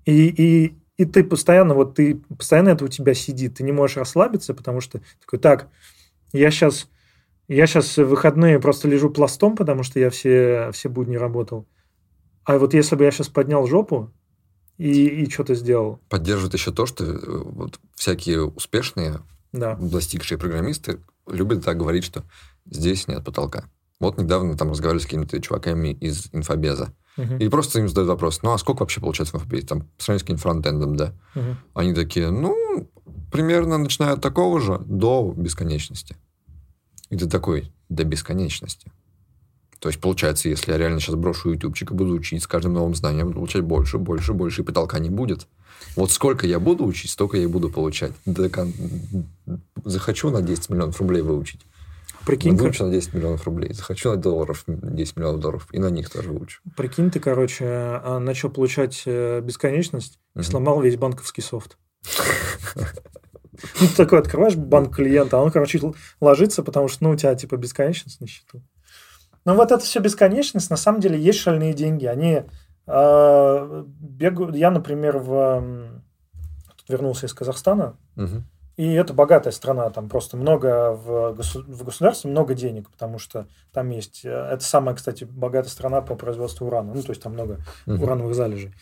И, 0.06 0.28
и, 0.28 0.76
и 0.96 1.04
ты 1.04 1.24
постоянно, 1.24 1.74
вот 1.74 1.94
ты, 1.94 2.16
постоянно 2.36 2.70
это 2.70 2.84
у 2.84 2.88
тебя 2.88 3.14
сидит, 3.14 3.56
ты 3.56 3.64
не 3.64 3.72
можешь 3.72 3.96
расслабиться, 3.96 4.54
потому 4.54 4.80
что 4.80 5.00
такой, 5.20 5.38
так, 5.38 5.68
я 6.32 6.50
сейчас, 6.50 6.88
я 7.48 7.66
сейчас 7.66 7.96
в 7.96 8.04
выходные 8.04 8.60
просто 8.60 8.88
лежу 8.88 9.10
пластом, 9.10 9.56
потому 9.56 9.82
что 9.82 10.00
я 10.00 10.10
все, 10.10 10.70
все 10.72 10.88
будни 10.88 11.16
работал. 11.16 11.66
А 12.44 12.58
вот 12.58 12.74
если 12.74 12.96
бы 12.96 13.04
я 13.04 13.10
сейчас 13.10 13.28
поднял 13.28 13.66
жопу 13.66 14.12
и, 14.78 15.06
и 15.06 15.30
что-то 15.30 15.54
сделал, 15.54 16.00
Поддерживает 16.08 16.54
еще 16.54 16.72
то, 16.72 16.86
что 16.86 17.04
э, 17.04 17.18
вот 17.44 17.78
всякие 17.94 18.44
успешные, 18.44 19.20
да, 19.52 19.76
достигшие 19.76 20.38
программисты 20.38 21.00
любят 21.26 21.64
так 21.64 21.78
говорить, 21.78 22.04
что 22.04 22.24
здесь 22.66 23.08
нет 23.08 23.24
потолка. 23.24 23.64
Вот 23.98 24.18
недавно 24.18 24.56
там 24.56 24.70
разговаривали 24.70 25.02
с 25.02 25.06
какими-то 25.06 25.40
чуваками 25.40 25.88
из 25.88 26.28
инфобеза. 26.32 26.92
Мгм, 27.16 27.36
И 27.38 27.48
просто 27.48 27.80
им 27.80 27.88
задают 27.88 28.08
вопрос, 28.08 28.40
ну 28.42 28.52
а 28.52 28.58
сколько 28.58 28.80
вообще 28.80 29.00
получается 29.00 29.36
в 29.36 29.42
инфобезе? 29.42 29.66
Там, 29.66 29.80
по 29.82 30.02
сравнению 30.02 30.20
с 30.20 30.22
каким-то 30.22 30.42
фронтендом, 30.42 30.96
да. 30.96 31.12
мгм. 31.34 31.56
Они 31.74 31.94
такие, 31.94 32.30
ну, 32.30 32.88
примерно 33.30 33.78
начиная 33.78 34.12
от 34.12 34.22
такого 34.22 34.60
же 34.60 34.78
до 34.86 35.34
бесконечности. 35.36 36.16
И 37.10 37.16
ты 37.16 37.28
такой, 37.28 37.72
до 37.88 38.04
бесконечности. 38.04 38.90
То 39.80 39.88
есть, 39.88 40.00
получается, 40.00 40.48
если 40.48 40.72
я 40.72 40.78
реально 40.78 41.00
сейчас 41.00 41.16
брошу 41.16 41.52
ютубчик 41.52 41.90
и 41.90 41.94
буду 41.94 42.12
учить, 42.12 42.42
с 42.42 42.46
каждым 42.46 42.74
новым 42.74 42.94
знанием 42.94 43.26
буду 43.26 43.36
получать 43.38 43.62
больше, 43.62 43.98
больше, 43.98 44.32
больше, 44.32 44.62
и 44.62 44.64
потолка 44.64 44.98
не 44.98 45.10
будет. 45.10 45.48
Вот 45.96 46.10
сколько 46.10 46.46
я 46.46 46.58
буду 46.60 46.84
учить, 46.84 47.10
столько 47.10 47.36
я 47.36 47.44
и 47.44 47.46
буду 47.46 47.70
получать. 47.70 48.12
Захочу 49.84 50.30
на 50.30 50.42
10 50.42 50.70
миллионов 50.70 51.00
рублей 51.00 51.22
выучить. 51.22 51.60
Прикинь, 52.26 52.54
Выучу 52.54 52.84
на 52.84 52.90
10 52.92 53.14
миллионов 53.14 53.44
рублей. 53.46 53.72
Захочу 53.72 54.10
на 54.10 54.16
долларов 54.16 54.64
10 54.66 55.16
миллионов 55.16 55.40
долларов. 55.40 55.66
И 55.72 55.78
на 55.78 55.88
них 55.88 56.10
тоже 56.10 56.28
выучу. 56.30 56.60
прикинь, 56.76 57.10
ты, 57.10 57.18
короче, 57.18 57.64
а, 57.66 58.18
начал 58.20 58.50
получать 58.50 59.02
э, 59.06 59.40
бесконечность 59.40 60.18
и 60.34 60.40
Мгм. 60.40 60.44
сломал 60.44 60.80
весь 60.82 60.96
банковский 60.96 61.40
софт. 61.40 61.78
Ну, 63.80 63.86
ты 63.88 63.94
такой 63.96 64.18
открываешь 64.20 64.54
банк 64.54 64.96
клиента, 64.96 65.38
а 65.38 65.40
он, 65.40 65.50
короче, 65.50 65.80
ложится, 66.20 66.62
потому 66.62 66.88
что, 66.88 67.04
ну, 67.04 67.10
у 67.10 67.16
тебя, 67.16 67.34
типа, 67.34 67.56
бесконечность 67.56 68.20
на 68.20 68.26
счету. 68.26 68.62
Ну, 69.44 69.54
вот 69.54 69.70
это 69.72 69.82
все 69.84 70.00
бесконечность, 70.00 70.70
на 70.70 70.76
самом 70.76 71.00
деле, 71.00 71.18
есть 71.18 71.38
шальные 71.40 71.72
деньги. 71.74 72.06
Они 72.06 72.42
э, 72.90 73.84
бегают... 74.00 74.56
Я, 74.56 74.70
например, 74.70 75.18
в... 75.18 75.62
вернулся 76.88 77.26
из 77.26 77.34
Казахстана, 77.34 77.96
Мгм. 78.16 78.44
и 78.76 78.92
это 78.92 79.14
богатая 79.14 79.52
страна, 79.52 79.90
там 79.90 80.08
просто 80.08 80.36
много 80.36 80.92
в, 80.92 81.34
госу- 81.34 81.62
в 81.66 81.84
государстве 81.84 82.30
много 82.30 82.54
денег, 82.54 82.90
потому 82.90 83.18
что 83.18 83.46
там 83.72 83.90
есть... 83.90 84.24
э, 84.24 84.30
Это 84.30 84.64
самая, 84.64 84.94
кстати, 84.94 85.24
богатая 85.24 85.70
страна 85.70 86.00
по 86.02 86.14
производству 86.16 86.66
урана. 86.66 86.92
Ну, 86.94 87.02
то 87.02 87.10
есть 87.10 87.22
там 87.22 87.32
много 87.34 87.58
Мгм. 87.86 88.02
урановых 88.02 88.34
залежей. 88.34 88.74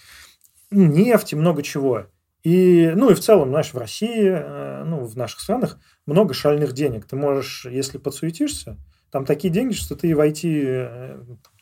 Нефти, 0.70 1.34
много 1.34 1.62
чего. 1.62 2.06
И, 2.44 2.92
ну, 2.94 3.11
и 3.11 3.14
в 3.14 3.20
целом, 3.20 3.48
знаешь, 3.48 3.72
в 3.74 3.78
России, 3.78 4.30
э, 4.30 4.84
ну, 4.84 5.04
в 5.04 5.16
наших 5.16 5.40
странах 5.40 5.78
много 6.06 6.34
шальных 6.34 6.72
денег. 6.72 7.04
Ты 7.06 7.16
можешь, 7.16 7.66
если 7.66 7.98
подсуетишься, 7.98 8.76
там 9.11 9.24
такие 9.24 9.52
деньги, 9.52 9.74
что 9.74 9.96
ты 9.96 10.14
войти 10.14 10.62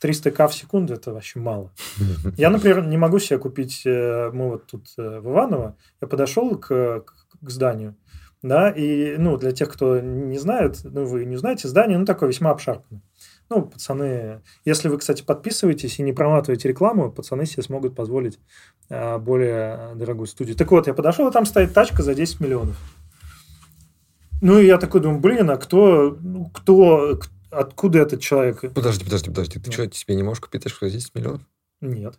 300к 0.03 0.49
в 0.49 0.55
секунду, 0.55 0.95
это 0.95 1.13
вообще 1.13 1.39
мало. 1.39 1.73
Я, 2.37 2.51
например, 2.51 2.87
не 2.87 2.97
могу 2.97 3.19
себе 3.19 3.39
купить, 3.39 3.83
э, 3.85 4.31
мы 4.33 4.51
вот 4.51 4.67
тут 4.67 4.89
э, 4.99 5.21
в 5.21 5.31
Иваново, 5.31 5.77
я 6.01 6.09
подошел 6.09 6.59
к, 6.59 7.01
к, 7.01 7.51
зданию, 7.51 7.97
да, 8.43 8.71
и, 8.71 9.17
ну, 9.17 9.37
для 9.37 9.53
тех, 9.53 9.73
кто 9.73 10.01
не 10.01 10.39
знает, 10.39 10.81
ну, 10.85 11.05
вы 11.05 11.25
не 11.25 11.37
знаете, 11.37 11.69
здание, 11.69 11.99
ну, 11.99 12.05
такое 12.05 12.29
весьма 12.29 12.51
обшарпанное. 12.51 13.03
Ну, 13.49 13.63
пацаны, 13.63 14.43
если 14.65 14.89
вы, 14.89 14.99
кстати, 14.99 15.23
подписываетесь 15.23 16.01
и 16.01 16.03
не 16.03 16.13
проматываете 16.13 16.69
рекламу, 16.69 17.13
пацаны 17.13 17.47
себе 17.47 17.63
смогут 17.63 17.95
позволить 17.95 18.41
а, 18.91 19.19
более 19.19 19.95
дорогую 19.95 20.27
студию. 20.27 20.57
Так 20.57 20.73
вот, 20.73 20.89
я 20.89 20.95
подошел, 20.95 21.29
и 21.29 21.33
там 21.33 21.47
стоит 21.47 21.73
тачка 21.73 22.03
за 22.03 22.15
10 22.15 22.41
миллионов. 22.41 22.77
Ну, 24.43 24.59
и 24.59 24.67
я 24.67 24.79
такой 24.79 25.01
думаю, 25.01 25.21
блин, 25.21 25.49
а 25.51 25.57
кто, 25.57 26.17
ну, 26.21 26.51
кто, 26.53 27.19
откуда 27.59 28.01
этот 28.01 28.21
человек? 28.21 28.61
Подожди, 28.75 29.05
подожди, 29.05 29.31
подожди. 29.31 29.59
Ты 29.61 29.67
Ну. 29.67 29.73
что, 29.73 29.87
тебе 29.89 30.15
не 30.17 30.23
можешь 30.23 30.41
купить 30.41 30.63
тачку 30.63 30.87
за 30.87 30.93
10 30.93 31.15
миллионов? 31.15 31.43
Нет. 31.81 32.19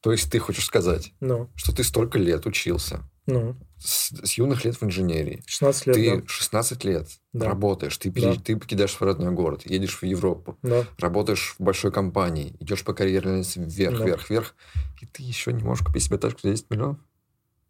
То 0.00 0.12
есть 0.12 0.30
ты 0.30 0.38
хочешь 0.38 0.64
сказать, 0.66 1.12
Ну, 1.20 1.50
что 1.56 1.74
ты 1.74 1.82
столько 1.82 2.18
лет 2.18 2.46
учился, 2.46 3.00
ну, 3.26 3.56
с, 3.76 4.12
с 4.24 4.34
юных 4.38 4.64
лет 4.64 4.76
в 4.76 4.84
инженерии, 4.84 5.42
16 5.46 5.86
лет, 5.88 5.96
ты 5.96 6.20
да. 6.20 6.26
16 6.28 6.84
лет 6.84 7.08
Да. 7.32 7.46
работаешь, 7.46 7.96
ты, 7.98 8.10
пере- 8.12 8.34
Да. 8.34 8.40
ты 8.40 8.56
покидаешь 8.56 8.92
свой 8.92 9.10
родной 9.10 9.32
город, 9.32 9.62
едешь 9.66 9.96
в 10.00 10.04
Европу, 10.04 10.58
Да. 10.62 10.84
работаешь 10.98 11.56
в 11.58 11.62
большой 11.62 11.90
компании, 11.90 12.54
идешь 12.60 12.84
по 12.84 12.94
карьерной 12.94 13.38
лестнице 13.38 13.68
вверх, 13.68 13.98
Да. 13.98 14.04
вверх, 14.04 14.30
вверх, 14.30 14.54
и 15.00 15.06
ты 15.06 15.22
еще 15.24 15.52
не 15.52 15.64
можешь 15.64 15.84
купить 15.84 16.04
себе 16.04 16.18
тачку 16.18 16.40
за 16.44 16.50
10 16.50 16.70
миллионов? 16.70 16.98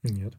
Нет. 0.02 0.34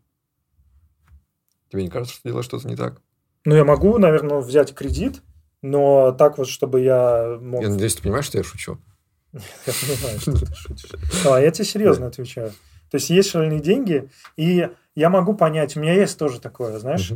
Тебе 1.71 1.83
не 1.83 1.89
кажется, 1.89 2.13
что 2.13 2.23
ты 2.23 2.29
делаешь 2.29 2.45
что-то 2.45 2.67
не 2.67 2.75
так? 2.75 3.01
Ну, 3.43 3.55
я 3.55 3.65
могу, 3.65 3.97
наверное, 3.97 4.37
взять 4.39 4.73
кредит, 4.75 5.21
но 5.61 6.11
так 6.11 6.37
вот, 6.37 6.47
чтобы 6.47 6.81
я 6.81 7.37
мог... 7.41 7.61
Я 7.61 7.69
надеюсь, 7.69 7.95
ты 7.95 8.03
понимаешь, 8.03 8.25
что 8.25 8.37
я 8.37 8.43
шучу. 8.43 8.77
Я 9.33 9.73
понимаю, 9.81 10.19
что 10.19 10.31
ты 10.33 10.55
шутишь. 10.55 10.91
А, 11.25 11.37
я 11.39 11.51
тебе 11.51 11.65
серьезно 11.65 12.07
отвечаю. 12.07 12.51
То 12.89 12.95
есть 12.95 13.09
есть 13.09 13.29
шальные 13.29 13.59
деньги, 13.59 14.09
и 14.37 14.69
я 14.95 15.09
могу 15.09 15.33
понять, 15.35 15.75
у 15.75 15.81
меня 15.81 15.93
есть 15.93 16.17
тоже 16.17 16.39
такое, 16.39 16.79
знаешь, 16.79 17.11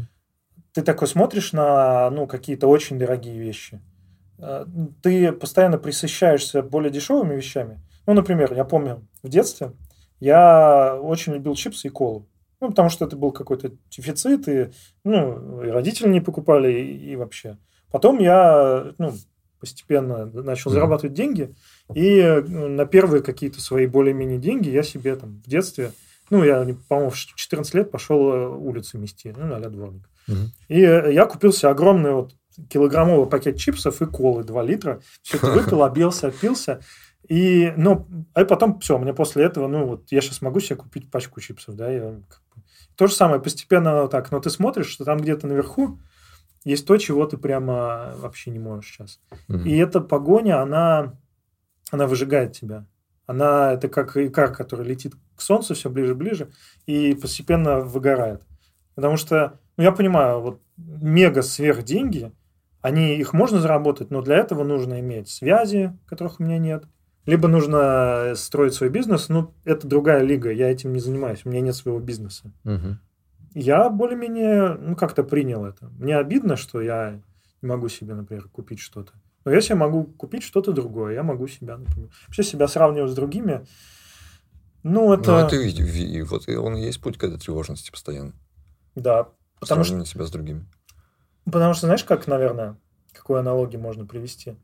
ты 0.74 0.82
такой 0.82 1.08
смотришь 1.08 1.54
на 1.54 2.10
ну, 2.12 2.28
какие-то 2.28 2.68
очень 2.68 3.00
дорогие 3.00 3.40
вещи, 3.40 3.82
э, 4.38 4.66
ты 5.02 5.32
постоянно 5.32 5.78
присыщаешься 5.78 6.62
более 6.62 6.92
дешевыми 6.92 7.36
вещами. 7.36 7.82
Ну, 8.06 8.14
например, 8.14 8.54
я 8.54 8.66
помню, 8.66 9.08
в 9.24 9.30
детстве 9.30 9.72
я 10.20 11.00
очень 11.02 11.34
любил 11.34 11.56
чипсы 11.56 11.88
и 11.88 11.92
колу. 11.92 12.28
Ну, 12.60 12.70
потому 12.70 12.90
что 12.90 13.06
это 13.06 13.16
был 13.16 13.32
какой-то 13.32 13.72
дефицит, 13.90 14.48
и, 14.48 14.72
ну, 15.04 15.64
и 15.64 15.70
родители 15.70 16.08
не 16.08 16.22
покупали, 16.22 16.72
и, 16.72 17.12
и 17.12 17.16
вообще. 17.16 17.58
Потом 17.92 18.20
я, 18.20 18.94
ну, 18.98 19.14
постепенно 19.60 20.26
начал 20.26 20.72
Мгм. 20.72 20.76
зарабатывать 20.76 21.14
деньги, 21.14 21.54
и 21.94 22.18
э, 22.18 22.42
на 22.42 22.86
первые 22.86 23.22
какие-то 23.22 23.62
свои 23.62 23.86
более-менее 23.86 24.40
деньги 24.40 24.70
я 24.70 24.84
себе 24.84 25.16
там 25.16 25.42
в 25.46 25.50
детстве, 25.50 25.92
ну, 26.30 26.44
я, 26.44 26.66
по-моему, 26.88 27.12
в 27.12 27.18
14 27.18 27.74
лет 27.76 27.92
пошел 27.92 28.34
э, 28.34 28.48
улицы 28.48 28.98
мести, 28.98 29.34
ну, 29.38 29.54
а 29.54 29.60
дворник. 29.60 30.10
Мгм. 30.28 30.52
И 30.68 30.82
э, 30.82 31.14
я 31.14 31.26
купил 31.26 31.54
себе 31.54 31.70
огромный 31.70 32.12
вот 32.14 32.34
килограммовый 32.70 33.30
пакет 33.30 33.58
чипсов 33.58 34.02
и 34.02 34.06
колы 34.06 34.44
2 34.44 34.64
литра. 34.64 35.02
Все 35.22 35.38
это 35.38 35.52
выпил, 35.52 35.84
обился, 35.84 36.28
отпился. 36.28 36.82
И, 37.28 37.72
ну, 37.78 38.08
а 38.34 38.46
потом 38.46 38.80
все, 38.80 38.98
мне 38.98 39.14
после 39.14 39.46
этого, 39.46 39.68
ну, 39.68 39.86
вот 39.86 40.12
я 40.12 40.22
сейчас 40.22 40.42
могу 40.42 40.60
себе 40.60 40.76
купить 40.78 41.10
пачку 41.12 41.40
чипсов, 41.40 41.76
да, 41.76 41.90
я 41.90 42.16
То 42.96 43.08
же 43.08 43.14
самое, 43.14 43.42
постепенно 43.42 44.02
вот 44.02 44.12
так, 44.12 44.32
но 44.32 44.40
ты 44.40 44.50
смотришь, 44.50 44.88
что 44.88 45.06
там 45.06 45.20
где-то 45.20 45.48
наверху 45.48 46.00
есть 46.64 46.86
то, 46.86 46.98
чего 46.98 47.26
ты 47.26 47.38
прямо 47.38 48.14
вообще 48.18 48.52
не 48.52 48.60
можешь 48.60 48.92
сейчас. 48.92 49.20
Мгм. 49.48 49.66
И 49.66 49.76
эта 49.78 50.02
погоня, 50.02 50.62
она, 50.62 51.18
она 51.92 52.08
выжигает 52.08 52.54
тебя. 52.54 52.86
Она, 53.26 53.74
это 53.74 53.88
как 53.88 54.18
икар, 54.18 54.54
который 54.54 54.86
летит 54.86 55.14
к 55.36 55.42
солнцу 55.42 55.74
все 55.74 55.90
ближе 55.90 56.12
и 56.12 56.16
ближе, 56.16 56.52
и 56.86 57.16
постепенно 57.16 57.80
выгорает. 57.80 58.44
Потому 58.96 59.18
что, 59.18 59.60
ну, 59.78 59.84
я 59.84 59.92
понимаю, 59.92 60.42
вот 60.42 60.62
мега 60.78 61.42
сверх 61.42 61.84
деньги, 61.84 62.32
они, 62.82 63.16
их 63.16 63.34
можно 63.34 63.60
заработать, 63.60 64.12
но 64.12 64.22
для 64.22 64.38
этого 64.38 64.64
нужно 64.64 65.00
иметь 65.00 65.30
связи, 65.30 65.98
которых 66.06 66.40
у 66.40 66.44
меня 66.44 66.58
нет. 66.58 66.84
Либо 67.26 67.48
нужно 67.48 68.34
строить 68.36 68.74
свой 68.74 68.90
бизнес, 68.90 69.30
ну, 69.30 69.54
это 69.64 69.88
другая 69.88 70.24
лига, 70.24 70.52
я 70.52 70.72
этим 70.72 70.94
не 70.94 71.00
занимаюсь, 71.00 71.42
у 71.46 71.50
меня 71.50 71.62
нет 71.62 71.76
своего 71.76 72.00
бизнеса. 72.00 72.52
Мгм. 72.64 73.00
Я 73.54 73.90
более-менее, 73.90 74.76
ну, 74.80 74.96
как-то 74.96 75.24
принял 75.24 75.66
это. 75.66 75.90
Мне 76.00 76.18
обидно, 76.18 76.56
что 76.56 76.82
я 76.82 77.22
не 77.62 77.68
могу 77.68 77.90
себе, 77.90 78.14
например, 78.14 78.48
купить 78.50 78.80
что-то. 78.80 79.14
Но 79.44 79.52
если 79.52 79.74
я 79.74 79.80
могу 79.80 80.04
купить 80.06 80.44
что-то 80.44 80.72
другое, 80.72 81.14
я 81.16 81.24
могу 81.24 81.48
себя, 81.48 81.78
например, 81.78 82.10
вообще 82.28 82.44
себя 82.44 82.68
сравнивать 82.68 83.12
с 83.12 83.16
другими. 83.16 83.66
Ну, 84.84 85.14
это... 85.14 85.32
Ну, 85.32 85.38
это 85.38 85.56
и, 85.56 86.22
вот 86.24 86.48
и 86.48 86.56
он 86.56 86.76
и 86.76 86.82
есть 86.82 87.02
путь 87.02 87.18
к 87.18 87.24
этой 87.24 87.38
тревожности 87.40 87.92
постоянно. 87.92 88.34
Да. 88.96 89.30
Потому 89.60 89.84
что, 89.84 89.94
Сравнивание 89.94 90.06
себя 90.06 90.26
с 90.26 90.32
другими. 90.32 90.66
потому 91.46 91.74
что, 91.74 91.86
знаешь, 91.88 92.04
как, 92.04 92.28
наверное, 92.28 92.78
какую 93.14 93.40
аналогию 93.40 93.82
можно 93.82 94.06
привести? 94.06 94.56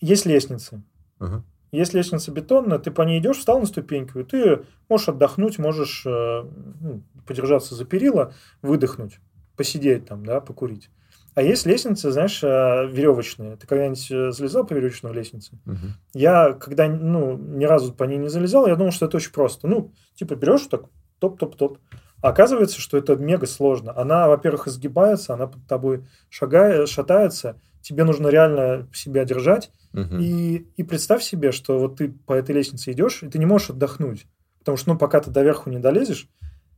Есть 0.00 0.26
лестницы. 0.26 0.82
Ага. 1.18 1.44
Есть 1.72 1.94
лестница 1.94 2.30
бетонная, 2.30 2.78
ты 2.78 2.90
по 2.90 3.00
ней 3.02 3.18
идешь, 3.18 3.38
встал 3.38 3.58
на 3.58 3.66
ступеньку, 3.66 4.18
и 4.18 4.24
ты 4.24 4.62
можешь 4.90 5.08
отдохнуть, 5.08 5.58
можешь 5.58 6.04
э, 6.04 6.44
ну, 6.80 7.02
подержаться 7.26 7.74
за 7.74 7.86
перила, 7.86 8.34
выдохнуть, 8.60 9.20
посидеть 9.56 10.06
там, 10.06 10.24
да, 10.26 10.42
покурить. 10.42 10.90
А 11.34 11.40
есть 11.40 11.64
лестницы, 11.64 12.10
знаешь, 12.10 12.44
э, 12.44 12.46
веревочные. 12.46 13.56
Ты 13.56 13.66
когда-нибудь 13.66 14.10
э, 14.10 14.32
залезал 14.32 14.66
по 14.66 14.74
веревочной 14.74 15.14
лестнице? 15.14 15.52
Мгм. 15.64 15.94
Я, 16.12 16.52
когда 16.52 16.88
ну, 16.88 17.38
ни 17.38 17.64
разу 17.64 17.94
по 17.94 18.04
ней 18.04 18.18
не 18.18 18.28
залезал, 18.28 18.66
я 18.66 18.76
думал, 18.76 18.92
что 18.92 19.06
это 19.06 19.16
очень 19.16 19.32
просто. 19.32 19.66
Ну, 19.66 19.94
типа 20.14 20.34
берешь 20.34 20.66
так, 20.66 20.84
топ-топ-топ. 21.20 21.78
А 22.20 22.28
оказывается, 22.28 22.80
что 22.82 22.98
это 22.98 23.16
мега 23.16 23.46
сложно. 23.46 23.96
Она, 23.96 24.28
во-первых, 24.28 24.68
изгибается, 24.68 25.32
она 25.32 25.46
под 25.46 25.66
тобой 25.66 26.06
шагает, 26.28 26.88
шатается. 26.90 27.58
Тебе 27.80 28.04
нужно 28.04 28.28
реально 28.28 28.88
себя 28.92 29.24
держать. 29.24 29.72
Мгм. 29.92 30.18
И, 30.20 30.66
и 30.76 30.82
представь 30.82 31.22
себе, 31.22 31.52
что 31.52 31.78
вот 31.78 31.96
ты 31.96 32.08
по 32.08 32.32
этой 32.32 32.54
лестнице 32.54 32.92
идешь, 32.92 33.22
и 33.22 33.28
ты 33.28 33.38
не 33.38 33.46
можешь 33.46 33.70
отдохнуть. 33.70 34.26
Потому 34.58 34.76
что, 34.76 34.92
ну, 34.92 34.98
пока 34.98 35.20
ты 35.20 35.30
доверху 35.30 35.70
не 35.70 35.78
долезешь, 35.78 36.28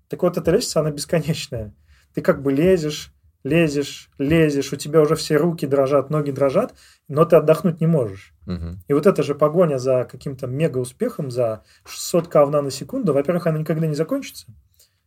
так 0.09 0.23
вот 0.23 0.37
эта 0.37 0.51
лестница, 0.51 0.81
она 0.81 0.91
бесконечная. 0.91 1.75
Ты 2.15 2.23
как 2.23 2.43
бы 2.43 2.53
лезешь, 2.53 3.12
лезешь, 3.45 4.11
лезешь, 4.19 4.73
у 4.73 4.77
тебя 4.77 5.01
уже 5.01 5.17
все 5.17 5.37
руки 5.37 5.67
дрожат, 5.67 6.11
ноги 6.11 6.31
дрожат, 6.31 6.75
но 7.09 7.25
ты 7.25 7.37
отдохнуть 7.37 7.81
не 7.81 7.87
можешь. 7.87 8.33
Мгм. 8.47 8.83
И 8.89 8.93
вот 8.93 9.07
эта 9.07 9.23
же 9.23 9.35
погоня 9.35 9.79
за 9.79 10.05
каким-то 10.05 10.47
мега-успехом, 10.47 11.31
за 11.31 11.62
600 11.85 12.29
кавна 12.29 12.62
на 12.62 12.71
секунду, 12.71 13.12
во-первых, 13.12 13.47
она 13.47 13.59
никогда 13.59 13.87
не 13.87 13.95
закончится. 13.95 14.47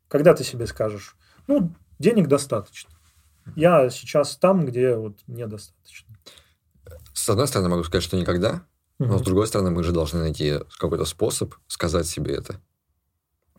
Когда 0.08 0.34
ты 0.34 0.44
себе 0.44 0.68
скажешь, 0.68 1.18
ну, 1.48 1.74
денег 2.00 2.28
достаточно. 2.28 2.92
Я 3.56 3.90
сейчас 3.90 4.38
там, 4.38 4.66
где 4.66 4.96
вот 4.96 5.20
мне 5.28 5.48
достаточно. 5.48 6.16
С 7.18 7.30
одной 7.30 7.48
стороны, 7.48 7.70
могу 7.70 7.84
сказать, 7.84 8.04
что 8.04 8.16
никогда, 8.16 8.64
но 9.00 9.18
с 9.18 9.22
другой 9.24 9.48
стороны, 9.48 9.72
мы 9.72 9.84
же 9.84 9.92
должны 9.92 10.20
найти 10.20 10.60
какой-то 10.78 11.04
способ 11.06 11.56
сказать 11.68 12.06
себе 12.06 12.36
это. 12.36 12.62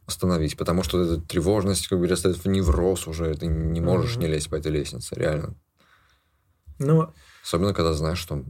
Остановить. 0.06 0.56
Потому 0.56 0.82
что 0.84 1.02
эта 1.02 1.20
тревожность 1.20 1.88
как 1.88 1.98
бы 1.98 2.06
перестает 2.06 2.36
в 2.36 2.46
невроз 2.48 3.06
уже. 3.09 3.34
Ты 3.34 3.46
не 3.46 3.80
можешь 3.80 4.12
Мгм. 4.14 4.22
не 4.22 4.28
лезть 4.28 4.48
по 4.48 4.54
этой 4.54 4.70
лестнице, 4.72 5.14
реально. 5.16 5.54
Ну, 6.78 7.12
Особенно, 7.44 7.74
когда 7.74 7.92
знаешь, 7.94 8.18
что 8.18 8.44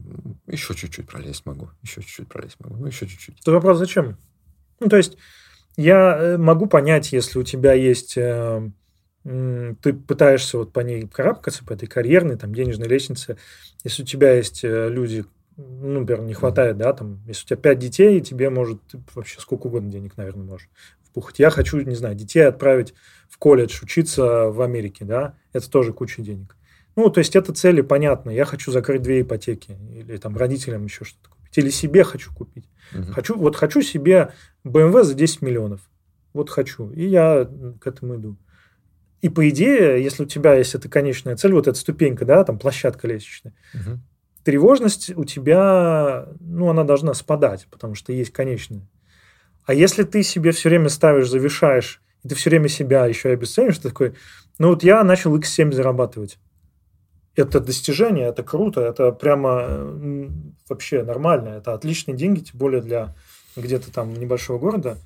еще 0.46 0.74
чуть-чуть 0.74 1.08
пролезть 1.08 1.46
могу, 1.46 1.70
еще 1.82 2.02
чуть-чуть 2.02 2.28
пролезть 2.28 2.56
могу, 2.60 2.76
ну 2.76 2.86
еще 2.86 3.06
чуть-чуть. 3.06 3.40
Тут 3.42 3.54
вопрос, 3.54 3.78
зачем? 3.78 4.18
Ну, 4.80 4.88
то 4.88 4.96
есть, 4.98 5.16
я 5.76 6.16
э, 6.18 6.36
могу 6.36 6.66
понять, 6.66 7.12
если 7.12 7.38
у 7.38 7.42
тебя 7.44 7.72
есть... 7.72 8.16
э, 8.18 8.70
ты 9.82 9.92
пытаешься 9.92 10.58
вот 10.58 10.72
по 10.72 10.80
ней 10.80 11.06
карабкаться, 11.06 11.64
по 11.64 11.74
этой 11.74 11.86
карьерной, 11.86 12.36
там, 12.36 12.54
денежной 12.54 12.88
лестнице. 12.88 13.36
Если 13.84 14.02
у 14.02 14.06
тебя 14.06 14.34
есть 14.34 14.64
э, 14.64 14.88
люди, 14.88 15.24
ну, 15.56 16.00
например, 16.00 16.22
не 16.22 16.34
хватает, 16.34 16.78
да, 16.78 16.92
там, 16.94 17.20
если 17.26 17.44
у 17.44 17.46
тебя 17.48 17.56
пять 17.58 17.78
детей, 17.78 18.20
тебе 18.20 18.48
может 18.48 18.80
вообще 19.14 19.38
сколько 19.40 19.66
угодно 19.66 19.90
денег, 19.90 20.16
наверное, 20.16 20.44
можешь 20.44 20.70
впухать. 21.02 21.38
Я 21.38 21.50
хочу, 21.50 21.78
не 21.80 21.94
знаю, 21.94 22.14
детей 22.14 22.40
отправить 22.40 22.94
в 23.28 23.36
колледж, 23.38 23.80
учиться 23.82 24.48
в 24.48 24.62
Америке, 24.62 25.04
да, 25.04 25.34
это 25.52 25.70
тоже 25.70 25.92
куча 25.92 26.22
денег. 26.22 26.56
Ну, 26.96 27.10
то 27.10 27.18
есть, 27.18 27.36
это 27.36 27.52
цели 27.52 27.82
понятно. 27.82 28.30
Я 28.30 28.44
хочу 28.44 28.72
закрыть 28.72 29.02
две 29.02 29.20
ипотеки, 29.20 29.76
или 29.92 30.16
там 30.16 30.36
родителям 30.36 30.84
еще 30.84 31.04
что-то 31.04 31.30
купить, 31.30 31.58
или 31.58 31.70
себе 31.70 32.02
хочу 32.02 32.34
купить. 32.34 32.68
Мгм. 32.92 33.12
Хочу, 33.12 33.36
вот 33.36 33.56
хочу 33.56 33.82
себе 33.82 34.32
BMW 34.64 35.04
за 35.04 35.14
10 35.14 35.42
миллионов. 35.42 35.80
Вот 36.32 36.50
хочу. 36.50 36.90
И 36.90 37.06
я 37.06 37.48
к 37.80 37.86
этому 37.86 38.16
иду. 38.16 38.36
И 39.20 39.28
по 39.28 39.48
идее, 39.48 40.02
если 40.02 40.22
у 40.22 40.26
тебя 40.26 40.54
есть 40.54 40.74
эта 40.74 40.88
конечная 40.88 41.36
цель, 41.36 41.52
вот 41.52 41.66
эта 41.66 41.78
ступенька, 41.78 42.24
да, 42.24 42.44
там 42.44 42.58
площадка 42.58 43.08
лестничная, 43.08 43.52
Мгм. 43.74 44.02
тревожность 44.44 45.10
у 45.16 45.24
тебя, 45.24 46.28
ну, 46.40 46.68
она 46.68 46.84
должна 46.84 47.14
спадать, 47.14 47.66
потому 47.70 47.94
что 47.94 48.12
есть 48.12 48.32
конечная. 48.32 48.88
А 49.66 49.74
если 49.74 50.04
ты 50.04 50.22
себе 50.22 50.52
все 50.52 50.68
время 50.68 50.88
ставишь, 50.88 51.28
завишаешь, 51.28 52.00
и 52.22 52.28
ты 52.28 52.34
все 52.34 52.50
время 52.50 52.68
себя 52.68 53.06
еще 53.06 53.30
и 53.30 53.32
обесцениваешь, 53.32 53.78
ты 53.78 53.88
такой, 53.88 54.14
ну 54.58 54.68
вот 54.68 54.82
я 54.82 55.02
начал 55.04 55.36
X7 55.36 55.72
зарабатывать. 55.72 56.38
Это 57.34 57.60
достижение, 57.60 58.26
это 58.28 58.42
круто, 58.42 58.80
это 58.80 59.12
прямо 59.12 59.66
вообще 60.68 61.02
нормально, 61.02 61.50
это 61.50 61.74
отличные 61.74 62.16
деньги, 62.16 62.40
тем 62.40 62.58
более 62.58 62.82
для 62.82 63.14
где-то 63.56 63.92
там 63.92 64.14
небольшого 64.14 64.58
города. 64.58 64.98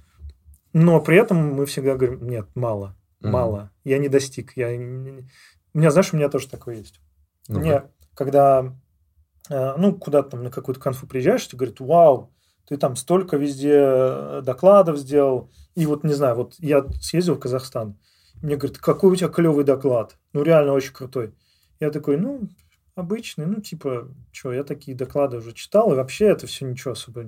Но 0.73 1.01
при 1.01 1.19
этом 1.19 1.55
мы 1.55 1.67
всегда 1.67 1.95
говорим, 1.95 2.27
нет, 2.27 2.47
мало, 2.55 2.97
Мало, 3.31 3.71
я 3.85 3.99
не 3.99 4.09
достиг. 4.09 4.53
Я... 4.57 4.69
У 4.69 5.79
меня, 5.79 5.91
знаешь, 5.91 6.13
у 6.13 6.17
меня 6.17 6.29
тоже 6.29 6.49
такое 6.49 6.77
есть. 6.77 7.01
Ну-ка. 7.49 7.61
Мне, 7.61 7.83
когда, 8.15 8.75
э, 9.49 9.75
ну, 9.77 9.95
куда-то 9.95 10.31
там 10.31 10.45
на 10.45 10.51
какую-то 10.51 10.81
конфу 10.81 11.07
приезжаешь, 11.07 11.47
тебе 11.47 11.59
говорят, 11.59 11.81
вау, 11.81 12.33
ты 12.69 12.77
там 12.77 12.97
столько 12.97 13.37
везде 13.37 13.77
э, 13.77 14.43
докладов 14.45 14.99
сделал. 14.99 15.51
И 15.75 15.87
вот, 15.87 16.05
не 16.05 16.15
знаю, 16.15 16.37
вот 16.37 16.55
я 16.59 16.87
съездил 17.01 17.35
в 17.35 17.41
Казахстан, 17.41 17.99
мне 18.43 18.57
говорят, 18.57 18.79
какой 18.79 19.13
у 19.13 19.17
тебя 19.17 19.29
клевый 19.29 19.65
доклад. 19.65 20.17
Ну, 20.33 20.43
реально 20.43 20.73
очень 20.73 20.93
крутой. 20.93 21.35
Я 21.81 21.91
такой, 21.91 22.17
ну, 22.17 22.49
обычный, 22.95 23.47
ну, 23.47 23.61
типа, 23.61 24.09
что, 24.33 24.53
я 24.53 24.65
такие 24.65 24.97
доклады 24.97 25.39
уже 25.39 25.53
читал, 25.53 25.93
и 25.93 25.97
вообще 25.97 26.27
это 26.27 26.47
все 26.47 26.67
ничего 26.67 26.93
особо, 26.93 27.25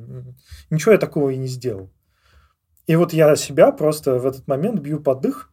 ничего 0.71 0.93
я 0.93 0.99
такого 0.99 1.31
и 1.31 1.37
не 1.37 1.47
сделал. 1.47 1.91
И 2.87 2.97
вот 2.97 3.13
я 3.13 3.35
себя 3.37 3.73
просто 3.73 4.19
в 4.19 4.27
этот 4.27 4.47
момент 4.47 4.81
бью 4.81 5.01
под 5.01 5.21
дых, 5.23 5.51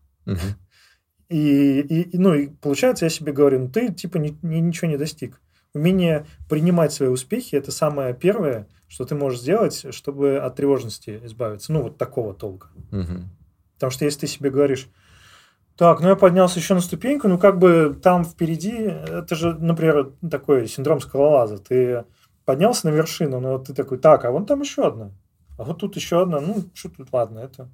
И, 1.29 1.79
и- 1.79 2.17
ну, 2.17 2.33
и 2.33 2.47
получается, 2.47 3.05
я 3.05 3.09
себе 3.09 3.31
говорю, 3.31 3.59
ну, 3.59 3.69
ты, 3.69 3.93
типа, 3.93 4.17
ни- 4.17 4.37
ни- 4.41 4.59
ничего 4.59 4.89
не 4.91 4.97
достиг. 4.97 5.41
Умение 5.73 6.25
принимать 6.49 6.91
свои 6.91 7.07
успехи– 7.09 7.55
это 7.57 7.71
самое 7.71 8.13
первое, 8.13 8.67
что 8.89 9.05
ты 9.05 9.15
можешь 9.15 9.39
сделать, 9.39 9.85
чтобы 9.91 10.37
от 10.37 10.55
тревожности 10.57 11.21
избавиться. 11.23 11.71
Ну, 11.71 11.83
вот 11.83 11.97
такого 11.97 12.33
толка. 12.33 12.67
Мгм. 12.91 13.29
Потому 13.75 13.91
что 13.91 14.03
если 14.05 14.21
ты 14.21 14.27
себе 14.27 14.49
говоришь, 14.49 14.89
Так, 15.77 16.01
ну 16.01 16.09
я 16.09 16.15
поднялся 16.15 16.59
еще 16.59 16.73
на 16.75 16.81
ступеньку, 16.81 17.27
ну 17.27 17.39
как 17.39 17.57
бы 17.57 17.97
там 18.03 18.23
впереди, 18.25 18.73
это 18.73 19.35
же, 19.35 19.55
например, 19.57 20.11
такой 20.29 20.67
синдром 20.67 20.99
скалолаза. 20.99 21.57
Ты 21.57 22.03
поднялся 22.45 22.87
на 22.87 22.93
вершину, 22.93 23.39
но 23.39 23.57
ты 23.57 23.73
такой, 23.73 23.97
так, 23.97 24.25
а 24.25 24.31
вон 24.31 24.45
там 24.45 24.61
еще 24.61 24.85
одна. 24.85 25.11
А 25.57 25.63
вот 25.63 25.79
тут 25.79 25.95
еще 25.95 26.21
одна, 26.21 26.39
ну, 26.41 26.65
что 26.73 26.89
тут, 26.89 27.07
ладно, 27.13 27.39
это... 27.39 27.69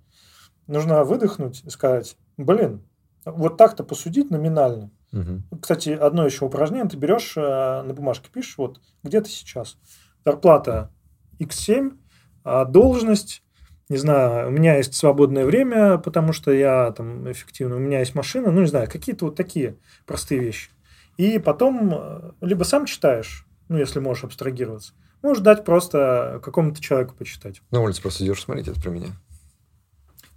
Нужно 0.68 1.04
выдохнуть 1.04 1.64
и 1.66 1.70
сказать, 1.70 2.16
блин, 2.38 2.82
вот 3.26 3.58
так-то 3.58 3.84
посудить 3.84 4.30
номинально. 4.30 4.92
Мгм. 5.12 5.44
Кстати, 5.62 5.90
одно 5.90 6.26
еще 6.26 6.46
упражнение. 6.46 6.90
Ты 6.90 6.98
берешь 6.98 7.34
э, 7.36 7.82
на 7.82 7.94
бумажке, 7.94 8.30
пишешь, 8.32 8.58
вот 8.58 8.82
где 9.04 9.22
ты 9.22 9.30
сейчас. 9.30 9.78
Зарплата 10.26 10.92
X7, 11.40 11.98
а 12.44 12.66
должность, 12.66 13.44
не 13.90 13.98
знаю, 13.98 14.50
у 14.50 14.52
меня 14.52 14.78
есть 14.78 14.94
свободное 14.94 15.46
время, 15.46 15.98
потому 15.98 16.34
что 16.34 16.52
я 16.52 16.92
там 16.92 17.30
эффективно, 17.32 17.78
у 17.78 17.80
меня 17.80 18.00
есть 18.00 18.16
машина, 18.16 18.52
ну, 18.52 18.62
не 18.62 18.68
знаю, 18.68 18.90
какие-то 18.90 19.26
вот 19.26 19.36
такие 19.36 19.78
простые 20.06 20.42
вещи. 20.42 20.70
И 21.18 21.40
потом 21.40 21.94
э, 21.94 22.32
либо 22.42 22.64
сам 22.64 22.86
читаешь, 22.86 23.48
ну, 23.70 23.78
если 23.78 24.00
можешь 24.00 24.26
абстрагироваться, 24.26 24.94
можешь 25.22 25.44
дать 25.44 25.66
просто 25.66 26.40
какому-то 26.44 26.82
человеку 26.82 27.16
почитать. 27.16 27.62
На 27.72 27.82
улице 27.82 28.02
просто 28.02 28.24
идешь 28.24 28.42
смотреть, 28.42 28.68
это 28.68 28.82
про 28.82 28.92
меня. 28.92 29.08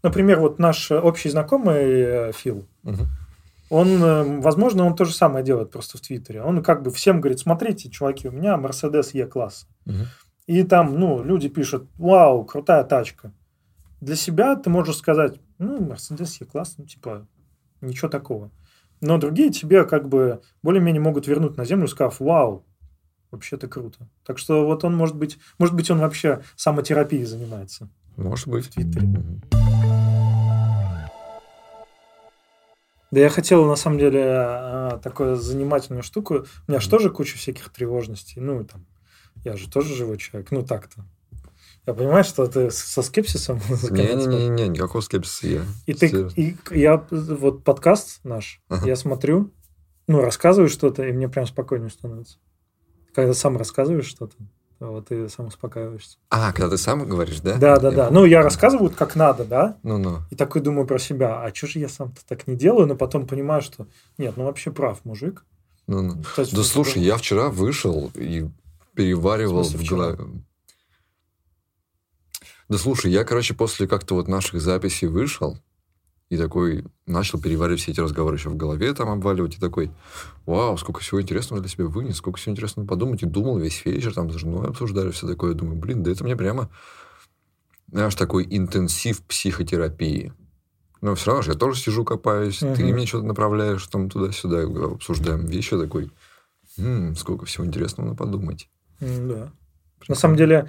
Например, 0.03 0.41
вот 0.41 0.59
наш 0.59 0.91
общий 0.91 1.29
знакомый 1.29 1.77
э, 1.79 2.33
Фил. 2.33 2.67
Он, 3.69 4.03
э, 4.03 4.41
возможно, 4.41 4.85
он 4.85 4.97
то 4.97 5.05
же 5.05 5.15
самое 5.15 5.45
делает 5.45 5.71
просто 5.71 5.97
в 5.97 6.01
Твиттере. 6.01 6.43
Он 6.43 6.63
как 6.63 6.83
бы 6.83 6.91
всем 6.91 7.21
говорит, 7.21 7.39
смотрите, 7.39 7.89
чуваки, 7.89 8.29
у 8.29 8.33
меня 8.33 8.57
Mercedes 8.57 9.11
E-класс. 9.13 9.69
И 10.47 10.65
там, 10.65 10.99
ну, 10.99 11.23
люди 11.23 11.49
пишут, 11.49 11.89
вау, 11.97 12.45
крутая 12.45 12.83
тачка. 12.83 13.33
Для 14.01 14.17
себя 14.17 14.57
ты 14.57 14.71
можешь 14.71 14.97
сказать, 14.97 15.39
ну, 15.59 15.79
Mercedes 15.79 16.39
E-класс, 16.41 16.75
ну, 16.79 16.87
типа, 16.87 17.27
ничего 17.81 18.09
такого. 18.09 18.51
Но 19.01 19.19
другие 19.19 19.51
тебе 19.51 19.85
как 19.85 20.09
бы 20.09 20.41
более-менее 20.63 21.01
могут 21.01 21.27
вернуть 21.27 21.57
на 21.57 21.65
землю, 21.65 21.87
сказав, 21.87 22.19
вау, 22.19 22.65
вообще-то 23.31 23.69
круто. 23.69 24.09
Так 24.27 24.39
что 24.39 24.67
вот 24.67 24.85
он, 24.85 24.97
может 24.97 25.17
быть, 25.17 25.39
может 25.59 25.75
быть, 25.75 25.91
он 25.91 25.99
вообще 26.01 26.43
самотерапией 26.57 27.25
занимается 27.25 27.89
Может 28.17 28.49
быть. 28.49 28.67
в 28.67 28.73
Твиттере. 28.73 29.07
Мгм. 29.07 29.70
Да 33.11 33.21
я 33.21 33.29
хотел, 33.29 33.65
на 33.67 33.77
самом 33.77 33.99
деле, 33.99 34.23
а, 34.25 35.01
такую 35.03 35.37
занимательную 35.37 36.03
штуку. 36.03 36.47
У 36.69 36.71
меня 36.71 36.81
же 36.81 36.89
тоже 36.89 37.11
куча 37.11 37.37
всяких 37.37 37.71
тревожностей. 37.71 38.41
Ну, 38.41 38.65
там, 38.65 38.87
я 39.45 39.57
же 39.57 39.69
тоже 39.69 39.95
живой 39.95 40.19
человек. 40.19 40.51
Ну, 40.53 40.65
так-то. 40.65 41.05
Я 41.87 41.95
понимаю, 41.95 42.23
что 42.25 42.47
ты 42.47 42.71
со 42.71 43.03
скепсисом. 43.03 43.61
Не-не-не, 43.91 44.69
никакого 44.69 45.01
скепсиса 45.01 45.47
я. 45.49 45.63
И 45.87 45.95
ты, 45.95 46.29
и 46.37 46.57
я, 46.71 47.05
вот 47.11 47.65
подкаст 47.65 48.21
наш, 48.23 48.61
Ага. 48.69 48.87
я 48.87 48.97
смотрю, 48.97 49.51
ну, 50.07 50.21
рассказываю 50.21 50.69
что-то, 50.69 51.03
и 51.05 51.13
мне 51.13 51.29
прям 51.29 51.47
спокойнее 51.47 51.91
становится. 51.91 52.39
Когда 53.15 53.35
сам 53.35 53.57
рассказываешь 53.57 54.07
что-то, 54.07 54.37
то 54.37 54.45
вот 54.89 55.09
ты 55.09 55.29
сам 55.29 55.47
успокаиваешься. 55.47 56.17
А, 56.31 56.53
когда 56.53 56.71
ты 56.71 56.79
сам 56.79 57.07
говоришь, 57.07 57.41
да? 57.41 57.57
Да, 57.57 57.79
да, 57.79 57.91
Я 57.91 57.95
да. 57.97 58.07
понял. 58.09 58.21
Ну, 58.21 58.27
я 58.27 58.43
рассказываю 58.43 58.91
как 58.91 59.15
надо, 59.15 59.45
да, 59.45 59.77
Ну-ну. 59.83 60.21
и 60.31 60.37
такой 60.37 60.63
думаю 60.63 60.87
про 60.87 60.99
себя, 60.99 61.43
а 61.43 61.55
что 61.55 61.67
же 61.67 61.79
я 61.79 61.89
сам-то 61.89 62.21
так 62.27 62.47
не 62.47 62.57
делаю, 62.57 62.87
но 62.87 62.97
потом 62.97 63.27
понимаю, 63.27 63.61
что 63.63 63.87
нет, 64.19 64.37
ну 64.37 64.45
вообще 64.45 64.71
прав 64.71 65.05
мужик. 65.05 65.45
Ну-ну. 65.87 66.23
Кстати, 66.23 66.55
Да 66.55 66.63
слушай, 66.63 67.03
я 67.03 67.17
вчера 67.17 67.49
вышел 67.51 68.11
и 68.15 68.49
переваривал 68.95 69.63
В 69.63 69.67
смысле 69.67 69.87
в 69.87 69.91
голове. 69.91 70.19
Да 72.69 72.79
слушай, 72.79 73.11
я, 73.11 73.25
короче, 73.25 73.55
после 73.55 73.87
как-то 73.89 74.15
вот 74.15 74.29
наших 74.29 74.61
записей 74.61 75.09
вышел 75.09 75.59
и 76.31 76.37
такой 76.37 76.85
начал 77.07 77.41
переваривать 77.41 77.81
все 77.81 77.91
эти 77.91 78.01
разговоры 78.01 78.37
еще 78.37 78.51
в 78.51 78.57
голове 78.57 78.95
там 78.95 79.09
обваливать, 79.11 79.57
и 79.57 79.61
такой, 79.61 79.91
вау, 80.47 80.79
сколько 80.79 81.01
всего 81.01 81.21
интересного 81.21 81.61
для 81.61 81.69
себя 81.69 81.87
вынес, 81.87 82.17
сколько 82.17 82.39
всего 82.39 82.53
интересного 82.53 82.87
подумать, 82.87 83.23
и 83.23 83.27
думал 83.27 83.59
весь 83.59 83.85
вечер, 83.85 84.15
там 84.15 84.31
с 84.31 84.37
женой 84.37 84.69
обсуждали 84.69 85.11
все 85.11 85.27
такое, 85.27 85.55
думаю, 85.55 85.77
блин, 85.77 86.05
да 86.05 86.13
это 86.13 86.23
мне 86.23 86.37
прямо, 86.37 86.71
знаешь, 87.91 88.15
такой 88.15 88.47
интенсив 88.49 89.23
психотерапии. 89.25 90.33
Но 91.01 91.15
все 91.17 91.31
равно 91.31 91.43
же 91.43 91.53
я 91.53 91.59
тоже 91.59 91.81
сижу, 91.81 92.05
копаюсь, 92.05 92.59
ты 92.61 92.67
Мгм. 92.85 92.93
мне 92.95 93.07
что-то 93.07 93.27
направляешь 93.27 93.85
там 93.89 94.09
туда-сюда, 94.09 94.63
обсуждаем 94.85 95.47
вещи, 95.47 95.77
такой, 95.77 96.13
«М, 96.79 97.17
сколько 97.17 97.45
всего 97.47 97.67
интересного 97.67 98.07
надо 98.09 98.19
подумать. 98.19 98.69
Да. 99.01 99.51
На 100.07 100.15
самом 100.15 100.37
деле, 100.37 100.69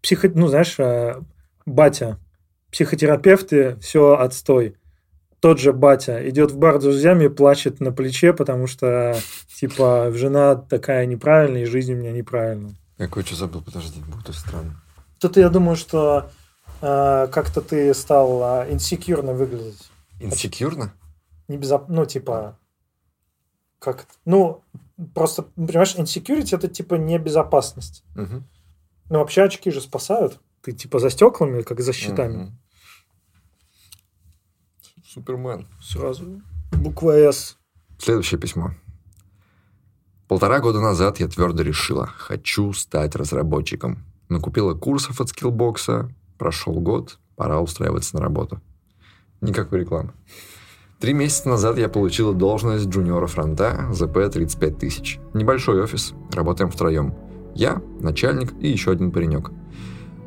психо... 0.00 0.30
ну, 0.34 0.48
знаешь, 0.48 0.78
э, 0.78 1.20
батя, 1.66 2.18
психотерапевты, 2.76 3.78
все 3.80 4.18
отстой. 4.18 4.76
Тот 5.40 5.58
же 5.58 5.72
батя 5.72 6.28
идет 6.28 6.50
в 6.50 6.58
бар 6.58 6.78
с 6.78 6.82
друзьями, 6.82 7.28
плачет 7.28 7.80
на 7.80 7.90
плече, 7.90 8.34
потому 8.34 8.66
что, 8.66 9.16
типа, 9.58 10.12
жена 10.14 10.56
такая 10.56 11.06
неправильная, 11.06 11.62
и 11.62 11.64
жизнь 11.64 11.94
у 11.94 11.96
меня 11.96 12.12
неправильная. 12.12 12.74
Я 12.98 13.08
кое-что 13.08 13.34
забыл, 13.34 13.62
подожди, 13.62 14.02
будет 14.02 14.34
странно. 14.34 14.82
Тут 15.18 15.38
я 15.38 15.48
думаю, 15.48 15.76
что 15.76 16.30
э, 16.82 17.28
как-то 17.32 17.62
ты 17.62 17.94
стал 17.94 18.42
э, 18.42 18.72
инсекьюрно 18.74 19.32
выглядеть. 19.32 19.88
Инсекьюрно? 20.20 20.92
Небезоп... 21.48 21.88
Ну, 21.88 22.04
типа, 22.04 22.58
как... 23.78 24.04
Ну, 24.26 24.62
просто, 25.14 25.44
понимаешь, 25.44 25.94
insecurity 25.96 26.54
это 26.54 26.68
типа 26.68 26.96
небезопасность. 26.96 28.04
Мгм. 28.14 28.44
Ну, 29.08 29.18
вообще 29.20 29.44
очки 29.44 29.70
же 29.70 29.80
спасают. 29.80 30.38
Ты 30.60 30.72
типа 30.72 30.98
за 30.98 31.08
стеклами, 31.08 31.62
как 31.62 31.80
за 31.80 31.94
щитами. 31.94 32.36
Мгм. 32.36 32.58
Супермен. 35.16 35.66
Сразу 35.80 36.42
буква 36.72 37.12
«С». 37.12 37.56
Следующее 37.96 38.38
письмо. 38.38 38.72
Полтора 40.28 40.60
года 40.60 40.78
назад 40.82 41.20
я 41.20 41.26
твердо 41.26 41.62
решила, 41.62 42.04
хочу 42.04 42.74
стать 42.74 43.16
разработчиком. 43.16 44.04
Накупила 44.28 44.74
курсов 44.74 45.22
от 45.22 45.30
скиллбокса, 45.30 46.10
прошел 46.36 46.74
год, 46.80 47.18
пора 47.34 47.62
устраиваться 47.62 48.14
на 48.16 48.20
работу. 48.20 48.60
Никакой 49.40 49.80
рекламы. 49.80 50.12
Три 51.00 51.14
месяца 51.14 51.48
назад 51.48 51.78
я 51.78 51.88
получила 51.88 52.34
должность 52.34 52.86
джуниора 52.88 53.26
фронта 53.26 53.88
ЗП 53.92 54.30
35 54.30 54.78
тысяч. 54.78 55.18
Небольшой 55.32 55.82
офис, 55.82 56.12
работаем 56.30 56.70
втроем. 56.70 57.14
Я, 57.54 57.80
начальник 58.00 58.52
и 58.60 58.68
еще 58.68 58.90
один 58.90 59.10
паренек. 59.10 59.50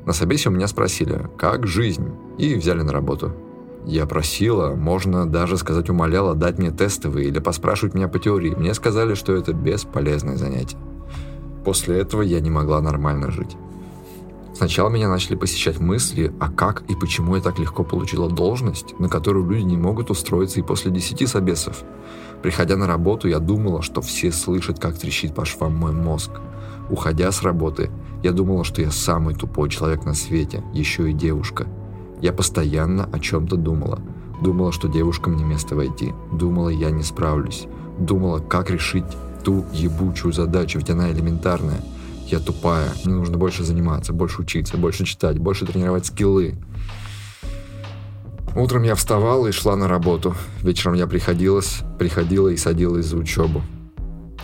На 0.07 0.14
собесе 0.14 0.49
у 0.49 0.52
меня 0.52 0.68
спросили, 0.68 1.30
как 1.38 1.68
жизнь, 1.68 2.11
и 2.40 2.56
взяли 2.56 2.82
на 2.82 2.91
работу. 2.91 3.36
Я 3.90 4.06
просила, 4.06 4.76
можно 4.76 5.26
даже 5.26 5.57
сказать 5.57 5.90
умоляла 5.90 6.36
дать 6.36 6.60
мне 6.60 6.70
тестовые 6.70 7.28
или 7.28 7.40
поспрашивать 7.40 7.95
меня 7.95 8.07
по 8.07 8.20
теории. 8.20 8.53
Мне 8.53 8.76
сказали, 8.76 9.16
что 9.16 9.34
это 9.34 9.52
бесполезное 9.52 10.38
занятие. 10.38 10.78
После 11.66 11.98
этого 11.98 12.22
я 12.22 12.40
не 12.40 12.52
могла 12.52 12.82
нормально 12.82 13.32
жить. 13.32 13.57
Сначала 14.53 14.90
меня 14.90 15.10
начали 15.10 15.36
посещать 15.36 15.80
мысли, 15.80 16.32
а 16.40 16.52
как 16.52 16.84
и 16.88 16.94
почему 16.94 17.36
я 17.36 17.41
так 17.41 17.57
легко 17.57 17.84
получила 17.84 18.30
должность, 18.30 18.94
на 18.99 19.10
которую 19.10 19.49
люди 19.49 19.64
не 19.64 19.78
могут 19.78 20.11
устроиться 20.11 20.60
и 20.60 20.64
после 20.64 20.91
10 20.91 21.28
собесов. 21.28 21.82
Приходя 22.44 22.78
на 22.78 22.86
работу, 22.86 23.28
я 23.28 23.40
думала, 23.40 23.82
что 23.82 24.02
все 24.02 24.32
слышат, 24.32 24.78
как 24.78 24.99
трещит 24.99 25.34
по 25.34 25.45
швам 25.45 25.76
мой 25.76 25.94
мозг. 25.94 26.30
Уходя 26.91 27.32
с 27.32 27.41
работы, 27.41 27.90
я 28.22 28.34
думала, 28.34 28.64
что 28.64 28.84
я 28.84 28.91
самый 28.91 29.34
тупой 29.34 29.68
человек 29.68 30.06
на 30.06 30.14
свете, 30.14 30.64
еще 30.74 31.10
и 31.10 31.14
девушка. 31.14 31.66
Я 32.22 32.34
постоянно 32.34 33.10
о 33.12 33.20
чем-то 33.20 33.56
думала. 33.56 34.00
Думала, 34.41 34.72
что 34.72 34.88
девушкам 34.88 35.36
не 35.36 35.44
место 35.44 35.76
войти. 35.76 36.14
Думала, 36.32 36.70
я 36.70 36.91
не 36.91 37.04
справлюсь. 37.04 37.68
Думала, 37.98 38.40
как 38.40 38.70
решить 38.70 39.06
ту 39.44 39.66
ебучую 39.74 40.34
задачу, 40.34 40.80
ведь 40.80 40.90
она 40.90 41.12
элементарная. 41.12 41.82
Я 42.28 42.40
тупая, 42.40 42.90
мне 43.06 43.16
нужно 43.16 43.38
больше 43.38 43.64
заниматься, 43.64 44.14
больше 44.14 44.41
учиться, 44.41 44.78
больше 44.78 45.06
читать, 45.06 45.40
больше 45.40 45.66
тренировать 45.66 46.06
скиллы. 46.06 46.56
Утром 48.56 48.84
я 48.84 48.96
вставала 48.96 49.48
и 49.48 49.52
шла 49.52 49.76
на 49.76 49.88
работу. 49.88 50.36
Вечером 50.62 50.96
я 50.96 51.08
приходилась, 51.08 51.82
приходила 51.98 52.50
и 52.50 52.58
садилась 52.58 53.06
за 53.06 53.18
учебу. 53.18 53.62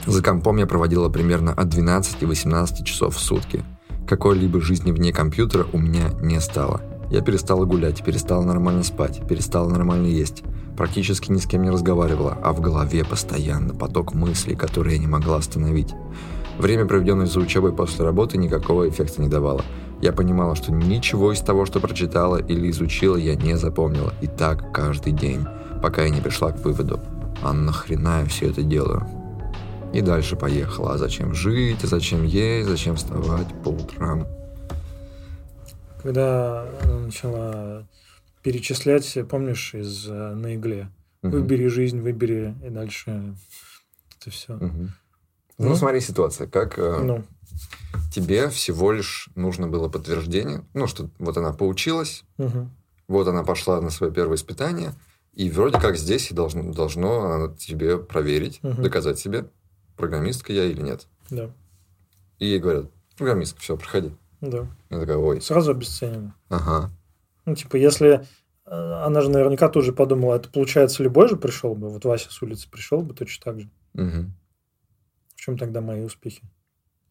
За 0.06 0.22
компом 0.22 0.58
я 0.58 0.68
проводила 0.68 1.10
примерно 1.10 1.54
от 1.54 1.70
12 1.70 2.24
и 2.24 2.26
18 2.26 2.86
часов 2.86 3.16
в 3.16 3.20
сутки. 3.20 3.64
Какой-либо 4.08 4.62
жизни 4.62 4.92
вне 4.92 5.12
компьютера 5.12 5.66
у 5.74 5.80
меня 5.80 6.12
не 6.22 6.40
стало. 6.40 6.82
Я 7.10 7.22
перестала 7.22 7.66
гулять, 7.66 8.04
перестала 8.04 8.44
нормально 8.44 8.84
спать, 8.84 9.22
перестала 9.28 9.70
нормально 9.70 10.08
есть. 10.08 10.44
Практически 10.76 11.32
ни 11.32 11.38
с 11.38 11.46
кем 11.46 11.64
не 11.64 11.70
разговаривала, 11.70 12.38
а 12.44 12.52
в 12.52 12.60
голове 12.60 13.06
постоянно 13.06 13.74
поток 13.74 14.14
мыслей, 14.14 14.56
которые 14.56 14.96
я 14.96 15.02
не 15.02 15.08
могла 15.08 15.38
остановить. 15.38 15.94
Время, 16.58 16.86
проведенное 16.86 17.26
за 17.26 17.40
учебой 17.40 17.74
после 17.74 18.06
работы, 18.06 18.38
никакого 18.38 18.88
эффекта 18.90 19.22
не 19.22 19.28
давало. 19.28 19.64
Я 20.02 20.12
понимала, 20.12 20.56
что 20.56 20.72
ничего 20.72 21.32
из 21.32 21.40
того, 21.40 21.66
что 21.66 21.80
прочитала 21.80 22.38
или 22.38 22.70
изучила, 22.70 23.16
я 23.16 23.36
не 23.36 23.58
запомнила. 23.58 24.14
И 24.22 24.28
так 24.28 24.72
каждый 24.74 25.14
день, 25.14 25.46
пока 25.82 26.04
я 26.04 26.10
не 26.10 26.22
пришла 26.22 26.52
к 26.52 26.64
выводу. 26.64 27.00
А 27.44 27.54
нахрена 27.54 28.22
я 28.22 28.26
все 28.26 28.50
это 28.50 28.64
делаю? 28.64 29.08
И 29.94 30.02
дальше 30.02 30.36
поехала. 30.36 30.94
А 30.94 30.98
зачем 30.98 31.34
жить? 31.34 31.84
А 31.84 31.88
зачем 31.88 32.24
есть? 32.24 32.70
Зачем 32.70 32.96
вставать 32.96 33.48
по 33.64 33.70
утрам? 33.70 34.28
Когда 36.06 36.70
она 36.84 37.00
начала 37.00 37.88
перечислять, 38.44 39.18
помнишь, 39.28 39.74
из 39.74 40.08
э, 40.08 40.36
«На 40.36 40.54
игле». 40.54 40.92
Выбери 41.24 41.66
жизнь, 41.66 42.00
выбери, 42.00 42.54
и 42.64 42.70
дальше 42.70 43.36
это 44.22 44.30
все. 44.30 44.54
Мгм. 44.54 44.94
Ну, 45.58 45.70
Ну. 45.70 45.76
смотри 45.76 46.02
ситуация. 46.02 46.46
Как 46.46 46.78
э, 46.78 47.00
Ну, 47.02 47.24
тебе 48.14 48.50
всего 48.50 48.92
лишь 48.92 49.30
нужно 49.34 49.68
было 49.68 49.90
подтверждение, 49.90 50.64
ну, 50.76 50.86
что 50.86 51.10
вот 51.18 51.38
она 51.38 51.54
поучилась, 51.54 52.24
мгм. 52.38 52.70
вот 53.08 53.28
она 53.28 53.44
пошла 53.44 53.82
на 53.82 53.90
свое 53.90 54.14
первое 54.14 54.36
испытание, 54.36 54.94
и 55.34 55.50
вроде 55.50 55.80
как 55.80 55.98
здесь 55.98 56.30
и 56.30 56.36
должно, 56.36 56.72
должно 56.72 57.32
она 57.34 57.56
тебе 57.56 57.98
проверить, 57.98 58.60
Мгм. 58.62 58.84
доказать 58.84 59.18
себе, 59.18 59.50
программистка 59.98 60.54
я 60.54 60.66
или 60.66 60.82
нет. 60.84 61.08
да, 61.32 61.50
И 62.38 62.46
ей 62.46 62.60
говорят, 62.60 62.92
программистка, 63.18 63.60
все, 63.60 63.76
проходи. 63.76 64.12
Да. 64.42 64.68
Я 64.90 65.00
такая, 65.00 65.18
ой, 65.18 65.42
Сразу 65.42 65.72
обесценено. 65.72 66.36
ага. 66.50 66.92
Ну, 67.46 67.56
типа, 67.56 67.76
если 67.78 68.26
э, 68.66 68.70
она 68.70 69.22
же 69.22 69.30
наверняка 69.30 69.70
тоже 69.70 69.94
подумала, 69.94 70.36
это 70.36 70.50
получается 70.50 71.04
любой 71.04 71.28
же 71.30 71.36
пришел 71.38 71.76
бы, 71.76 71.90
вот 71.90 72.06
Вася 72.06 72.32
с 72.32 72.42
улицы 72.42 72.70
пришел 72.70 73.02
бы 73.02 73.14
точно 73.14 73.44
так 73.44 73.60
же. 73.62 73.70
Мгм. 73.94 74.34
В 75.36 75.40
чем 75.42 75.58
тогда 75.58 75.82
мои 75.82 76.02
успехи? 76.02 76.42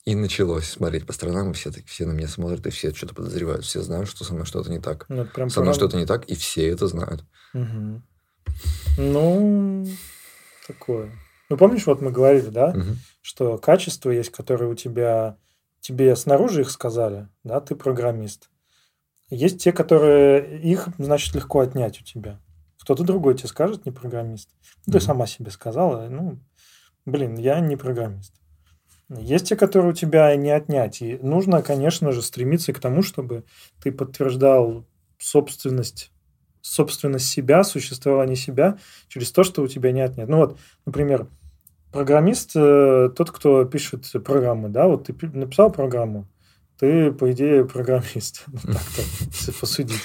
И 0.04 0.14
началось 0.14 0.68
смотреть 0.68 1.06
по 1.06 1.12
сторонам, 1.14 1.50
и 1.50 1.54
все, 1.54 1.70
так, 1.70 1.86
все 1.86 2.04
на 2.04 2.12
меня 2.12 2.28
смотрят, 2.28 2.66
и 2.66 2.70
все 2.70 2.92
что-то 2.92 3.14
подозревают. 3.14 3.64
Все 3.64 3.80
знают, 3.80 4.08
что 4.08 4.24
со 4.24 4.34
мной 4.34 4.44
что-то 4.44 4.70
не 4.70 4.78
так. 4.80 5.06
Ну, 5.08 5.24
прям 5.24 5.48
Со 5.48 5.60
мной 5.60 5.72
правда. 5.72 5.86
что-то 5.86 5.96
не 5.98 6.04
так, 6.06 6.24
и 6.26 6.34
все 6.34 6.68
это 6.68 6.88
знают. 6.88 7.24
Мгм. 7.54 8.02
Ну, 8.98 9.86
такое. 10.66 11.10
Ну, 11.48 11.56
помнишь, 11.56 11.86
вот 11.86 12.00
мы 12.00 12.10
говорили, 12.10 12.48
да, 12.48 12.72
Мгм. 12.74 12.96
что 13.22 13.58
качества 13.58 14.10
есть, 14.10 14.30
которые 14.30 14.70
у 14.70 14.74
тебя, 14.74 15.36
тебе 15.84 16.16
снаружи 16.16 16.62
их 16.62 16.70
сказали, 16.70 17.28
да, 17.44 17.60
ты 17.60 17.76
программист. 17.76 18.48
Есть 19.28 19.62
те, 19.62 19.70
которые 19.70 20.60
их, 20.62 20.88
значит, 20.96 21.34
легко 21.34 21.60
отнять 21.60 22.00
у 22.00 22.04
тебя. 22.04 22.40
Кто-то 22.80 23.04
другой 23.04 23.36
тебе 23.36 23.48
скажет, 23.48 23.84
не 23.84 23.92
программист. 23.92 24.48
Ну, 24.86 24.94
Ты 24.94 25.00
сама 25.00 25.26
себе 25.26 25.50
сказала, 25.50 26.08
ну, 26.08 26.38
блин, 27.04 27.36
я 27.36 27.60
не 27.60 27.76
программист. 27.76 28.32
Есть 29.10 29.48
те, 29.48 29.56
которые 29.56 29.90
у 29.90 29.94
тебя 29.94 30.34
не 30.36 30.50
отнять. 30.50 31.02
И 31.02 31.18
нужно, 31.18 31.60
конечно 31.62 32.12
же, 32.12 32.22
стремиться 32.22 32.72
к 32.72 32.80
тому, 32.80 33.02
чтобы 33.02 33.44
ты 33.82 33.92
подтверждал 33.92 34.86
собственность, 35.18 36.12
собственность 36.62 37.28
себя, 37.28 37.62
существование 37.62 38.36
себя 38.36 38.78
через 39.08 39.32
то, 39.32 39.44
что 39.44 39.62
у 39.62 39.68
тебя 39.68 39.92
не 39.92 40.00
отнять. 40.00 40.28
Ну 40.28 40.38
вот, 40.38 40.58
например, 40.86 41.28
программист 41.94 42.50
э, 42.56 43.08
тот, 43.16 43.30
кто 43.30 43.64
пишет 43.64 44.10
программы, 44.24 44.68
да, 44.68 44.88
вот 44.88 45.06
ты 45.06 45.12
пи- 45.12 45.28
написал 45.28 45.70
программу, 45.70 46.26
ты, 46.78 47.12
по 47.12 47.30
идее, 47.30 47.64
программист. 47.64 48.44
Ну, 48.52 48.72
так-то, 48.72 49.02
если 49.30 49.52
посудить. 49.52 50.02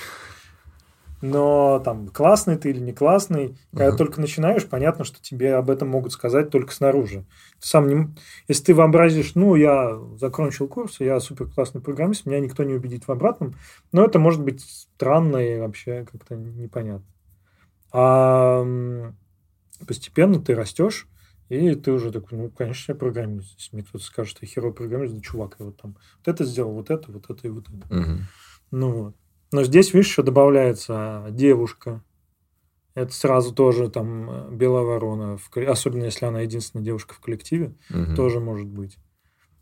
Но 1.22 1.82
там 1.84 2.08
классный 2.08 2.58
ты 2.58 2.70
или 2.70 2.80
не 2.80 2.94
классный, 2.94 3.58
когда 3.72 3.92
только 3.92 4.22
начинаешь, 4.22 4.66
понятно, 4.66 5.04
что 5.04 5.22
тебе 5.22 5.56
об 5.56 5.70
этом 5.70 5.90
могут 5.90 6.14
сказать 6.14 6.50
только 6.50 6.72
снаружи. 6.72 7.26
Ты 7.60 7.68
сам 7.68 7.88
не... 7.88 8.16
Если 8.48 8.66
ты 8.66 8.76
вообразишь, 8.76 9.36
ну, 9.36 9.56
я 9.56 10.00
закончил 10.16 10.70
курс, 10.70 11.00
я 11.00 11.20
супер 11.20 11.48
классный 11.48 11.82
программист, 11.82 12.26
меня 12.26 12.40
никто 12.40 12.64
не 12.64 12.74
убедит 12.74 13.08
в 13.08 13.12
обратном, 13.12 13.56
но 13.92 14.06
это 14.06 14.18
может 14.20 14.42
быть 14.42 14.62
странно 14.62 15.38
и 15.38 15.60
вообще 15.60 16.06
как-то 16.10 16.36
непонятно. 16.36 17.08
А 17.92 18.64
постепенно 19.86 20.40
ты 20.40 20.56
растешь, 20.56 21.08
и 21.50 21.76
ты 21.76 21.92
уже 21.92 22.12
такой, 22.12 22.38
ну, 22.38 22.50
конечно, 22.50 22.92
я 22.92 22.96
программист. 22.96 23.56
Если 23.58 23.76
мне 23.76 23.84
кто-то 23.84 24.04
скажет, 24.04 24.32
что 24.32 24.46
я 24.46 24.48
херовый 24.52 24.74
программист, 24.76 25.16
да 25.16 25.22
чувак, 25.22 25.56
я 25.60 25.66
вот 25.66 25.78
там 25.82 25.98
вот 26.20 26.28
это 26.28 26.46
сделал, 26.46 26.74
вот 26.74 26.90
это, 26.90 27.12
вот 27.12 27.30
это 27.30 27.48
и 27.48 27.50
вот 27.50 27.66
это. 27.68 27.94
Мгм. 27.96 28.28
Ну 28.72 28.92
вот. 28.92 29.16
Но 29.52 29.64
здесь, 29.64 29.94
видишь, 29.94 30.10
еще 30.10 30.22
добавляется 30.24 31.28
девушка. 31.32 32.04
Это 32.94 33.12
сразу 33.14 33.54
тоже 33.54 33.90
там 33.90 34.30
э, 34.30 34.50
белая 34.52 34.84
ворона, 34.84 35.38
в 35.38 35.50
особенно 35.58 36.04
если 36.06 36.26
она 36.26 36.42
единственная 36.42 36.84
девушка 36.86 37.14
в 37.14 37.20
коллективе, 37.20 37.74
Мгм. 37.90 38.16
тоже 38.16 38.40
может 38.40 38.68
быть. 38.68 38.98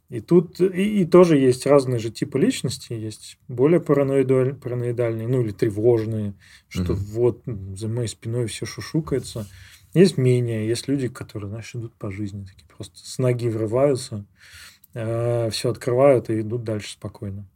И 0.10 0.22
тут 0.22 0.62
и, 0.62 1.02
и 1.02 1.06
тоже 1.06 1.38
есть 1.38 1.66
разные 1.68 2.00
же 2.00 2.10
типы 2.10 2.40
личности, 2.40 2.94
есть 2.94 3.38
более 3.50 3.82
параноидаль- 3.82 4.54
параноидальные, 4.56 5.28
ну 5.28 5.42
или 5.42 5.52
тревожные, 5.52 6.34
что 6.70 6.94
Мгм. 6.94 7.02
вот 7.04 7.42
за 7.76 7.90
моей 7.90 8.08
спиной 8.08 8.48
все 8.48 8.66
шушукается. 8.66 9.48
Есть 9.98 10.16
менее, 10.16 10.68
есть 10.68 10.88
люди, 10.88 11.08
которые, 11.08 11.50
знаешь, 11.50 11.74
идут 11.74 11.96
по 11.96 12.12
жизни, 12.12 12.46
такие 12.46 12.68
просто 12.68 13.00
с 13.00 13.18
ноги 13.18 13.50
врываются, 13.50 14.28
все 14.94 15.70
открывают 15.72 16.30
и 16.30 16.42
идут 16.42 16.64
дальше 16.64 16.92
спокойно. 16.92 17.48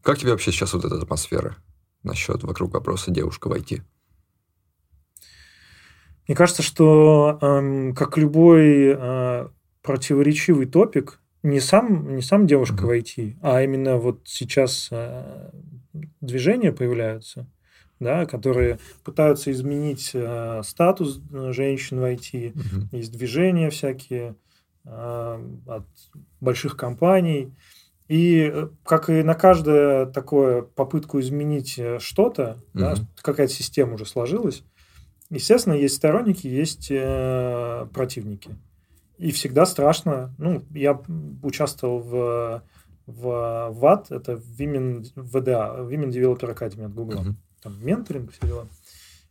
Как 0.00 0.16
тебе 0.16 0.30
вообще 0.30 0.52
сейчас 0.52 0.74
вот 0.74 0.84
эта 0.84 0.94
атмосфера 0.96 1.56
насчет 2.04 2.44
вокруг 2.44 2.74
вопроса 2.74 3.10
девушка 3.10 3.48
войти? 3.48 3.82
Мне 6.28 6.36
кажется, 6.36 6.62
что 6.62 7.36
эм, 7.42 7.96
как 7.96 8.16
любой 8.16 8.94
э, 8.96 9.48
противоречивый 9.82 10.66
топик, 10.66 11.20
не 11.42 11.58
сам, 11.58 12.14
не 12.14 12.22
сам 12.22 12.46
девушка 12.46 12.74
Мгм. 12.76 12.86
войти, 12.86 13.36
а 13.42 13.60
именно 13.60 13.96
вот 13.96 14.20
сейчас 14.26 14.86
э, 14.92 15.50
движения 16.20 16.70
появляются, 16.70 17.50
да, 18.00 18.26
которые 18.26 18.78
пытаются 19.04 19.50
изменить 19.52 20.10
э, 20.14 20.62
статус 20.64 21.20
э, 21.32 21.52
женщин 21.52 22.00
войти. 22.00 22.52
Мгм. 22.54 22.88
Есть 22.92 23.12
движения 23.12 23.70
всякие 23.70 24.34
э, 24.84 25.48
от 25.66 25.86
больших 26.40 26.76
компаний. 26.76 27.52
И 28.08 28.50
э, 28.52 28.68
как 28.84 29.08
и 29.08 29.22
на 29.22 29.34
каждое 29.34 30.06
такое 30.06 30.62
попытку 30.62 31.20
изменить 31.20 31.78
э, 31.78 31.98
что-то, 32.00 32.58
да, 32.74 32.92
Мгм. 32.92 33.08
какая-то 33.22 33.52
система 33.52 33.94
уже 33.94 34.04
сложилась, 34.04 34.62
естественно, 35.30 35.74
есть 35.74 35.96
сторонники, 35.96 36.46
есть 36.46 36.88
э, 36.90 37.86
противники. 37.94 38.50
И 39.16 39.30
всегда 39.30 39.64
страшно. 39.64 40.34
Ну, 40.38 40.64
я 40.74 41.00
участвовал 41.42 42.00
в, 42.00 42.62
в 43.06 43.70
ВАД, 43.70 44.10
это 44.10 44.32
Women, 44.32 45.06
ВДА, 45.14 45.76
Women 45.78 46.10
Developer 46.10 46.54
Academy 46.54 46.86
от 46.86 46.94
Google 46.94 47.20
Мгм. 47.20 47.36
Там 47.64 47.84
менторинг, 47.84 48.30
все 48.30 48.46
дела. 48.46 48.66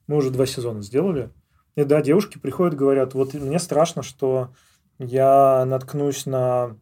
Мы 0.07 0.18
уже 0.18 0.31
два 0.31 0.45
сезона 0.45 0.81
сделали. 0.81 1.30
И 1.76 1.84
да, 1.85 2.01
девушки 2.01 2.38
приходят, 2.38 2.76
говорят, 2.76 3.14
вот 3.14 3.34
мне 3.34 3.60
страшно, 3.60 4.03
что 4.03 4.49
я 4.99 5.64
наткнусь 5.65 6.26
на... 6.26 6.76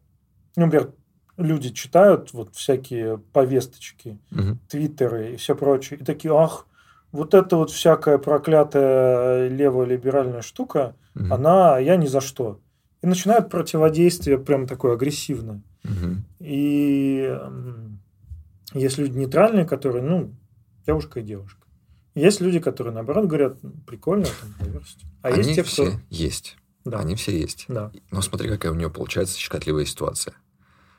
Ну, 0.56 0.66
например, 0.66 0.92
люди 1.36 1.70
читают 1.70 2.32
вот 2.32 2.54
всякие 2.56 3.18
повесточки, 3.18 4.18
Мгм. 4.30 4.58
твиттеры 4.68 5.32
и 5.32 5.36
все 5.36 5.54
прочее, 5.54 6.00
и 6.00 6.04
такие, 6.04 6.34
ах, 6.34 6.66
вот 7.10 7.32
эта 7.34 7.56
вот 7.56 7.70
всякая 7.70 8.18
проклятая 8.18 9.48
леволиберальная 9.48 10.42
штука, 10.42 10.94
Мгм. 11.14 11.32
она, 11.32 11.78
я 11.78 11.96
ни 11.96 12.06
за 12.06 12.20
что. 12.20 12.60
И 13.02 13.06
начинают 13.06 13.50
противодействие 13.50 14.38
прям 14.38 14.66
такое 14.66 14.94
агрессивное. 14.94 15.62
Мгм. 15.84 16.24
И 16.38 17.38
есть 18.74 18.98
люди 18.98 19.18
нейтральные, 19.18 19.64
которые, 19.64 20.02
ну, 20.02 20.34
девушка 20.86 21.20
и 21.20 21.22
девушка. 21.22 21.66
Есть 22.14 22.40
люди, 22.40 22.58
которые, 22.58 22.92
наоборот, 22.92 23.26
говорят, 23.26 23.62
«Ну, 23.62 23.72
прикольно, 23.86 24.26
там, 24.26 24.68
diversity». 24.68 25.04
А 25.22 25.28
Они 25.28 25.38
есть 25.38 25.54
те, 25.54 25.62
все 25.62 25.86
кто... 25.86 26.00
есть. 26.10 26.56
Да, 26.84 26.98
Они 26.98 27.14
все 27.14 27.38
есть. 27.38 27.64
да. 27.68 27.90
Но 28.10 28.20
смотри, 28.22 28.48
какая 28.48 28.72
у 28.72 28.74
нее 28.74 28.90
получается 28.90 29.38
щекотливая 29.38 29.84
ситуация. 29.84 30.34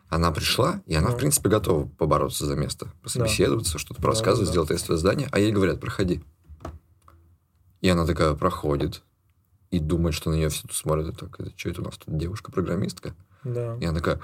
Она 0.10 0.32
пришла, 0.32 0.82
и 0.86 0.96
она, 0.96 1.10
Ну. 1.10 1.16
в 1.16 1.18
принципе, 1.18 1.50
готова 1.50 1.88
побороться 1.88 2.46
за 2.46 2.56
место, 2.56 2.88
пособеседоваться, 3.02 3.78
что-то 3.78 4.02
порассказывать, 4.02 4.48
да. 4.48 4.52
сделать 4.52 4.70
тестовое 4.70 4.98
задание, 4.98 5.28
а 5.32 5.40
ей 5.40 5.52
говорят, 5.52 5.80
проходи. 5.80 6.24
И 7.82 7.90
она 7.90 8.06
такая 8.06 8.34
проходит 8.34 9.04
и 9.72 9.80
думает, 9.80 10.16
что 10.16 10.30
на 10.30 10.36
нее 10.36 10.50
все 10.50 10.62
тут 10.64 10.74
смотрят. 10.74 11.10
и 11.10 11.12
Так, 11.18 11.40
это 11.40 11.52
что 11.56 11.70
это 11.70 11.82
у 11.82 11.86
нас 11.86 11.98
тут 11.98 12.16
девушка-программистка? 12.18 13.16
Да. 13.44 13.76
И 13.82 13.86
она 13.86 13.98
такая, 14.00 14.20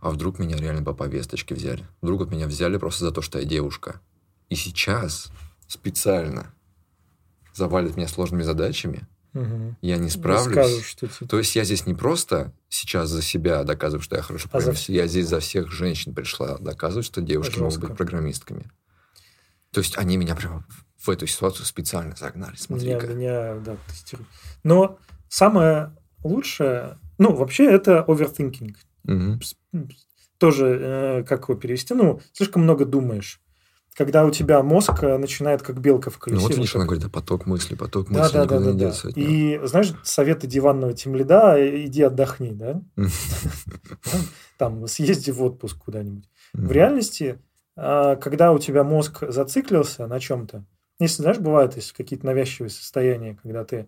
а 0.00 0.10
вдруг 0.10 0.38
меня 0.38 0.56
реально 0.56 0.82
по 0.82 0.92
повесточке 0.92 1.54
взяли? 1.54 1.86
Вдруг 2.02 2.20
вот 2.20 2.30
меня 2.32 2.46
взяли 2.48 2.78
просто 2.78 3.04
за 3.04 3.12
то, 3.12 3.22
что 3.22 3.38
я 3.38 3.44
девушка. 3.44 4.00
И 4.48 4.54
сейчас 4.54 5.30
специально 5.68 6.52
завалит 7.54 7.96
меня 7.96 8.08
сложными 8.08 8.42
задачами, 8.42 9.06
Мгм. 9.32 9.76
я 9.82 9.96
не 9.98 10.08
справлюсь. 10.08 10.52
скажут, 10.52 10.84
что 10.84 11.06
типа, 11.08 11.26
То 11.28 11.38
есть 11.38 11.56
я 11.56 11.64
здесь 11.64 11.86
не 11.86 11.94
просто 11.94 12.52
сейчас 12.68 13.10
за 13.10 13.22
себя 13.22 13.64
доказываю, 13.64 14.02
что 14.02 14.16
я 14.16 14.22
хороший 14.22 14.44
А 14.46 14.48
за 14.48 14.50
программист, 14.52 14.88
я 14.88 15.06
здесь 15.06 15.26
за 15.28 15.40
всех 15.40 15.70
женщин 15.70 16.14
пришла 16.14 16.58
доказывать, 16.58 17.06
что 17.06 17.20
девушки 17.20 17.58
могут 17.58 17.74
Жестко. 17.74 17.88
быть 17.88 17.96
программистками. 17.96 18.70
То 19.72 19.80
есть 19.80 19.98
они 19.98 20.16
меня 20.16 20.34
прямо 20.36 20.64
в 20.98 21.10
эту 21.10 21.26
ситуацию 21.26 21.66
специально 21.66 22.14
загнали. 22.16 22.52
меня, 22.52 22.58
Смотри-ка. 22.98 23.06
меня, 23.08 23.54
да, 23.56 23.76
тестируют. 23.88 24.28
Но 24.62 24.98
самое 25.28 25.94
лучшее, 26.24 26.98
ну, 27.18 27.34
вообще 27.34 27.64
это 27.70 28.04
overthinking. 28.08 28.74
Мгм. 29.04 29.40
Тоже, 30.38 30.66
э, 31.20 31.24
как 31.24 31.48
его 31.48 31.58
перевести, 31.58 31.94
ну, 31.94 32.20
слишком 32.32 32.62
много 32.62 32.84
думаешь. 32.84 33.40
Когда 33.96 34.26
у 34.26 34.30
тебя 34.30 34.62
мозг 34.62 35.02
э, 35.02 35.16
начинает 35.16 35.62
как 35.62 35.80
белка 35.80 36.10
в 36.10 36.14
Ну 36.16 36.20
колесе. 36.20 36.42
вот 36.42 36.48
вот 36.50 36.56
видишь, 36.58 36.76
она 36.76 36.84
говорит, 36.84 37.04
а 37.06 37.08
поток 37.08 37.46
мысли, 37.46 37.74
поток 37.74 38.10
Да, 38.10 38.20
мысли 38.24 38.34
да, 38.34 38.44
да, 38.44 38.58
да, 38.58 38.72
да. 38.72 38.84
него. 38.84 39.12
И 39.14 39.60
знаешь, 39.64 39.92
советы 40.02 40.46
диванного 40.46 40.92
тимлида, 40.92 41.56
э, 41.58 41.86
иди 41.86 42.02
отдохни, 42.02 42.50
да? 42.52 42.82
Там, 44.58 44.86
съезди 44.86 45.30
в 45.30 45.42
отпуск 45.42 45.78
куда-нибудь. 45.78 46.28
В 46.52 46.72
реальности, 46.72 47.38
а, 47.76 48.16
когда 48.16 48.52
у 48.52 48.58
тебя 48.58 48.84
мозг 48.84 49.22
зациклился 49.28 50.06
на 50.06 50.20
чем-то, 50.20 50.64
Если, 50.98 51.22
знаешь, 51.22 51.38
бывают 51.38 51.76
есть 51.76 51.92
какие-то 51.92 52.24
навязчивые 52.24 52.70
состояния, 52.70 53.38
когда 53.42 53.64
ты 53.64 53.86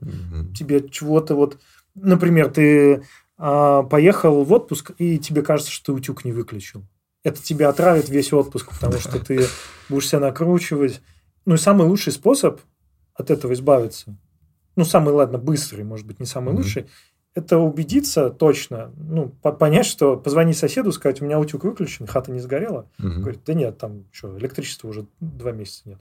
тебе 0.54 0.86
чего-то 0.88 1.34
вот, 1.34 1.58
например, 1.94 2.50
ты 2.50 3.02
а, 3.38 3.82
поехал 3.82 4.44
в 4.44 4.52
отпуск, 4.52 4.92
и 4.98 5.18
тебе 5.18 5.42
кажется, 5.42 5.72
что 5.72 5.86
ты 5.86 5.92
утюг 5.92 6.24
не 6.24 6.32
выключил. 6.32 6.84
Это 7.24 7.42
тебя 7.42 7.68
отравит 7.68 8.08
весь 8.08 8.32
отпуск, 8.32 8.70
потому 8.72 8.98
что 8.98 9.18
ты 9.18 9.46
будешь 9.88 10.08
себя 10.08 10.20
накручивать. 10.20 11.00
Ну 11.44 11.54
и 11.54 11.58
самый 11.58 11.86
лучший 11.86 12.12
способ 12.12 12.60
от 13.14 13.30
этого 13.30 13.52
избавиться, 13.54 14.16
ну 14.76 14.84
самый, 14.84 15.12
ладно, 15.12 15.38
быстрый, 15.38 15.82
может 15.82 16.06
быть, 16.06 16.20
не 16.20 16.26
самый 16.26 16.50
Мгм. 16.52 16.58
лучший, 16.58 16.86
это 17.34 17.58
убедиться 17.58 18.30
точно, 18.30 18.92
ну, 18.96 19.28
по- 19.42 19.52
понять, 19.52 19.86
что 19.86 20.16
позвонить 20.16 20.56
соседу, 20.56 20.92
сказать, 20.92 21.20
у 21.20 21.24
меня 21.24 21.38
утюг 21.38 21.64
выключен, 21.64 22.06
хата 22.06 22.30
не 22.32 22.40
сгорела. 22.40 22.88
Мгм. 22.98 23.20
Говорит, 23.22 23.40
да 23.44 23.54
нет, 23.54 23.78
там 23.78 24.04
что, 24.12 24.36
электричества 24.38 24.88
уже 24.88 25.06
два 25.20 25.52
месяца 25.52 25.82
нет. 25.88 25.98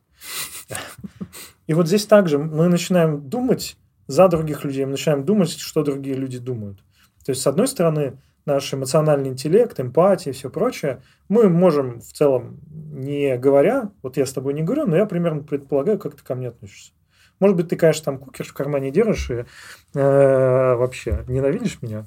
И 1.68 1.74
вот 1.74 1.88
здесь 1.88 2.06
также 2.06 2.38
мы 2.38 2.68
начинаем 2.70 3.28
думать 3.30 3.78
за 4.08 4.28
других 4.30 4.64
людей, 4.64 4.86
мы 4.86 4.92
начинаем 4.92 5.26
думать, 5.26 5.50
что 5.58 5.84
другие 5.84 6.16
люди 6.16 6.38
думают. 6.40 6.80
То 7.26 7.32
есть, 7.32 7.42
с 7.42 7.48
одной 7.48 7.68
стороны, 7.68 8.18
наш 8.48 8.74
эмоциональный 8.74 9.30
интеллект, 9.30 9.80
эмпатия 9.80 10.32
и 10.32 10.36
все 10.36 10.50
прочее, 10.50 11.04
мы 11.30 11.50
можем 11.50 12.00
в 12.00 12.12
целом, 12.14 12.60
не 12.70 13.38
говоря, 13.38 13.92
вот 14.02 14.18
я 14.18 14.26
с 14.26 14.34
тобой 14.34 14.54
не 14.54 14.64
говорю, 14.64 14.88
но 14.88 14.96
я 14.96 15.06
примерно 15.06 15.44
предполагаю, 15.44 16.00
как 16.00 16.16
ты 16.16 16.24
ко 16.24 16.34
мне 16.34 16.48
относишься. 16.48 16.94
Может 17.40 17.56
быть, 17.58 17.68
ты, 17.68 17.76
конечно, 17.76 18.06
там 18.06 18.18
кукер 18.18 18.46
в 18.46 18.54
кармане 18.54 18.90
держишь 18.90 19.30
и 19.30 19.34
э, 19.34 19.46
вообще 19.94 21.24
ненавидишь 21.28 21.82
меня, 21.82 22.06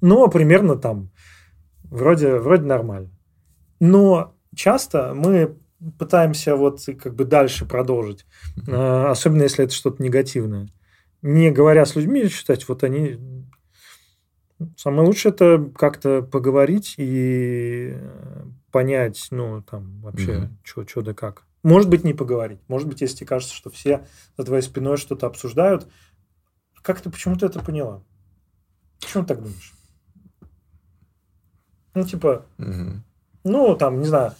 но 0.00 0.26
примерно 0.28 0.76
там 0.76 1.10
вроде, 1.84 2.36
вроде 2.36 2.64
нормально. 2.64 3.10
Но 3.80 4.34
часто 4.56 5.12
мы 5.14 5.56
пытаемся 5.98 6.56
вот 6.56 6.80
как 7.00 7.14
бы 7.14 7.24
дальше 7.24 7.66
продолжить, 7.66 8.26
э, 8.66 9.04
особенно 9.06 9.42
если 9.42 9.64
это 9.64 9.74
что-то 9.74 10.02
негативное. 10.02 10.68
Не 11.22 11.50
говоря 11.50 11.84
с 11.84 11.96
людьми, 11.96 12.28
считать, 12.28 12.68
вот 12.68 12.82
они... 12.84 13.18
Самое 14.76 15.06
лучшее 15.06 15.32
это 15.32 15.70
как-то 15.74 16.22
поговорить 16.22 16.94
и 16.98 17.92
э, 17.94 18.44
понять, 18.72 19.28
ну, 19.30 19.62
там, 19.62 20.00
вообще, 20.00 20.50
Мгм. 20.64 20.84
что 20.86 21.02
да 21.02 21.14
как. 21.14 21.44
Может 21.62 21.88
быть, 21.88 22.04
не 22.04 22.12
поговорить. 22.12 22.60
Может 22.68 22.88
быть, 22.88 23.00
если 23.00 23.18
тебе 23.18 23.26
кажется, 23.28 23.54
что 23.54 23.70
все 23.70 24.06
за 24.36 24.44
твоей 24.44 24.62
спиной 24.62 24.96
что-то 24.96 25.26
обсуждают. 25.26 25.86
Как 26.82 27.00
ты, 27.00 27.10
почему 27.10 27.36
ты 27.36 27.46
это 27.46 27.60
поняла? 27.60 28.02
Почему 29.00 29.22
ты 29.24 29.28
так 29.34 29.42
думаешь? 29.42 29.74
Ну, 31.94 32.04
типа, 32.04 32.44
Мгм. 32.58 33.04
ну, 33.44 33.76
там, 33.76 34.00
не 34.00 34.06
знаю, 34.06 34.32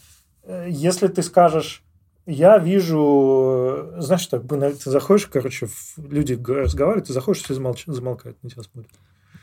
э, 0.45 0.67
если 0.69 1.09
ты 1.09 1.23
скажешь, 1.23 1.83
я 2.27 2.59
вижу, 2.59 3.93
э, 3.97 4.01
знаешь, 4.01 4.27
так, 4.27 4.43
ты 4.49 4.91
заходишь, 4.91 5.27
короче, 5.27 5.69
люди 5.97 6.35
разговаривают, 6.35 7.07
ты 7.07 7.13
заходишь, 7.13 7.43
все 7.43 7.55
замолч- 7.55 7.85
замолкают, 7.91 8.43
на 8.43 8.51
тебя 8.51 8.63
смотрят. 8.63 8.93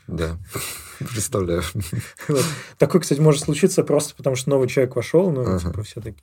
Да. 0.08 0.36
Представляю. 0.98 1.62
Вот. 2.28 2.44
Такое, 2.78 3.00
кстати, 3.00 3.20
может 3.20 3.42
случиться 3.42 3.84
просто 3.84 4.14
потому, 4.14 4.36
что 4.36 4.50
новый 4.50 4.68
человек 4.68 4.96
вошел, 4.96 5.30
ну, 5.30 5.42
Ага. 5.42 5.58
типа, 5.58 5.82
все 5.82 6.00
такие. 6.00 6.22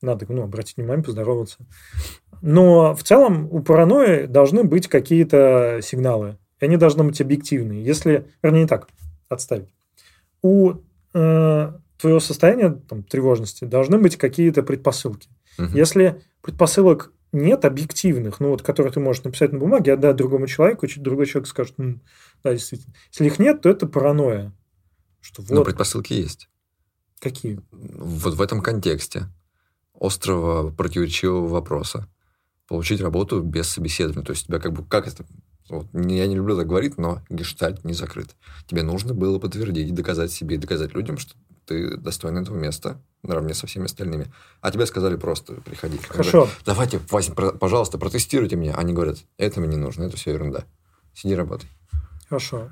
Надо, 0.00 0.26
ну, 0.28 0.42
обратить 0.42 0.76
внимание, 0.76 1.04
поздороваться. 1.04 1.58
Но 2.40 2.94
в 2.94 3.04
целом 3.04 3.48
у 3.52 3.60
паранойи 3.60 4.26
должны 4.26 4.64
быть 4.64 4.88
какие-то 4.88 5.78
сигналы. 5.82 6.38
И 6.58 6.64
они 6.64 6.76
должны 6.76 7.04
быть 7.04 7.20
объективные. 7.20 7.84
Если, 7.84 8.26
вернее, 8.42 8.62
не 8.62 8.66
так, 8.66 8.88
отставить. 9.28 9.68
У 10.42 10.74
э, 11.14 11.72
твоего 11.98 12.20
состояния 12.20 12.70
там, 12.70 13.04
тревожности 13.04 13.64
должны 13.64 13.98
быть 13.98 14.16
какие-то 14.16 14.64
предпосылки. 14.64 15.28
Мгм. 15.56 15.76
Если 15.76 16.20
предпосылок 16.40 17.12
нет 17.32 17.64
объективных, 17.64 18.40
ну 18.40 18.50
вот, 18.50 18.62
которые 18.62 18.92
ты 18.92 19.00
можешь 19.00 19.24
написать 19.24 19.52
на 19.52 19.58
бумаге, 19.58 19.94
отдать 19.94 20.16
другому 20.16 20.46
человеку, 20.46 20.86
и 20.86 21.00
другой 21.00 21.26
человек 21.26 21.48
скажет, 21.48 21.74
«М, 21.78 22.02
да, 22.44 22.52
действительно. 22.52 22.94
Если 23.10 23.26
их 23.26 23.38
нет, 23.38 23.62
то 23.62 23.68
это 23.70 23.86
паранойя. 23.86 24.52
Что 25.20 25.42
Но 25.48 25.56
вот 25.56 25.66
предпосылки 25.66 26.12
есть. 26.12 26.48
какие. 27.20 27.60
Вот 27.70 28.34
в 28.34 28.42
этом 28.42 28.60
контексте 28.60 29.28
острого 29.98 30.70
противоречивого 30.70 31.46
вопроса 31.46 32.08
получить 32.68 33.00
работу 33.00 33.40
без 33.40 33.68
собеседования. 33.68 34.24
То 34.24 34.32
есть 34.32 34.46
тебя 34.46 34.58
как 34.58 34.72
бы... 34.72 34.84
Как 34.84 35.06
это? 35.06 35.24
Вот, 35.68 35.86
я 35.94 36.26
не 36.26 36.34
люблю 36.34 36.56
так 36.56 36.66
говорить, 36.66 36.98
но 36.98 37.22
гештальт 37.30 37.84
не 37.84 37.92
закрыт. 37.92 38.34
Тебе 38.66 38.82
нужно 38.82 39.14
было 39.14 39.38
подтвердить, 39.38 39.94
доказать 39.94 40.32
себе 40.32 40.56
и 40.56 40.58
доказать 40.58 40.94
людям, 40.94 41.18
что 41.18 41.34
ты 41.66 41.96
достоин 41.96 42.38
этого 42.38 42.56
места 42.56 43.00
наравне 43.22 43.54
со 43.54 43.66
всеми 43.66 43.84
остальными. 43.84 44.26
А 44.60 44.70
тебе 44.70 44.84
сказали 44.86 45.16
просто 45.16 45.54
приходи. 45.54 45.98
Хорошо. 45.98 46.30
говорят, 46.32 46.54
Давайте, 46.66 47.00
Вася, 47.10 47.32
пожалуйста, 47.32 47.98
протестируйте 47.98 48.56
меня. 48.56 48.74
Они 48.74 48.92
говорят, 48.92 49.18
это 49.38 49.60
мне 49.60 49.68
не 49.70 49.76
нужно, 49.76 50.04
это 50.04 50.16
все 50.16 50.32
ерунда. 50.32 50.64
Сиди, 51.14 51.34
работай. 51.34 51.68
Хорошо. 52.28 52.68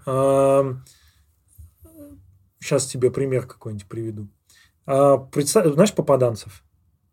Сейчас 2.58 2.86
тебе 2.86 3.10
пример 3.10 3.46
какой-нибудь 3.46 3.86
приведу. 3.86 4.28
А, 4.86 5.16
представь, 5.18 5.72
знаешь 5.72 5.94
попаданцев? 5.94 6.62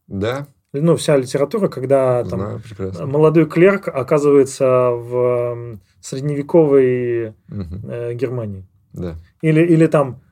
Да, 0.07 0.47
Ну, 0.73 0.95
вся 0.97 1.15
литература, 1.17 1.67
когда 1.69 2.23
там 2.23 2.39
знаю 2.39 2.59
прекрасно. 2.59 3.05
молодой 3.05 3.45
клерк 3.45 3.87
оказывается 3.87 4.89
в 4.91 5.79
средневековой 6.01 7.33
э, 7.49 8.13
Германии. 8.13 8.65
Да. 8.93 9.15
Или, 9.41 9.61
или 9.61 9.87
там 9.87 10.19
а, 10.19 10.26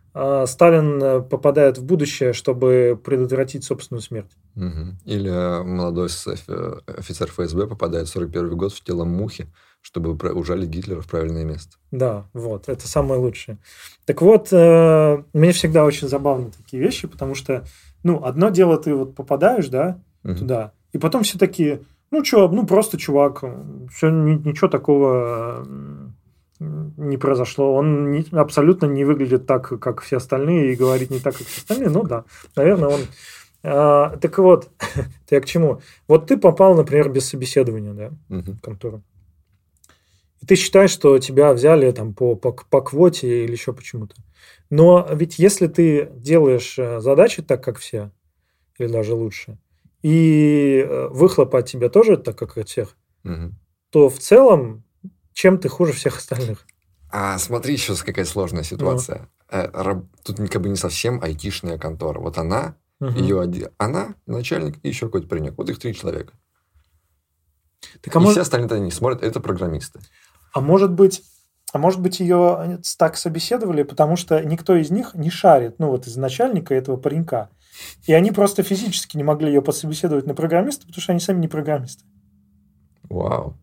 Сталин 0.46 1.04
э, 1.04 1.22
попадает 1.22 1.78
в 1.78 1.84
будущее, 1.84 2.32
чтобы 2.32 3.00
предотвратить 3.04 3.66
собственную 3.66 4.02
смерть. 4.02 4.32
Мгм. 4.56 4.98
Или 5.04 5.30
э, 5.30 5.64
молодой 5.64 6.08
э, 6.08 6.74
офицер 6.88 7.30
ФСБ 7.30 7.68
попадает 7.68 8.08
в 8.08 8.12
41 8.12 8.56
год 8.56 8.74
в 8.74 8.82
тело 8.82 9.04
мухи, 9.04 9.48
чтобы 9.82 10.12
ужалить 10.32 10.70
Гитлера 10.70 11.02
в 11.02 11.08
правильное 11.08 11.44
место. 11.44 11.78
Да, 11.92 12.28
вот, 12.34 12.70
это 12.70 12.88
самое 12.88 13.20
лучшее. 13.20 13.58
Так 14.06 14.22
вот, 14.22 14.48
э, 14.52 15.24
мне 15.34 15.52
всегда 15.52 15.84
очень 15.84 16.08
забавны 16.08 16.52
такие 16.52 16.82
вещи, 16.82 17.08
потому 17.08 17.36
что, 17.36 17.66
ну, 18.04 18.24
одно 18.24 18.50
дело, 18.50 18.78
ты 18.78 18.96
вот 18.96 19.16
попадаешь, 19.16 19.68
да, 19.68 20.00
Мгм. 20.24 20.38
туда, 20.38 20.72
и 20.94 20.98
потом 20.98 21.24
все 21.24 21.38
такие, 21.38 21.82
ну, 22.10 22.24
что, 22.24 22.48
ну, 22.48 22.66
просто 22.66 22.98
чувак, 22.98 23.44
все, 23.92 24.10
ничего 24.10 24.70
такого 24.70 25.68
не 26.60 27.18
произошло. 27.18 27.74
Он 27.74 28.12
не- 28.12 28.26
абсолютно 28.32 28.86
не 28.86 29.04
выглядит 29.04 29.46
так, 29.46 29.80
как 29.80 30.02
все 30.02 30.18
остальные, 30.18 30.74
и 30.74 30.76
говорит 30.76 31.10
не 31.10 31.20
так, 31.20 31.36
как 31.38 31.48
все 31.48 31.62
остальные. 31.62 31.90
Ну, 31.90 32.04
да, 32.04 32.26
наверное, 32.56 32.90
он... 32.90 33.02
А, 33.64 34.16
так 34.18 34.38
вот, 34.38 34.70
ты 35.28 35.42
к 35.42 35.46
чему? 35.46 35.82
Вот 36.08 36.28
ты 36.28 36.38
попал, 36.38 36.76
например, 36.76 37.10
без 37.10 37.28
собеседования, 37.28 37.94
да, 37.94 38.12
в 38.30 38.60
контору. 38.62 39.02
И 40.42 40.46
ты 40.46 40.56
считаешь, 40.56 40.92
что 40.92 41.18
тебя 41.18 41.54
взяли 41.54 41.92
там 41.92 42.14
по, 42.14 42.36
по, 42.36 42.52
по 42.52 42.82
квоте 42.82 43.44
или 43.46 43.52
еще 43.54 43.74
почему-то. 43.74 44.16
Но 44.70 45.08
ведь 45.12 45.40
если 45.40 45.68
ты 45.68 46.10
делаешь 46.16 46.78
э, 46.78 47.00
задачи 47.00 47.42
так, 47.42 47.64
как 47.64 47.78
все, 47.78 48.12
или 48.78 48.88
даже 48.88 49.14
лучше, 49.14 49.58
и 50.04 50.86
э, 50.88 51.08
выхлоп 51.10 51.56
от 51.56 51.66
тебя 51.68 51.90
тоже 51.90 52.18
так, 52.18 52.38
как 52.38 52.58
от 52.58 52.70
всех, 52.70 52.96
Мгм. 53.24 53.58
то 53.90 54.10
в 54.10 54.20
целом 54.20 54.84
чем 55.36 55.60
ты 55.60 55.68
хуже 55.70 55.92
всех 55.94 56.18
остальных? 56.18 56.66
А 57.12 57.38
смотри, 57.38 57.74
еще 57.74 57.94
какая 57.96 58.26
сложная 58.26 58.64
ситуация. 58.64 59.30
Э, 59.50 59.70
раб- 59.74 60.06
Тут 60.24 60.38
как 60.50 60.62
бы 60.62 60.70
не 60.70 60.78
совсем 60.78 61.22
айтишная 61.22 61.78
контора. 61.78 62.20
Вот 62.20 62.38
она, 62.38 62.76
Мгм. 63.00 63.16
ее 63.18 63.72
она, 63.78 64.16
начальник 64.26 64.78
и 64.82 64.88
еще 64.88 65.08
какой-то 65.08 65.28
паренек. 65.28 65.54
Вот 65.58 65.70
их 65.70 65.78
три 65.78 65.94
человека. 65.94 66.34
Так, 68.02 68.16
а, 68.16 68.20
и 68.20 68.22
может, 68.22 68.32
все 68.32 68.42
остальные 68.42 68.80
не 68.80 68.92
смотрят, 68.92 69.24
это 69.24 69.40
программисты. 69.42 70.00
а 70.54 70.62
может 70.62 70.94
быть, 70.94 71.22
а 71.74 71.78
может 71.78 72.00
быть 72.00 72.22
ее 72.22 72.80
так 72.98 73.18
собеседовали, 73.18 73.84
потому 73.84 74.16
что 74.16 74.42
никто 74.44 74.76
из 74.78 74.90
них 74.90 75.14
не 75.16 75.30
шарит, 75.30 75.80
ну 75.80 75.90
вот 75.90 76.08
из 76.08 76.16
начальника 76.16 76.74
этого 76.74 76.96
паренька. 76.96 77.50
И 78.08 78.14
они 78.14 78.32
просто 78.32 78.64
физически 78.64 79.18
не 79.18 79.24
могли 79.24 79.48
ее 79.50 79.62
пособеседовать 79.62 80.26
на 80.26 80.34
программиста, 80.34 80.88
потому 80.88 81.02
что 81.02 81.12
они 81.12 81.20
сами 81.20 81.42
не 81.42 81.50
программисты. 81.50 82.06
Вау. 83.10 83.58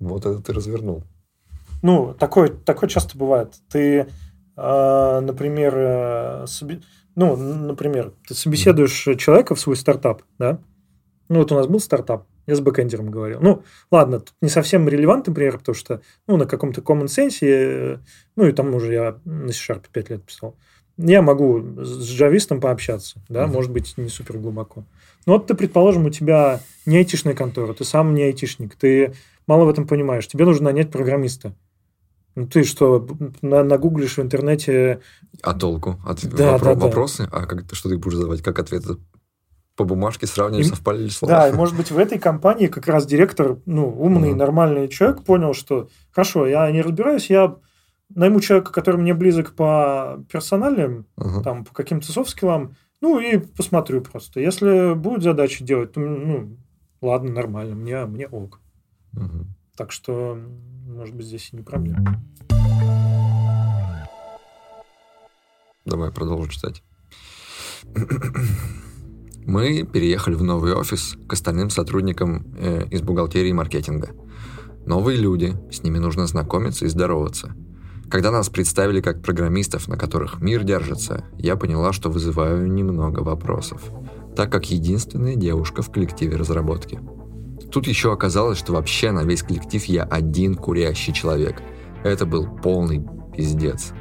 Вот 0.00 0.24
это 0.24 0.40
ты 0.40 0.52
развернул. 0.54 1.04
Ну, 1.82 2.14
такое, 2.18 2.48
такое 2.48 2.88
часто 2.88 3.16
бывает. 3.16 3.54
Ты, 3.70 4.06
э, 4.56 5.20
например, 5.20 5.74
э, 5.76 6.44
соби- 6.46 6.82
ну, 7.14 7.36
например, 7.36 8.12
ты 8.26 8.34
собеседуешь 8.34 9.06
человека 9.18 9.54
в 9.54 9.60
свой 9.60 9.76
стартап, 9.76 10.22
да? 10.38 10.58
Ну, 11.28 11.38
вот 11.40 11.52
у 11.52 11.54
нас 11.54 11.66
был 11.66 11.78
стартап, 11.80 12.26
я 12.46 12.54
с 12.54 12.60
бэкэндером 12.60 13.10
говорил. 13.10 13.40
Ну, 13.40 13.62
ладно, 13.90 14.20
тут 14.20 14.32
не 14.40 14.48
совсем 14.48 14.88
релевантный 14.88 15.34
пример, 15.34 15.58
потому 15.58 15.74
что, 15.74 16.00
ну, 16.26 16.36
на 16.36 16.46
каком-то 16.46 16.80
common 16.80 17.04
sense, 17.06 18.00
ну, 18.36 18.46
и 18.46 18.52
там 18.52 18.74
уже 18.74 18.92
я 18.94 19.16
на 19.24 19.52
C-Sharp 19.52 19.84
5 19.92 20.10
лет 20.10 20.24
писал. 20.24 20.56
Я 20.96 21.22
могу 21.22 21.60
с 21.84 22.08
джавистом 22.10 22.60
пообщаться, 22.60 23.20
да, 23.28 23.44
Мгм. 23.44 23.52
может 23.54 23.70
быть, 23.70 23.94
не 23.98 24.08
супер 24.08 24.38
глубоко. 24.38 24.84
Но 25.26 25.34
вот 25.34 25.46
ты, 25.46 25.54
предположим, 25.54 26.06
у 26.06 26.10
тебя 26.10 26.60
не 26.86 26.96
айтишная 26.96 27.34
контора, 27.34 27.72
ты 27.74 27.84
сам 27.84 28.14
не 28.14 28.22
айтишник, 28.22 28.74
ты 28.74 29.12
мало 29.46 29.64
в 29.64 29.68
этом 29.68 29.86
понимаешь, 29.86 30.26
тебе 30.26 30.44
нужно 30.44 30.64
нанять 30.66 30.90
программиста. 30.90 31.52
Ну, 32.38 32.46
ты 32.46 32.62
что, 32.62 33.04
на- 33.42 33.64
нагуглишь 33.64 34.16
в 34.16 34.20
интернете... 34.20 35.00
А 35.42 35.54
толку? 35.54 35.96
От- 36.06 36.24
Да, 36.24 36.56
вопро- 36.56 36.64
да, 36.64 36.74
да. 36.76 36.86
Вопросы? 36.86 37.28
А 37.32 37.46
как, 37.46 37.64
что 37.72 37.88
ты 37.88 37.98
будешь 37.98 38.14
задавать? 38.16 38.42
Как 38.42 38.58
ответы 38.60 38.94
по 39.74 39.84
бумажке 39.84 40.26
сравнивали, 40.28 40.62
И- 40.62 40.68
совпали 40.68 41.02
ли 41.02 41.10
слова. 41.10 41.34
Да, 41.34 41.48
и 41.48 41.52
может 41.52 41.76
быть 41.76 41.90
в 41.90 41.98
этой 41.98 42.18
компании 42.20 42.68
как 42.68 42.86
раз 42.86 43.06
директор, 43.06 43.58
ну, 43.66 43.88
умный, 43.88 44.30
Мгм. 44.30 44.38
нормальный 44.38 44.88
человек 44.88 45.24
понял, 45.24 45.52
что 45.52 45.88
хорошо, 46.12 46.46
я 46.46 46.70
не 46.70 46.80
разбираюсь, 46.80 47.28
я 47.28 47.56
найму 48.14 48.40
человека, 48.40 48.72
который 48.72 49.00
мне 49.00 49.14
близок 49.14 49.54
по 49.54 50.24
персональным, 50.30 51.06
Ага. 51.16 51.42
там, 51.42 51.64
по 51.64 51.74
каким-то 51.74 52.10
софт-скиллам, 52.12 52.76
ну, 53.00 53.18
и 53.18 53.38
посмотрю 53.38 54.00
просто. 54.00 54.38
Если 54.40 54.94
будет 54.94 55.22
задачи 55.24 55.64
делать, 55.64 55.92
то, 55.92 56.00
ну, 56.00 56.56
ладно, 57.02 57.32
нормально, 57.32 57.74
мне, 57.74 58.04
мне 58.06 58.28
ок. 58.28 58.60
Мгм. 59.12 59.54
Так 59.78 59.92
что, 59.92 60.36
может 60.88 61.14
быть, 61.14 61.26
здесь 61.26 61.50
и 61.52 61.56
не 61.56 61.62
проблема. 61.62 62.20
Давай 65.84 66.10
продолжу 66.10 66.50
читать. 66.50 66.82
Мы 69.46 69.84
переехали 69.84 70.34
в 70.34 70.42
новый 70.42 70.74
офис 70.74 71.16
к 71.28 71.32
остальным 71.32 71.70
сотрудникам 71.70 72.44
э, 72.58 72.88
из 72.90 73.02
бухгалтерии 73.02 73.50
и 73.50 73.52
маркетинга. 73.52 74.10
Новые 74.84 75.16
люди, 75.16 75.54
с 75.70 75.84
ними 75.84 75.98
нужно 75.98 76.26
знакомиться 76.26 76.84
и 76.84 76.88
здороваться. 76.88 77.54
Когда 78.10 78.32
нас 78.32 78.48
представили 78.48 79.00
как 79.00 79.22
программистов, 79.22 79.86
на 79.86 79.96
которых 79.96 80.40
мир 80.40 80.64
держится, 80.64 81.24
я 81.38 81.54
поняла, 81.54 81.92
что 81.92 82.10
вызываю 82.10 82.66
немного 82.66 83.20
вопросов, 83.20 83.80
так 84.34 84.50
как 84.50 84.68
единственная 84.72 85.36
девушка 85.36 85.82
в 85.82 85.92
коллективе 85.92 86.36
разработки. 86.36 87.00
Тут 87.70 87.86
еще 87.86 88.12
оказалось, 88.12 88.58
что 88.58 88.72
вообще 88.72 89.10
на 89.12 89.24
весь 89.24 89.42
коллектив 89.42 89.84
я 89.84 90.04
один 90.04 90.54
курящий 90.54 91.12
человек. 91.12 91.62
Это 92.02 92.24
был 92.26 92.46
полный 92.62 93.04
пиздец. 93.36 93.92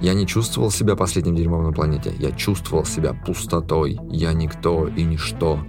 Я 0.00 0.14
не 0.14 0.26
чувствовал 0.26 0.70
себя 0.70 0.94
последним 0.94 1.34
дерьмом 1.34 1.64
на 1.64 1.72
планете. 1.72 2.12
Я 2.18 2.30
чувствовал 2.32 2.84
себя 2.84 3.14
пустотой. 3.14 3.98
Я 4.10 4.32
никто 4.32 4.86
и 4.86 5.02
ничто. 5.02 5.60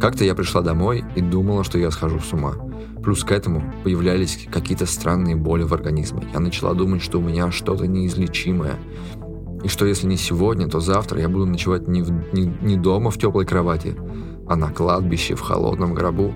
Как-то 0.00 0.24
я 0.24 0.34
пришла 0.34 0.60
домой 0.62 1.04
и 1.14 1.20
думала, 1.20 1.64
что 1.64 1.78
я 1.78 1.90
схожу 1.90 2.18
с 2.18 2.32
ума. 2.32 2.54
Плюс 3.02 3.24
к 3.24 3.30
этому 3.32 3.72
появлялись 3.84 4.46
какие-то 4.50 4.84
странные 4.86 5.36
боли 5.36 5.62
в 5.62 5.72
организме. 5.72 6.26
Я 6.32 6.40
начала 6.40 6.74
думать, 6.74 7.02
что 7.02 7.18
у 7.18 7.22
меня 7.22 7.50
что-то 7.50 7.86
неизлечимое. 7.86 8.78
И 9.64 9.68
что 9.68 9.86
если 9.86 10.06
не 10.08 10.16
сегодня, 10.16 10.68
то 10.68 10.80
завтра 10.80 11.20
я 11.20 11.28
буду 11.28 11.46
ночевать 11.46 11.86
не, 11.86 12.02
в- 12.02 12.34
не- 12.34 12.52
не 12.62 12.76
дома 12.76 13.10
в 13.10 13.18
теплой 13.18 13.46
кровати, 13.46 13.96
а 14.48 14.56
на 14.56 14.70
кладбище 14.70 15.34
в 15.36 15.40
холодном 15.40 15.94
гробу. 15.94 16.34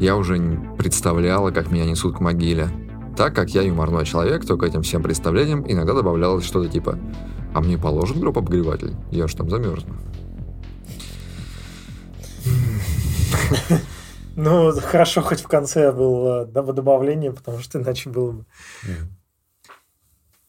Я 0.00 0.16
уже 0.16 0.38
не 0.38 0.76
представляла, 0.76 1.50
как 1.50 1.70
меня 1.70 1.84
несут 1.84 2.16
к 2.16 2.20
могиле. 2.20 2.68
Так 3.16 3.34
как 3.34 3.50
я 3.50 3.62
юморной 3.62 4.04
человек, 4.04 4.44
то 4.44 4.56
к 4.56 4.64
этим 4.64 4.82
всем 4.82 5.02
представлениям 5.02 5.64
иногда 5.70 5.92
добавлялось 5.94 6.44
что-то 6.44 6.68
типа 6.68 6.98
«А 7.54 7.60
мне 7.60 7.78
положат 7.78 8.18
гроб 8.18 8.38
обогреватель? 8.38 8.94
Я 9.10 9.28
ж 9.28 9.34
там 9.34 9.48
замерзну». 9.48 9.94
Ну, 14.36 14.72
хорошо, 14.80 15.22
хоть 15.22 15.40
в 15.40 15.46
конце 15.46 15.92
было 15.92 16.44
добавление, 16.44 17.32
потому 17.32 17.60
что 17.60 17.80
иначе 17.80 18.10
было 18.10 18.32
бы... 18.32 18.44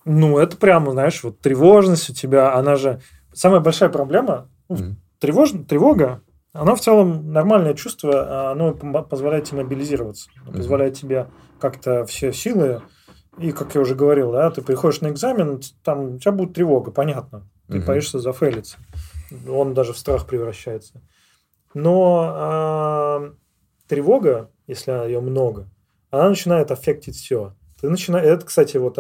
Ну, 0.05 0.37
это 0.39 0.57
прямо, 0.57 0.91
знаешь, 0.91 1.23
вот 1.23 1.39
тревожность 1.39 2.09
у 2.09 2.13
тебя, 2.13 2.55
она 2.55 2.75
же... 2.75 3.01
Самая 3.33 3.59
большая 3.59 3.89
проблема, 3.89 4.49
ну, 4.69 4.95
тревож... 5.19 5.51
тревога, 5.67 6.21
она 6.55 6.73
в 6.75 6.81
целом 6.81 7.31
нормальное 7.31 7.73
чувство, 7.73 8.11
а 8.13 8.51
оно 8.53 8.73
позволяет 8.73 9.45
тебе 9.45 9.63
мобилизироваться, 9.63 10.29
позволяет 10.45 10.95
тебе 10.95 11.27
как-то 11.59 12.05
все 12.05 12.31
силы, 12.31 12.81
и, 13.37 13.51
как 13.51 13.75
я 13.75 13.81
уже 13.81 13.95
говорил, 13.95 14.31
да, 14.31 14.49
ты 14.49 14.61
приходишь 14.61 15.01
на 15.01 15.09
экзамен, 15.09 15.61
там 15.83 16.15
у 16.15 16.19
тебя 16.19 16.31
будет 16.31 16.53
тревога, 16.53 16.91
понятно, 16.91 17.47
ты 17.67 17.77
Мгм. 17.77 17.85
боишься 17.85 18.19
зафейлиться, 18.19 18.77
он 19.49 19.73
даже 19.73 19.91
в 19.91 19.97
страх 19.97 20.25
превращается. 20.25 21.01
Но 21.73 22.31
а, 22.33 23.33
тревога, 23.87 24.49
если 24.65 24.91
ее 25.07 25.19
много, 25.19 25.69
она 26.09 26.29
начинает 26.29 26.71
аффектить 26.71 27.17
все. 27.17 27.53
Ты 27.81 27.89
начинаешь... 27.89 28.25
Это, 28.25 28.45
кстати, 28.45 28.77
вот 28.77 28.97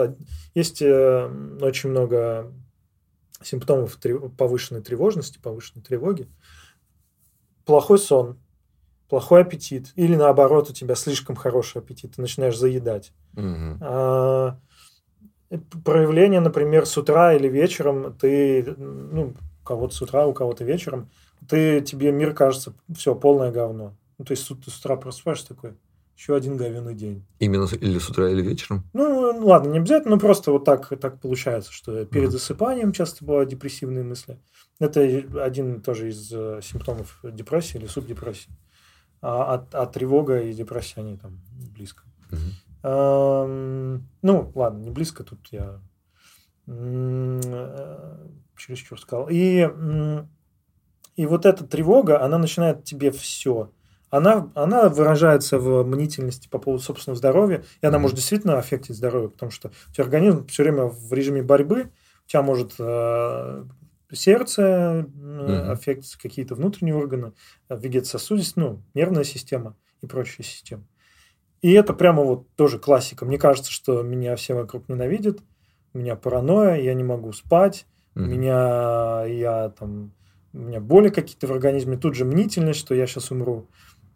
есть 0.53 0.81
э, 0.81 1.57
очень 1.61 1.91
много 1.91 2.51
симптомов 3.41 3.97
трев- 4.01 4.35
повышенной 4.35 4.81
тревожности, 4.81 5.39
повышенной 5.39 5.83
тревоги. 5.83 6.27
Плохой 7.65 7.97
сон, 7.99 8.37
плохой 9.09 9.41
аппетит, 9.41 9.91
или 9.95 10.15
наоборот, 10.15 10.69
у 10.69 10.73
тебя 10.73 10.95
слишком 10.95 11.35
хороший 11.35 11.79
аппетит, 11.81 12.15
ты 12.15 12.21
начинаешь 12.21 12.57
заедать. 12.57 13.11
А, 13.81 14.57
э, 15.49 15.57
проявление, 15.83 16.39
например, 16.39 16.85
с 16.85 16.97
утра 16.97 17.33
или 17.33 17.47
вечером, 17.47 18.13
ты, 18.17 18.63
ну, 18.77 19.33
у 19.63 19.65
кого-то 19.65 19.95
с 19.95 20.01
утра, 20.01 20.25
у 20.27 20.33
кого-то 20.33 20.63
вечером, 20.63 21.09
ты, 21.49 21.81
тебе 21.81 22.11
мир 22.11 22.33
кажется, 22.33 22.73
все, 22.95 23.15
полное 23.15 23.51
говно. 23.51 23.95
Ну, 24.17 24.25
то 24.25 24.31
есть 24.31 24.49
ут- 24.49 24.65
с 24.67 24.79
утра 24.79 24.95
просыпаешься 24.95 25.49
такой, 25.49 25.73
еще 26.15 26.35
один 26.35 26.55
говенный 26.55 26.93
день. 26.95 27.25
Именно 27.39 27.67
или 27.81 27.99
с 27.99 28.09
утра, 28.09 28.29
или 28.29 28.41
вечером? 28.41 28.89
Ну, 28.93 29.39
ладно, 29.45 29.71
не 29.71 29.79
обязательно, 29.79 30.15
но 30.15 30.19
просто 30.21 30.51
вот 30.51 30.63
так, 30.63 30.87
так 30.99 31.19
получается, 31.19 31.71
что 31.73 32.05
перед 32.05 32.25
Мгм. 32.29 32.31
засыпанием 32.31 32.91
часто 32.93 33.25
бывают 33.25 33.49
депрессивные 33.49 34.03
мысли. 34.03 34.39
Это 34.79 35.01
один 35.43 35.81
тоже 35.81 36.09
из 36.09 36.31
э, 36.33 36.59
симптомов 36.61 37.19
депрессии 37.23 37.77
или 37.77 37.87
субдепрессии. 37.87 38.51
А, 39.21 39.55
а- 39.55 39.83
а 39.83 39.85
тревога 39.85 40.41
и 40.41 40.53
депрессия, 40.53 40.99
они 41.01 41.17
там 41.17 41.39
близко. 41.73 42.03
Мгм. 42.31 42.51
Эм, 42.83 44.09
Ну, 44.21 44.51
ладно, 44.53 44.79
не 44.83 44.91
близко, 44.91 45.23
тут 45.23 45.39
я 45.51 45.79
э, 46.67 48.17
чересчур 48.57 48.99
сказал. 48.99 49.27
И, 49.29 49.67
и 51.15 51.25
вот 51.25 51.45
эта 51.45 51.65
тревога, 51.65 52.21
она 52.23 52.37
начинает 52.37 52.83
тебе 52.83 53.11
все. 53.11 53.71
Она, 54.09 54.51
она 54.55 54.89
выражается 54.89 55.57
в 55.59 55.83
мнительности 55.83 56.47
по 56.47 56.59
поводу 56.59 56.81
собственного 56.83 57.17
здоровья, 57.17 57.63
и 57.81 57.85
она 57.85 57.97
может 57.99 58.15
действительно 58.17 58.57
аффектить 58.57 58.95
здоровье, 58.95 59.29
потому 59.29 59.51
что 59.51 59.71
у 59.89 59.93
тебя 59.93 60.03
организм 60.03 60.45
все 60.47 60.63
время 60.63 60.85
в 60.85 61.11
режиме 61.13 61.41
борьбы, 61.41 61.91
у 62.25 62.29
тебя 62.29 62.41
может 62.41 62.75
э, 62.79 63.63
сердце 64.11 65.07
Мгм. 65.13 65.71
аффектить, 65.71 66.15
какие-то 66.15 66.55
внутренние 66.55 66.95
органы, 66.95 67.33
э, 67.69 67.77
вегетососудистая, 67.77 68.65
ну, 68.65 68.83
нервная 68.93 69.23
система 69.23 69.75
и 70.01 70.07
прочие 70.07 70.45
системы. 70.45 70.85
И 71.61 71.71
это 71.71 71.93
прямо 71.93 72.23
вот 72.23 72.47
тоже 72.55 72.77
классика. 72.79 73.25
Мне 73.25 73.37
кажется, 73.37 73.71
что 73.71 74.03
меня 74.03 74.35
все 74.35 74.53
вокруг 74.53 74.87
ненавидят, 74.87 75.39
у 75.93 75.97
меня 75.97 76.15
паранойя, 76.15 76.75
я 76.81 76.93
не 76.93 77.03
могу 77.03 77.31
спать, 77.33 77.87
у 78.15 78.19
Мгм. 78.19 78.29
меня 78.29 79.25
я 79.25 79.69
там 79.69 80.13
у 80.53 80.57
меня 80.59 80.79
боли 80.79 81.09
какие-то 81.09 81.47
в 81.47 81.51
организме, 81.51 81.97
тут 81.97 82.15
же 82.15 82.23
мнительность, 82.23 82.79
что 82.79 82.95
я 82.95 83.07
сейчас 83.07 83.29
умру. 83.31 83.67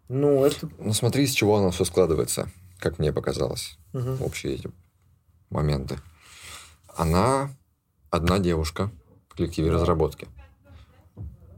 Ну, 0.08 0.44
это... 0.44 0.70
Ну, 0.78 0.92
смотри, 0.94 1.24
из 1.24 1.32
чего 1.32 1.56
оно 1.56 1.70
все 1.70 1.84
складывается, 1.84 2.48
как 2.78 2.98
мне 2.98 3.12
показалось. 3.12 3.78
мгм. 3.92 4.22
общие 4.22 4.54
эти 4.54 4.70
моменты. 5.50 5.98
Она 6.96 7.50
одна 8.10 8.38
девушка 8.38 8.90
коллективе 9.34 9.70
разработки. 9.70 10.28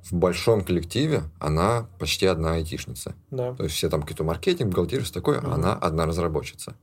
В 0.04 0.12
большом 0.14 0.64
коллективе 0.64 1.22
она 1.38 1.88
почти 1.98 2.26
одна 2.26 2.54
айтишница. 2.54 3.14
Да. 3.30 3.54
То 3.54 3.64
есть 3.64 3.76
все 3.76 3.88
там 3.88 4.02
какие-то 4.02 4.24
маркетинг, 4.24 4.70
бухгалтерия, 4.70 5.04
все 5.04 5.12
такое, 5.14 5.40
Мгм. 5.40 5.52
она 5.52 5.74
одна 5.74 6.06
разработчица. 6.06 6.74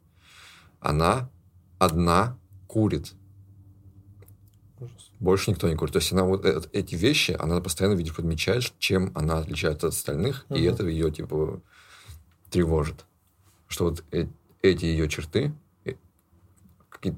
Она 0.79 1.29
одна 1.77 2.37
курит. 2.67 3.13
Ужас. 4.79 5.11
Больше 5.19 5.51
никто 5.51 5.67
не 5.67 5.75
курит. 5.75 5.93
То 5.93 5.99
есть 5.99 6.11
она 6.13 6.23
вот 6.23 6.45
эти 6.71 6.95
вещи, 6.95 7.35
она 7.37 7.59
постоянно 7.59 7.95
видит, 7.95 8.15
подмечает, 8.15 8.71
чем 8.79 9.11
она 9.15 9.39
отличается 9.39 9.87
от 9.87 9.93
остальных, 9.93 10.45
и 10.49 10.53
Мгм. 10.65 10.73
это 10.73 10.87
ее 10.87 11.11
типа 11.11 11.61
тревожит. 12.49 13.05
Что 13.67 13.85
вот 13.85 14.03
э- 14.11 14.27
эти 14.61 14.85
ее 14.85 15.07
черты, 15.09 15.53
э, 15.85 15.93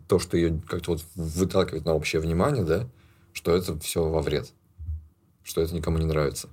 то, 0.07 0.19
что 0.19 0.35
ее 0.35 0.60
как-то 0.68 0.91
вот 0.93 1.06
выталкивает 1.15 1.85
на 1.85 1.93
общее 1.93 2.22
внимание, 2.22 2.64
да, 2.64 2.88
что 3.33 3.55
это 3.55 3.79
все 3.79 4.03
во 4.07 4.21
вред. 4.21 4.51
Что 5.43 5.61
это 5.61 5.73
никому 5.73 5.97
не 5.97 6.05
нравится. 6.05 6.49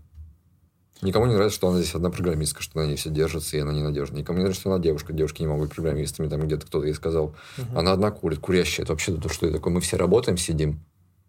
Никому 1.01 1.27
не 1.27 1.35
нравится, 1.35 1.57
что 1.57 1.69
она 1.69 1.79
здесь 1.79 1.95
одна 1.95 2.11
программистка, 2.11 2.63
что 2.63 2.79
на 2.81 2.87
ней 2.87 2.97
все 2.97 3.11
держится, 3.11 3.57
и 3.57 3.61
она 3.61 3.73
ненадежна. 3.73 4.17
Никому 4.17 4.39
не 4.39 4.43
нравится, 4.43 4.61
что 4.63 4.73
она 4.73 4.83
девушка. 4.83 5.13
Девушки 5.13 5.43
не 5.43 5.49
могут 5.49 5.69
быть 5.69 5.77
программистами. 5.77 6.29
Там 6.29 6.41
где-то 6.41 6.67
кто-то 6.67 6.87
ей 6.87 6.95
сказал. 6.95 7.37
Мгм. 7.57 7.79
Она 7.79 7.93
одна 7.93 8.11
курит. 8.11 8.41
Курящая. 8.41 8.85
Это 8.85 8.95
вообще 8.95 9.15
то, 9.15 9.29
что 9.29 9.47
это 9.47 9.59
такое? 9.59 9.73
Мы 9.73 9.81
все 9.81 9.97
работаем, 9.97 10.37
сидим. 10.37 10.81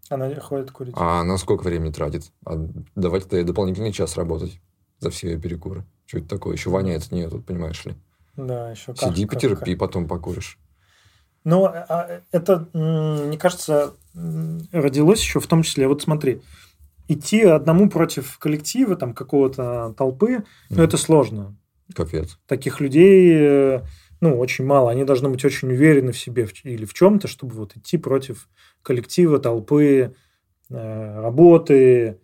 Она 0.09 0.33
ходит 0.39 0.71
курить. 0.71 0.95
А 0.97 1.21
она 1.21 1.37
сколько 1.37 1.63
времени 1.63 1.91
тратит? 1.91 2.31
А 2.45 2.55
давайте 2.95 3.25
тогда 3.25 3.37
ей 3.37 3.43
дополнительный 3.43 3.91
час 3.91 4.17
работать 4.17 4.59
за 4.99 5.11
все 5.11 5.31
ее 5.31 5.39
перекуры. 5.39 5.85
Что 6.07 6.17
это 6.17 6.27
такое? 6.29 6.55
Еще 6.55 6.71
воняет 6.71 7.03
от 7.03 7.11
нее 7.11 7.29
тут, 7.29 7.45
понимаешь 7.45 7.85
ли? 7.85 7.93
Да, 8.35 8.71
еще 8.71 8.95
Сиди, 8.95 9.27
потерпи, 9.27 9.75
потом 9.75 10.07
покуришь. 10.07 10.57
Но 11.43 11.65
а, 11.65 12.21
это, 12.31 12.67
м, 12.73 13.27
мне 13.27 13.37
кажется, 13.37 13.93
родилось 14.71 15.21
еще 15.21 15.39
в 15.39 15.47
том 15.47 15.63
числе, 15.63 15.87
вот 15.87 16.01
смотри, 16.01 16.41
идти 17.07 17.41
одному 17.41 17.89
против 17.89 18.37
коллектива, 18.39 18.95
там, 18.95 19.13
какого-то 19.13 19.93
толпы, 19.97 20.43
ну, 20.69 20.75
Мгм. 20.75 20.83
это 20.83 20.97
сложно. 20.97 21.57
Капец. 21.95 22.37
Таких 22.45 22.79
людей, 22.81 23.31
э, 23.33 23.81
ну, 24.21 24.37
очень 24.37 24.65
мало. 24.65 24.91
Они 24.91 25.03
должны 25.05 25.29
быть 25.29 25.43
очень 25.43 25.69
уверены 25.71 26.11
в 26.11 26.19
себе 26.19 26.47
или 26.63 26.85
в 26.85 26.93
чем-то, 26.93 27.27
чтобы 27.27 27.55
вот 27.55 27.75
идти 27.75 27.97
против 27.97 28.47
коллектива, 28.83 29.39
толпы, 29.39 30.13
э, 30.69 31.21
работы, 31.21 32.19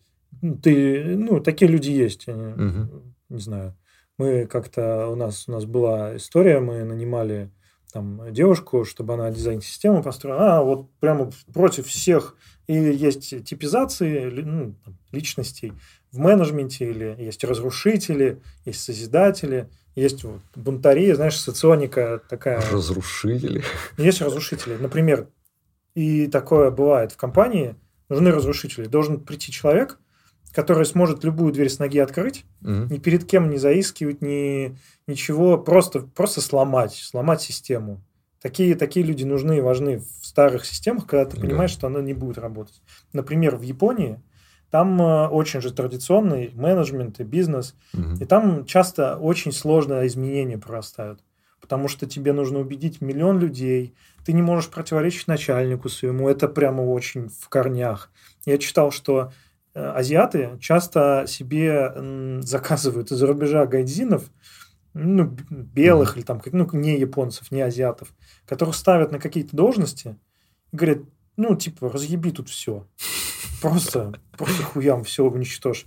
ты, 0.62 1.16
ну, 1.18 1.40
такие 1.40 1.70
люди 1.72 1.90
есть. 1.90 2.28
Они, 2.28 2.54
Мгм. 2.54 3.16
Не 3.30 3.40
знаю. 3.40 3.76
Мы 4.20 4.46
как-то, 4.46 5.08
у 5.08 5.16
нас, 5.16 5.46
у 5.48 5.52
нас 5.52 5.66
была 5.66 6.16
история, 6.16 6.60
мы 6.60 6.84
нанимали 6.84 7.50
там 7.96 8.34
девушку, 8.34 8.84
чтобы 8.84 9.14
она 9.14 9.32
дизайн-систему 9.32 10.04
построила. 10.04 10.58
А, 10.58 10.62
вот 10.62 10.92
прямо 11.00 11.32
против 11.54 11.88
всех. 11.88 12.36
И 12.68 12.74
есть 12.74 13.46
типизации 13.46 14.26
ну, 14.26 14.76
личностей 15.14 15.72
в 16.12 16.20
менеджменте, 16.20 16.90
или 16.90 17.16
есть 17.18 17.42
разрушители, 17.46 18.42
есть 18.66 18.82
созидатели, 18.82 19.70
есть 19.96 20.26
вот 20.26 20.42
бунтари, 20.58 21.14
знаешь, 21.14 21.40
соционика 21.40 22.22
такая. 22.28 22.62
Разрушители. 22.70 23.64
Есть 23.98 24.22
разрушители. 24.22 24.76
Например, 24.76 25.30
и 25.94 26.28
такое 26.28 26.72
бывает 26.72 27.14
в 27.14 27.16
компании, 27.16 27.78
нужны 28.10 28.32
разрушители. 28.32 28.88
Должен 28.88 29.22
прийти 29.22 29.54
человек, 29.54 30.02
который 30.56 30.86
сможет 30.86 31.24
любую 31.26 31.52
дверь 31.52 31.70
с 31.70 31.80
ноги 31.80 32.00
открыть, 32.00 32.46
Мгм. 32.62 32.88
ни 32.90 32.98
перед 32.98 33.26
кем 33.26 33.50
не 33.50 33.58
заискивать, 33.58 34.22
ни, 34.22 34.78
ничего, 35.06 35.58
просто, 35.58 36.00
просто 36.00 36.40
сломать, 36.42 36.94
сломать 36.94 37.42
систему. 37.42 38.02
Такие, 38.42 38.76
такие 38.76 39.06
люди 39.06 39.24
нужны 39.26 39.58
и 39.58 39.62
важны 39.62 39.98
в 40.00 40.26
старых 40.26 40.66
системах, 40.66 41.08
когда 41.08 41.26
ты 41.26 41.36
Да. 41.36 41.42
понимаешь, 41.42 41.72
что 41.72 41.88
она 41.88 42.00
не 42.02 42.14
будет 42.14 42.38
работать. 42.38 42.82
Например, 43.12 43.56
в 43.58 43.64
Японии 43.64 44.22
там 44.72 45.02
э, 45.02 45.28
очень 45.28 45.62
же 45.62 45.74
традиционный 45.74 46.52
менеджмент 46.54 47.20
и 47.20 47.24
бизнес, 47.24 47.76
Мгм. 47.94 48.16
и 48.16 48.26
там 48.26 48.66
часто 48.66 49.18
очень 49.18 49.52
сложные 49.52 50.08
изменения 50.08 50.58
прорастают. 50.58 51.20
Потому 51.60 51.88
что 51.88 52.06
тебе 52.06 52.32
нужно 52.34 52.60
убедить 52.60 53.02
миллион 53.02 53.40
людей, 53.40 53.96
ты 54.26 54.34
не 54.34 54.42
можешь 54.44 54.70
противоречить 54.70 55.28
начальнику 55.28 55.90
своему, 55.90 56.30
это 56.30 56.48
прямо 56.48 56.82
очень 56.82 57.28
в 57.30 57.50
корнях. 57.50 58.12
Я 58.46 58.58
читал, 58.60 58.92
что 58.92 59.32
азиаты 59.76 60.58
часто 60.60 61.26
себе 61.28 62.42
заказывают 62.42 63.12
из-за 63.12 63.28
рубежа 63.28 63.66
гайдзинов, 63.66 64.24
ну, 64.94 65.36
белых 65.50 66.16
или 66.16 66.24
там, 66.24 66.42
ну, 66.52 66.68
не 66.72 66.98
японцев, 66.98 67.52
не 67.52 67.62
азиатов, 67.62 68.14
которых 68.46 68.76
ставят 68.76 69.12
на 69.12 69.20
какие-то 69.20 69.56
должности 69.56 70.18
и 70.72 70.78
говорят, 70.78 71.00
ну, 71.36 71.56
типа, 71.56 71.92
разъеби 71.92 72.32
тут 72.32 72.50
все. 72.50 72.88
Просто, 73.62 74.14
просто 74.38 74.64
хуям 74.64 75.04
все 75.04 75.26
уничтожь. 75.26 75.86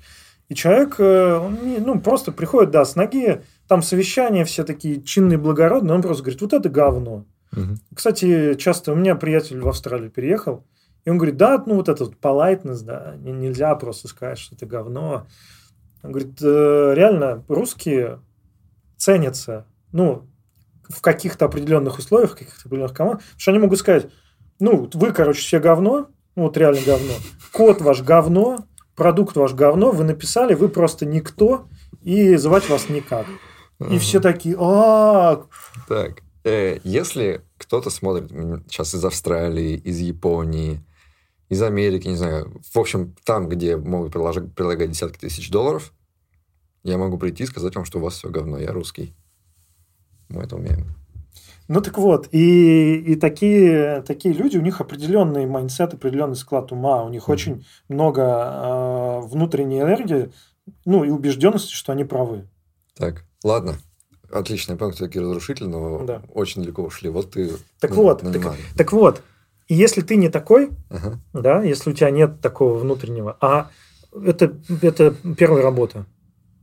И 0.49 0.55
человек, 0.55 0.97
э, 0.99 1.35
он 1.37 1.59
ну, 1.85 2.01
просто 2.01 2.33
приходит, 2.33 2.71
да, 2.71 2.85
с 2.85 2.97
ноги, 2.97 3.43
там 3.67 3.83
совещания 3.83 4.45
все 4.45 4.65
такие 4.65 5.03
чинные, 5.03 5.39
благородные, 5.39 5.95
он 5.95 6.03
просто 6.03 6.25
говорит, 6.25 6.41
вот 6.41 6.53
это 6.53 6.69
говно. 6.69 7.27
Мгм. 7.53 7.79
Кстати, 7.95 8.55
часто 8.55 8.93
у 8.93 8.95
меня 8.95 9.15
приятель 9.15 9.61
в 9.61 9.69
Австралию 9.69 10.11
переехал, 10.11 10.65
и 11.09 11.11
он 11.11 11.17
говорит, 11.17 11.39
да, 11.39 11.63
ну 11.65 11.77
вот 11.77 11.89
этот 11.89 12.21
politeness, 12.21 12.83
да, 12.83 13.15
не- 13.17 13.33
нельзя 13.33 13.75
просто 13.77 14.09
сказать, 14.09 14.37
что 14.37 14.55
это 14.55 14.67
говно. 14.67 15.27
Он 16.03 16.13
говорит, 16.13 16.39
«Э, 16.43 16.93
реально, 16.95 17.47
русские 17.49 18.21
ценятся, 18.99 19.65
ну, 19.91 20.29
в 20.87 21.01
каких-то 21.01 21.47
определенных 21.47 21.99
условиях, 21.99 22.33
в 22.33 22.37
каких-то 22.37 22.61
определенных 22.67 22.93
командах, 22.93 23.23
потому 23.23 23.41
что 23.41 23.51
они 23.53 23.61
могут 23.61 23.79
сказать, 23.79 24.09
ну, 24.61 24.91
вы, 24.93 25.13
короче, 25.13 25.41
все 25.41 25.61
говно, 25.61 26.09
ну, 26.37 26.43
вот 26.43 26.59
реально 26.59 26.83
говно, 26.85 27.15
код 27.55 27.81
ваш 27.81 28.03
говно, 28.03 28.67
продукт 28.95 29.35
ваш 29.35 29.55
говно, 29.55 29.93
вы 29.93 30.05
написали, 30.05 30.53
вы 30.53 30.69
просто 30.69 31.07
никто, 31.07 31.69
и 32.03 32.37
звать 32.37 32.69
вас 32.69 32.91
никак. 32.91 33.25
И 33.91 33.97
все 33.99 34.21
такие, 34.21 34.57
а 34.61 35.43
Так, 35.89 36.23
э, 36.45 36.81
если 36.85 37.41
кто-то 37.57 37.89
смотрит 37.89 38.31
сейчас 38.69 38.95
из 38.95 39.03
Австралии, 39.03 39.75
из 39.75 40.01
Японии, 40.01 40.83
из 41.49 41.63
Америки, 41.63 42.09
не 42.09 42.17
знаю, 42.17 42.61
в 42.73 42.79
общем, 42.79 43.15
там, 43.25 43.49
где 43.49 43.77
могут 43.77 44.13
приложить, 44.13 44.53
прилагать 44.55 44.91
десятки 44.91 45.19
тысяч 45.19 45.51
долларов, 45.51 45.93
я 46.85 46.99
могу 46.99 47.19
прийти 47.19 47.45
и 47.45 47.47
сказать 47.47 47.75
вам, 47.75 47.85
что 47.85 47.99
у 47.99 48.03
вас 48.03 48.15
все 48.15 48.29
говно, 48.29 48.59
я 48.59 48.73
русский. 48.73 49.15
Мы 50.29 50.43
это 50.43 50.57
умеем. 50.57 50.95
Ну 51.69 51.83
так 51.83 51.99
вот, 51.99 52.29
и, 52.33 52.95
и 52.97 53.17
такие, 53.17 54.03
такие 54.07 54.35
люди, 54.35 54.57
у 54.57 54.63
них 54.63 54.81
определенный 54.81 55.45
mindset, 55.47 55.93
определенный 55.93 56.37
склад 56.37 56.73
ума, 56.73 57.05
у 57.05 57.11
них 57.11 57.25
Мгм. 57.29 57.33
очень 57.33 57.67
много 57.89 58.23
э, 58.23 59.21
внутренней 59.27 59.81
энергии, 59.81 60.31
ну 60.87 61.05
и 61.05 61.11
убежденности, 61.11 61.73
что 61.73 61.93
они 61.93 62.05
правы. 62.05 62.49
Так, 62.95 63.25
ладно. 63.45 63.77
Понял, 64.31 64.93
кто 64.93 65.07
такие 65.07 65.23
разрушители, 65.23 65.67
но 65.67 66.05
Да. 66.05 66.23
очень 66.35 66.63
далеко 66.63 66.83
ушли. 66.83 67.09
Вот 67.11 67.31
ты 67.33 67.51
Так 67.81 67.91
на- 67.91 67.97
вот, 67.97 68.23
нанимал. 68.23 68.55
Так 68.77 68.93
вот, 68.93 69.23
и 69.69 69.75
если 69.75 70.01
ты 70.01 70.17
не 70.17 70.29
такой, 70.31 70.71
Ага. 70.89 71.21
да, 71.33 71.63
если 71.63 71.91
у 71.91 71.93
тебя 71.93 72.11
нет 72.11 72.41
такого 72.41 72.79
внутреннего, 72.79 73.37
а 73.41 73.71
это, 74.13 74.57
это 74.83 75.15
первая 75.37 75.63
работа, 75.63 76.07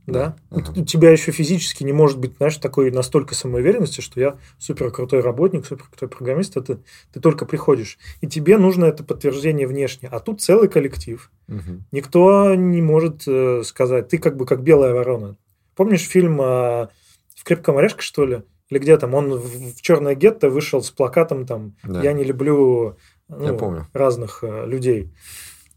да, 0.06 0.36
Да, 0.50 0.58
ага. 0.58 0.80
у 0.80 0.84
тебя 0.84 1.10
еще 1.10 1.32
физически 1.32 1.82
не 1.82 1.92
может 1.92 2.18
быть, 2.18 2.36
знаешь, 2.36 2.56
такой 2.58 2.90
настолько 2.90 3.34
самоуверенности, 3.34 4.00
что 4.00 4.20
я 4.20 4.36
супер 4.58 4.90
крутой 4.90 5.20
работник, 5.20 5.66
супер 5.66 5.84
крутой 5.88 6.08
программист, 6.08 6.56
это 6.56 6.80
ты 7.12 7.20
только 7.20 7.44
приходишь, 7.46 7.98
и 8.20 8.26
тебе 8.28 8.58
нужно 8.58 8.84
это 8.84 9.02
подтверждение 9.04 9.66
внешне, 9.66 10.08
а 10.08 10.20
тут 10.20 10.40
целый 10.40 10.68
коллектив, 10.68 11.30
Мгм. 11.48 11.84
никто 11.92 12.54
не 12.54 12.82
может 12.82 13.22
э, 13.26 13.62
сказать, 13.64 14.08
ты 14.08 14.18
как 14.18 14.36
бы 14.36 14.46
как 14.46 14.62
белая 14.62 14.92
ворона. 14.92 15.36
Помнишь 15.74 16.02
фильм 16.08 16.40
э, 16.40 16.88
в 17.34 17.44
крепком 17.44 17.76
орешке, 17.78 18.02
что 18.02 18.26
ли? 18.26 18.42
Или 18.68 18.78
где 18.80 18.96
там? 18.98 19.14
Он 19.14 19.38
в, 19.38 19.80
черное 19.80 20.14
гетто 20.14 20.50
вышел 20.50 20.82
с 20.82 20.90
плакатом 20.90 21.46
там 21.46 21.76
Да. 21.84 22.02
Я 22.02 22.12
не 22.12 22.24
люблю 22.24 22.96
ну, 23.28 23.44
Я 23.44 23.54
помню. 23.54 23.86
разных 23.92 24.40
э, 24.42 24.66
людей. 24.66 25.12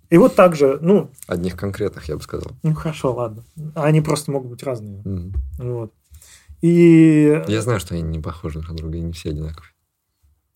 И 0.09 0.17
вот 0.17 0.35
так 0.35 0.55
же, 0.55 0.79
ну, 0.81 1.11
Одних 1.27 1.55
конкретных, 1.55 2.05
я 2.09 2.15
бы 2.17 2.23
сказал. 2.23 2.51
ну 2.63 2.73
хорошо, 2.73 3.13
ладно. 3.13 3.43
Они 3.75 4.01
просто 4.01 4.31
могут 4.31 4.49
быть 4.49 4.63
разные. 4.63 5.01
Мгм. 5.05 5.33
Вот. 5.59 5.93
И 6.61 7.43
Я 7.47 7.61
знаю, 7.61 7.79
что 7.79 7.93
они 7.93 8.03
не 8.03 8.19
похожи 8.19 8.59
друг 8.59 8.71
на 8.71 8.77
друга, 8.77 8.97
и 8.97 9.01
не 9.01 9.13
все 9.13 9.29
одинаковые. 9.29 9.71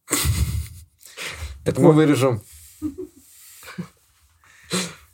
Так 1.64 1.76
Это 1.76 1.82
мы 1.82 1.94
вырежем. 1.94 2.42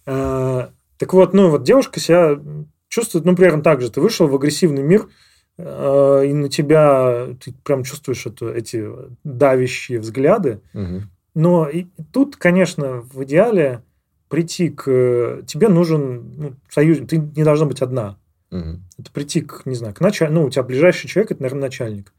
э, 0.07 0.67
так 0.97 1.13
вот, 1.13 1.33
ну 1.33 1.49
вот 1.51 1.61
девушка 1.63 1.99
себя 1.99 2.39
чувствует, 2.87 3.25
ну, 3.25 3.35
примерно 3.35 3.61
так 3.61 3.81
же. 3.81 3.91
Ты 3.91 4.01
вышел 4.01 4.27
в 4.27 4.33
агрессивный 4.33 4.81
мир, 4.81 5.07
и 5.59 6.33
на 6.33 6.49
тебя 6.49 7.35
ты 7.43 7.53
прям 7.63 7.83
чувствуешь 7.83 8.25
это, 8.25 8.49
эти 8.49 8.87
давящие 9.23 9.99
взгляды. 9.99 10.61
Мгм. 10.73 11.09
Но 11.35 11.67
и 11.67 11.87
тут, 12.13 12.37
конечно, 12.37 13.01
в 13.01 13.23
идеале 13.23 13.83
прийти 14.29 14.69
к... 14.69 15.43
Тебе 15.45 15.67
нужен 15.67 16.33
ну, 16.37 16.53
союз... 16.69 16.99
Ты 17.07 17.17
не 17.17 17.43
должна 17.43 17.65
быть 17.65 17.81
одна. 17.81 18.17
Мгм. 18.51 18.85
Это 18.97 19.11
прийти 19.11 19.41
к, 19.41 19.65
не 19.65 19.75
знаю, 19.75 19.93
к 19.93 19.99
начальнику. 19.99 20.39
Ну, 20.39 20.47
у 20.47 20.49
тебя 20.49 20.63
ближайший 20.63 21.07
человек, 21.07 21.31
это, 21.31 21.41
наверное, 21.41 21.63
начальник. 21.63 22.13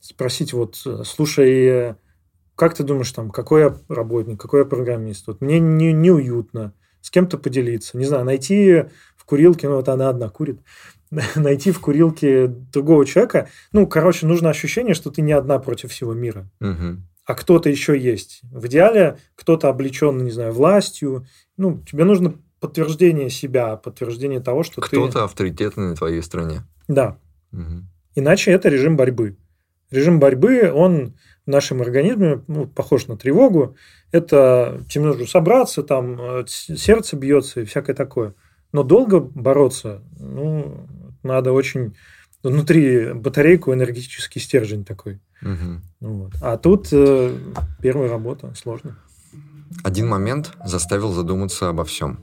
Спросить, 0.00 0.52
вот, 0.52 0.76
слушай, 0.76 1.94
как 2.56 2.74
ты 2.74 2.84
думаешь, 2.84 3.10
там, 3.12 3.30
какой 3.30 3.62
я 3.62 3.76
работник, 3.88 4.38
какой 4.38 4.60
я 4.60 4.66
программист? 4.66 5.26
Вот 5.26 5.40
мне 5.40 5.58
не, 5.58 5.92
неуютно. 5.92 6.74
С 7.00 7.10
кем-то 7.10 7.38
поделиться. 7.38 7.96
Не 7.96 8.04
знаю, 8.04 8.24
найти 8.24 8.84
в 9.16 9.24
курилке, 9.24 9.68
ну, 9.68 9.76
вот 9.76 9.88
она 9.88 10.08
одна 10.08 10.28
курит, 10.28 10.60
найти 11.36 11.70
в 11.72 11.80
курилке 11.80 12.46
другого 12.46 13.06
человека. 13.06 13.48
Ну, 13.72 13.86
короче, 13.86 14.26
нужно 14.26 14.50
ощущение, 14.50 14.94
что 14.94 15.10
ты 15.10 15.22
не 15.22 15.32
одна 15.32 15.58
против 15.58 15.90
всего 15.90 16.14
мира 16.14 16.48
Мгм. 16.60 17.06
а 17.26 17.34
кто-то 17.34 17.68
еще 17.68 17.98
есть. 17.98 18.40
В 18.50 18.66
идеале 18.66 19.18
кто-то 19.34 19.68
облечен, 19.68 20.24
не 20.24 20.30
знаю, 20.30 20.52
властью. 20.52 21.26
Ну, 21.56 21.82
тебе 21.90 22.04
нужно 22.04 22.34
подтверждение 22.60 23.30
себя, 23.30 23.76
подтверждение 23.76 24.40
того, 24.40 24.62
что 24.62 24.80
ты... 24.80 24.88
Кто-то 24.88 25.24
авторитетный 25.24 25.88
на 25.88 25.96
твоей 25.96 26.22
стороне. 26.22 26.62
Да. 26.88 27.18
Мгм. 27.52 27.88
Иначе 28.14 28.52
это 28.52 28.68
режим 28.68 28.96
борьбы. 28.96 29.36
Режим 29.90 30.18
борьбы, 30.18 30.72
он 30.72 31.14
в 31.46 31.50
нашем 31.50 31.82
организме 31.82 32.42
ну, 32.46 32.66
похож 32.66 33.06
на 33.06 33.16
тревогу. 33.16 33.76
Это 34.12 34.82
тебе 34.88 35.04
нужно 35.04 35.26
собраться, 35.26 35.82
там 35.82 36.18
э, 36.20 36.44
сердце 36.46 37.16
бьется 37.16 37.60
и 37.60 37.64
всякое 37.64 37.94
такое. 37.94 38.34
Но 38.72 38.82
долго 38.82 39.20
бороться, 39.20 40.02
ну, 40.18 40.86
надо 41.24 41.52
очень... 41.52 41.96
Внутри 42.42 43.14
батарейку 43.14 43.72
энергетический 43.72 44.38
стержень 44.38 44.84
такой. 44.84 45.18
Мгм. 45.40 45.82
Вот. 46.00 46.32
А 46.42 46.58
тут 46.58 46.88
э, 46.92 47.34
первая 47.80 48.10
работа 48.10 48.52
сложно. 48.54 48.98
Один 49.82 50.08
момент 50.08 50.52
заставил 50.62 51.12
задуматься 51.12 51.70
обо 51.70 51.84
всем. 51.84 52.20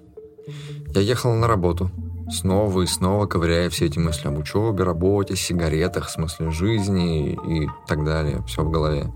Я 0.94 1.02
ехал 1.02 1.34
на 1.34 1.48
работу, 1.48 1.90
снова 2.30 2.82
и 2.82 2.86
снова 2.86 3.26
ковыряя 3.26 3.70
все 3.70 3.86
эти 3.86 3.98
мысли 3.98 4.28
об 4.28 4.38
учебе, 4.38 4.84
работе, 4.84 5.36
сигаретах, 5.36 6.10
смысле 6.10 6.52
жизни 6.52 7.34
и 7.34 7.68
так 7.88 8.04
далее. 8.06 8.44
Все 8.48 8.64
в 8.64 8.72
голове. 8.72 9.12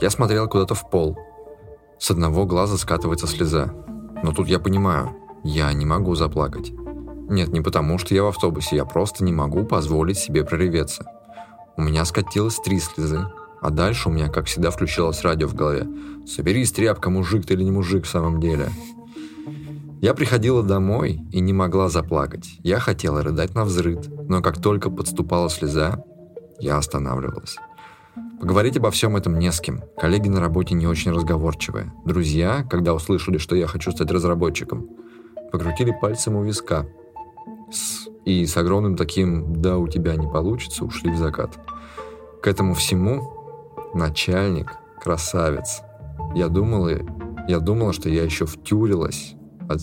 Я 0.00 0.10
смотрел 0.10 0.48
куда-то 0.48 0.74
в 0.74 0.88
пол. 0.90 1.18
С 1.98 2.10
одного 2.10 2.46
глаза 2.46 2.78
скатывается 2.78 3.26
слеза. 3.26 3.74
Но 4.22 4.32
тут 4.32 4.48
я 4.48 4.58
понимаю, 4.58 5.14
я 5.44 5.72
не 5.72 5.86
могу 5.86 6.14
заплакать. 6.14 6.72
Нет, 7.30 7.52
не 7.52 7.60
потому, 7.60 7.96
что 7.96 8.12
я 8.12 8.24
в 8.24 8.26
автобусе, 8.26 8.74
я 8.74 8.84
просто 8.84 9.22
не 9.22 9.32
могу 9.32 9.64
позволить 9.64 10.18
себе 10.18 10.44
прореветься. 10.44 11.04
У 11.76 11.82
меня 11.82 12.04
скатилось 12.04 12.56
три 12.56 12.80
слезы, 12.80 13.24
а 13.62 13.70
дальше 13.70 14.08
у 14.08 14.12
меня, 14.12 14.28
как 14.28 14.46
всегда, 14.46 14.72
включилось 14.72 15.22
радио 15.22 15.46
в 15.46 15.54
голове. 15.54 15.86
Соберись, 16.26 16.72
тряпка, 16.72 17.08
мужик 17.08 17.46
ты 17.46 17.54
или 17.54 17.62
не 17.62 17.70
мужик 17.70 18.04
в 18.04 18.08
самом 18.08 18.40
деле. 18.40 18.70
Я 20.02 20.12
приходила 20.14 20.64
домой 20.64 21.20
и 21.30 21.38
не 21.38 21.52
могла 21.52 21.88
заплакать. 21.88 22.58
Я 22.64 22.80
хотела 22.80 23.22
рыдать 23.22 23.54
на 23.54 23.64
взрыд, 23.64 24.08
но 24.28 24.42
как 24.42 24.60
только 24.60 24.90
подступала 24.90 25.48
слеза, 25.48 26.02
я 26.58 26.78
останавливалась. 26.78 27.58
Поговорить 28.40 28.76
обо 28.78 28.90
всем 28.90 29.14
этом 29.14 29.38
не 29.38 29.52
с 29.52 29.60
кем. 29.60 29.84
Коллеги 29.96 30.28
на 30.28 30.40
работе 30.40 30.74
не 30.74 30.88
очень 30.88 31.12
разговорчивые. 31.12 31.92
Друзья, 32.04 32.66
когда 32.68 32.92
услышали, 32.92 33.38
что 33.38 33.54
я 33.54 33.68
хочу 33.68 33.92
стать 33.92 34.10
разработчиком, 34.10 34.88
покрутили 35.52 35.96
пальцем 36.00 36.34
у 36.34 36.42
виска. 36.42 36.88
С- 37.70 38.08
и 38.24 38.44
с 38.46 38.56
огромным 38.56 38.96
таким 38.96 39.60
«да, 39.62 39.78
у 39.78 39.88
тебя 39.88 40.16
не 40.16 40.26
получится» 40.28 40.84
ушли 40.84 41.10
в 41.10 41.16
закат. 41.16 41.58
К 42.42 42.46
этому 42.48 42.74
всему 42.74 43.72
начальник 43.94 44.72
красавец. 45.00 45.82
Я 46.34 46.48
думала, 46.48 46.90
я 47.48 47.58
думала, 47.60 47.92
что 47.92 48.08
я 48.08 48.22
еще 48.24 48.46
втюрилась, 48.46 49.34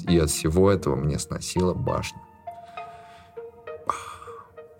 и 0.07 0.17
от 0.17 0.29
всего 0.29 0.71
этого 0.71 0.95
мне 0.95 1.17
сносила 1.19 1.73
башню. 1.73 2.19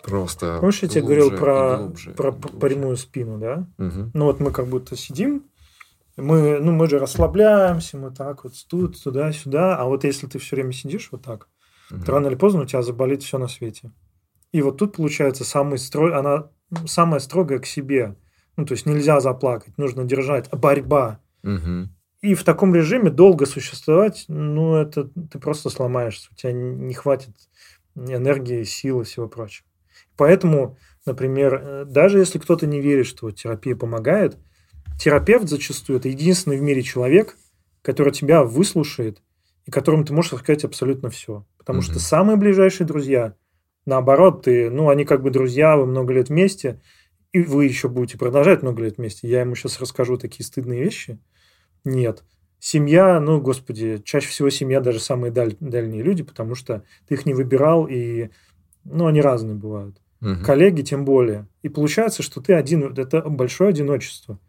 Просто 0.03 0.57
Помнишь, 0.59 0.83
я 0.83 0.87
тебе 0.87 1.01
говорил 1.01 1.31
про, 1.31 1.77
глубже, 1.77 2.11
про 2.11 2.31
глубже. 2.31 2.57
прямую 2.59 2.95
спину, 2.95 3.37
да? 3.39 3.67
Мгм. 3.77 4.11
Ну 4.13 4.25
вот 4.25 4.39
мы 4.39 4.51
как 4.51 4.67
будто 4.67 4.95
сидим, 4.95 5.43
мы, 6.15 6.59
ну, 6.59 6.71
мы 6.71 6.87
же 6.89 6.97
расслабляемся, 6.97 7.97
мы 7.97 8.11
так 8.11 8.45
вот 8.45 8.53
тут, 8.69 9.01
туда-сюда, 9.03 9.75
а 9.75 9.85
вот 9.85 10.05
если 10.05 10.27
ты 10.27 10.39
все 10.39 10.55
время 10.55 10.71
сидишь 10.71 11.09
вот 11.11 11.23
так, 11.23 11.49
То 11.89 12.11
рано 12.11 12.27
или 12.27 12.35
поздно 12.35 12.61
у 12.61 12.65
тебя 12.65 12.81
заболит 12.81 13.23
все 13.23 13.37
на 13.37 13.47
свете. 13.47 13.91
И 14.51 14.61
вот 14.61 14.77
тут 14.77 14.95
получается 14.95 15.43
самый 15.43 15.77
строй, 15.77 16.13
она 16.13 16.49
самая 16.85 17.19
строгая 17.19 17.59
к 17.59 17.65
себе. 17.65 18.15
Ну, 18.55 18.65
то 18.65 18.73
есть 18.73 18.85
нельзя 18.85 19.19
заплакать, 19.19 19.77
нужно 19.77 20.03
держать. 20.03 20.49
Борьба. 20.51 21.19
Мгм. 21.43 21.95
И 22.21 22.33
в 22.33 22.43
таком 22.43 22.73
режиме 22.73 23.11
долго 23.11 23.45
существовать, 23.45 24.25
ну, 24.27 24.75
это 24.75 25.05
ты 25.05 25.39
просто 25.39 25.69
сломаешься. 25.69 26.29
У 26.31 26.35
тебя 26.35 26.51
не 26.51 26.93
хватит 26.93 27.29
энергии, 27.95 28.63
силы 28.63 29.03
всего 29.03 29.27
прочего. 29.27 29.67
Поэтому, 30.15 30.77
например, 31.05 31.53
э, 31.53 31.85
даже 31.85 32.19
если 32.19 32.39
кто-то 32.39 32.65
не 32.65 32.81
верит, 32.81 33.05
что 33.05 33.29
терапия 33.31 33.75
помогает, 33.75 34.37
терапевт 34.99 35.47
зачастую 35.47 35.99
это 35.99 36.09
единственный 36.09 36.57
в 36.57 36.61
мире 36.61 36.81
человек, 36.81 37.37
который 37.83 38.11
тебя 38.11 38.43
выслушает 38.43 39.21
и 39.67 39.71
которому 39.71 40.05
ты 40.05 40.13
можешь 40.13 40.33
рассказать 40.33 40.63
абсолютно 40.63 41.09
все. 41.09 41.45
Потому 41.57 41.79
Мгм. 41.79 41.85
что 41.91 41.99
самые 41.99 42.37
ближайшие 42.37 42.87
друзья, 42.87 43.35
наоборот, 43.85 44.43
ты, 44.43 44.69
ну, 44.69 44.89
они 44.89 45.03
как 45.05 45.21
бы 45.21 45.29
друзья, 45.29 45.75
вы 45.77 45.85
много 45.85 46.13
лет 46.13 46.29
вместе, 46.29 46.81
и 47.33 47.41
вы 47.41 47.65
еще 47.65 47.89
будете 47.89 48.17
продолжать 48.17 48.63
много 48.63 48.81
лет 48.81 48.97
вместе. 48.97 49.27
Я 49.27 49.41
ему 49.41 49.55
сейчас 49.55 49.79
расскажу 49.79 50.17
такие 50.17 50.45
стыдные 50.45 50.81
вещи. 50.81 51.19
Нет. 51.83 52.23
Семья, 52.59 53.19
ну, 53.19 53.39
господи, 53.41 54.01
чаще 54.03 54.29
всего 54.29 54.49
семья 54.49 54.79
даже 54.79 54.99
самые 54.99 55.31
даль- 55.31 55.57
дальние 55.59 56.01
люди, 56.01 56.23
потому 56.23 56.55
что 56.55 56.83
ты 57.07 57.15
их 57.15 57.25
не 57.25 57.33
выбирал, 57.33 57.85
и, 57.87 58.29
ну, 58.85 59.05
они 59.05 59.21
разные 59.21 59.55
бывают. 59.55 59.97
Мгм. 60.21 60.43
Коллеги 60.43 60.81
тем 60.81 61.03
более. 61.05 61.47
И 61.61 61.69
получается, 61.69 62.23
что 62.23 62.41
ты 62.41 62.53
один, 62.53 62.93
это 62.97 63.21
большое 63.21 63.69
одиночество. 63.69 64.39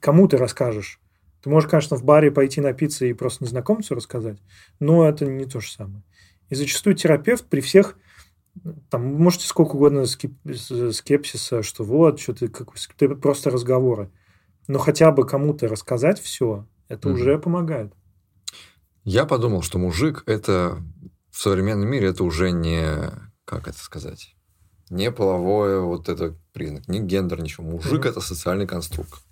Кому 0.00 0.26
ты 0.28 0.36
расскажешь? 0.36 1.00
Ты 1.46 1.50
можешь, 1.50 1.70
конечно, 1.70 1.96
в 1.96 2.02
баре 2.02 2.32
пойти 2.32 2.60
напиться 2.60 3.06
и 3.06 3.12
просто 3.12 3.44
незнакомцу 3.44 3.94
рассказать, 3.94 4.36
но 4.80 5.08
это 5.08 5.26
не 5.26 5.44
то 5.44 5.60
же 5.60 5.70
самое. 5.70 6.02
И 6.48 6.56
зачастую 6.56 6.96
терапевт 6.96 7.46
при 7.46 7.60
всех, 7.60 7.96
там, 8.90 9.14
можете 9.14 9.46
сколько 9.46 9.76
угодно 9.76 10.06
скеп- 10.06 10.90
скепсиса, 10.90 11.62
что 11.62 11.84
вот, 11.84 12.18
что 12.18 12.34
ты, 12.34 12.48
как, 12.48 12.70
ты 12.98 13.08
просто 13.10 13.50
разговоры. 13.50 14.10
Но 14.66 14.80
хотя 14.80 15.12
бы 15.12 15.24
кому-то 15.24 15.68
рассказать 15.68 16.20
все, 16.20 16.66
это 16.88 17.08
Мгм. 17.10 17.16
уже 17.16 17.38
помогает. 17.38 17.92
Я 19.04 19.24
подумал, 19.24 19.62
что 19.62 19.78
мужик 19.78 20.24
это 20.26 20.82
в 21.30 21.40
современном 21.40 21.88
мире 21.88 22.08
это 22.08 22.24
уже 22.24 22.50
не 22.50 23.08
как 23.44 23.68
это 23.68 23.78
сказать 23.78 24.34
не 24.90 25.12
половое 25.12 25.78
вот 25.78 26.08
это 26.08 26.36
признак, 26.52 26.88
не 26.88 26.98
гендер, 26.98 27.40
ничего. 27.40 27.68
Мужик 27.68 28.00
Мгм. 28.00 28.08
это 28.08 28.20
социальный 28.20 28.66
конструкт. 28.66 29.22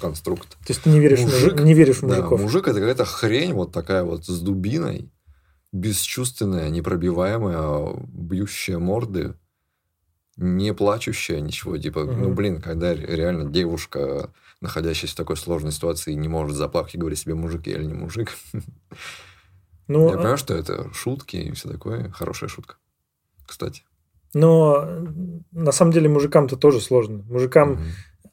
Конструкт. 0.00 0.50
То 0.50 0.56
есть 0.68 0.82
ты 0.82 0.90
не 0.90 1.00
веришь, 1.00 1.20
Мужик- 1.20 1.52
мужи- 1.54 1.62
не 1.64 1.74
веришь 1.74 1.98
в 1.98 2.00
Да, 2.02 2.16
мужиков. 2.16 2.40
мужик 2.40 2.68
это 2.68 2.78
какая-то 2.80 3.04
хрень 3.04 3.52
вот 3.52 3.72
такая 3.72 4.04
вот 4.04 4.24
с 4.26 4.40
дубиной, 4.40 5.10
бесчувственная, 5.72 6.68
непробиваемая, 6.70 7.94
бьющая 8.06 8.78
морды, 8.78 9.34
не 10.36 10.72
плачущая, 10.74 11.40
ничего. 11.40 11.76
Типа, 11.78 12.04
ну, 12.04 12.26
Мгм. 12.26 12.34
блин, 12.34 12.60
когда 12.60 12.94
ре- 12.94 13.04
реально 13.16 13.50
девушка, 13.50 14.30
находящаяся 14.60 15.14
в 15.14 15.16
такой 15.16 15.36
сложной 15.36 15.72
ситуации, 15.72 16.12
не 16.14 16.28
может 16.28 16.56
заплакать 16.56 16.94
и 16.94 16.98
говорить 16.98 17.18
себе, 17.18 17.34
мужик 17.34 17.66
я 17.66 17.74
или 17.76 17.84
не 17.86 17.94
мужик. 17.94 18.32
Ну, 19.88 20.08
Я 20.10 20.16
понимаю, 20.16 20.38
что 20.38 20.54
это 20.54 20.92
шутки 20.94 21.36
и 21.36 21.50
все 21.52 21.68
такое. 21.68 22.10
Хорошая 22.12 22.48
шутка. 22.48 22.76
Кстати. 23.46 23.82
Но 24.32 24.82
э, 24.86 25.06
на 25.50 25.72
самом 25.72 25.92
деле 25.92 26.08
мужикам-то 26.08 26.56
тоже 26.56 26.80
сложно. 26.80 27.18
Мужикам, 27.28 27.72
Мгм. 27.72 27.82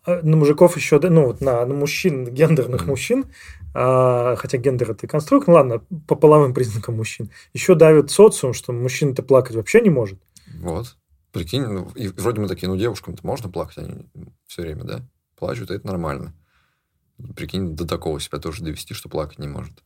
Э, 0.10 0.22
на 0.22 0.38
мужиков 0.38 0.76
еще, 0.76 0.99
ну 0.99 1.27
вот 1.27 1.41
на, 1.41 1.65
на 1.65 1.73
мужчин, 1.73 2.26
гендерных 2.26 2.86
мужчин, 2.86 3.26
а, 3.73 4.36
хотя 4.36 4.57
гендер 4.57 4.91
это 4.91 5.07
конструкт, 5.07 5.48
ну 5.48 5.53
ладно, 5.53 5.80
по 6.07 6.15
половым 6.15 6.53
признакам 6.53 6.95
мужчин, 6.95 7.30
еще 7.53 7.76
давит 7.76 8.11
социум, 8.11 8.53
что 8.53 8.73
мужчина-то 8.73 9.23
плакать 9.23 9.56
вообще 9.56 9.81
не 9.81 9.90
может. 9.90 10.19
Вот. 10.60 10.95
Прикинь, 11.31 11.64
ну, 11.64 11.91
и 11.95 12.07
вроде 12.07 12.41
мы 12.41 12.48
такие, 12.48 12.68
ну, 12.68 12.76
девушкам-то 12.76 13.26
можно 13.26 13.49
плакать, 13.49 13.77
они 13.77 14.06
все 14.48 14.64
время, 14.64 14.84
да? 14.84 15.02
Плачут, 15.36 15.69
и 15.69 15.76
это 15.76 15.86
нормально. 15.86 16.34
Прикинь, 17.36 17.76
до 17.76 17.86
такого 17.86 18.19
себя 18.19 18.40
тоже 18.40 18.64
довести, 18.64 18.94
что 18.94 19.10
плакать 19.10 19.38
не 19.38 19.48
может. 19.48 19.84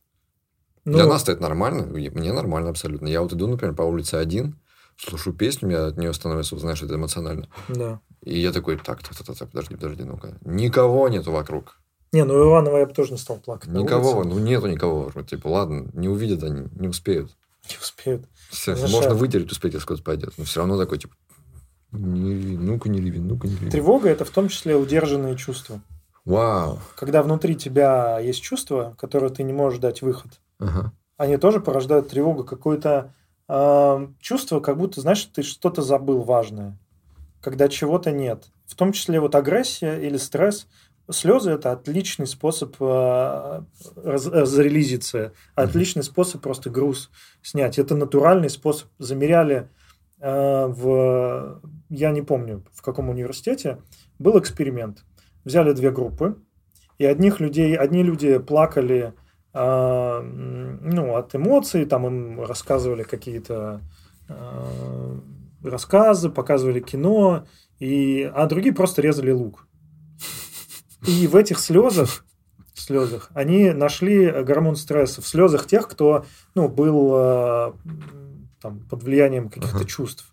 Для 0.84 1.04
Ну, 1.04 1.10
нас-то 1.10 1.32
это 1.32 1.42
нормально, 1.42 1.86
мне 1.86 2.32
нормально 2.32 2.70
абсолютно. 2.70 3.08
Я 3.08 3.22
вот 3.22 3.32
иду, 3.32 3.46
например, 3.46 3.74
по 3.74 3.82
улице 3.82 4.14
один, 4.14 4.58
слушаю 4.96 5.34
песню, 5.34 5.68
меня 5.68 5.86
от 5.86 5.96
нее 5.96 6.12
становится, 6.12 6.54
вот 6.54 6.60
знаешь, 6.62 6.82
это 6.82 6.94
эмоционально. 6.94 7.48
Да. 7.68 8.00
И 8.24 8.40
я 8.40 8.52
такой, 8.52 8.76
так, 8.76 9.02
так, 9.02 9.14
так, 9.16 9.36
так, 9.36 9.48
подожди, 9.50 9.74
подожди, 9.76 10.04
ну-ка. 10.04 10.38
Никого 10.44 11.08
нету 11.08 11.30
вокруг. 11.30 11.78
Не, 12.12 12.24
ну 12.24 12.34
Иванова 12.48 12.78
я 12.78 12.86
бы 12.86 12.92
тоже 12.94 13.12
не 13.12 13.18
стал 13.18 13.36
плакать. 13.38 13.68
Никого, 13.70 14.24
ну 14.24 14.38
нету 14.38 14.66
никого. 14.68 15.10
Типа, 15.22 15.48
ладно, 15.48 15.86
не 15.92 16.08
увидят 16.08 16.42
они, 16.42 16.68
не 16.76 16.88
успеют. 16.88 17.36
Не 17.68 17.76
успеют. 17.76 18.26
Все, 18.50 18.76
Знаешь, 18.76 18.92
можно 18.92 19.10
а- 19.10 19.14
вытереть, 19.14 19.50
успеть, 19.50 19.74
если 19.74 19.84
кто-то 19.84 20.02
пойдет. 20.02 20.32
Но 20.38 20.44
все 20.44 20.60
равно 20.60 20.78
такой, 20.78 20.98
типа, 20.98 21.14
не 21.92 22.30
реви, 22.34 22.56
ну-ка 22.56 22.88
не 22.88 23.00
реви, 23.00 23.18
ну-ка 23.18 23.46
не 23.48 23.56
реви. 23.56 23.70
Тревога 23.70 24.08
это 24.08 24.24
в 24.24 24.30
том 24.30 24.48
числе 24.48 24.76
удержанные 24.76 25.36
чувства. 25.36 25.80
Вау. 26.24 26.78
Когда 26.96 27.22
внутри 27.22 27.54
тебя 27.56 28.18
есть 28.18 28.42
чувства, 28.42 28.94
которые 28.98 29.30
ты 29.30 29.42
не 29.42 29.52
можешь 29.52 29.78
дать 29.80 30.00
выход, 30.00 30.40
Ага. 30.58 30.92
они 31.16 31.36
тоже 31.36 31.60
порождают 31.60 32.08
тревогу, 32.08 32.44
какое-то 32.44 33.12
э, 33.48 34.08
чувство, 34.20 34.60
как 34.60 34.78
будто, 34.78 35.00
знаешь, 35.00 35.24
ты 35.24 35.42
что-то 35.42 35.82
забыл 35.82 36.22
важное, 36.22 36.78
когда 37.44 37.68
чего-то 37.68 38.10
нет. 38.10 38.46
В 38.66 38.74
том 38.74 38.92
числе 38.92 39.20
вот 39.20 39.34
агрессия 39.34 39.98
или 39.98 40.16
стресс. 40.16 40.66
Слезы– 41.10 41.50
это 41.52 41.72
отличный 41.72 42.26
способ 42.26 42.74
э, 42.80 43.60
раз- 44.02 44.26
э, 44.26 44.46
зарелизиться, 44.46 45.34
отличный 45.54 46.02
способ 46.02 46.40
просто 46.40 46.70
груз 46.70 47.10
снять. 47.42 47.78
Это 47.78 47.94
натуральный 47.94 48.48
способ. 48.48 48.88
Замеряли 48.98 49.68
э, 50.20 50.66
в, 50.66 51.60
я 51.90 52.10
не 52.12 52.22
помню, 52.22 52.64
в 52.72 52.80
каком 52.80 53.10
университете, 53.10 53.76
был 54.18 54.38
эксперимент. 54.38 55.04
Взяли 55.44 55.72
две 55.72 55.90
группы, 55.90 56.38
и 56.96 57.04
одних 57.04 57.38
людей, 57.40 57.76
одни 57.76 58.02
люди 58.02 58.38
плакали 58.38 59.12
м, 59.52 60.80
ну, 60.88 61.16
от 61.16 61.34
эмоций, 61.34 61.84
там 61.84 62.06
им 62.06 62.40
рассказывали 62.40 63.02
какие-то 63.02 63.82
рассказы, 65.70 66.28
показывали 66.30 66.80
кино, 66.80 67.46
и, 67.78 68.22
а 68.34 68.46
другие 68.46 68.74
просто 68.74 69.02
резали 69.02 69.30
лук. 69.30 69.66
И 71.06 71.26
в 71.26 71.36
этих 71.36 71.58
слезах, 71.58 72.24
слезах 72.74 73.30
они 73.34 73.70
нашли 73.72 74.30
гормон 74.42 74.76
стресса. 74.76 75.20
В 75.22 75.26
слезах 75.26 75.66
тех, 75.66 75.88
кто 75.88 76.24
ну, 76.54 76.68
был 76.68 77.14
м, 77.14 78.48
там, 78.60 78.80
под 78.88 79.02
влиянием 79.02 79.48
каких-то 79.48 79.76
Ага. 79.78 79.84
чувств. 79.86 80.32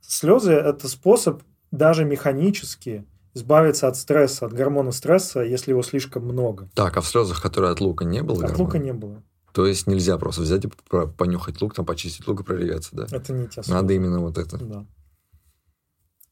Слезы– 0.00 0.52
это 0.54 0.88
способ 0.88 1.42
даже 1.70 2.04
механически 2.04 3.06
избавиться 3.32 3.86
от 3.88 3.96
стресса, 3.96 4.46
от 4.46 4.52
гормона 4.52 4.90
стресса, 4.90 5.40
если 5.40 5.70
его 5.70 5.82
слишком 5.82 6.24
много. 6.24 6.68
Так, 6.74 6.96
а 6.96 7.00
в 7.00 7.06
слезах, 7.06 7.40
которые 7.40 7.70
от 7.72 7.80
лука 7.80 8.04
не 8.04 8.22
было 8.22 8.36
От 8.44 8.50
гормона? 8.50 8.64
лука 8.64 8.78
не 8.78 8.92
было. 8.92 9.22
То 9.52 9.66
есть 9.66 9.86
нельзя 9.86 10.16
просто 10.18 10.42
взять 10.42 10.64
и 10.64 10.68
понюхать 11.16 11.60
лук, 11.60 11.74
там 11.74 11.84
почистить 11.84 12.26
лук 12.26 12.40
и 12.40 12.44
проявляться, 12.44 12.90
да? 12.92 13.06
Это 13.10 13.32
не 13.32 13.48
те 13.48 13.62
Надо 13.68 13.92
именно 13.92 14.20
вот 14.20 14.38
это. 14.38 14.58
Да. 14.58 14.86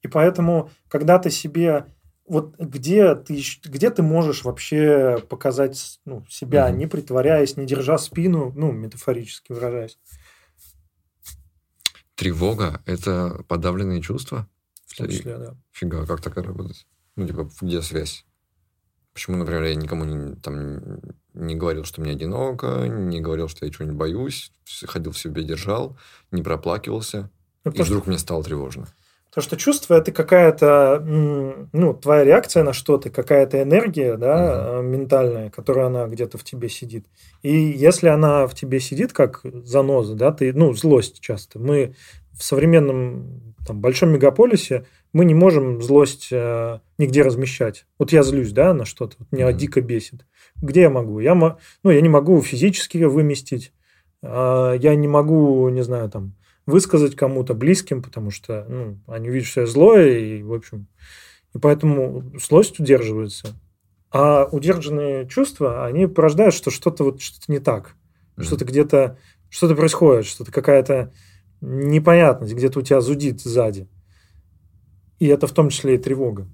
И 0.03 0.09
поэтому, 0.09 0.71
когда 0.89 1.19
ты 1.19 1.31
себе... 1.31 1.87
Вот 2.27 2.57
где 2.59 3.15
ты, 3.15 3.43
где 3.65 3.89
ты 3.89 4.03
можешь 4.03 4.45
вообще 4.45 5.19
показать 5.31 5.99
ну, 6.05 6.27
себя, 6.29 6.69
Мгм. 6.69 6.79
не 6.79 6.87
притворяясь, 6.87 7.57
не 7.57 7.65
держа 7.65 7.97
спину, 7.97 8.53
ну, 8.55 8.71
метафорически 8.71 9.53
выражаясь, 9.53 9.99
Тревога– 12.15 12.83
это 12.85 13.45
подавленные 13.49 14.03
чувства? 14.03 14.47
в 14.89 14.97
том 14.97 15.09
числе, 15.09 15.39
да. 15.39 15.57
Фига, 15.73 16.07
как 16.07 16.21
такая 16.21 16.45
работать? 16.45 16.87
Ну, 17.17 17.27
типа, 17.27 17.49
где 17.61 17.83
связь? 17.83 18.25
Почему, 19.19 19.37
например, 19.37 19.65
я 19.65 19.75
никому 19.75 20.05
не, 20.05 20.37
там, 20.37 20.79
не 21.35 21.57
говорил, 21.57 21.83
что 21.83 22.01
мне 22.01 22.13
одиноко, 22.13 22.87
не 22.87 23.21
говорил, 23.21 23.49
что 23.49 23.67
я 23.67 23.73
чего-нибудь 23.73 23.99
боюсь, 23.99 24.53
ходил 24.87 25.11
в 25.11 25.19
себе, 25.19 25.43
держал, 25.43 25.99
не 26.31 26.45
проплакивался. 26.45 27.29
Ну, 27.65 27.73
и 27.73 27.83
вдруг 27.83 28.05
что... 28.05 28.11
мне 28.11 28.19
стало 28.21 28.45
тревожно. 28.45 28.87
То, 29.35 29.41
что 29.41 29.57
чувство 29.57 29.95
это 29.95 30.13
какая-то, 30.13 31.03
ну, 31.05 31.95
твоя 31.95 32.23
реакция 32.23 32.63
на 32.63 32.73
что-то, 32.73 33.11
какая-то 33.11 33.61
энергия, 33.61 34.17
да, 34.17 34.79
угу. 34.79 34.83
ментальная, 34.87 35.51
которая 35.51 35.87
она 35.87 36.07
где-то 36.07 36.39
в 36.39 36.45
тебе 36.45 36.69
сидит. 36.69 37.07
И 37.43 37.53
если 37.53 38.07
она 38.07 38.47
в 38.47 38.55
тебе 38.55 38.79
сидит, 38.79 39.13
как 39.13 39.41
заноза, 39.43 40.15
да, 40.15 40.31
ты, 40.31 40.53
ну, 40.53 40.75
злость 40.75 41.19
часто. 41.19 41.59
Мы 41.59 41.97
в 42.39 42.45
современном 42.45 43.57
там, 43.67 43.81
большом 43.81 44.11
мегаполисе 44.11 44.87
мы 45.19 45.25
не 45.25 45.35
можем 45.35 45.83
злость 45.83 46.29
э, 46.31 46.79
нигде 46.97 47.23
размещать. 47.23 47.87
Вот 47.99 48.13
я 48.13 48.23
злюсь, 48.23 48.53
да, 48.53 48.73
на 48.73 48.85
что-то, 48.85 49.17
вот 49.19 49.33
меня 49.33 49.51
mm-hmm. 49.51 49.55
дико 49.55 49.81
бесит. 49.81 50.25
Где 50.63 50.83
я 50.83 50.91
могу? 50.91 51.19
Я, 51.19 51.35
ну, 51.35 51.57
я 51.91 52.01
не 52.01 52.09
могу 52.09 52.41
физически 52.41 52.99
выместить, 52.99 53.73
э, 54.23 54.77
я 54.81 54.95
не 54.95 55.09
могу, 55.09 55.69
не 55.71 55.83
знаю, 55.83 56.09
там, 56.09 56.37
высказать 56.67 57.17
кому-то 57.17 57.55
близким, 57.55 58.01
потому 58.01 58.31
что 58.31 58.65
ну, 58.69 59.01
они 59.09 59.29
видят, 59.29 59.49
что 59.49 59.63
я 59.63 59.67
злое, 59.67 60.19
и, 60.21 60.43
в 60.45 60.55
общем, 60.55 60.87
и 61.53 61.59
поэтому 61.59 62.23
злость 62.39 62.79
удерживается. 62.79 63.61
А 64.13 64.49
удержанные 64.53 65.27
чувства, 65.27 65.85
они 65.85 66.07
порождают, 66.07 66.55
что 66.55 66.71
что-то 66.71 67.03
вот 67.03 67.21
что-то 67.21 67.51
не 67.51 67.59
так, 67.59 67.97
mm-hmm. 68.37 68.45
что-то 68.45 68.65
где-то, 68.65 69.19
что-то 69.51 69.75
происходит, 69.75 70.27
что-то 70.27 70.53
какая-то 70.53 71.13
непонятность, 71.61 72.55
где-то 72.55 72.79
у 72.79 72.83
тебя 72.83 73.01
зудит 73.01 73.41
сзади. 73.41 73.89
И 75.19 75.27
это 75.27 75.47
в 75.47 75.53
том 75.53 75.71
числе 75.71 75.97
и 75.97 75.99
тревога. 75.99 76.47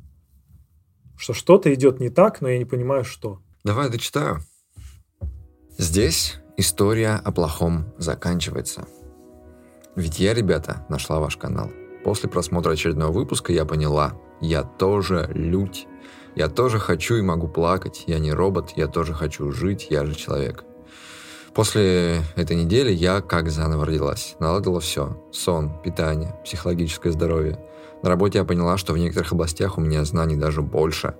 Что 1.16 1.32
что-то 1.32 1.72
идет 1.72 2.00
не 2.00 2.10
так, 2.10 2.40
но 2.40 2.48
я 2.48 2.58
не 2.58 2.64
понимаю, 2.64 3.04
что. 3.04 3.40
Давай 3.62 3.90
дочитаю. 3.90 4.40
Здесь 5.78 6.36
история 6.56 7.20
о 7.24 7.32
плохом 7.32 7.92
заканчивается. 7.98 8.86
Ведь 9.96 10.18
я, 10.18 10.34
ребята, 10.34 10.84
нашла 10.88 11.20
ваш 11.20 11.36
канал. 11.36 11.70
После 12.04 12.28
просмотра 12.28 12.72
очередного 12.72 13.12
выпуска 13.12 13.52
я 13.52 13.64
поняла, 13.64 14.14
я 14.40 14.62
тоже 14.62 15.30
лють. 15.34 15.86
Я 16.36 16.48
тоже 16.48 16.78
хочу 16.78 17.14
и 17.14 17.22
могу 17.22 17.48
плакать. 17.48 18.04
Я 18.06 18.18
не 18.18 18.32
робот, 18.32 18.72
я 18.76 18.88
тоже 18.88 19.14
хочу 19.14 19.52
жить, 19.52 19.86
я 19.90 20.04
же 20.04 20.14
человек. 20.14 20.64
После 21.54 22.22
этой 22.34 22.56
недели 22.56 22.90
я 22.90 23.20
как 23.20 23.50
заново 23.50 23.86
родилась. 23.86 24.34
Наладила 24.40 24.80
все. 24.80 25.24
Сон, 25.32 25.80
питание, 25.82 26.34
психологическое 26.44 27.12
здоровье. 27.12 27.64
На 28.04 28.10
работе 28.10 28.36
я 28.36 28.44
поняла, 28.44 28.76
что 28.76 28.92
в 28.92 28.98
некоторых 28.98 29.32
областях 29.32 29.78
у 29.78 29.80
меня 29.80 30.04
знаний 30.04 30.36
даже 30.36 30.60
больше. 30.60 31.14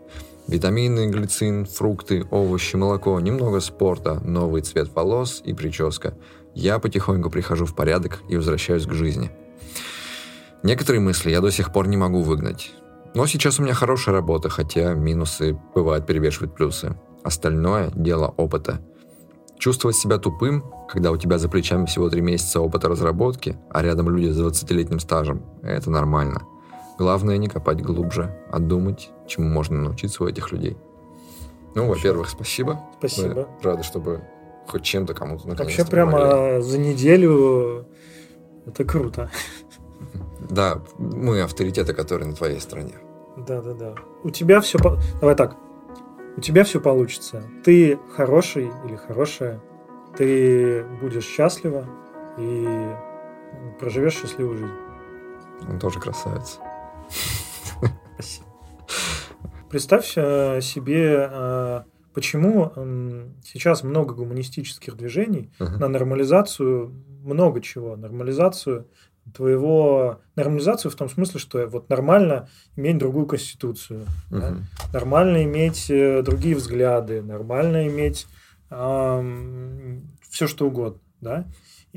Витамины, 0.49 1.07
глицин, 1.07 1.65
фрукты, 1.65 2.27
овощи, 2.31 2.77
молоко, 2.77 3.19
немного 3.21 3.61
спорта, 3.61 4.21
новый 4.23 4.61
цвет 4.61 4.95
волос 4.95 5.41
и 5.47 5.55
прическа 5.55 6.13
я 6.55 6.79
потихоньку 6.79 7.31
прихожу 7.31 7.65
в 7.65 7.75
порядок 7.75 8.21
и 8.29 8.37
возвращаюсь 8.37 8.85
к 8.85 8.93
жизни. 8.93 9.31
Некоторые 10.63 11.01
мысли 11.01 11.31
я 11.31 11.41
до 11.41 11.51
сих 11.51 11.73
пор 11.73 11.89
не 11.89 11.97
могу 11.97 12.21
выгнать. 12.21 12.75
Но 13.15 13.27
сейчас 13.27 13.59
у 13.59 13.63
меня 13.63 13.73
хорошая 13.73 14.15
работа, 14.15 14.51
хотя 14.51 14.93
минусы 14.93 15.59
бывают 15.75 16.07
перевешивают 16.07 16.55
плюсы. 16.55 16.99
Остальное– 17.23 17.91
дело 17.95 18.35
опыта. 18.37 18.83
Чувствовать 19.59 19.97
себя 19.97 20.19
тупым, 20.19 20.63
когда 20.91 21.13
у 21.13 21.17
тебя 21.17 21.39
за 21.39 21.49
плечами 21.49 21.87
всего 21.87 22.11
три 22.11 22.21
месяца 22.21 22.61
опыта 22.61 22.91
разработки, 22.91 23.57
а 23.71 23.83
рядом 23.83 24.11
люди 24.11 24.31
с 24.31 24.39
20-летним 24.39 25.01
стажем– 25.01 25.43
это 25.63 25.91
нормально. 25.91 26.43
Главное 26.99 27.37
не 27.39 27.49
копать 27.49 27.83
глубже, 27.83 28.35
а 28.51 28.59
думать, 28.59 29.11
чему 29.27 29.49
можно 29.49 29.81
научиться 29.81 30.23
у 30.23 30.29
этих 30.29 30.53
людей. 30.53 30.77
Ну, 31.75 31.89
во-первых, 31.89 32.29
спасибо. 32.29 32.81
Спасибо. 32.99 33.49
Мы 33.63 33.63
рады, 33.63 33.83
чтобы 33.83 34.23
хоть 34.67 34.83
чем-то 34.83 35.13
кому-то 35.15 35.49
наконец 35.49 35.77
Вообще 35.77 35.91
прямо 35.91 36.13
помогли. 36.13 36.63
за 36.63 36.79
неделю 36.79 37.87
это 38.67 38.85
круто. 38.85 39.31
Да, 40.49 40.83
мы 40.99 41.43
авторитеты, 41.43 41.95
которые 41.95 42.29
на 42.29 42.35
твоей 42.35 42.61
стороне. 42.61 42.95
Да, 43.37 43.61
да, 43.61 43.73
да. 43.73 43.95
У 44.23 44.31
тебя 44.31 44.61
все... 44.61 44.79
Давай 45.21 45.35
так. 45.35 45.57
У 46.37 46.41
тебя 46.41 46.65
все 46.65 46.81
получится. 46.81 47.43
Ты 47.65 47.99
хороший 48.15 48.71
или 48.87 48.97
хорошая. 48.97 49.61
Ты 50.17 50.85
будешь 51.01 51.25
счастлива 51.25 51.87
и 52.39 52.89
проживешь 53.81 54.15
счастливую 54.15 54.59
жизнь. 54.59 54.73
Он 55.69 55.79
тоже 55.79 55.99
красавец. 56.01 56.59
Представь 59.71 60.13
э, 60.17 60.61
себе 60.61 61.29
э, 61.31 61.83
Почему 62.15 62.71
сейчас 63.43 63.83
много 63.83 64.15
гуманистических 64.15 64.97
движений 64.97 65.51
uh-huh. 65.59 65.79
на 65.79 65.89
нормализацию 65.89 66.95
много 67.25 67.61
чего, 67.61 67.97
нормализацию 67.97 68.87
твоего 69.35 70.21
нормализацию 70.37 70.93
в 70.93 70.95
том 70.95 71.09
смысле, 71.09 71.41
что 71.41 71.67
вот 71.67 71.89
нормально 71.89 72.49
иметь 72.77 72.99
другую 72.99 73.27
конституцию, 73.27 74.07
uh-huh. 74.31 74.41
да? 74.41 74.57
нормально 74.93 75.43
иметь 75.43 75.91
э, 75.91 76.23
другие 76.23 76.55
взгляды, 76.55 77.21
нормально 77.21 77.89
иметь 77.89 78.29
э, 78.71 80.01
все 80.31 80.47
что 80.47 80.69
угодно, 80.69 81.01
да. 81.21 81.47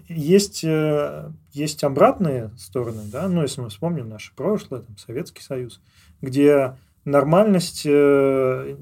Есть 0.08 0.64
э, 0.64 1.32
есть 1.54 1.84
обратные 1.84 2.52
стороны, 2.58 3.02
да, 3.12 3.28
ну 3.28 3.42
если 3.42 3.62
мы 3.62 3.70
вспомним 3.70 4.10
наше 4.10 4.36
прошлое, 4.36 4.82
там 4.82 4.96
Советский 4.98 5.42
Союз, 5.42 5.82
где 6.22 6.78
нормальность 7.04 7.84
э, 7.86 8.78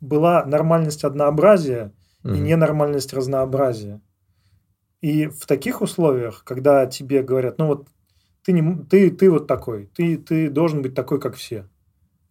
была 0.00 0.44
нормальность 0.44 1.02
однообразия 1.02 1.92
mm-hmm. 2.22 2.36
и 2.36 2.40
ненормальность 2.40 3.12
разнообразия. 3.12 4.00
И 5.00 5.26
в 5.26 5.44
таких 5.46 5.82
условиях, 5.82 6.44
когда 6.44 6.86
тебе 6.86 7.22
говорят, 7.22 7.58
ну 7.58 7.66
вот 7.66 7.88
ты, 8.44 8.52
не, 8.52 8.84
ты, 8.84 9.10
ты 9.10 9.30
вот 9.30 9.48
такой, 9.48 9.90
ты, 9.94 10.16
ты 10.16 10.48
должен 10.48 10.82
быть 10.82 10.94
такой, 10.94 11.20
как 11.20 11.34
все, 11.34 11.68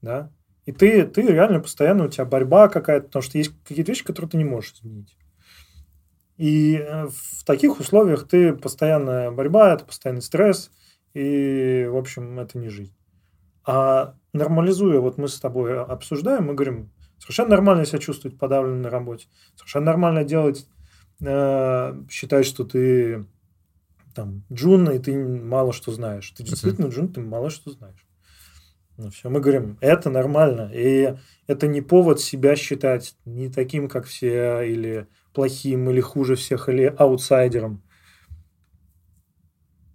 да, 0.01 0.31
и 0.65 0.71
ты, 0.71 1.05
ты 1.05 1.23
реально 1.23 1.59
постоянно, 1.59 2.05
у 2.05 2.07
тебя 2.07 2.25
борьба 2.25 2.69
какая-то, 2.69 3.07
потому 3.07 3.21
что 3.21 3.37
есть 3.37 3.51
какие-то 3.67 3.91
вещи, 3.91 4.05
которые 4.05 4.29
ты 4.29 4.37
не 4.37 4.45
можешь 4.45 4.73
изменить. 4.75 5.17
И 6.44 6.76
э, 6.76 7.07
в 7.07 7.45
таких 7.45 7.80
условиях 7.80 8.28
ты 8.28 8.53
постоянная 8.53 9.32
борьба, 9.32 9.74
это 9.74 9.86
постоянный 9.86 10.22
стресс, 10.22 10.72
и, 11.14 11.88
в 11.90 11.95
общем, 11.95 12.38
это 12.38 12.57
не 12.57 12.68
жизнь. 12.68 12.94
А 13.65 14.15
нормализуя, 14.34 14.99
вот 14.99 15.18
мы 15.18 15.30
с 15.30 15.40
тобой 15.40 15.82
обсуждаем, 15.82 16.48
мы 16.48 16.53
говорим, 16.53 16.91
совершенно 17.18 17.52
нормально 17.52 17.86
себя 17.86 17.99
чувствовать 17.99 18.38
подавленно 18.38 18.82
на 18.82 18.90
работе, 18.90 19.28
совершенно 19.56 19.86
нормально 19.86 20.26
делать, 20.26 20.68
э, 21.22 22.03
считать, 22.10 22.45
что 22.45 22.65
ты 22.65 23.26
там 24.14 24.44
джун, 24.52 24.90
и 24.90 24.99
ты 24.99 25.18
мало 25.18 25.72
что 25.72 25.94
знаешь. 25.94 26.30
Ты 26.32 26.44
действительно 26.44 26.88
джун, 26.88 27.07
ты 27.07 27.22
мало 27.22 27.49
что 27.52 27.72
знаешь. 27.72 28.06
Ну 28.98 29.11
все, 29.11 29.30
мы 29.30 29.40
говорим, 29.40 29.78
это 29.80 30.10
нормально, 30.10 30.70
и 30.74 31.15
это 31.48 31.68
не 31.68 31.80
повод 31.80 32.20
себя 32.20 32.57
считать 32.57 33.15
не 33.24 33.48
таким, 33.48 33.88
как 33.88 34.07
все, 34.07 34.61
или 34.64 35.07
плохим, 35.34 35.89
или 35.89 36.01
хуже 36.01 36.35
всех, 36.35 36.69
или 36.69 36.93
аутсайдером. 36.97 37.81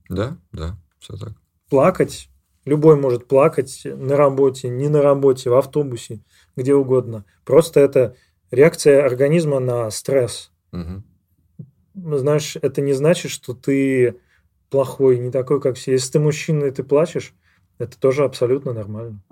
Да, 0.09 0.39
да, 0.53 0.79
все 0.99 1.17
так. 1.17 1.33
Плакать 1.69 2.29
Любой 2.69 2.97
может 2.97 3.27
плакать 3.27 3.81
на 3.87 4.15
работе, 4.15 4.69
не 4.69 4.91
на 4.91 5.01
работе, 5.01 5.49
в 5.49 5.55
автобусе, 5.55 6.21
где 6.55 6.75
угодно. 6.75 7.25
Просто 7.47 7.81
это 7.81 8.15
реакция 8.51 9.07
организма 9.07 9.59
на 9.59 9.91
стресс. 9.91 10.53
Угу. 10.73 12.19
Знаешь, 12.19 12.57
это 12.61 12.83
не 12.83 12.93
значит, 12.93 13.31
что 13.31 13.55
ты 13.55 14.21
плохой, 14.69 15.19
не 15.19 15.31
такой, 15.31 15.63
как 15.63 15.77
все. 15.77 15.93
Если 15.93 16.13
ты 16.13 16.21
мужчина 16.21 16.67
и 16.67 16.71
ты 16.71 16.83
плачешь, 16.83 17.33
это 17.79 17.99
тоже 17.99 18.25
абсолютно 18.25 18.75
нормально. 18.75 19.23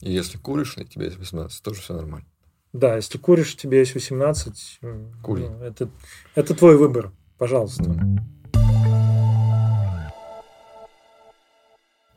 И 0.00 0.12
если 0.12 0.38
куришь, 0.38 0.78
и 0.78 0.84
тебе 0.84 1.06
есть 1.06 1.18
18, 1.18 1.60
тоже 1.60 1.80
все 1.80 1.94
нормально. 1.94 2.28
Да, 2.72 2.96
если 2.96 3.18
куришь, 3.18 3.56
тебе 3.56 3.78
есть 3.78 3.94
18, 3.94 4.80
Кури. 5.22 5.48
Ну, 5.48 5.62
это, 5.62 5.90
это 6.34 6.54
твой 6.54 6.76
выбор, 6.76 7.12
пожалуйста. 7.38 7.84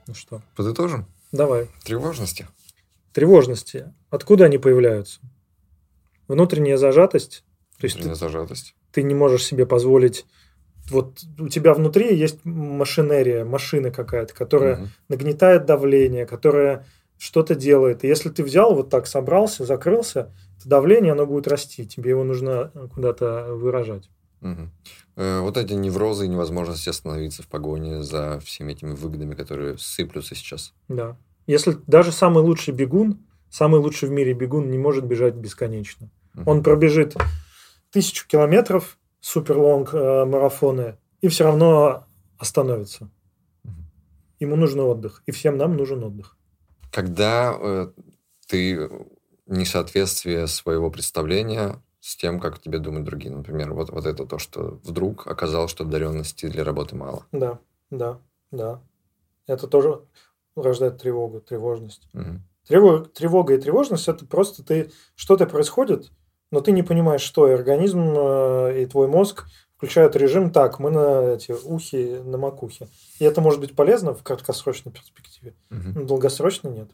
Ну 0.08 0.14
что? 0.14 0.42
Подытожим? 0.56 1.06
Давай. 1.32 1.70
Тревожности. 1.86 2.48
Тревожности. 3.14 3.94
Откуда 4.10 4.46
они 4.46 4.58
появляются? 4.58 5.22
Внутренняя 6.28 6.78
зажатость. 6.78 7.46
То 7.80 7.86
есть 7.86 7.96
Внутренняя 7.96 8.16
ты, 8.16 8.20
зажатость. 8.20 8.76
Ты 8.92 9.04
не 9.04 9.14
можешь 9.14 9.46
себе 9.46 9.66
позволить 9.66 10.26
вот 10.90 11.22
у 11.40 11.48
тебя 11.48 11.74
внутри 11.74 12.16
есть 12.16 12.44
машинерия, 12.44 13.46
машина 13.46 13.92
какая-то, 13.92 14.34
которая 14.34 14.78
угу. 14.78 14.88
нагнетает 15.10 15.66
давление, 15.66 16.26
которая 16.26 16.86
что-то 17.22 17.54
делает. 17.54 18.04
И 18.04 18.08
если 18.08 18.30
ты 18.30 18.44
взял 18.44 18.74
вот 18.74 18.90
так, 18.90 19.06
собрался, 19.06 19.64
закрылся, 19.64 20.34
то 20.64 20.70
давление, 20.70 21.12
оно 21.12 21.28
будет 21.28 21.48
расти. 21.48 21.86
Тебе 21.86 22.10
его 22.10 22.24
нужно 22.24 22.72
куда-то 22.96 23.54
выражать. 23.54 24.10
Угу. 24.42 24.70
Вот 25.18 25.56
эти 25.56 25.74
неврозы 25.74 26.26
и 26.26 26.30
невозможность 26.30 26.88
остановиться 26.88 27.44
в 27.44 27.48
погоне 27.48 28.02
за 28.02 28.40
всеми 28.40 28.72
этими 28.72 28.94
выгодами, 28.94 29.36
которые 29.36 29.78
сыплются 29.78 30.34
сейчас. 30.34 30.74
Да. 30.88 31.16
Если 31.46 31.78
даже 31.86 32.12
самый 32.12 32.42
лучший 32.42 32.74
бегун, 32.74 33.20
самый 33.52 33.80
лучший 33.80 34.10
в 34.10 34.12
мире 34.12 34.34
бегун 34.34 34.72
не 34.72 34.80
может 34.80 35.06
бежать 35.06 35.36
бесконечно. 35.36 36.10
Он 36.48 36.64
пробежит 36.64 37.16
тысячу 37.92 38.28
километров, 38.28 38.98
суперлонг 39.20 39.94
э, 39.94 40.26
марафоны, 40.26 40.98
и 41.22 41.28
все 41.28 41.44
равно 41.44 42.08
остановится. 42.40 43.12
Ему 44.40 44.56
нужен 44.56 44.80
отдых, 44.80 45.22
и 45.28 45.32
всем 45.32 45.58
нам 45.58 45.78
нужен 45.78 46.04
отдых. 46.04 46.36
Когда 46.92 47.56
э, 47.60 47.92
ты 48.48 48.90
несоответствие 49.48 50.48
своего 50.48 50.90
представления 50.90 51.82
с 52.00 52.16
тем, 52.16 52.40
как 52.40 52.60
тебе 52.60 52.80
думают 52.80 53.06
другие. 53.06 53.34
Например, 53.34 53.74
вот, 53.74 53.92
вот 53.92 54.06
это 54.06 54.26
то, 54.26 54.40
что 54.40 54.80
вдруг 54.84 55.28
оказалось, 55.28 55.72
что 55.72 55.84
одаренности 55.84 56.48
для 56.48 56.64
работы 56.64 56.96
мало. 56.96 57.26
Да, 57.32 57.60
да, 57.92 58.20
да. 58.50 58.82
Это 59.46 59.68
тоже 59.68 60.02
рождает 60.56 60.98
тревогу, 61.00 61.42
тревожность. 61.42 62.10
Угу. 62.14 62.42
Тревога, 62.68 63.06
тревога 63.06 63.54
и 63.54 63.62
тревожность 63.62 64.08
это 64.08 64.26
просто 64.26 64.64
ты 64.64 64.92
что-то 65.16 65.46
происходит, 65.46 66.12
но 66.52 66.62
ты 66.62 66.72
не 66.72 66.84
понимаешь, 66.84 67.22
что 67.22 67.48
и 67.48 67.54
организм 67.54 68.14
э, 68.16 68.82
и 68.82 68.86
твой 68.86 69.08
мозг 69.08 69.46
включают 69.82 70.16
режим 70.16 70.52
так, 70.52 70.78
мы 70.78 70.92
на 70.92 71.34
эти 71.34 71.54
ухи, 71.54 72.20
на 72.24 72.38
макухе. 72.38 72.88
И 73.18 73.26
это 73.26 73.42
может 73.42 73.60
быть 73.60 73.76
полезно 73.76 74.14
в 74.14 74.22
краткосрочной 74.22 74.92
перспективе, 74.92 75.56
Мгм. 75.72 75.94
но 75.96 76.04
долгосрочно 76.04 76.68
нет. 76.68 76.92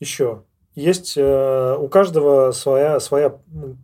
Еще. 0.00 0.44
Есть 0.74 1.12
э, 1.18 1.76
у 1.78 1.88
каждого 1.88 2.52
своя, 2.52 3.00
своя 3.00 3.38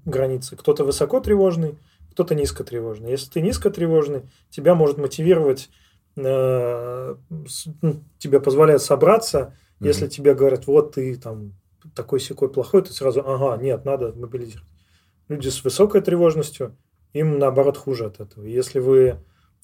граница. 0.06 0.56
Кто-то 0.56 0.84
высоко 0.84 1.20
тревожный, 1.20 1.78
кто-то 2.12 2.34
низко 2.34 2.64
тревожный. 2.64 3.10
Если 3.10 3.30
ты 3.30 3.42
низко 3.42 3.68
тревожный, 3.70 4.22
тебя 4.48 4.74
может 4.74 4.96
мотивировать, 4.96 5.68
э, 6.16 7.16
с- 7.46 7.66
ну, 7.82 8.02
тебе 8.18 8.40
позволяет 8.40 8.80
собраться. 8.80 9.54
Мгм. 9.78 9.88
Если 9.88 10.06
тебе 10.08 10.32
говорят, 10.34 10.66
вот 10.66 10.94
ты 10.94 11.16
там 11.16 11.52
такой 11.94 12.18
секой 12.18 12.48
плохой, 12.50 12.80
ты 12.80 12.94
сразу, 12.94 13.20
ага, 13.20 13.62
нет, 13.62 13.84
надо 13.84 14.14
мобилизировать. 14.14 14.68
Люди 15.28 15.48
с 15.48 15.62
высокой 15.64 16.00
тревожностью, 16.00 16.76
им 17.12 17.38
наоборот 17.38 17.76
хуже 17.76 18.06
от 18.06 18.20
этого. 18.20 18.44
Если 18.44 18.78
вы 18.78 19.18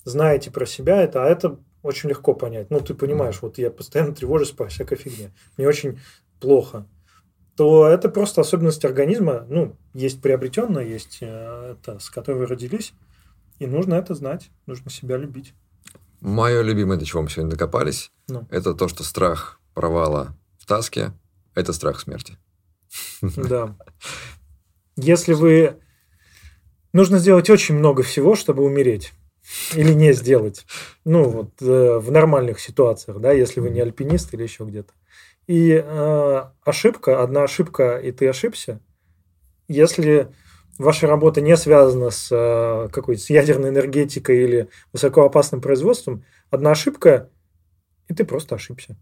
знаете 0.05 0.51
про 0.51 0.66
себя 0.66 1.03
это, 1.03 1.25
а 1.25 1.29
это 1.29 1.59
очень 1.83 2.09
легко 2.09 2.35
понять. 2.35 2.70
Ну, 2.70 2.81
ты 2.81 2.95
понимаешь, 2.95 3.41
вот 3.41 3.59
я 3.59 3.70
постоянно 3.70 4.15
тревожусь 4.15 4.51
по 4.51 4.66
всякой 4.66 4.97
фигне. 4.97 5.33
Мне 5.57 5.69
очень 5.69 6.01
плохо. 6.41 6.87
То 7.57 7.87
это 7.89 8.09
просто 8.09 8.41
особенность 8.41 8.85
организма. 8.85 9.45
Ну, 9.49 9.77
есть 9.95 10.23
приобретенная, 10.23 10.85
есть 10.85 11.19
э, 11.20 11.73
это, 11.73 11.99
с 11.99 12.11
которой 12.11 12.39
вы 12.39 12.47
родились. 12.47 12.95
И 13.59 13.66
нужно 13.66 13.95
это 13.95 14.15
знать. 14.15 14.51
Нужно 14.66 14.91
себя 14.91 15.16
любить. 15.16 15.55
Мое 16.20 16.62
любимое, 16.62 16.99
до 16.99 17.05
чего 17.05 17.23
мы 17.23 17.29
сегодня 17.29 17.53
докопались, 17.53 18.11
Ну. 18.29 18.47
это 18.51 18.75
то, 18.75 18.89
что 18.89 19.05
страх 19.05 19.61
провала 19.75 20.37
в 20.59 20.66
таске– 20.66 21.12
это 21.55 21.73
страх 21.73 22.01
смерти. 22.01 22.37
Да. 23.23 23.77
Если 24.97 25.33
вы... 25.33 25.81
Нужно 26.93 27.19
сделать 27.19 27.51
очень 27.51 27.74
много 27.77 28.02
всего, 28.02 28.35
чтобы 28.35 28.65
умереть. 28.65 29.12
Или 29.74 29.93
не 29.93 30.12
сделать. 30.12 30.66
Ну, 31.05 31.28
вот 31.28 31.62
э, 31.62 31.98
в 31.98 32.10
нормальных 32.10 32.60
ситуациях, 32.60 33.19
да, 33.20 33.32
если 33.32 33.60
вы 33.60 33.70
не 33.70 33.81
альпинист 33.81 34.35
или 34.35 34.43
еще 34.43 34.65
где-то. 34.65 34.93
И 35.47 35.70
э, 35.73 36.43
ошибка, 36.65 37.23
одна 37.23 37.44
ошибка, 37.44 37.97
и 37.97 38.12
ты 38.12 38.28
ошибся. 38.28 38.81
Если 39.66 40.28
ваша 40.78 41.06
работа 41.06 41.40
не 41.40 41.56
связана 41.56 42.10
с 42.10 42.28
э, 42.31 42.89
какой-то 42.93 43.23
с 43.23 43.31
ядерной 43.31 43.70
энергетикой 43.70 44.44
или 44.44 44.69
высокоопасным 44.93 45.60
производством, 45.60 46.24
одна 46.51 46.73
ошибка, 46.73 47.31
и 48.09 48.15
ты 48.15 48.24
просто 48.24 48.56
ошибся. 48.56 48.97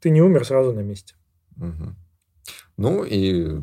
Ты 0.00 0.10
не 0.10 0.20
умер 0.20 0.44
сразу 0.44 0.72
на 0.72 0.80
месте. 0.80 1.14
Мгм. 1.56 1.96
Ну 2.76 3.04
и 3.04 3.60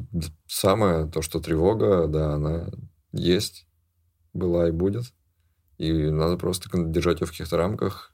самое 0.47 1.05
то, 1.05 1.21
что 1.21 1.39
тревога, 1.39 2.07
да, 2.07 2.33
она 2.33 2.69
есть, 3.11 3.67
была 4.33 4.69
и 4.69 4.71
будет. 4.71 5.13
И 5.77 5.91
надо 5.91 6.37
просто 6.37 6.69
держать 6.73 7.21
ее 7.21 7.27
в 7.27 7.31
каких-то 7.31 7.57
рамках. 7.57 8.11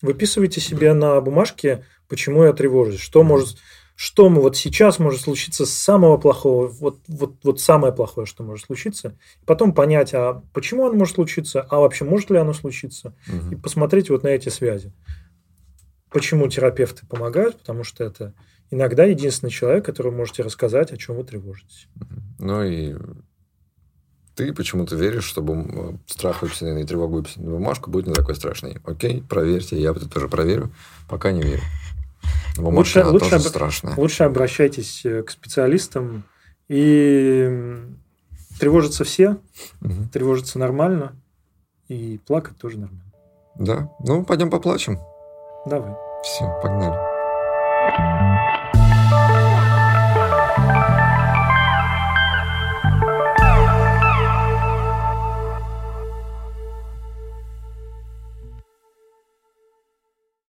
Выписывайте 0.00 0.60
себе 0.60 0.92
на 0.94 1.20
бумажке, 1.20 1.84
почему 2.08 2.42
я 2.42 2.52
тревожусь, 2.52 2.98
что 2.98 3.22
может, 3.22 3.58
что 3.94 4.28
вот 4.28 4.56
сейчас 4.56 4.98
может 4.98 5.20
случиться 5.20 5.64
с 5.64 5.70
самого 5.70 6.16
плохого, 6.16 6.66
вот, 6.66 6.98
вот, 7.06 7.36
вот 7.44 7.60
самое 7.60 7.92
плохое, 7.92 8.26
что 8.26 8.42
может 8.42 8.66
случиться, 8.66 9.16
и 9.40 9.44
потом 9.46 9.72
понять, 9.72 10.12
а 10.12 10.42
почему 10.52 10.86
оно 10.86 10.96
может 10.96 11.14
случиться, 11.14 11.62
а 11.62 11.78
вообще 11.78 12.04
может 12.04 12.30
ли 12.30 12.36
оно 12.38 12.52
случиться, 12.52 13.14
и 13.28 13.32
Мгм. 13.32 13.62
посмотреть 13.62 14.10
вот 14.10 14.24
на 14.24 14.28
эти 14.28 14.48
связи. 14.48 14.92
Почему 16.10 16.48
терапевты 16.48 17.06
помогают? 17.06 17.58
Потому 17.58 17.84
что 17.84 18.02
это 18.02 18.34
иногда 18.70 19.04
единственный 19.04 19.50
человек, 19.50 19.84
которому 19.84 20.16
можете 20.18 20.42
рассказать, 20.42 20.92
о 20.92 20.96
чем 20.96 21.16
вы 21.16 21.24
тревожитесь. 21.24 21.86
Ну 22.40 22.64
и 22.64 22.96
ты 24.34 24.52
почему-то 24.52 24.96
веришь, 24.96 25.24
что 25.24 25.42
бум- 25.42 26.00
страх 26.06 26.42
выписанный 26.42 26.82
и 26.82 26.86
тревогу 26.86 27.16
выписанный 27.16 27.46
на 27.48 27.52
бумажку 27.52 27.90
будет 27.90 28.06
не 28.06 28.14
такой 28.14 28.34
страшный. 28.34 28.78
Окей, 28.84 29.22
проверьте, 29.28 29.80
я 29.80 29.90
это 29.90 30.08
тоже 30.08 30.28
проверю, 30.28 30.70
пока 31.08 31.32
не 31.32 31.42
верю. 31.42 31.62
Бумажка, 32.56 32.98
Лучше- 33.06 33.24
лучше 33.24 33.34
об- 33.36 33.42
страшная. 33.42 33.94
Лучше 33.96 34.24
обращайтесь 34.24 35.04
э, 35.04 35.22
к 35.22 35.30
специалистам 35.30 36.24
и 36.68 37.80
тревожатся 38.58 39.04
все, 39.04 39.38
Мгм. 39.80 40.08
тревожиться 40.10 40.58
нормально, 40.58 41.16
и 41.88 42.20
плакать 42.26 42.56
тоже 42.58 42.78
нормально. 42.78 43.04
Да, 43.58 43.90
ну 44.00 44.24
пойдем 44.24 44.50
поплачем. 44.50 44.98
Давай. 45.66 45.94
Все, 46.24 46.44
погнали. 46.62 48.41